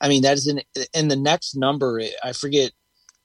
I 0.00 0.08
mean, 0.08 0.22
that 0.22 0.34
is 0.34 0.46
in 0.46 0.62
in 0.94 1.08
the 1.08 1.16
next 1.16 1.54
number. 1.54 2.00
I 2.24 2.32
forget, 2.32 2.72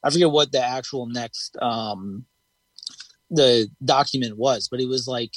I 0.04 0.10
forget 0.10 0.30
what 0.30 0.52
the 0.52 0.62
actual 0.62 1.08
next 1.08 1.58
um, 1.62 2.26
the 3.30 3.70
document 3.84 4.38
was, 4.38 4.68
but 4.70 4.82
it 4.82 4.88
was 4.88 5.08
like 5.08 5.32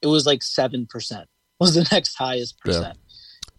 it 0.00 0.06
was 0.06 0.26
like 0.26 0.42
seven 0.42 0.86
percent 0.86 1.28
was 1.58 1.74
the 1.74 1.88
next 1.92 2.14
highest 2.14 2.58
percent. 2.60 2.96
Yeah. 2.96 3.09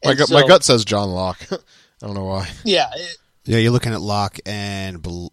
My, 0.04 0.14
gut, 0.16 0.28
so, 0.28 0.34
my 0.34 0.48
gut 0.48 0.64
says 0.64 0.86
John 0.86 1.10
Locke. 1.10 1.46
I 1.52 2.06
don't 2.06 2.16
know 2.16 2.26
why. 2.26 2.50
Yeah. 2.64 2.90
It, 2.96 3.18
yeah, 3.46 3.58
you're 3.58 3.72
looking 3.72 3.94
at 3.94 4.02
Locke 4.02 4.40
and 4.46 5.02
Bl- 5.02 5.28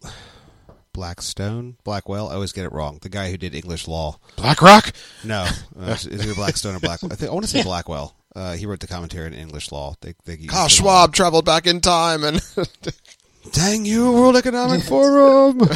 Blackstone, 0.93 1.77
Blackwell. 1.83 2.29
I 2.29 2.33
always 2.33 2.51
get 2.51 2.65
it 2.65 2.71
wrong. 2.71 2.99
The 3.01 3.09
guy 3.09 3.31
who 3.31 3.37
did 3.37 3.55
English 3.55 3.87
law. 3.87 4.19
BlackRock? 4.35 4.91
No, 5.23 5.47
uh, 5.79 5.91
is 5.91 6.05
it 6.05 6.35
Blackstone 6.35 6.75
or 6.75 6.79
Blackwell? 6.79 7.11
I, 7.11 7.15
think, 7.15 7.31
I 7.31 7.33
want 7.33 7.45
to 7.45 7.51
say 7.51 7.63
Blackwell. 7.63 8.15
Uh, 8.35 8.53
he 8.53 8.65
wrote 8.65 8.79
the 8.79 8.87
commentary 8.87 9.27
in 9.27 9.33
English 9.33 9.71
law. 9.71 9.95
They, 10.01 10.13
they 10.25 10.37
Carl 10.37 10.67
Schwab 10.67 11.13
traveled 11.13 11.45
back 11.45 11.67
in 11.67 11.81
time 11.81 12.23
and. 12.23 12.41
Dang 13.51 13.85
you, 13.85 14.11
World 14.11 14.35
Economic 14.35 14.83
Forum! 14.83 15.61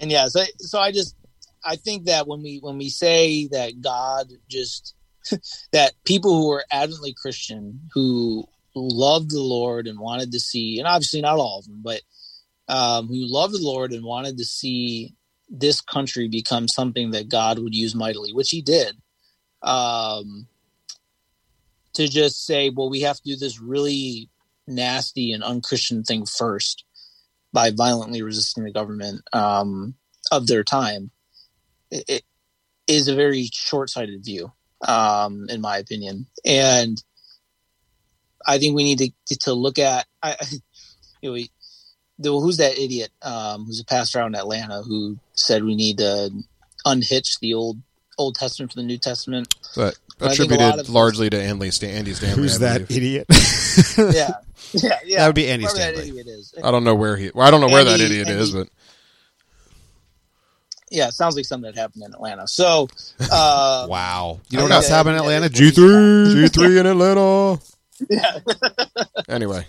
and 0.00 0.10
yeah, 0.10 0.28
so 0.28 0.44
so 0.58 0.78
I 0.78 0.92
just 0.92 1.16
I 1.64 1.76
think 1.76 2.06
that 2.06 2.26
when 2.26 2.42
we 2.42 2.58
when 2.58 2.78
we 2.78 2.88
say 2.88 3.48
that 3.48 3.80
God 3.80 4.32
just 4.48 4.94
that 5.72 5.92
people 6.04 6.34
who 6.34 6.50
are 6.52 6.64
adamantly 6.72 7.14
Christian 7.14 7.80
who 7.94 8.46
loved 8.74 9.30
the 9.30 9.40
Lord 9.40 9.86
and 9.86 9.98
wanted 9.98 10.32
to 10.32 10.40
see, 10.40 10.78
and 10.78 10.86
obviously 10.86 11.20
not 11.20 11.38
all 11.38 11.58
of 11.58 11.66
them, 11.66 11.80
but 11.82 12.00
um, 12.68 13.06
who 13.06 13.26
loved 13.26 13.54
the 13.54 13.58
Lord 13.58 13.92
and 13.92 14.04
wanted 14.04 14.38
to 14.38 14.44
see 14.44 15.14
this 15.48 15.80
country 15.80 16.28
become 16.28 16.68
something 16.68 17.10
that 17.10 17.28
God 17.28 17.58
would 17.58 17.74
use 17.74 17.94
mightily, 17.94 18.32
which 18.32 18.50
He 18.50 18.62
did 18.62 18.96
um, 19.62 20.46
to 21.94 22.08
just 22.08 22.46
say, 22.46 22.70
well, 22.70 22.90
we 22.90 23.00
have 23.00 23.16
to 23.16 23.22
do 23.22 23.36
this 23.36 23.60
really 23.60 24.30
nasty 24.66 25.32
and 25.32 25.42
unchristian 25.42 26.02
thing 26.02 26.24
first 26.24 26.84
by 27.52 27.70
violently 27.70 28.22
resisting 28.22 28.64
the 28.64 28.72
government 28.72 29.20
um, 29.32 29.94
of 30.30 30.46
their 30.46 30.64
time. 30.64 31.10
It, 31.90 32.04
it 32.08 32.22
is 32.86 33.08
a 33.08 33.14
very 33.14 33.48
short-sighted 33.52 34.24
view 34.24 34.52
um, 34.86 35.46
in 35.48 35.60
my 35.60 35.78
opinion 35.78 36.26
and 36.44 37.02
i 38.46 38.58
think 38.58 38.74
we 38.74 38.84
need 38.84 38.98
to, 38.98 39.38
to 39.38 39.52
look 39.52 39.78
at 39.78 40.06
I, 40.22 40.36
you 41.22 41.28
know, 41.28 41.32
we, 41.32 41.50
the, 42.18 42.30
who's 42.32 42.58
that 42.58 42.78
idiot 42.78 43.10
um, 43.22 43.64
who's 43.64 43.80
a 43.80 43.84
pastor 43.84 44.20
out 44.20 44.26
in 44.26 44.34
atlanta 44.34 44.82
who 44.82 45.18
said 45.34 45.64
we 45.64 45.74
need 45.74 45.98
to 45.98 46.30
unhitch 46.84 47.38
the 47.40 47.54
old 47.54 47.78
Old 48.18 48.34
Testament 48.34 48.72
from 48.72 48.82
the 48.82 48.86
New 48.86 48.98
Testament. 48.98 49.54
But 49.74 49.98
attributed 50.20 50.88
largely 50.88 51.30
to 51.30 51.36
Andy, 51.36 51.64
Andy 51.64 51.70
Stanley. 51.70 52.42
Who's 52.42 52.58
that 52.60 52.90
idiot? 52.90 53.26
yeah. 54.14 54.32
yeah, 54.72 54.98
yeah. 55.04 55.18
That 55.18 55.26
would 55.26 55.34
be 55.34 55.48
Andy 55.48 55.64
Whoever 55.64 55.76
Stanley. 55.76 56.00
That 56.02 56.08
idiot 56.08 56.26
is. 56.28 56.54
I 56.62 56.70
don't 56.70 56.84
know 56.84 56.94
where 56.94 57.16
he. 57.16 57.30
Well, 57.34 57.46
I 57.46 57.50
don't 57.50 57.60
know 57.60 57.68
where 57.68 57.84
that 57.84 58.00
idiot 58.00 58.28
Andy- 58.28 58.40
is, 58.40 58.52
but 58.52 58.68
Yeah, 60.92 61.08
it 61.08 61.14
sounds 61.14 61.36
like 61.36 61.44
something 61.46 61.72
that 61.72 61.80
happened 61.80 62.04
in 62.04 62.12
Atlanta. 62.12 62.46
So, 62.46 62.88
uh, 63.30 63.86
Wow. 63.90 64.40
You 64.50 64.58
know 64.58 64.64
what 64.64 64.72
else 64.72 64.88
happened 64.88 65.16
in 65.16 65.22
Atlanta? 65.22 65.48
G3. 65.48 66.32
G 66.32 66.48
three 66.48 66.78
in 66.78 66.86
Atlanta. 66.86 67.60
yeah. 68.10 68.38
Anyway, 69.28 69.64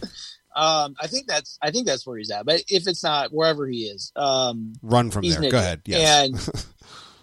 Um, 0.56 0.96
I 1.00 1.08
think 1.08 1.28
that's 1.28 1.58
I 1.62 1.72
think 1.72 1.88
that's 1.88 2.06
where 2.06 2.18
he's 2.18 2.30
at. 2.32 2.46
But 2.46 2.64
if 2.68 2.88
it's 2.88 3.04
not, 3.04 3.32
wherever 3.32 3.66
he 3.68 3.84
is, 3.86 4.12
um, 4.16 4.74
Run 4.82 5.10
from 5.12 5.22
there. 5.28 5.42
an 5.42 5.50
Go 5.50 5.58
ahead. 5.58 5.82
Yes. 5.86 6.26
And 6.26 6.66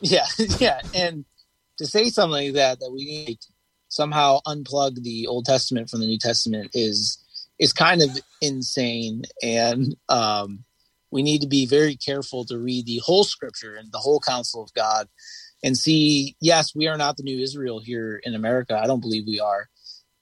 yeah, 0.01 0.27
yeah, 0.59 0.81
and 0.95 1.25
to 1.79 1.87
say 1.87 2.09
something 2.09 2.47
like 2.47 2.55
that 2.55 2.81
that 2.81 2.91
we 2.91 3.05
need 3.05 3.41
to 3.41 3.49
somehow 3.89 4.39
unplug 4.47 5.03
the 5.03 5.27
Old 5.27 5.45
Testament 5.45 5.91
from 5.91 6.01
the 6.01 6.07
New 6.07 6.19
Testament 6.19 6.71
is 6.73 7.19
is 7.59 7.73
kind 7.75 8.01
of 8.01 8.19
insane, 8.41 9.25
and 9.43 9.95
um, 10.09 10.65
we 11.11 11.23
need 11.23 11.41
to 11.41 11.49
be 11.49 11.67
very 11.67 11.97
careful 11.97 12.45
to 12.47 12.59
read 12.59 12.87
the 12.87 13.01
whole 13.05 13.25
Scripture 13.25 13.75
and 13.75 13.91
the 13.93 13.99
whole 13.99 14.21
counsel 14.21 14.63
of 14.63 14.73
God 14.75 15.09
and 15.63 15.77
see. 15.77 16.37
Yes, 16.41 16.75
we 16.75 16.89
are 16.89 16.97
not 16.97 17.17
the 17.17 17.23
new 17.23 17.41
Israel 17.41 17.81
here 17.81 18.21
in 18.23 18.35
America. 18.35 18.79
I 18.79 18.87
don't 18.87 19.01
believe 19.01 19.25
we 19.27 19.41
are, 19.41 19.69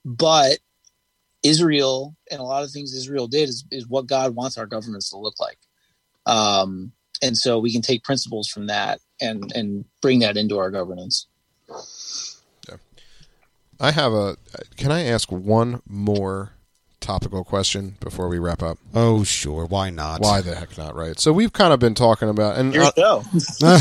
but 0.04 0.58
Israel 1.42 2.16
and 2.30 2.40
a 2.40 2.44
lot 2.44 2.64
of 2.64 2.70
things 2.70 2.94
Israel 2.94 3.28
did 3.28 3.48
is, 3.48 3.64
is 3.70 3.86
what 3.86 4.06
God 4.06 4.34
wants 4.34 4.58
our 4.58 4.66
governments 4.66 5.10
to 5.10 5.18
look 5.18 5.38
like. 5.40 5.58
Um, 6.26 6.92
and 7.22 7.36
so 7.36 7.58
we 7.58 7.72
can 7.72 7.82
take 7.82 8.04
principles 8.04 8.48
from 8.48 8.66
that 8.66 9.00
and, 9.20 9.52
and 9.54 9.84
bring 10.02 10.20
that 10.20 10.36
into 10.36 10.58
our 10.58 10.70
governance. 10.70 11.26
I 13.80 13.92
have 13.92 14.12
a. 14.12 14.36
Can 14.76 14.90
I 14.90 15.04
ask 15.04 15.30
one 15.30 15.82
more 15.86 16.52
topical 17.08 17.42
question 17.42 17.96
before 18.00 18.28
we 18.28 18.38
wrap 18.38 18.62
up? 18.62 18.76
oh, 18.94 19.24
sure. 19.24 19.64
Why 19.64 19.88
not? 19.88 20.20
Why 20.20 20.42
the 20.42 20.54
heck 20.54 20.76
not? 20.76 20.94
Right. 20.94 21.18
So 21.18 21.32
we've 21.32 21.52
kind 21.54 21.72
of 21.72 21.80
been 21.80 21.94
talking 21.94 22.28
about, 22.28 22.58
and 22.58 22.74
Your 22.74 22.84
uh, 22.84 23.22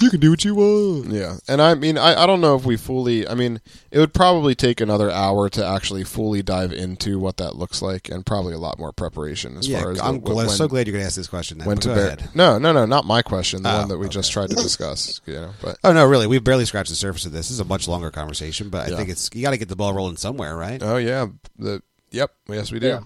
you 0.00 0.10
can 0.10 0.18
do 0.20 0.30
what 0.30 0.44
you 0.44 0.54
want. 0.54 1.06
Yeah, 1.10 1.36
and 1.48 1.62
I 1.62 1.74
mean, 1.74 1.96
I, 1.96 2.24
I 2.24 2.26
don't 2.26 2.40
know 2.40 2.56
if 2.56 2.64
we 2.66 2.76
fully. 2.76 3.26
I 3.28 3.34
mean, 3.34 3.60
it 3.90 3.98
would 4.00 4.12
probably 4.12 4.54
take 4.54 4.80
another 4.80 5.10
hour 5.10 5.48
to 5.50 5.64
actually 5.64 6.04
fully 6.04 6.42
dive 6.42 6.72
into 6.72 7.18
what 7.18 7.36
that 7.38 7.54
looks 7.56 7.80
like, 7.80 8.08
and 8.10 8.26
probably 8.26 8.52
a 8.54 8.58
lot 8.58 8.78
more 8.78 8.92
preparation 8.92 9.56
as 9.56 9.66
Yeah, 9.68 9.80
far 9.80 9.92
as 9.92 10.00
I'm 10.00 10.20
the, 10.20 10.30
gl- 10.30 10.34
when, 10.34 10.48
so 10.48 10.66
glad 10.68 10.86
you're 10.86 10.92
going 10.92 11.02
to 11.02 11.06
ask 11.06 11.16
this 11.16 11.28
question. 11.28 11.58
Then, 11.58 11.68
when 11.68 11.76
but 11.76 11.82
to 11.82 11.88
go 11.88 11.94
bear. 11.94 12.06
ahead. 12.08 12.30
No, 12.34 12.58
no, 12.58 12.72
no, 12.72 12.84
not 12.86 13.04
my 13.06 13.22
question. 13.22 13.62
The 13.62 13.72
Oh, 13.72 13.78
one 13.80 13.88
that 13.88 13.98
we 13.98 14.08
just 14.08 14.30
tried 14.32 14.50
to 14.50 14.56
discuss. 14.56 15.20
You 15.26 15.34
know, 15.34 15.50
but 15.62 15.78
Oh 15.84 15.92
no, 15.92 16.04
really, 16.04 16.26
we've 16.26 16.44
barely 16.44 16.64
scratched 16.66 16.90
the 16.90 16.96
surface 16.96 17.24
of 17.24 17.32
this. 17.32 17.46
This 17.46 17.52
is 17.52 17.60
a 17.60 17.64
much 17.64 17.88
longer 17.88 18.10
conversation, 18.10 18.68
but 18.68 18.86
I 18.86 18.90
Yeah. 18.90 18.96
think 18.96 19.08
it's 19.10 19.30
you 19.32 19.42
got 19.42 19.50
to 19.52 19.56
get 19.58 19.68
the 19.68 19.76
ball 19.76 19.92
rolling 19.94 20.16
somewhere, 20.16 20.56
right? 20.56 20.82
oh 20.82 20.96
yeah, 20.98 21.26
the 21.58 21.82
yep, 22.14 22.30
yes 22.48 22.72
we 22.72 22.78
do. 22.78 22.86
Yeah. 22.88 23.00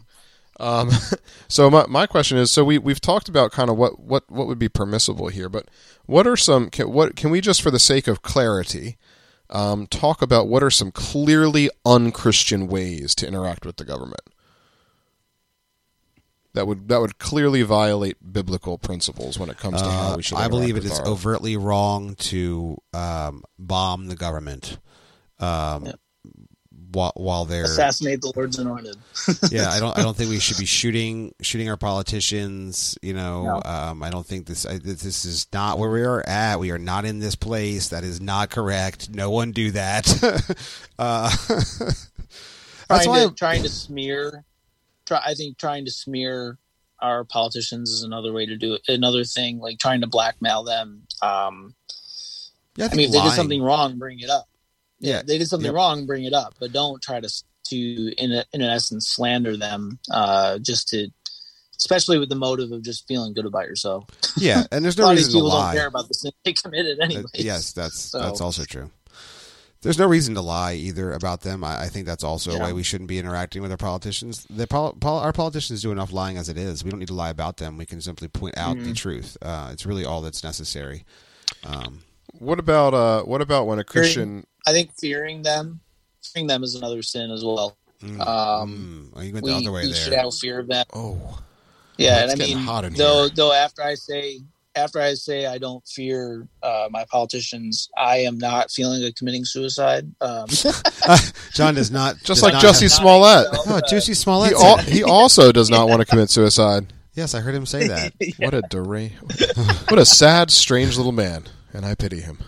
Um, 0.60 0.90
so 1.48 1.70
my 1.70 1.86
my 1.86 2.06
question 2.06 2.36
is, 2.38 2.50
so 2.50 2.64
we 2.64 2.78
we've 2.78 3.00
talked 3.00 3.28
about 3.28 3.52
kind 3.52 3.70
of 3.70 3.76
what 3.76 3.98
what 4.00 4.24
what 4.30 4.46
would 4.46 4.58
be 4.58 4.68
permissible 4.68 5.28
here, 5.28 5.48
but 5.48 5.68
what 6.06 6.26
are 6.26 6.36
some 6.36 6.68
can, 6.70 6.90
what 6.92 7.16
can 7.16 7.30
we 7.30 7.40
just 7.40 7.62
for 7.62 7.70
the 7.70 7.78
sake 7.78 8.06
of 8.08 8.22
clarity 8.22 8.96
um, 9.50 9.86
talk 9.86 10.20
about 10.20 10.48
what 10.48 10.62
are 10.62 10.70
some 10.70 10.90
clearly 10.90 11.70
unchristian 11.86 12.66
ways 12.68 13.14
to 13.14 13.26
interact 13.26 13.64
with 13.64 13.76
the 13.76 13.84
government 13.84 14.20
that 16.54 16.66
would 16.66 16.88
that 16.88 17.00
would 17.00 17.18
clearly 17.18 17.62
violate 17.62 18.16
biblical 18.32 18.78
principles 18.78 19.38
when 19.38 19.48
it 19.50 19.58
comes 19.58 19.80
to 19.80 19.88
how 19.88 20.12
Uh, 20.12 20.16
we 20.16 20.22
should. 20.22 20.38
I 20.38 20.48
believe 20.48 20.76
it 20.76 20.84
interact 20.84 20.92
is 20.92 20.98
with 20.98 21.06
our- 21.08 21.12
overtly 21.12 21.56
wrong 21.56 22.14
to 22.16 22.78
um, 22.92 23.42
bomb 23.58 24.08
the 24.08 24.16
government 24.16 24.78
um, 25.38 25.86
Yeah. 25.86 25.92
While 26.90 27.12
while 27.16 27.44
they're 27.44 27.64
Assassinate 27.64 28.20
the 28.20 28.32
Lord's 28.34 28.58
anointed. 28.58 28.96
yeah, 29.50 29.70
I 29.70 29.80
don't. 29.80 29.96
I 29.98 30.02
don't 30.02 30.16
think 30.16 30.30
we 30.30 30.38
should 30.38 30.58
be 30.58 30.64
shooting 30.78 31.34
shooting 31.42 31.68
our 31.68 31.76
politicians. 31.76 32.96
You 33.02 33.14
know, 33.14 33.44
No. 33.44 33.62
um, 33.64 34.02
I 34.02 34.10
don't 34.10 34.26
think 34.26 34.46
this. 34.46 34.66
I, 34.66 34.78
this 34.78 35.24
is 35.24 35.46
not 35.52 35.78
where 35.78 35.90
we 35.90 36.02
are 36.02 36.26
at. 36.26 36.60
We 36.60 36.70
are 36.70 36.78
not 36.78 37.04
in 37.04 37.18
this 37.18 37.34
place. 37.34 37.88
That 37.88 38.04
is 38.04 38.20
not 38.20 38.50
correct. 38.50 39.10
No 39.10 39.30
one 39.30 39.52
do 39.52 39.70
that. 39.72 40.08
uh, 40.98 41.30
that's 41.48 42.08
trying 43.04 43.08
why. 43.08 43.24
to 43.24 43.30
trying 43.34 43.62
to 43.62 43.68
smear. 43.68 44.44
Try, 45.06 45.20
I 45.24 45.34
think 45.34 45.58
trying 45.58 45.84
to 45.84 45.90
smear 45.90 46.58
our 47.00 47.24
politicians 47.24 47.90
is 47.90 48.02
another 48.02 48.32
way 48.32 48.46
to 48.46 48.56
do 48.56 48.74
it. 48.74 48.82
Another 48.88 49.24
thing, 49.24 49.58
like 49.58 49.78
trying 49.78 50.00
to 50.00 50.06
blackmail 50.06 50.64
them. 50.64 51.02
Um, 51.22 51.74
yeah, 52.76 52.88
I 52.90 52.94
mean, 52.94 53.06
if 53.06 53.12
they 53.12 53.20
did 53.22 53.32
something 53.32 53.62
wrong, 53.62 53.98
bring 53.98 54.20
it 54.20 54.30
up. 54.30 54.48
Yeah, 55.00 55.22
they 55.22 55.38
did 55.38 55.48
something 55.48 55.66
Yep. 55.66 55.74
wrong, 55.74 56.06
bring 56.06 56.24
it 56.24 56.32
up, 56.32 56.54
but 56.58 56.72
don't 56.72 57.00
try 57.02 57.20
to 57.20 57.28
to 57.70 58.14
in 58.16 58.32
a, 58.32 58.44
in 58.52 58.62
essence 58.62 59.08
slander 59.08 59.56
them. 59.56 59.98
Uh, 60.10 60.58
just 60.58 60.88
to, 60.88 61.08
especially 61.76 62.18
with 62.18 62.28
the 62.30 62.34
motive 62.34 62.72
of 62.72 62.82
just 62.82 63.06
feeling 63.06 63.32
good 63.34 63.44
about 63.46 63.66
yourself. 63.66 64.04
yeah, 64.36 64.64
and 64.72 64.84
there's 64.84 64.96
a 64.98 65.00
no 65.02 65.06
lot 65.06 65.10
of 65.12 65.16
these 65.18 65.26
reason 65.26 65.40
to 65.40 65.44
people 65.44 65.50
don't 65.50 65.60
lie. 65.60 65.74
care 65.74 65.86
about 65.86 66.08
the 66.08 66.14
sin 66.14 66.32
they 66.44 66.52
committed 66.54 66.98
Uh, 66.98 67.04
anyway. 67.04 67.22
yes, 67.34 67.72
that's 67.72 68.00
So- 68.00 68.18
that's 68.20 68.40
also 68.40 68.64
true. 68.64 68.90
There's 69.80 69.96
no 69.98 70.06
reason 70.08 70.34
to 70.34 70.40
lie 70.40 70.74
either 70.74 71.12
about 71.12 71.42
them. 71.42 71.62
I, 71.62 71.82
I 71.82 71.86
think 71.88 72.04
that's 72.04 72.24
also 72.24 72.50
a 72.50 72.58
way 72.60 72.72
we 72.72 72.82
shouldn't 72.82 73.06
be 73.06 73.20
interacting 73.20 73.62
with 73.62 73.70
our 73.70 73.76
politicians. 73.76 74.44
The 74.50 74.66
pol- 74.66 74.94
pol- 75.00 75.20
our 75.20 75.32
politicians 75.32 75.82
do 75.82 75.92
enough 75.92 76.10
lying 76.12 76.36
as 76.36 76.48
it 76.48 76.58
is. 76.58 76.82
We 76.82 76.90
don't 76.90 76.98
need 76.98 77.06
to 77.08 77.14
lie 77.14 77.30
about 77.30 77.58
them. 77.58 77.76
We 77.78 77.86
can 77.86 78.00
simply 78.00 78.26
point 78.26 78.58
out 78.58 78.76
the 78.76 78.90
Mhm. 78.90 78.96
truth. 78.96 79.36
Uh, 79.40 79.68
it's 79.72 79.86
really 79.86 80.04
all 80.04 80.20
that's 80.20 80.42
necessary. 80.42 81.04
Um, 81.64 82.00
What 82.40 82.58
about 82.58 82.92
uh? 82.92 83.22
What 83.22 83.40
about 83.40 83.68
when 83.68 83.78
a 83.78 83.84
Christian? 83.84 84.46
I 84.68 84.72
think 84.72 84.90
fearing 84.98 85.42
them, 85.42 85.80
fearing 86.22 86.46
them 86.46 86.62
is 86.62 86.74
another 86.74 87.02
sin 87.02 87.30
as 87.30 87.42
well. 87.44 87.76
mm, 88.02 88.20
Um. 88.26 89.10
Oh, 89.16 89.20
you 89.22 89.32
went 89.32 89.44
We, 89.44 89.52
other 89.52 89.72
way 89.72 89.86
we 89.86 89.92
should 89.94 90.12
have 90.12 90.34
fear 90.34 90.58
of 90.60 90.68
them. 90.68 90.84
Oh, 90.92 91.38
Yeah, 91.96 92.24
it's 92.24 92.32
and 92.34 92.42
I 92.42 92.46
mean, 92.46 92.58
hot 92.58 92.84
in 92.84 92.92
though 92.94 93.22
here. 93.22 93.30
though 93.34 93.52
after 93.52 93.82
I 93.82 93.94
say 93.94 94.40
after 94.76 95.00
I 95.00 95.14
say 95.14 95.46
I 95.46 95.58
don't 95.58 95.82
fear 95.88 96.46
uh, 96.62 96.88
my 96.90 97.04
politicians, 97.10 97.88
I 97.96 98.18
am 98.18 98.38
not 98.38 98.70
feeling 98.70 99.02
like 99.02 99.16
committing 99.16 99.44
suicide. 99.44 100.12
Um, 100.20 100.46
John 101.54 101.74
does 101.74 101.90
not 101.90 102.16
just 102.16 102.26
does 102.26 102.42
like 102.42 102.52
not 102.52 102.62
Jussie 102.62 102.90
Smollett. 102.90 103.48
myself, 103.50 103.66
Oh, 103.68 103.76
uh, 103.76 103.80
Juicy 103.88 104.14
Smollett. 104.14 104.50
He, 104.56 104.62
al- 104.64 104.76
he 104.98 105.02
also 105.02 105.50
does 105.50 105.70
not 105.70 105.88
want 105.88 106.00
to 106.00 106.04
commit 106.06 106.30
suicide. 106.30 106.92
yes, 107.14 107.34
I 107.34 107.40
heard 107.40 107.54
him 107.54 107.66
say 107.66 107.88
that. 107.88 108.12
What 108.38 108.54
a 108.54 108.62
dera- 108.62 109.08
What 109.88 109.98
a 109.98 110.04
sad, 110.04 110.50
strange 110.52 110.96
little 110.96 111.10
man, 111.12 111.44
and 111.72 111.84
I 111.84 111.96
pity 111.96 112.20
him. 112.20 112.38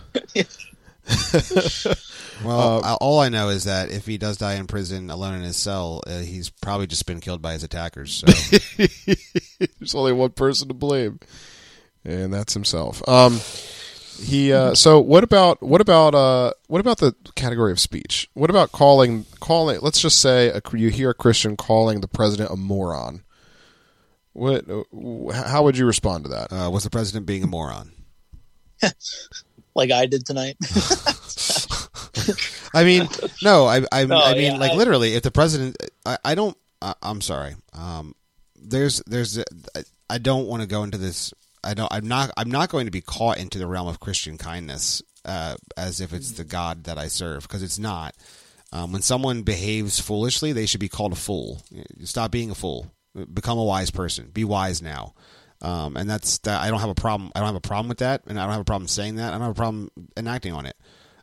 Well, 2.43 2.83
Uh, 2.83 2.95
all 3.01 3.19
I 3.19 3.29
know 3.29 3.49
is 3.49 3.65
that 3.65 3.91
if 3.91 4.05
he 4.05 4.17
does 4.17 4.37
die 4.37 4.55
in 4.55 4.67
prison 4.67 5.09
alone 5.09 5.35
in 5.35 5.41
his 5.41 5.57
cell, 5.57 6.01
uh, 6.07 6.19
he's 6.19 6.49
probably 6.49 6.87
just 6.87 7.05
been 7.05 7.19
killed 7.19 7.41
by 7.41 7.53
his 7.53 7.63
attackers. 7.63 8.13
So. 8.13 8.27
There's 9.79 9.95
only 9.95 10.13
one 10.13 10.31
person 10.31 10.67
to 10.69 10.73
blame, 10.73 11.19
and 12.03 12.33
that's 12.33 12.53
himself. 12.53 13.07
Um, 13.07 13.39
he. 14.21 14.53
Uh, 14.53 14.75
so 14.75 14.99
what 14.99 15.23
about 15.23 15.61
what 15.61 15.81
about 15.81 16.13
uh 16.15 16.51
what 16.67 16.79
about 16.81 16.97
the 16.99 17.15
category 17.35 17.71
of 17.71 17.79
speech? 17.79 18.29
What 18.33 18.49
about 18.49 18.71
calling 18.71 19.25
calling? 19.39 19.79
Let's 19.81 20.01
just 20.01 20.19
say 20.19 20.49
a, 20.49 20.61
you 20.73 20.89
hear 20.89 21.09
a 21.11 21.13
Christian 21.15 21.55
calling 21.57 22.01
the 22.01 22.07
president 22.07 22.51
a 22.51 22.55
moron. 22.55 23.23
What? 24.33 24.65
uh, 24.69 24.83
How 25.33 25.63
would 25.63 25.77
you 25.77 25.85
respond 25.85 26.23
to 26.25 26.29
that? 26.31 26.53
uh, 26.53 26.69
was 26.71 26.83
the 26.83 26.89
president 26.89 27.25
being 27.25 27.43
a 27.43 27.47
moron? 27.47 27.91
like 29.75 29.91
I 29.91 30.05
did 30.05 30.25
tonight. 30.25 30.55
I 32.73 32.83
mean, 32.83 33.07
no, 33.41 33.65
I, 33.65 33.81
I, 33.91 34.05
No, 34.05 34.17
I 34.19 34.33
mean, 34.33 34.53
yeah, 34.53 34.57
like 34.57 34.71
I- 34.71 34.75
literally, 34.75 35.13
if 35.15 35.23
the 35.23 35.31
president, 35.31 35.77
I, 36.05 36.17
I 36.25 36.35
don't, 36.35 36.57
I, 36.81 36.93
I'm 37.01 37.21
sorry. 37.21 37.55
Um, 37.73 38.15
there's, 38.55 39.01
there's, 39.07 39.39
I- 39.75 39.83
I 40.09 40.17
don't 40.17 40.47
want 40.47 40.61
to 40.61 40.67
go 40.67 40.83
into 40.83 40.97
this. 40.97 41.33
I 41.63 41.73
don't. 41.73 41.87
I'm 41.93 42.05
not. 42.07 42.31
I'm 42.35 42.51
not 42.51 42.69
going 42.69 42.85
to 42.85 42.91
be 42.91 42.99
caught 42.99 43.37
into 43.37 43.57
the 43.59 43.67
realm 43.67 43.87
of 43.87 44.01
Christian 44.01 44.37
kindness 44.37 45.01
uh, 45.23 45.55
as 45.77 46.01
if 46.01 46.11
it's 46.11 46.33
the 46.33 46.43
God 46.43 46.83
that 46.83 46.97
I 46.97 47.07
serve 47.07 47.43
because 47.43 47.63
it's 47.63 47.79
not. 47.79 48.13
Um, 48.73 48.91
when 48.91 49.01
someone 49.03 49.43
behaves 49.43 49.99
foolishly, 49.99 50.51
they 50.51 50.65
should 50.65 50.81
be 50.81 50.89
called 50.89 51.13
a 51.13 51.15
fool. 51.15 51.61
Stop 52.03 52.31
being 52.31 52.51
a 52.51 52.55
fool. 52.55 52.91
Become 53.33 53.57
a 53.57 53.63
wise 53.63 53.89
person. 53.91 54.29
Be 54.33 54.43
wise 54.43 54.81
now. 54.81 55.13
Um, 55.61 55.95
and 55.95 56.09
that's 56.09 56.39
that. 56.39 56.59
I 56.61 56.69
don't 56.69 56.79
have 56.81 56.89
a 56.89 56.95
problem. 56.95 57.31
I 57.35 57.39
don't 57.39 57.47
have 57.47 57.55
a 57.55 57.61
problem 57.61 57.87
with 57.87 57.99
that, 57.99 58.23
and 58.27 58.37
I 58.37 58.43
don't 58.43 58.51
have 58.53 58.61
a 58.61 58.65
problem 58.65 58.87
saying 58.89 59.15
that. 59.15 59.29
I 59.29 59.31
don't 59.37 59.41
have 59.41 59.51
a 59.51 59.53
problem 59.53 59.91
enacting 60.17 60.51
on 60.51 60.65
it. 60.65 60.75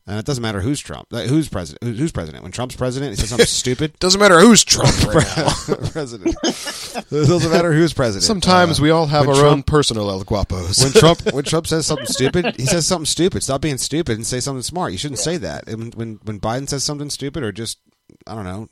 And 0.08 0.18
it 0.18 0.24
doesn't 0.24 0.40
matter 0.40 0.60
who's 0.62 0.80
Trump, 0.80 1.06
who's 1.12 1.48
president. 1.50 1.84
who- 1.84 1.92
Who's 1.92 2.12
president? 2.12 2.42
When 2.42 2.50
Trump's 2.50 2.74
president, 2.76 3.10
he 3.10 3.16
says 3.16 3.28
something 3.28 3.46
stupid. 3.62 3.98
Doesn't 3.98 4.18
matter 4.18 4.40
who's 4.40 4.64
Trump 4.64 4.96
right 5.14 5.26
president. 5.92 6.34
It 6.42 7.04
doesn't 7.10 7.50
matter 7.52 7.72
who's 7.74 7.92
president. 7.92 8.24
Sometimes 8.24 8.80
Uh, 8.80 8.84
we 8.84 8.90
all 8.90 9.06
have 9.06 9.28
our 9.28 9.44
own 9.44 9.62
personal 9.62 10.10
El 10.10 10.24
Guapos. 10.24 10.82
when 10.82 10.92
Trump 10.92 11.32
when 11.34 11.44
Trump 11.44 11.66
says 11.66 11.86
something 11.86 12.06
stupid, 12.06 12.56
he 12.56 12.64
says 12.66 12.86
something 12.86 13.04
stupid. 13.06 13.42
Stop 13.42 13.60
being 13.60 13.76
stupid 13.78 14.16
and 14.16 14.26
say 14.26 14.40
something 14.40 14.62
smart. 14.62 14.92
You 14.92 14.98
shouldn't 14.98 15.20
say 15.20 15.36
that. 15.36 15.66
When 15.66 16.18
when 16.24 16.40
Biden 16.40 16.68
says 16.68 16.82
something 16.84 17.10
stupid 17.10 17.42
or 17.44 17.52
just 17.52 17.78
I 18.26 18.34
don't 18.34 18.44
know 18.44 18.68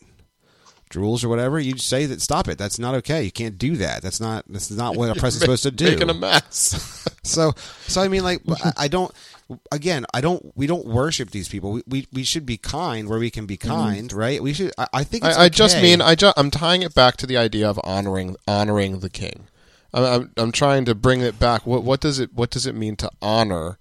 drools 0.90 1.24
or 1.24 1.28
whatever, 1.28 1.58
you 1.58 1.74
just 1.74 1.88
say 1.88 2.06
that. 2.06 2.20
Stop 2.20 2.48
it. 2.48 2.58
That's 2.58 2.78
not 2.78 2.94
okay. 2.96 3.22
You 3.22 3.32
can't 3.32 3.58
do 3.58 3.76
that. 3.76 4.02
That's 4.02 4.20
not 4.20 4.44
that's 4.48 4.70
not 4.70 4.96
what 4.96 5.10
a 5.10 5.14
president's 5.20 5.40
supposed 5.40 5.62
to 5.64 5.70
do. 5.70 5.90
Making 5.90 6.10
a 6.10 6.14
mess. 6.14 7.02
So 7.26 7.54
so 7.88 8.00
I 8.02 8.06
mean 8.06 8.22
like 8.22 8.40
I, 8.76 8.86
don't 8.86 9.12
again 9.72 10.06
I 10.14 10.20
don't 10.20 10.56
we 10.56 10.68
don't 10.68 10.86
worship 10.86 11.30
these 11.30 11.48
people. 11.48 11.72
We 11.72 11.82
we, 11.88 12.06
we 12.12 12.22
should 12.22 12.46
be 12.46 12.56
kind 12.56 13.08
where 13.08 13.18
we 13.18 13.32
can 13.32 13.46
be 13.46 13.58
mm-hmm. 13.58 13.68
kind, 13.68 14.12
right? 14.12 14.40
We 14.40 14.52
should. 14.52 14.72
I, 14.78 14.86
I 14.92 15.02
think 15.02 15.24
it's 15.24 15.36
I, 15.36 15.46
I 15.46 15.48
just 15.48 15.82
mean 15.82 16.00
I 16.00 16.14
ju- 16.14 16.32
I'm 16.36 16.52
tying 16.52 16.82
it 16.82 16.94
back 16.94 17.16
to 17.16 17.26
the 17.26 17.36
idea 17.36 17.68
of 17.68 17.80
honoring 17.82 18.36
honoring 18.46 19.00
the 19.00 19.10
king. 19.10 19.48
I'm, 19.92 20.04
I'm 20.04 20.32
I'm 20.36 20.52
trying 20.52 20.84
to 20.84 20.94
bring 20.94 21.20
it 21.20 21.40
back. 21.40 21.66
What 21.66 21.82
what 21.82 22.00
does 22.00 22.20
it 22.20 22.32
what 22.32 22.50
does 22.50 22.64
it 22.64 22.76
mean 22.76 22.94
to 22.96 23.10
honor 23.20 23.78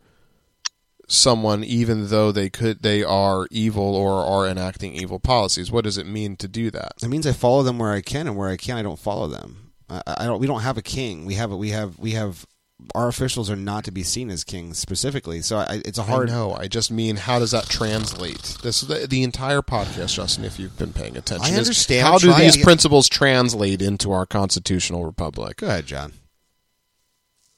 someone 1.07 1.63
even 1.63 2.07
though 2.07 2.31
they 2.31 2.49
could 2.49 2.81
they 2.81 3.03
are 3.03 3.47
evil 3.51 3.95
or 3.95 4.23
are 4.23 4.47
enacting 4.47 4.93
evil 4.93 5.19
policies? 5.19 5.71
What 5.71 5.83
does 5.83 5.97
it 5.97 6.07
mean 6.07 6.35
to 6.37 6.47
do 6.47 6.71
that? 6.71 6.93
It 7.03 7.07
means 7.09 7.27
I 7.27 7.31
follow 7.33 7.63
them 7.63 7.77
where 7.79 7.91
I 7.91 8.01
can, 8.01 8.27
and 8.27 8.35
where 8.35 8.49
I 8.49 8.57
can, 8.57 8.77
I 8.77 8.81
don't 8.81 8.99
follow 8.99 9.27
them. 9.27 9.71
I, 9.89 10.01
I 10.05 10.25
don't. 10.25 10.39
We 10.39 10.47
don't 10.47 10.61
have 10.61 10.77
a 10.77 10.81
king. 10.81 11.25
We 11.25 11.35
have. 11.35 11.51
We 11.51 11.69
have. 11.69 11.97
We 11.99 12.11
have. 12.11 12.45
Our 12.93 13.07
officials 13.07 13.49
are 13.49 13.55
not 13.55 13.85
to 13.85 13.91
be 13.91 14.03
seen 14.03 14.29
as 14.29 14.43
kings 14.43 14.77
specifically. 14.77 15.41
So 15.41 15.57
I, 15.57 15.81
it's 15.85 15.97
a 15.97 16.03
hard. 16.03 16.29
I 16.29 16.33
know. 16.33 16.53
I 16.53 16.67
just 16.67 16.91
mean 16.91 17.15
how 17.15 17.39
does 17.39 17.51
that 17.51 17.69
translate? 17.69 18.57
This 18.63 18.81
the, 18.81 19.07
the 19.07 19.23
entire 19.23 19.61
podcast, 19.61 20.15
Justin. 20.15 20.43
If 20.43 20.59
you've 20.59 20.77
been 20.77 20.91
paying 20.91 21.15
attention, 21.15 21.53
I 21.53 21.57
understand. 21.57 22.05
How 22.05 22.17
do 22.17 22.33
these 22.33 22.57
get- 22.57 22.65
principles 22.65 23.07
translate 23.07 23.81
into 23.81 24.11
our 24.11 24.25
constitutional 24.25 25.05
republic? 25.05 25.57
Go 25.57 25.67
ahead, 25.67 25.85
John. 25.85 26.13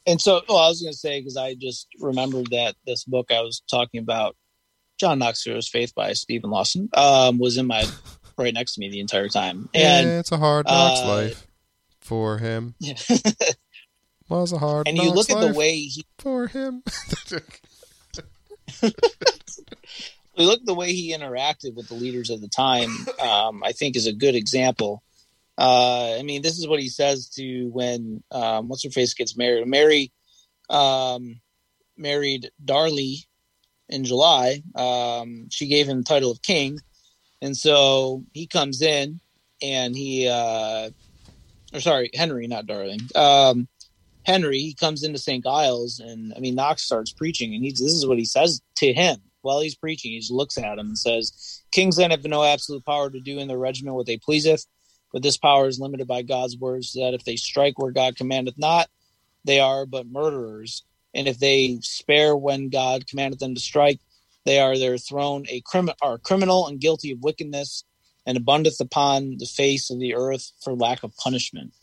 And 0.08 0.22
so, 0.22 0.42
oh, 0.48 0.58
I 0.58 0.70
was 0.70 0.82
going 0.82 0.94
to 0.94 0.98
say 0.98 1.20
because 1.20 1.36
I 1.36 1.54
just 1.54 1.88
remembered 2.00 2.50
that 2.52 2.76
this 2.86 3.04
book 3.04 3.30
I 3.30 3.42
was 3.42 3.62
talking 3.70 4.00
about, 4.00 4.38
John 4.98 5.20
Knox 5.20 5.44
Heroes 5.44 5.68
Faith 5.68 5.94
by 5.94 6.14
Steven 6.14 6.50
Lawson, 6.50 6.90
um, 6.94 7.38
was 7.38 7.58
in 7.58 7.68
my 7.68 7.84
right 8.38 8.54
next 8.54 8.76
to 8.76 8.80
me 8.80 8.90
the 8.90 9.02
entire 9.02 9.28
time. 9.28 9.70
And 9.74 10.08
yeah, 10.08 10.20
it's 10.20 10.32
a 10.32 10.38
hard 10.38 10.66
knocks 10.66 11.02
uh, 11.02 11.08
life 11.08 11.48
for 12.00 12.38
him. 12.38 12.74
yeah. 12.80 12.96
Was 14.30 14.52
a 14.52 14.58
hard 14.58 14.90
and 14.90 14.98
you 14.98 15.10
look 15.12 15.30
at 15.30 15.40
the 15.40 15.54
way 15.54 15.78
he 15.78 16.06
for 16.20 16.48
him. 16.48 16.84
you 18.82 18.92
look 20.36 20.60
at 20.60 20.66
the 20.66 20.74
way 20.74 20.92
he 20.92 21.16
interacted 21.16 21.76
with 21.76 21.88
the 21.88 21.94
leaders 21.94 22.30
of 22.30 22.42
the 22.42 22.50
time. 22.50 22.90
Um, 23.22 23.64
I 23.64 23.72
think 23.72 23.96
is 23.96 24.06
a 24.06 24.12
good 24.12 24.36
example. 24.36 25.02
Uh, 25.58 26.16
I 26.20 26.24
mean, 26.24 26.42
this 26.42 26.60
is 26.60 26.68
what 26.68 26.80
he 26.80 26.90
says 26.90 27.30
to 27.30 27.68
when 27.70 28.24
um, 28.32 28.68
what's 28.68 28.84
her 28.84 28.92
face 28.92 29.14
gets 29.14 29.36
married. 29.36 29.68
Mary 29.68 30.12
um, 30.70 31.40
married 31.98 32.52
Darnley 32.64 33.26
in 33.90 34.04
July. 34.04 34.62
Um, 34.76 35.48
she 35.50 35.68
gave 35.68 35.88
him 35.88 36.00
the 36.00 36.04
title 36.04 36.32
of 36.32 36.42
king, 36.42 36.80
and 37.42 37.56
so 37.58 38.24
he 38.34 38.46
comes 38.48 38.82
in 38.82 39.20
and 39.62 39.96
he, 39.96 40.28
uh, 40.28 40.90
or 41.74 41.80
sorry, 41.80 42.12
Henry, 42.14 42.48
not 42.48 42.68
Darling. 42.68 43.00
Um, 43.16 43.68
Henry, 44.24 44.60
he 44.60 44.74
comes 44.74 45.04
into 45.04 45.18
St. 45.18 45.44
Giles, 45.44 46.00
and 46.00 46.34
I 46.36 46.40
mean, 46.40 46.56
Knox 46.56 46.84
starts 46.84 47.14
preaching, 47.14 47.56
and 47.56 47.64
he's 47.64 47.80
this 47.80 47.94
is 47.94 48.06
what 48.06 48.18
he 48.18 48.26
says 48.26 48.62
to 48.78 48.94
him 48.94 49.18
while 49.42 49.62
he's 49.62 49.76
preaching. 49.76 50.12
He 50.12 50.24
looks 50.30 50.58
at 50.58 50.78
him 50.78 50.88
and 50.88 50.98
says, 50.98 51.64
"Kings 51.72 51.96
then 51.96 52.12
have 52.12 52.24
no 52.26 52.44
absolute 52.44 52.86
power 52.86 53.10
to 53.10 53.22
do 53.22 53.40
in 53.40 53.48
their 53.48 53.58
regiment 53.58 53.96
what 53.96 54.06
they 54.06 54.18
pleaseth, 54.18 54.66
but 55.14 55.24
this 55.24 55.38
power 55.38 55.68
is 55.68 55.80
limited 55.80 56.08
by 56.08 56.22
God's 56.22 56.58
words 56.58 56.94
that 56.94 57.14
if 57.14 57.24
they 57.24 57.36
strike 57.36 57.80
where 57.80 57.92
God 57.92 58.16
commandeth 58.16 58.58
not, 58.58 58.90
they 59.46 59.60
are 59.60 59.86
but 59.86 60.08
murderers. 60.08 60.84
And 61.14 61.28
if 61.28 61.40
they 61.40 61.80
spare 61.82 62.36
when 62.36 62.70
God 62.70 63.08
commanded 63.08 63.40
them 63.40 63.56
to 63.56 63.62
strike, 63.62 64.00
they 64.46 64.60
are 64.60 64.78
there 64.78 64.98
thrown 64.98 65.46
a 65.50 65.62
crim- 65.62 65.90
are 66.02 66.18
criminal 66.18 66.68
and 66.68 66.80
guilty 66.80 67.12
of 67.12 67.20
wickedness 67.22 67.84
and 68.26 68.38
abundeth 68.38 68.80
upon 68.80 69.38
the 69.40 69.46
face 69.46 69.90
of 69.90 70.00
the 70.00 70.16
earth 70.16 70.52
for 70.62 70.74
lack 70.74 71.04
of 71.04 71.16
punishment. 71.18 71.74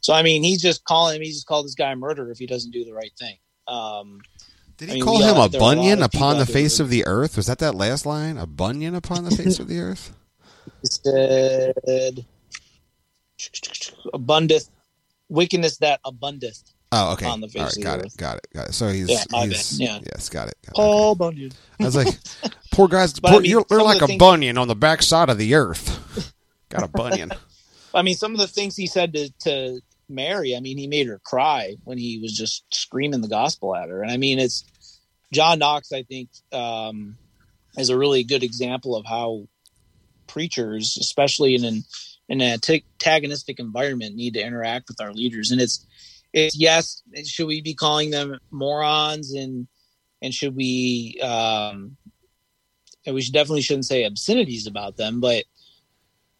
So 0.00 0.12
I 0.12 0.22
mean, 0.22 0.42
he's 0.42 0.62
just 0.62 0.84
calling 0.84 1.16
him. 1.16 1.22
He 1.22 1.30
just 1.30 1.46
called 1.46 1.66
this 1.66 1.74
guy 1.74 1.92
a 1.92 1.96
murderer 1.96 2.30
if 2.30 2.38
he 2.38 2.46
doesn't 2.46 2.70
do 2.70 2.84
the 2.84 2.92
right 2.92 3.12
thing. 3.18 3.36
Um, 3.66 4.20
Did 4.76 4.90
I 4.90 4.92
he 4.92 4.94
mean, 4.96 5.04
call 5.04 5.22
him 5.22 5.36
a 5.36 5.48
there 5.48 5.60
are 5.60 5.64
a 5.64 5.66
lot 5.66 5.76
bunion 5.76 5.98
people 5.98 6.04
upon 6.04 6.38
the 6.38 6.46
face 6.46 6.78
of 6.78 6.88
the 6.88 7.06
earth? 7.06 7.36
Was 7.36 7.46
that 7.46 7.58
that 7.58 7.74
last 7.74 8.06
line? 8.06 8.38
A 8.38 8.46
bunion 8.46 8.94
upon 8.94 9.24
the 9.24 9.30
face 9.30 9.58
of 9.58 9.68
the 9.68 9.80
earth? 9.80 10.14
he 10.82 10.88
said, 10.88 12.24
"Abundeth 14.14 14.68
wickedness 15.28 15.78
that 15.78 16.00
abundeth." 16.04 16.62
Oh, 16.90 17.12
okay. 17.12 17.26
On 17.26 17.40
the 17.42 17.48
face 17.48 17.60
All 17.60 17.66
right, 17.66 17.76
of 17.76 17.82
got 17.82 17.98
it. 18.00 18.16
Got 18.16 18.36
it. 18.38 18.46
Got 18.54 18.68
it. 18.68 18.72
So 18.72 18.88
he's, 18.88 19.10
Yeah, 19.10 19.44
he's 19.44 19.78
yeah. 19.78 20.00
yes, 20.14 20.30
got 20.30 20.48
it. 20.48 20.56
Got. 20.64 20.74
Paul 20.74 21.14
Bunyan. 21.16 21.52
I 21.78 21.84
was 21.84 21.94
like, 21.94 22.08
poor 22.72 22.88
guys, 22.88 23.12
But 23.20 23.28
I 23.34 23.38
mean, 23.40 23.44
you're, 23.44 23.64
you're 23.70 23.82
like 23.82 24.00
a 24.00 24.06
things- 24.06 24.18
bunion 24.18 24.56
on 24.56 24.68
the 24.68 24.74
backside 24.74 25.28
of 25.28 25.36
the 25.36 25.54
earth. 25.54 26.32
got 26.70 26.82
a 26.82 26.88
bunion. 26.88 27.32
I 27.94 28.00
mean, 28.00 28.14
some 28.14 28.32
of 28.32 28.38
the 28.38 28.46
things 28.48 28.74
he 28.74 28.86
said 28.86 29.12
to, 29.12 29.30
to 29.40 29.80
Mary, 30.08 30.56
I 30.56 30.60
mean, 30.60 30.78
he 30.78 30.86
made 30.86 31.08
her 31.08 31.20
cry 31.22 31.76
when 31.84 31.98
he 31.98 32.20
was 32.20 32.34
just 32.34 32.64
screaming 32.74 33.20
the 33.20 33.28
gospel 33.28 33.76
at 33.76 33.90
her. 33.90 34.02
And 34.02 34.10
I 34.10 34.16
mean, 34.16 34.38
it's 34.38 34.64
John 35.30 35.58
Knox, 35.58 35.92
I 35.92 36.04
think, 36.04 36.30
um, 36.52 37.18
is 37.76 37.90
a 37.90 37.98
really 37.98 38.24
good 38.24 38.42
example 38.42 38.96
of 38.96 39.04
how 39.04 39.46
preachers, 40.26 40.96
especially 40.98 41.54
in 41.54 41.64
an, 41.64 41.74
in 41.74 41.84
an 42.28 42.42
antagonistic 42.42 43.58
environment, 43.58 44.16
need 44.16 44.34
to 44.34 44.44
interact 44.44 44.88
with 44.88 45.00
our 45.00 45.12
leaders. 45.12 45.50
And 45.50 45.60
it's, 45.60 45.86
it's 46.32 46.56
yes, 46.56 47.02
should 47.24 47.46
we 47.46 47.60
be 47.60 47.74
calling 47.74 48.10
them 48.10 48.38
morons 48.50 49.32
and, 49.32 49.66
and 50.20 50.34
should 50.34 50.54
we, 50.54 51.18
um, 51.22 51.96
and 53.06 53.14
we 53.14 53.22
should 53.22 53.34
definitely 53.34 53.62
shouldn't 53.62 53.86
say 53.86 54.04
obscenities 54.04 54.66
about 54.66 54.96
them, 54.96 55.20
but 55.20 55.44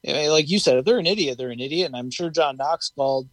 like 0.05 0.49
you 0.49 0.59
said, 0.59 0.79
if 0.79 0.85
they're 0.85 0.99
an 0.99 1.07
idiot, 1.07 1.39
they're 1.39 1.51
an 1.51 1.61
idiot, 1.61 1.87
and 1.87 1.97
I'm 1.97 2.11
sure 2.11 2.31
John 2.31 2.57
Knox 2.57 2.93
called 2.95 3.29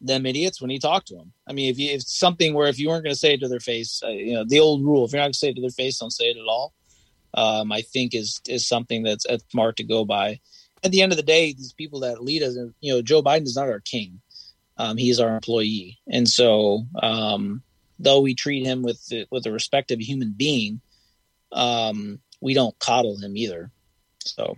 them 0.00 0.24
idiots 0.24 0.60
when 0.60 0.70
he 0.70 0.78
talked 0.78 1.08
to 1.08 1.16
them. 1.16 1.32
I 1.48 1.52
mean, 1.52 1.68
if 1.68 1.78
you 1.78 1.90
if 1.90 2.02
something 2.02 2.54
where 2.54 2.68
if 2.68 2.78
you 2.78 2.88
weren't 2.88 3.02
going 3.02 3.14
to 3.14 3.18
say 3.18 3.34
it 3.34 3.40
to 3.40 3.48
their 3.48 3.60
face, 3.60 4.00
uh, 4.04 4.10
you 4.10 4.34
know, 4.34 4.44
the 4.46 4.60
old 4.60 4.84
rule: 4.84 5.04
if 5.04 5.12
you're 5.12 5.18
not 5.18 5.26
going 5.26 5.32
to 5.32 5.38
say 5.38 5.48
it 5.48 5.54
to 5.54 5.60
their 5.60 5.70
face, 5.70 5.98
don't 5.98 6.12
say 6.12 6.26
it 6.26 6.36
at 6.36 6.46
all. 6.46 6.74
Um, 7.34 7.72
I 7.72 7.82
think 7.82 8.14
is 8.14 8.40
is 8.46 8.66
something 8.66 9.02
that's, 9.02 9.26
that's 9.26 9.44
smart 9.50 9.76
to 9.78 9.84
go 9.84 10.04
by. 10.04 10.40
At 10.84 10.92
the 10.92 11.02
end 11.02 11.12
of 11.12 11.16
the 11.16 11.22
day, 11.22 11.52
these 11.52 11.72
people 11.72 12.00
that 12.00 12.22
lead 12.22 12.42
us, 12.42 12.56
you 12.80 12.92
know, 12.92 13.02
Joe 13.02 13.22
Biden 13.22 13.44
is 13.44 13.56
not 13.56 13.68
our 13.68 13.80
king; 13.80 14.20
um, 14.76 14.96
he 14.96 15.10
is 15.10 15.18
our 15.18 15.34
employee, 15.34 15.98
and 16.06 16.28
so 16.28 16.84
um, 17.02 17.62
though 17.98 18.20
we 18.20 18.34
treat 18.34 18.64
him 18.64 18.82
with 18.82 19.04
the, 19.06 19.26
with 19.30 19.44
the 19.44 19.52
respect 19.52 19.90
of 19.90 19.98
a 19.98 20.04
human 20.04 20.34
being, 20.36 20.80
um, 21.52 22.20
we 22.40 22.52
don't 22.52 22.78
coddle 22.78 23.18
him 23.18 23.36
either. 23.36 23.70
So. 24.24 24.56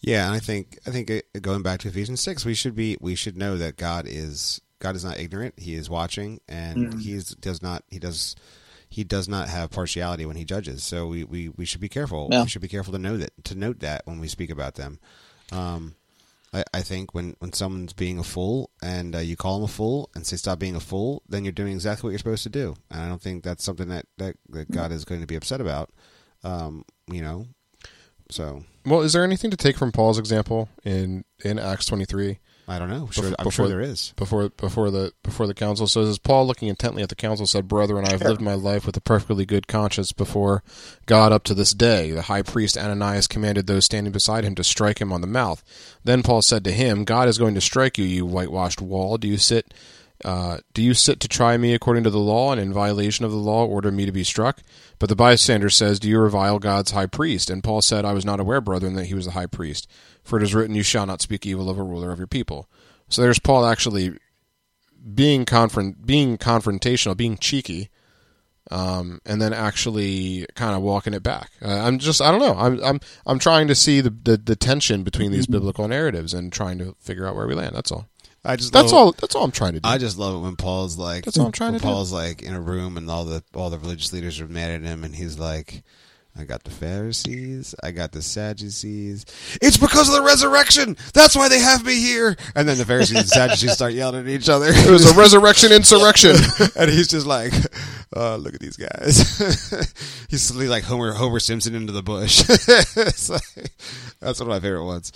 Yeah, 0.00 0.26
and 0.26 0.34
I 0.34 0.38
think 0.38 0.78
I 0.86 0.90
think 0.90 1.10
going 1.40 1.62
back 1.62 1.80
to 1.80 1.88
Ephesians 1.88 2.20
six, 2.20 2.44
we 2.44 2.54
should 2.54 2.74
be 2.74 2.98
we 3.00 3.14
should 3.14 3.38
know 3.38 3.56
that 3.56 3.76
God 3.76 4.06
is 4.06 4.60
God 4.78 4.96
is 4.96 5.04
not 5.04 5.18
ignorant. 5.18 5.58
He 5.58 5.74
is 5.76 5.88
watching, 5.88 6.40
and 6.46 6.92
Mhm. 6.92 7.00
he 7.00 7.12
is, 7.14 7.30
does 7.30 7.62
not 7.62 7.84
he 7.88 7.98
does 7.98 8.36
he 8.94 9.02
does 9.02 9.28
not 9.28 9.48
have 9.48 9.70
partiality 9.70 10.24
when 10.24 10.36
he 10.36 10.44
judges. 10.44 10.84
So 10.84 11.08
we, 11.08 11.24
we, 11.24 11.48
we 11.48 11.64
should 11.64 11.80
be 11.80 11.88
careful. 11.88 12.28
Yeah. 12.30 12.42
We 12.42 12.48
should 12.48 12.62
be 12.62 12.68
careful 12.68 12.92
to 12.92 12.98
know 13.00 13.16
that 13.16 13.32
to 13.44 13.54
note 13.56 13.80
that 13.80 14.02
when 14.06 14.20
we 14.20 14.28
speak 14.28 14.50
about 14.50 14.74
them. 14.76 15.00
Um, 15.50 15.96
I, 16.52 16.62
I 16.72 16.82
think 16.82 17.12
when, 17.12 17.34
when 17.40 17.52
someone's 17.52 17.92
being 17.92 18.20
a 18.20 18.22
fool 18.22 18.70
and 18.80 19.16
uh, 19.16 19.18
you 19.18 19.36
call 19.36 19.54
them 19.56 19.64
a 19.64 19.72
fool 19.72 20.10
and 20.14 20.24
say 20.24 20.36
stop 20.36 20.60
being 20.60 20.76
a 20.76 20.80
fool, 20.80 21.22
then 21.28 21.44
you're 21.44 21.52
doing 21.52 21.72
exactly 21.72 22.06
what 22.06 22.12
you're 22.12 22.18
supposed 22.18 22.44
to 22.44 22.50
do. 22.50 22.76
And 22.88 23.00
I 23.00 23.08
don't 23.08 23.20
think 23.20 23.42
that's 23.42 23.64
something 23.64 23.88
that, 23.88 24.06
that, 24.18 24.36
that 24.50 24.70
God 24.70 24.92
is 24.92 25.04
going 25.04 25.22
to 25.22 25.26
be 25.26 25.34
upset 25.34 25.60
about. 25.60 25.90
Um, 26.44 26.84
you 27.10 27.20
know, 27.20 27.48
so 28.30 28.62
Well, 28.86 29.00
is 29.00 29.12
there 29.12 29.24
anything 29.24 29.50
to 29.50 29.56
take 29.56 29.76
from 29.76 29.90
Paul's 29.90 30.18
example 30.18 30.68
in 30.84 31.24
in 31.44 31.58
Acts 31.58 31.86
twenty 31.86 32.04
three? 32.04 32.38
I 32.66 32.78
don't 32.78 32.88
know. 32.88 33.08
Sure, 33.10 33.24
Bef- 33.24 33.34
I'm 33.38 33.50
sure 33.50 33.66
before- 33.66 33.68
there 33.68 33.80
is. 33.80 34.14
before 34.16 34.48
before 34.48 34.90
the 34.90 35.12
before 35.22 35.46
the 35.46 35.54
council 35.54 35.86
says 35.86 36.08
as 36.08 36.18
Paul 36.18 36.46
looking 36.46 36.68
intently 36.68 37.02
at 37.02 37.10
the 37.10 37.14
council 37.14 37.46
said, 37.46 37.68
Brethren, 37.68 38.06
I 38.06 38.12
have 38.12 38.22
lived 38.22 38.40
my 38.40 38.54
life 38.54 38.86
with 38.86 38.96
a 38.96 39.02
perfectly 39.02 39.44
good 39.44 39.66
conscience 39.66 40.12
before 40.12 40.62
God 41.06 41.30
up 41.30 41.44
to 41.44 41.54
this 41.54 41.74
day. 41.74 42.10
The 42.10 42.22
high 42.22 42.42
priest 42.42 42.78
Ananias 42.78 43.26
commanded 43.26 43.66
those 43.66 43.84
standing 43.84 44.12
beside 44.12 44.44
him 44.44 44.54
to 44.54 44.64
strike 44.64 45.00
him 45.00 45.12
on 45.12 45.20
the 45.20 45.26
mouth. 45.26 45.62
Then 46.04 46.22
Paul 46.22 46.40
said 46.42 46.64
to 46.64 46.72
him, 46.72 47.04
God 47.04 47.28
is 47.28 47.38
going 47.38 47.54
to 47.54 47.60
strike 47.60 47.98
you, 47.98 48.04
you 48.04 48.24
whitewashed 48.24 48.80
wall. 48.80 49.18
Do 49.18 49.28
you 49.28 49.36
sit 49.38 49.74
uh, 50.24 50.58
do 50.72 50.80
you 50.80 50.94
sit 50.94 51.20
to 51.20 51.28
try 51.28 51.56
me 51.58 51.74
according 51.74 52.04
to 52.04 52.10
the 52.10 52.18
law, 52.18 52.50
and 52.52 52.60
in 52.60 52.72
violation 52.72 53.24
of 53.26 53.30
the 53.30 53.36
law 53.36 53.66
order 53.66 53.90
me 53.90 54.06
to 54.06 54.12
be 54.12 54.24
struck? 54.24 54.62
But 55.04 55.10
the 55.10 55.16
bystander 55.16 55.68
says, 55.68 56.00
Do 56.00 56.08
you 56.08 56.18
revile 56.18 56.58
God's 56.58 56.92
high 56.92 57.04
priest? 57.04 57.50
And 57.50 57.62
Paul 57.62 57.82
said, 57.82 58.06
I 58.06 58.14
was 58.14 58.24
not 58.24 58.40
aware, 58.40 58.62
brethren, 58.62 58.94
that 58.94 59.04
he 59.04 59.12
was 59.12 59.26
the 59.26 59.32
high 59.32 59.44
priest. 59.44 59.86
For 60.22 60.38
it 60.38 60.42
is 60.42 60.54
written, 60.54 60.74
You 60.74 60.82
shall 60.82 61.04
not 61.04 61.20
speak 61.20 61.44
evil 61.44 61.68
of 61.68 61.76
a 61.76 61.82
ruler 61.82 62.10
of 62.10 62.16
your 62.16 62.26
people. 62.26 62.70
So 63.10 63.20
there's 63.20 63.38
Paul 63.38 63.66
actually 63.66 64.16
being 65.14 65.44
confront 65.44 66.06
being 66.06 66.38
confrontational, 66.38 67.14
being 67.18 67.36
cheeky, 67.36 67.90
um, 68.70 69.20
and 69.26 69.42
then 69.42 69.52
actually 69.52 70.46
kind 70.54 70.74
of 70.74 70.80
walking 70.80 71.12
it 71.12 71.22
back. 71.22 71.50
Uh, 71.60 71.68
I'm 71.68 71.98
just 71.98 72.22
I 72.22 72.30
don't 72.30 72.40
know. 72.40 72.54
I'm 72.56 72.82
I'm 72.82 73.00
I'm 73.26 73.38
trying 73.38 73.68
to 73.68 73.74
see 73.74 74.00
the 74.00 74.08
the, 74.08 74.38
the 74.38 74.56
tension 74.56 75.02
between 75.02 75.32
these 75.32 75.46
biblical 75.46 75.86
narratives 75.86 76.32
and 76.32 76.50
trying 76.50 76.78
to 76.78 76.96
figure 76.98 77.26
out 77.26 77.36
where 77.36 77.46
we 77.46 77.54
land. 77.54 77.76
That's 77.76 77.92
all. 77.92 78.08
I 78.44 78.56
just 78.56 78.72
That's 78.72 78.92
love, 78.92 79.06
all. 79.06 79.12
That's 79.12 79.34
all 79.34 79.44
I'm 79.44 79.50
trying 79.50 79.74
to 79.74 79.80
do. 79.80 79.88
I 79.88 79.98
just 79.98 80.18
love 80.18 80.34
it 80.36 80.38
when 80.40 80.56
Paul's 80.56 80.98
like 80.98 81.24
That's 81.24 81.38
all 81.38 81.46
I'm 81.46 81.52
trying 81.52 81.72
when 81.72 81.80
to 81.80 81.86
do. 81.86 81.92
Paul's 81.92 82.12
like 82.12 82.42
in 82.42 82.54
a 82.54 82.60
room 82.60 82.96
and 82.96 83.10
all 83.10 83.24
the 83.24 83.42
all 83.54 83.70
the 83.70 83.78
religious 83.78 84.12
leaders 84.12 84.40
are 84.40 84.48
mad 84.48 84.70
at 84.70 84.82
him 84.82 85.04
and 85.04 85.14
he's 85.14 85.38
like 85.38 85.82
I 86.36 86.42
got 86.42 86.64
the 86.64 86.70
Pharisees, 86.70 87.76
I 87.80 87.92
got 87.92 88.10
the 88.10 88.20
Sadducees. 88.20 89.24
It's 89.62 89.76
because 89.76 90.08
of 90.08 90.16
the 90.16 90.22
resurrection. 90.22 90.96
That's 91.12 91.36
why 91.36 91.48
they 91.48 91.60
have 91.60 91.84
me 91.84 91.94
here. 91.94 92.36
And 92.56 92.68
then 92.68 92.76
the 92.76 92.84
Pharisees 92.84 93.18
and 93.18 93.28
Sadducees 93.28 93.72
start 93.72 93.92
yelling 93.92 94.22
at 94.22 94.28
each 94.28 94.48
other. 94.48 94.66
it 94.68 94.90
was 94.90 95.08
a 95.08 95.14
resurrection 95.14 95.70
insurrection. 95.70 96.34
and 96.76 96.90
he's 96.90 97.06
just 97.06 97.24
like, 97.24 97.52
uh, 98.16 98.34
look 98.34 98.52
at 98.52 98.60
these 98.60 98.76
guys. 98.76 99.94
he's 100.28 100.52
like 100.52 100.82
Homer 100.82 101.12
Homer 101.12 101.38
Simpson 101.38 101.76
into 101.76 101.92
the 101.92 102.02
bush. 102.02 102.42
Like- 103.30 103.70
that's 104.20 104.40
one 104.40 104.48
of 104.48 104.56
my 104.56 104.60
favorite 104.60 104.84
ones. 104.84 105.12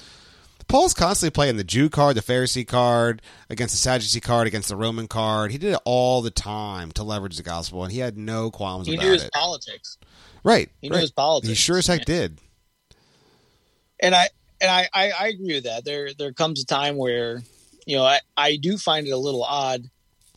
Paul's 0.68 0.92
constantly 0.92 1.34
playing 1.34 1.56
the 1.56 1.64
Jew 1.64 1.88
card, 1.88 2.14
the 2.14 2.22
Pharisee 2.22 2.66
card, 2.66 3.22
against 3.48 3.72
the 3.72 3.78
Sadducee 3.78 4.20
card, 4.20 4.46
against 4.46 4.68
the 4.68 4.76
Roman 4.76 5.08
card. 5.08 5.50
He 5.50 5.56
did 5.56 5.72
it 5.72 5.80
all 5.86 6.20
the 6.20 6.30
time 6.30 6.92
to 6.92 7.02
leverage 7.02 7.38
the 7.38 7.42
gospel, 7.42 7.82
and 7.82 7.92
he 7.92 8.00
had 8.00 8.18
no 8.18 8.50
qualms 8.50 8.86
He 8.86 8.94
about 8.94 9.02
it. 9.02 9.04
He 9.04 9.08
knew 9.08 9.14
his 9.14 9.24
it. 9.24 9.32
politics. 9.32 9.96
Right. 10.44 10.70
He 10.82 10.90
knew 10.90 10.98
his 10.98 11.10
politics. 11.10 11.48
He 11.48 11.54
sure 11.54 11.78
as 11.78 11.86
heck 11.86 12.04
did. 12.04 12.38
and 13.98 14.14
I 14.14 14.28
and 14.60 14.70
I, 14.70 14.88
I 14.92 15.10
I 15.10 15.28
agree 15.28 15.54
with 15.54 15.64
that. 15.64 15.84
There 15.84 16.10
there 16.12 16.32
comes 16.32 16.62
a 16.62 16.66
time 16.66 16.96
where 16.96 17.42
you 17.86 17.96
know 17.96 18.04
I 18.04 18.20
I 18.36 18.56
do 18.56 18.76
find 18.76 19.06
it 19.06 19.10
a 19.10 19.16
little 19.16 19.42
odd, 19.44 19.88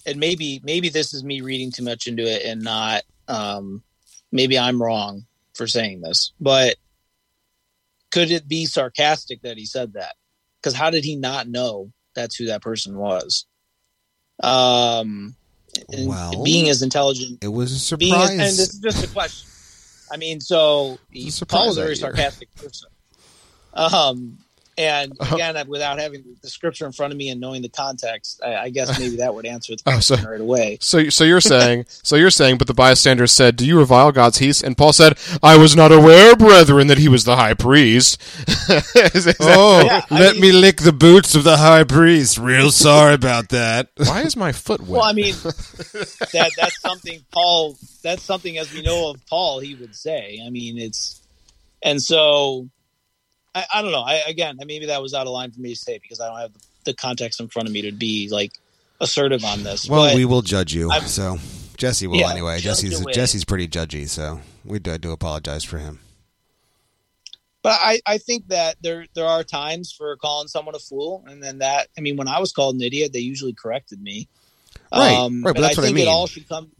and 0.06 0.18
maybe 0.18 0.62
maybe 0.64 0.90
this 0.90 1.14
is 1.14 1.24
me 1.24 1.42
reading 1.42 1.72
too 1.72 1.84
much 1.84 2.08
into 2.08 2.24
it 2.24 2.44
and 2.46 2.62
not 2.62 3.04
um 3.28 3.84
maybe 4.32 4.58
I'm 4.58 4.82
wrong 4.82 5.26
for 5.54 5.68
saying 5.68 6.02
this, 6.02 6.32
but 6.40 6.78
could 8.12 8.32
it 8.32 8.48
be 8.48 8.66
sarcastic 8.66 9.42
that 9.42 9.58
he 9.58 9.66
said 9.66 9.94
that? 9.94 10.16
Because 10.62 10.76
how 10.76 10.90
did 10.90 11.04
he 11.04 11.16
not 11.16 11.48
know 11.48 11.92
that's 12.16 12.36
who 12.36 12.48
that 12.48 12.62
person 12.62 12.98
was? 12.98 13.46
Um, 14.42 15.36
Well, 15.90 16.44
being 16.44 16.70
as 16.70 16.82
intelligent 16.82 17.44
It 17.44 17.48
was 17.48 17.92
a 17.92 17.98
being 17.98 18.14
as, 18.14 18.30
and 18.30 18.40
this 18.40 18.74
is 18.74 18.80
just 18.80 19.04
a 19.04 19.08
question. 19.08 19.48
I 20.12 20.18
mean, 20.18 20.42
so 20.42 21.00
he, 21.10 21.32
a 21.42 21.46
Paul 21.46 21.68
was 21.68 21.78
a 21.78 21.84
very 21.84 21.96
sarcastic 21.96 22.54
person. 22.56 22.90
Um, 23.74 24.40
and 24.78 25.12
Uh-huh. 25.20 25.36
again, 25.36 25.68
without 25.68 26.00
having 26.00 26.24
the 26.42 26.50
scripture 26.50 26.86
in 26.86 26.92
front 26.92 27.12
of 27.14 27.18
me 27.18 27.30
and 27.30 27.40
knowing 27.42 27.62
the 27.62 27.70
context, 27.70 28.42
I, 28.44 28.56
I 28.56 28.70
guess 28.70 28.98
maybe 29.00 29.18
that 29.18 29.34
would 29.36 29.46
answer 29.46 29.76
the 29.76 29.84
Oh, 29.88 30.00
so- 30.00 30.16
question 30.16 30.32
right 30.32 30.42
away. 30.42 30.78
So, 30.82 31.10
so 31.10 31.24
you're 31.24 31.42
saying, 31.42 31.86
so 31.90 32.16
you're 32.16 32.30
saying, 32.32 32.58
but 32.58 32.68
the 32.68 32.74
bystander 32.74 33.28
said, 33.28 33.56
"Do 33.58 33.66
you 33.66 33.78
revile 33.78 34.12
God's 34.12 34.38
heath?" 34.40 34.64
And 34.64 34.78
Paul 34.78 34.94
said, 34.94 35.18
"I 35.44 35.58
was 35.58 35.76
not 35.76 35.92
aware, 35.92 36.36
brethren, 36.36 36.88
that 36.88 36.98
he 36.98 37.08
was 37.10 37.24
the 37.26 37.36
high 37.36 37.54
priest." 37.54 38.22
Is- 38.96 39.28
is 39.28 39.36
Oh, 39.40 39.84
Yeah, 39.84 40.06
I 40.10 40.20
let 40.20 40.34
mean- 40.34 40.42
me 40.42 40.52
lick 40.54 40.78
the 40.78 40.94
boots 40.94 41.36
of 41.36 41.44
the 41.44 41.58
high 41.58 41.84
priest. 41.84 42.38
Real 42.38 42.72
sorry 42.72 43.14
about 43.14 43.50
that. 43.50 43.90
why 43.98 44.22
is 44.22 44.36
my 44.36 44.52
foot 44.52 44.82
wet? 44.82 44.90
Well, 44.90 45.02
I 45.04 45.14
mean, 45.14 45.34
that 45.36 46.52
that's 46.58 46.80
something 46.82 47.20
Paul. 47.32 47.78
That's 48.04 48.24
something 48.24 48.58
as 48.58 48.74
we 48.74 48.82
know 48.82 49.10
of 49.12 49.26
Paul, 49.28 49.60
he 49.60 49.76
would 49.76 49.96
say. 49.96 50.42
I 50.46 50.50
mean, 50.50 50.78
it's 50.78 51.22
and 51.84 52.02
so 52.02 52.70
I, 53.54 53.66
I 53.76 53.82
don't 53.82 53.92
know. 53.92 54.02
I 54.02 54.22
again, 54.28 54.58
maybe 54.66 54.88
that 54.88 55.02
was 55.02 55.14
out 55.14 55.28
of 55.28 55.34
line 55.34 55.52
for 55.52 55.60
me 55.60 55.70
to 55.74 55.80
say 55.80 56.00
because 56.02 56.20
I 56.20 56.28
don't 56.28 56.40
have 56.40 56.54
the, 56.54 56.60
the 56.86 56.94
context 56.94 57.40
in 57.40 57.48
front 57.48 57.68
of 57.68 57.74
me 57.74 57.82
to 57.84 57.92
be 57.92 58.30
like 58.32 58.54
assertive 59.00 59.44
on 59.44 59.64
this. 59.64 59.90
Well, 59.90 60.06
but, 60.06 60.16
we 60.16 60.26
will 60.26 60.42
judge 60.42 60.74
you. 60.74 60.90
I'm- 60.92 61.08
so 61.08 61.38
Jesse 61.78 62.08
will 62.08 62.18
Yeah, 62.18 62.32
anyway. 62.32 62.60
Jesse's. 62.60 63.04
Jesse's 63.08 63.44
pretty 63.44 63.68
judgy, 63.68 64.08
so 64.08 64.40
we 64.64 64.80
do, 64.80 64.94
I 64.94 64.98
do 64.98 65.12
apologize 65.12 65.64
for 65.64 65.80
him. 65.80 66.00
but 67.64 67.80
I, 67.82 68.00
I 68.06 68.18
think 68.20 68.48
that 68.48 68.78
there 68.82 69.06
there 69.16 69.26
are 69.26 69.44
times 69.44 69.92
for 69.92 70.16
calling 70.18 70.48
someone 70.48 70.76
a 70.76 70.80
fool, 70.80 71.26
and 71.28 71.42
then 71.44 71.58
that 71.60 71.88
I 71.98 72.02
mean, 72.02 72.18
when 72.18 72.28
I 72.28 72.40
was 72.40 72.54
called 72.54 72.76
an 72.76 72.82
idiot, 72.82 73.12
they 73.14 73.20
usually 73.20 73.54
corrected 73.54 74.02
me. 74.02 74.30
Right, 74.94 75.18
Um, 75.18 75.44
right, 75.44 75.56
but 75.56 75.62
that's 75.62 75.78
I 75.78 75.82
what 75.82 75.90
I 75.90 75.94
mean. 75.94 76.08
it 76.08 76.10
all 76.10 76.28
should 76.28 76.48
come. 76.48 76.72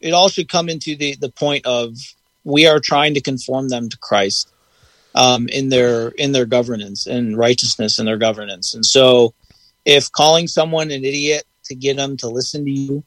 It 0.00 0.12
all 0.12 0.28
should 0.28 0.48
come 0.48 0.68
into 0.68 0.96
the 0.96 1.16
the 1.16 1.30
point 1.30 1.64
of 1.66 1.96
we 2.44 2.66
are 2.66 2.80
trying 2.80 3.14
to 3.14 3.20
conform 3.20 3.68
them 3.68 3.88
to 3.90 3.98
Christ 3.98 4.50
um, 5.14 5.48
in 5.48 5.68
their 5.68 6.08
in 6.10 6.32
their 6.32 6.46
governance 6.46 7.06
and 7.06 7.36
righteousness 7.36 7.98
in 7.98 8.06
their 8.06 8.18
governance, 8.18 8.74
and 8.74 8.84
so 8.84 9.34
if 9.84 10.10
calling 10.12 10.46
someone 10.46 10.90
an 10.90 11.04
idiot 11.04 11.44
to 11.64 11.74
get 11.74 11.96
them 11.96 12.16
to 12.18 12.28
listen 12.28 12.64
to 12.64 12.70
you 12.70 13.04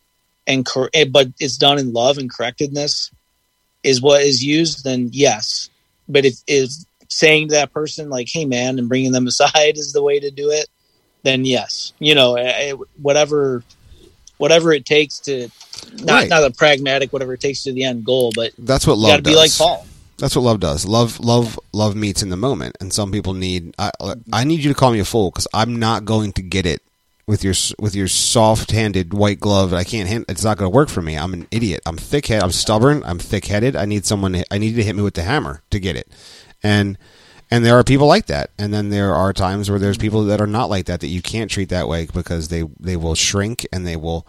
and 0.48 0.66
cor- 0.66 0.90
eh, 0.94 1.06
but 1.06 1.28
it's 1.40 1.58
done 1.58 1.80
in 1.80 1.94
love 1.94 2.18
and 2.18 2.32
correctedness 2.32 3.12
is 3.84 4.02
what 4.02 4.22
is 4.22 4.44
used, 4.44 4.84
then 4.84 5.10
yes. 5.12 5.70
But 6.08 6.26
if 6.26 6.36
if 6.48 6.72
saying 7.10 7.50
to 7.50 7.56
that 7.56 7.74
person 7.74 8.10
like, 8.10 8.28
"Hey, 8.30 8.46
man," 8.46 8.80
and 8.80 8.90
bringing 8.90 9.12
them 9.12 9.28
aside 9.34 9.78
is 9.78 9.94
the 9.94 10.04
way 10.04 10.20
to 10.20 10.32
do 10.32 10.50
it, 10.50 10.68
then 11.24 11.46
yes, 11.46 11.94
you 12.00 12.16
know, 12.16 12.36
eh, 12.36 12.72
eh, 12.72 12.74
whatever 13.02 13.64
whatever 14.38 14.74
it 14.74 14.86
takes 14.86 15.20
to 15.20 15.50
not 15.94 16.14
Right. 16.22 16.30
not 16.30 16.44
a 16.44 16.52
pragmatic 16.52 17.14
whatever 17.14 17.34
it 17.34 17.40
takes 17.40 17.64
to 17.64 17.74
the 17.74 17.84
end 17.84 18.04
goal, 18.06 18.32
but 18.36 18.52
That's 18.58 18.88
what 18.88 18.98
love 18.98 19.12
got 19.12 19.18
to 19.18 19.22
be 19.24 19.36
like 19.36 19.56
Paul. 19.56 19.86
That's 20.24 20.38
what 20.38 20.44
love 20.44 20.62
does. 20.62 20.86
Love, 20.86 21.20
love, 21.20 21.60
love 21.74 21.98
meets 21.98 22.24
in 22.24 22.30
the 22.30 22.38
moment, 22.38 22.78
and 22.80 22.94
some 22.94 23.12
people 23.12 23.34
need. 23.34 23.76
I, 23.78 23.92
I 24.32 24.46
need 24.46 24.62
you 24.64 24.72
to 24.72 24.80
call 24.80 24.94
me 24.94 25.00
a 25.00 25.04
fool 25.04 25.32
because 25.32 25.50
I'm 25.54 25.80
not 25.80 26.06
going 26.06 26.32
to 26.32 26.42
get 26.42 26.66
it 26.66 26.82
with 27.28 27.44
your 27.44 27.54
with 27.78 27.94
your 27.94 28.08
soft-handed 28.08 29.14
white 29.14 29.42
glove. 29.42 29.74
I 29.74 29.84
can't. 29.84 30.08
Hand, 30.08 30.24
it's 30.30 30.46
not 30.46 30.58
going 30.58 30.72
to 30.72 30.74
work 30.74 30.88
for 30.88 31.02
me. 31.02 31.18
I'm 31.18 31.34
an 31.34 31.46
idiot. 31.52 31.82
I'm 31.86 31.98
thick-headed. 31.98 32.42
I'm 32.42 32.54
stubborn. 32.54 33.04
I'm 33.04 33.20
thick-headed. 33.20 33.76
I 33.76 33.84
need 33.84 34.06
someone. 34.06 34.42
I 34.50 34.58
need 34.60 34.76
to 34.76 34.84
hit 34.84 34.96
me 34.96 35.02
with 35.02 35.16
the 35.16 35.24
hammer 35.24 35.62
to 35.72 35.78
get 35.78 35.98
it, 35.98 36.08
and 36.64 36.98
and 37.52 37.66
there 37.66 37.78
are 37.78 37.84
people 37.84 38.08
like 38.08 38.28
that. 38.28 38.52
And 38.58 38.74
then 38.74 38.92
there 38.92 39.14
are 39.14 39.34
times 39.34 39.70
where 39.70 39.78
there's 39.78 39.98
people 39.98 40.24
that 40.24 40.40
are 40.40 40.48
not 40.48 40.70
like 40.70 40.86
that 40.86 41.02
that 41.02 41.08
you 41.08 41.22
can't 41.22 41.52
treat 41.52 41.68
that 41.68 41.90
way 41.90 42.08
because 42.14 42.48
they 42.48 42.64
they 42.80 42.96
will 42.96 43.16
shrink 43.16 43.68
and 43.74 43.86
they 43.86 43.98
will 43.98 44.26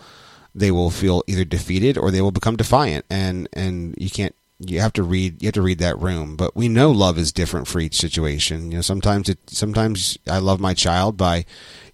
they 0.57 0.73
will 0.73 0.91
feel 0.91 1.23
either 1.29 1.45
defeated 1.45 1.97
or 1.97 2.11
they 2.11 2.21
will 2.21 2.33
become 2.33 2.57
defiant 2.57 3.05
and 3.09 3.49
and 3.53 3.95
you 3.97 4.11
can't 4.11 4.35
you 4.59 4.81
have 4.81 4.93
to 4.95 5.03
read 5.03 5.43
you 5.43 5.47
have 5.49 5.55
to 5.55 5.63
read 5.63 5.79
that 5.79 5.99
room. 5.99 6.37
But 6.37 6.57
we 6.57 6.69
know 6.69 6.91
love 6.91 7.19
is 7.19 7.33
different 7.33 7.67
for 7.67 7.81
each 7.81 7.97
situation. 7.97 8.71
You 8.71 8.79
know 8.79 8.83
sometimes 8.83 9.29
it 9.29 9.39
sometimes 9.47 10.19
i 10.29 10.39
love 10.39 10.61
my 10.61 10.75
child 10.75 11.17
by 11.17 11.45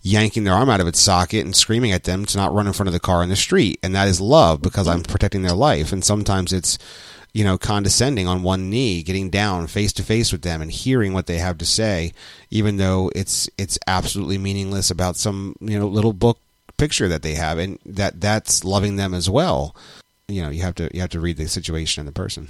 yanking 0.02 0.44
their 0.44 0.54
arm 0.54 0.70
out 0.70 0.80
of 0.80 0.86
its 0.86 0.98
socket 0.98 1.44
and 1.44 1.54
screaming 1.54 1.92
at 1.92 2.04
them 2.04 2.24
to 2.24 2.38
not 2.38 2.54
run 2.54 2.66
in 2.66 2.72
front 2.72 2.88
of 2.88 2.92
the 2.92 3.00
car 3.00 3.22
in 3.22 3.28
the 3.28 3.36
street. 3.36 3.78
And 3.82 3.94
that 3.94 4.08
is 4.08 4.20
love 4.20 4.62
because 4.62 4.88
i'm 4.88 5.02
protecting 5.02 5.42
their 5.42 5.54
life. 5.54 5.92
And 5.92 6.04
sometimes 6.04 6.52
it's 6.52 6.78
you 7.32 7.44
know 7.44 7.56
condescending 7.56 8.26
on 8.26 8.42
one 8.42 8.68
knee 8.68 9.02
getting 9.02 9.30
down 9.30 9.68
face 9.68 9.92
to 9.94 10.02
face 10.02 10.32
with 10.32 10.42
them 10.42 10.60
and 10.60 10.70
hearing 10.70 11.12
what 11.12 11.26
they 11.26 11.38
have 11.38 11.56
to 11.58 11.64
say 11.64 12.12
even 12.50 12.76
though 12.76 13.08
it's 13.14 13.48
it's 13.56 13.78
absolutely 13.86 14.36
meaningless 14.36 14.90
about 14.90 15.14
some 15.14 15.54
you 15.60 15.78
know 15.78 15.86
little 15.86 16.12
book 16.12 16.38
picture 16.76 17.08
that 17.08 17.22
they 17.22 17.34
have. 17.34 17.58
And 17.58 17.78
that 17.84 18.20
that's 18.20 18.64
loving 18.64 18.96
them 18.96 19.14
as 19.14 19.30
well 19.30 19.76
you 20.30 20.42
know 20.42 20.50
you 20.50 20.62
have 20.62 20.74
to 20.76 20.90
you 20.94 21.00
have 21.00 21.10
to 21.10 21.20
read 21.20 21.36
the 21.36 21.48
situation 21.48 22.00
and 22.00 22.08
the 22.08 22.12
person. 22.12 22.48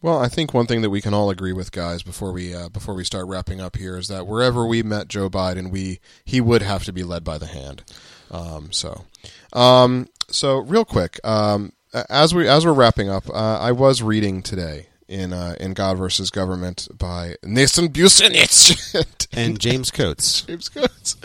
Well, 0.00 0.20
I 0.20 0.28
think 0.28 0.54
one 0.54 0.66
thing 0.66 0.82
that 0.82 0.90
we 0.90 1.00
can 1.00 1.12
all 1.12 1.28
agree 1.28 1.52
with, 1.52 1.72
guys, 1.72 2.04
before 2.04 2.30
we 2.30 2.54
uh, 2.54 2.68
before 2.68 2.94
we 2.94 3.02
start 3.02 3.26
wrapping 3.26 3.60
up 3.60 3.76
here, 3.76 3.96
is 3.96 4.08
that 4.08 4.26
wherever 4.26 4.64
we 4.64 4.82
met 4.82 5.08
Joe 5.08 5.28
Biden, 5.28 5.70
we 5.70 5.98
he 6.24 6.40
would 6.40 6.62
have 6.62 6.84
to 6.84 6.92
be 6.92 7.02
led 7.02 7.24
by 7.24 7.36
the 7.38 7.46
hand. 7.46 7.82
Um, 8.30 8.70
so, 8.70 9.04
um, 9.52 10.08
so 10.28 10.58
real 10.58 10.84
quick, 10.84 11.18
um, 11.26 11.72
as 12.08 12.34
we 12.34 12.46
as 12.46 12.64
we're 12.64 12.74
wrapping 12.74 13.08
up, 13.08 13.28
uh, 13.28 13.58
I 13.58 13.72
was 13.72 14.00
reading 14.00 14.40
today 14.42 14.86
in 15.08 15.32
uh, 15.32 15.56
in 15.58 15.74
God 15.74 15.98
versus 15.98 16.30
Government 16.30 16.86
by 16.96 17.34
Nathan 17.42 17.88
Busenitz 17.88 19.28
and 19.32 19.58
james 19.58 19.90
coates. 19.90 20.42
James 20.42 20.68
Coates. 20.68 21.16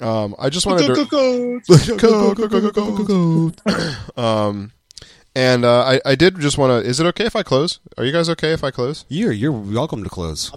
Um, 0.00 0.34
I 0.38 0.50
just 0.50 0.66
wanted 0.66 0.86
to 0.88 0.94
um, 4.20 4.72
and 5.34 5.64
uh, 5.64 5.82
I 5.84 6.00
I 6.04 6.14
did 6.14 6.38
just 6.40 6.58
want 6.58 6.84
to. 6.84 6.88
Is 6.88 7.00
it 7.00 7.06
okay 7.06 7.26
if 7.26 7.36
I 7.36 7.42
close? 7.42 7.80
Are 7.98 8.04
you 8.04 8.12
guys 8.12 8.28
okay 8.30 8.52
if 8.52 8.64
I 8.64 8.70
close? 8.70 9.04
you're 9.08 9.32
you're 9.32 9.52
welcome 9.52 10.02
to 10.04 10.10
close 10.10 10.52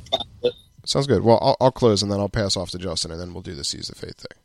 Sounds 0.85 1.07
good. 1.07 1.21
Well, 1.21 1.37
I'll, 1.41 1.57
I'll 1.59 1.71
close 1.71 2.01
and 2.01 2.09
then 2.09 2.19
I'll 2.19 2.29
pass 2.29 2.55
off 2.55 2.69
to 2.69 2.77
Justin, 2.77 3.11
and 3.11 3.19
then 3.19 3.33
we'll 3.33 3.43
do 3.43 3.53
the 3.53 3.65
Seize 3.65 3.89
the 3.89 3.95
Faith 3.95 4.17
thing. 4.17 4.39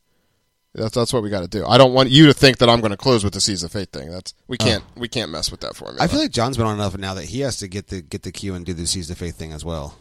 That's 0.75 0.95
that's 0.95 1.13
what 1.13 1.23
we 1.23 1.31
got 1.31 1.43
to 1.43 1.49
do. 1.49 1.65
I 1.65 1.79
don't 1.79 1.93
want 1.93 2.11
you 2.11 2.27
to 2.27 2.35
think 2.35 2.59
that 2.59 2.69
I'm 2.69 2.81
going 2.81 2.91
to 2.91 2.97
close 2.97 3.23
with 3.23 3.35
the 3.35 3.41
Seize 3.41 3.61
the 3.61 3.69
Faith 3.69 3.93
thing. 3.93 4.11
That's 4.11 4.35
we 4.49 4.57
can't 4.57 4.83
we 4.97 5.07
can't 5.07 5.31
mess 5.31 5.53
with 5.53 5.61
that 5.61 5.77
formula. 5.77 6.03
i 6.03 6.09
feel 6.09 6.19
like 6.19 6.33
john's 6.33 6.57
been 6.57 6.67
on 6.67 6.75
enough 6.75 6.97
now 6.99 7.15
that 7.15 7.27
he 7.27 7.41
has 7.41 7.59
to 7.59 7.69
get 7.69 7.89
the 7.89 8.01
get 8.01 8.23
the 8.23 8.33
cue 8.33 8.55
and 8.55 8.67
do 8.67 8.73
the 8.73 8.87
seize 8.87 9.09
the 9.09 9.15
faith 9.15 9.37
thing 9.37 9.53
as 9.53 9.65
well 9.65 9.99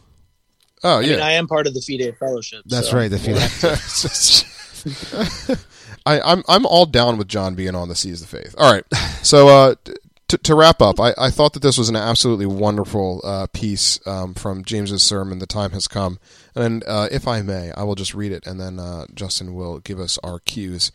oh 0.82 0.98
I 0.98 1.00
yeah, 1.02 1.10
mean, 1.12 1.20
I 1.20 1.32
am 1.32 1.46
part 1.46 1.66
of 1.66 1.74
the 1.74 1.80
Fide 1.80 2.16
Fellowship. 2.18 2.62
that's 2.66 2.90
so- 2.90 2.96
right 2.96 3.10
the 3.10 3.18
feeling 3.18 5.58
I, 6.06 6.20
I'm 6.20 6.42
I'm 6.48 6.66
all 6.66 6.86
down 6.86 7.18
with 7.18 7.28
John 7.28 7.54
being 7.54 7.74
on 7.76 7.88
the 7.88 7.94
Seize 7.94 8.20
the 8.20 8.26
Faith. 8.26 8.54
All 8.58 8.72
right, 8.72 8.84
so 9.22 9.48
uh, 9.48 9.74
t- 9.84 9.92
to, 10.32 10.38
to 10.38 10.54
wrap 10.54 10.80
up, 10.80 10.98
I, 10.98 11.12
I 11.18 11.30
thought 11.30 11.52
that 11.52 11.62
this 11.62 11.76
was 11.76 11.90
an 11.90 11.96
absolutely 11.96 12.46
wonderful 12.46 13.20
uh, 13.22 13.46
piece 13.52 14.00
um, 14.06 14.32
from 14.32 14.64
James's 14.64 15.02
sermon. 15.02 15.40
The 15.40 15.46
time 15.46 15.72
has 15.72 15.86
come, 15.86 16.18
and 16.54 16.82
uh, 16.84 17.08
if 17.10 17.28
I 17.28 17.42
may, 17.42 17.70
I 17.72 17.82
will 17.82 17.94
just 17.94 18.14
read 18.14 18.32
it, 18.32 18.46
and 18.46 18.58
then 18.58 18.78
uh, 18.78 19.06
Justin 19.14 19.54
will 19.54 19.78
give 19.80 20.00
us 20.00 20.18
our 20.24 20.38
cues. 20.38 20.90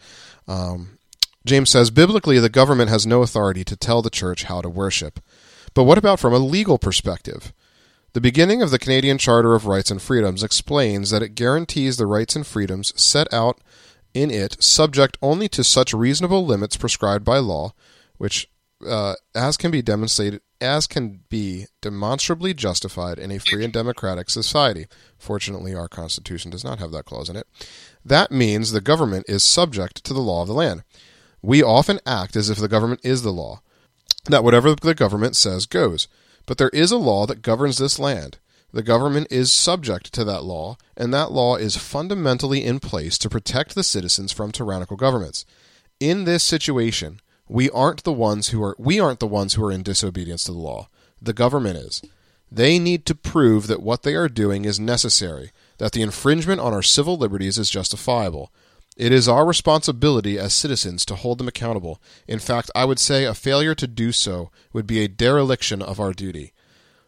Um, 0.48 0.98
James 1.46 1.70
says, 1.70 1.92
biblically, 1.92 2.40
the 2.40 2.50
government 2.50 2.90
has 2.90 3.06
no 3.06 3.22
authority 3.22 3.64
to 3.66 3.76
tell 3.76 4.02
the 4.02 4.10
church 4.10 4.46
how 4.46 4.60
to 4.62 4.70
worship. 4.70 5.20
But 5.76 5.84
what 5.84 6.00
about 6.00 6.20
from 6.20 6.34
a 6.34 6.40
legal 6.40 6.80
perspective? 6.80 7.54
The 8.14 8.22
beginning 8.22 8.64
of 8.64 8.72
the 8.72 8.80
Canadian 8.80 9.20
Charter 9.20 9.54
of 9.54 9.68
Rights 9.68 9.92
and 9.92 10.02
Freedoms 10.02 10.42
explains 10.42 11.12
that 11.12 11.22
it 11.22 11.36
guarantees 11.36 11.98
the 11.98 12.08
rights 12.08 12.36
and 12.36 12.46
freedoms 12.46 12.92
set 13.00 13.32
out 13.32 13.62
in 14.16 14.32
it, 14.32 14.62
subject 14.64 15.16
only 15.22 15.48
to 15.50 15.64
such 15.64 15.94
reasonable 15.94 16.44
limits 16.44 16.76
prescribed 16.76 17.24
by 17.24 17.38
law, 17.38 17.74
which, 18.18 18.50
uh, 18.86 19.16
as 19.34 19.58
can 19.58 19.72
be 19.72 19.82
demonstrated, 19.82 20.42
as 20.60 20.88
can 20.88 21.22
be 21.30 21.66
demonstrably 21.82 22.54
justified 22.54 23.20
in 23.20 23.32
a 23.32 23.40
free 23.40 23.64
and 23.64 23.74
democratic 23.74 24.30
society. 24.30 24.88
Fortunately, 25.18 25.74
our 25.74 25.88
Constitution 25.88 26.52
does 26.52 26.64
not 26.64 26.80
have 26.80 26.92
that 26.92 27.06
clause 27.06 27.30
in 27.30 27.36
it. 27.36 27.48
That 28.04 28.32
means 28.32 28.72
the 28.72 28.82
government 28.82 29.26
is 29.28 29.44
subject 29.44 30.04
to 30.06 30.14
the 30.14 30.22
law 30.22 30.42
of 30.42 30.48
the 30.48 30.54
land. 30.54 30.84
We 31.42 31.64
often 31.64 32.00
act 32.06 32.36
as 32.36 32.50
if 32.50 32.58
the 32.58 32.68
government 32.68 33.02
is 33.04 33.22
the 33.22 33.32
law, 33.32 33.62
that 34.26 34.44
whatever 34.44 34.76
the 34.76 34.96
government 34.96 35.36
says 35.36 35.66
goes. 35.66 36.08
But 36.46 36.58
there 36.58 36.70
is 36.70 36.92
a 36.92 36.98
law 36.98 37.26
that 37.26 37.42
governs 37.42 37.78
this 37.78 38.00
land. 38.00 38.40
The 38.74 38.84
government 38.84 39.28
is 39.32 39.52
subject 39.52 40.14
to 40.14 40.24
that 40.26 40.44
law, 40.44 40.78
and 40.96 41.14
that 41.14 41.32
law 41.32 41.56
is 41.56 41.78
fundamentally 41.78 42.64
in 42.64 42.80
place 42.80 43.18
to 43.20 43.30
protect 43.30 43.76
the 43.76 43.84
citizens 43.84 44.32
from 44.32 44.52
tyrannical 44.52 44.98
governments. 44.98 45.46
In 46.00 46.26
this 46.26 46.44
situation, 46.44 47.22
we 47.48 47.70
aren't 47.70 48.04
the 48.04 48.14
ones 48.14 48.50
who 48.50 48.62
are 48.64 48.76
we 48.78 49.00
aren't 49.00 49.20
the 49.20 49.28
ones 49.28 49.54
who 49.54 49.66
are 49.66 49.72
in 49.72 49.84
disobedience 49.84 50.44
to 50.46 50.52
the 50.52 50.58
law. 50.58 50.88
The 51.22 51.34
government 51.34 51.78
is. 51.78 52.02
They 52.52 52.80
need 52.80 53.06
to 53.08 53.16
prove 53.16 53.68
that 53.68 53.82
what 53.82 54.04
they 54.04 54.16
are 54.16 54.30
doing 54.30 54.66
is 54.66 54.80
necessary, 54.80 55.52
that 55.80 55.92
the 55.92 56.02
infringement 56.02 56.62
on 56.62 56.74
our 56.74 56.84
civil 56.84 57.18
liberties 57.18 57.58
is 57.58 57.70
justifiable. 57.70 58.52
It 58.96 59.12
is 59.12 59.28
our 59.28 59.46
responsibility 59.46 60.40
as 60.40 60.54
citizens 60.54 61.06
to 61.06 61.16
hold 61.16 61.38
them 61.38 61.48
accountable. 61.48 62.02
In 62.28 62.40
fact, 62.40 62.72
I 62.74 62.86
would 62.86 63.00
say 63.00 63.26
a 63.26 63.34
failure 63.34 63.76
to 63.76 63.86
do 63.88 64.12
so 64.12 64.50
would 64.74 64.88
be 64.88 65.04
a 65.04 65.08
dereliction 65.08 65.82
of 65.82 66.00
our 66.00 66.14
duty. 66.14 66.54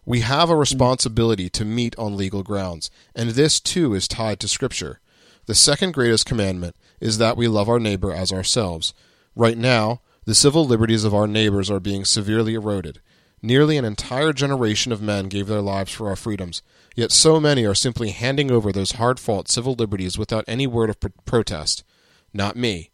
We 0.06 0.22
have 0.22 0.50
a 0.50 0.56
responsibility 0.56 1.50
to 1.50 1.66
meet 1.66 1.98
on 1.98 2.18
legal 2.18 2.44
grounds, 2.44 2.92
and 3.16 3.32
this 3.32 3.60
too 3.60 3.94
is 3.94 4.08
tied 4.08 4.40
to 4.42 4.48
Scripture. 4.48 5.00
The 5.46 5.56
second 5.56 5.94
greatest 5.94 6.26
commandment 6.26 6.76
is 7.00 7.18
that 7.18 7.38
we 7.38 7.48
love 7.48 7.70
our 7.70 7.80
neighbor 7.80 8.14
as 8.14 8.32
ourselves. 8.32 8.94
Right 9.36 9.58
now, 9.58 10.02
the 10.30 10.36
civil 10.36 10.64
liberties 10.64 11.06
of 11.06 11.16
our 11.16 11.26
neighbors 11.26 11.72
are 11.72 11.80
being 11.80 12.06
severely 12.06 12.54
eroded. 12.54 13.02
Nearly 13.42 13.78
an 13.78 13.84
entire 13.84 14.32
generation 14.32 14.92
of 14.92 15.02
men 15.02 15.28
gave 15.28 15.48
their 15.48 15.60
lives 15.60 15.92
for 15.92 16.08
our 16.08 16.16
freedoms, 16.16 16.62
yet 16.96 17.12
so 17.12 17.40
many 17.40 17.66
are 17.66 17.74
simply 17.74 18.12
handing 18.12 18.52
over 18.52 18.72
those 18.72 18.92
hard 18.92 19.20
fought 19.20 19.50
civil 19.50 19.74
liberties 19.74 20.20
without 20.20 20.46
any 20.48 20.68
word 20.68 20.92
of 20.92 21.00
pr- 21.00 21.08
protest. 21.26 21.84
Not 22.32 22.56
me. 22.56 22.92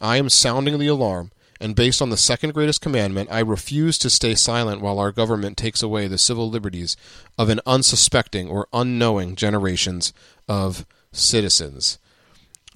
I 0.00 0.18
am 0.18 0.28
sounding 0.28 0.78
the 0.78 0.86
alarm, 0.86 1.32
and 1.60 1.74
based 1.74 2.00
on 2.00 2.10
the 2.10 2.16
second 2.16 2.54
greatest 2.54 2.82
commandment, 2.82 3.30
I 3.32 3.40
refuse 3.40 3.98
to 3.98 4.08
stay 4.08 4.36
silent 4.36 4.80
while 4.80 5.00
our 5.00 5.10
government 5.10 5.56
takes 5.56 5.82
away 5.82 6.06
the 6.06 6.18
civil 6.18 6.48
liberties 6.48 6.96
of 7.36 7.48
an 7.48 7.58
unsuspecting 7.66 8.48
or 8.48 8.68
unknowing 8.72 9.34
generations 9.34 10.12
of 10.46 10.86
citizens. 11.10 11.98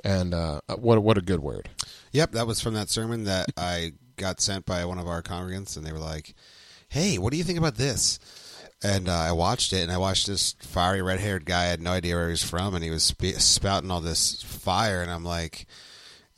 And 0.02 0.34
uh, 0.34 0.62
what 0.66 1.00
what 1.00 1.16
a 1.16 1.22
good 1.22 1.40
word. 1.40 1.68
Yep, 2.10 2.32
that 2.32 2.48
was 2.48 2.60
from 2.60 2.74
that 2.74 2.88
sermon 2.88 3.24
that 3.24 3.46
I 3.56 3.92
got 4.20 4.40
sent 4.40 4.66
by 4.66 4.84
one 4.84 4.98
of 4.98 5.08
our 5.08 5.22
congregants, 5.22 5.76
and 5.76 5.84
they 5.84 5.92
were 5.92 5.98
like, 5.98 6.34
"Hey, 6.88 7.18
what 7.18 7.32
do 7.32 7.38
you 7.38 7.44
think 7.44 7.58
about 7.58 7.76
this?" 7.76 8.18
And 8.82 9.08
uh, 9.08 9.12
I 9.12 9.32
watched 9.32 9.72
it, 9.72 9.82
and 9.82 9.92
I 9.92 9.98
watched 9.98 10.26
this 10.26 10.54
fiery 10.60 11.02
red-haired 11.02 11.44
guy. 11.44 11.64
I 11.64 11.66
had 11.66 11.82
no 11.82 11.90
idea 11.90 12.14
where 12.14 12.26
he 12.26 12.32
was 12.32 12.44
from, 12.44 12.74
and 12.74 12.84
he 12.84 12.90
was 12.90 13.02
sp- 13.04 13.36
spouting 13.38 13.90
all 13.90 14.00
this 14.00 14.42
fire, 14.42 15.02
and 15.02 15.10
I'm 15.10 15.24
like, 15.24 15.66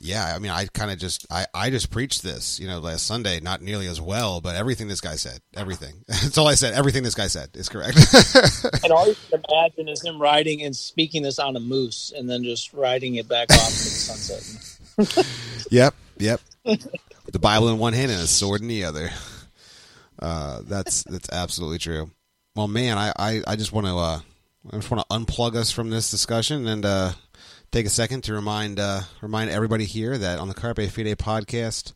yeah, 0.05 0.33
I 0.35 0.41
mean, 0.41 0.51
I 0.51 0.67
kind 0.67 0.91
of 0.91 0.99
just 0.99 1.27
I, 1.31 1.47
I 1.55 1.71
just 1.71 1.91
preached 1.91 2.25
this, 2.25 2.59
you 2.59 2.67
know, 2.67 2.81
last 2.81 3.07
Sunday, 3.07 3.39
not 3.39 3.63
nearly 3.63 3.87
as 3.87 4.01
well, 4.01 4.41
but 4.41 4.57
everything 4.57 4.89
this 4.89 5.01
guy 5.01 5.15
said, 5.15 5.39
everything. 5.55 5.95
That's 6.09 6.37
all 6.37 6.49
I 6.49 6.57
said. 6.57 6.75
Everything 6.75 7.05
this 7.05 7.15
guy 7.15 7.29
said 7.29 7.51
is 7.55 7.69
correct. 7.69 7.97
And 8.83 8.93
all 8.93 9.07
you 9.07 9.15
can 9.31 9.41
imagine 9.49 9.89
is 9.89 10.05
him 10.05 10.21
riding 10.21 10.63
and 10.63 10.75
speaking 10.75 11.23
this 11.23 11.39
on 11.39 11.55
a 11.55 11.61
moose, 11.61 12.13
and 12.17 12.29
then 12.29 12.43
just 12.43 12.73
riding 12.73 13.15
it 13.15 13.29
back 13.29 13.53
off 13.53 13.69
to 13.69 13.85
the 13.85 14.99
sunset. 14.99 15.27
yep, 15.71 15.95
yep. 16.19 16.41
the 17.33 17.39
Bible 17.39 17.69
in 17.69 17.79
one 17.79 17.95
hand 17.95 18.11
and 18.11 18.21
a 18.21 18.27
sword 18.27 18.61
in 18.61 18.69
the 18.69 18.85
other. 18.85 19.11
Uh, 20.19 20.61
that's 20.65 21.03
that's 21.05 21.29
absolutely 21.33 21.79
true. 21.79 22.11
Well, 22.55 22.69
man, 22.69 22.99
I 22.99 23.13
I, 23.17 23.43
I 23.47 23.57
just 23.57 23.73
want 23.73 23.87
to 23.87 23.97
uh, 23.97 24.21
I 24.71 24.77
just 24.77 24.91
want 24.91 25.07
to 25.09 25.17
unplug 25.17 25.57
us 25.57 25.73
from 25.73 25.91
this 25.91 26.11
discussion 26.11 26.69
and 26.69 26.85
uh, 26.85 27.13
take 27.73 27.87
a 27.87 27.91
second 27.91 28.23
to 28.25 28.35
remind 28.35 28.79
uh, 28.79 29.01
remind 29.21 29.51
everybody 29.51 29.87
here 29.87 30.17
that 30.17 30.39
on 30.39 30.49
the 30.49 30.55
Carpe 30.55 30.77
Fide 30.77 31.19
podcast, 31.19 31.95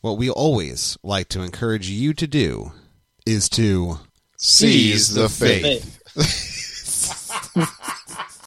what 0.00 0.16
we 0.16 0.30
always 0.30 0.96
like 1.02 1.28
to 1.28 1.42
encourage 1.42 1.90
you 1.90 2.14
to 2.14 2.26
do 2.26 2.72
is 3.26 3.48
to 3.50 3.98
Seize 4.38 5.12
the 5.12 5.28
faith. 5.28 5.98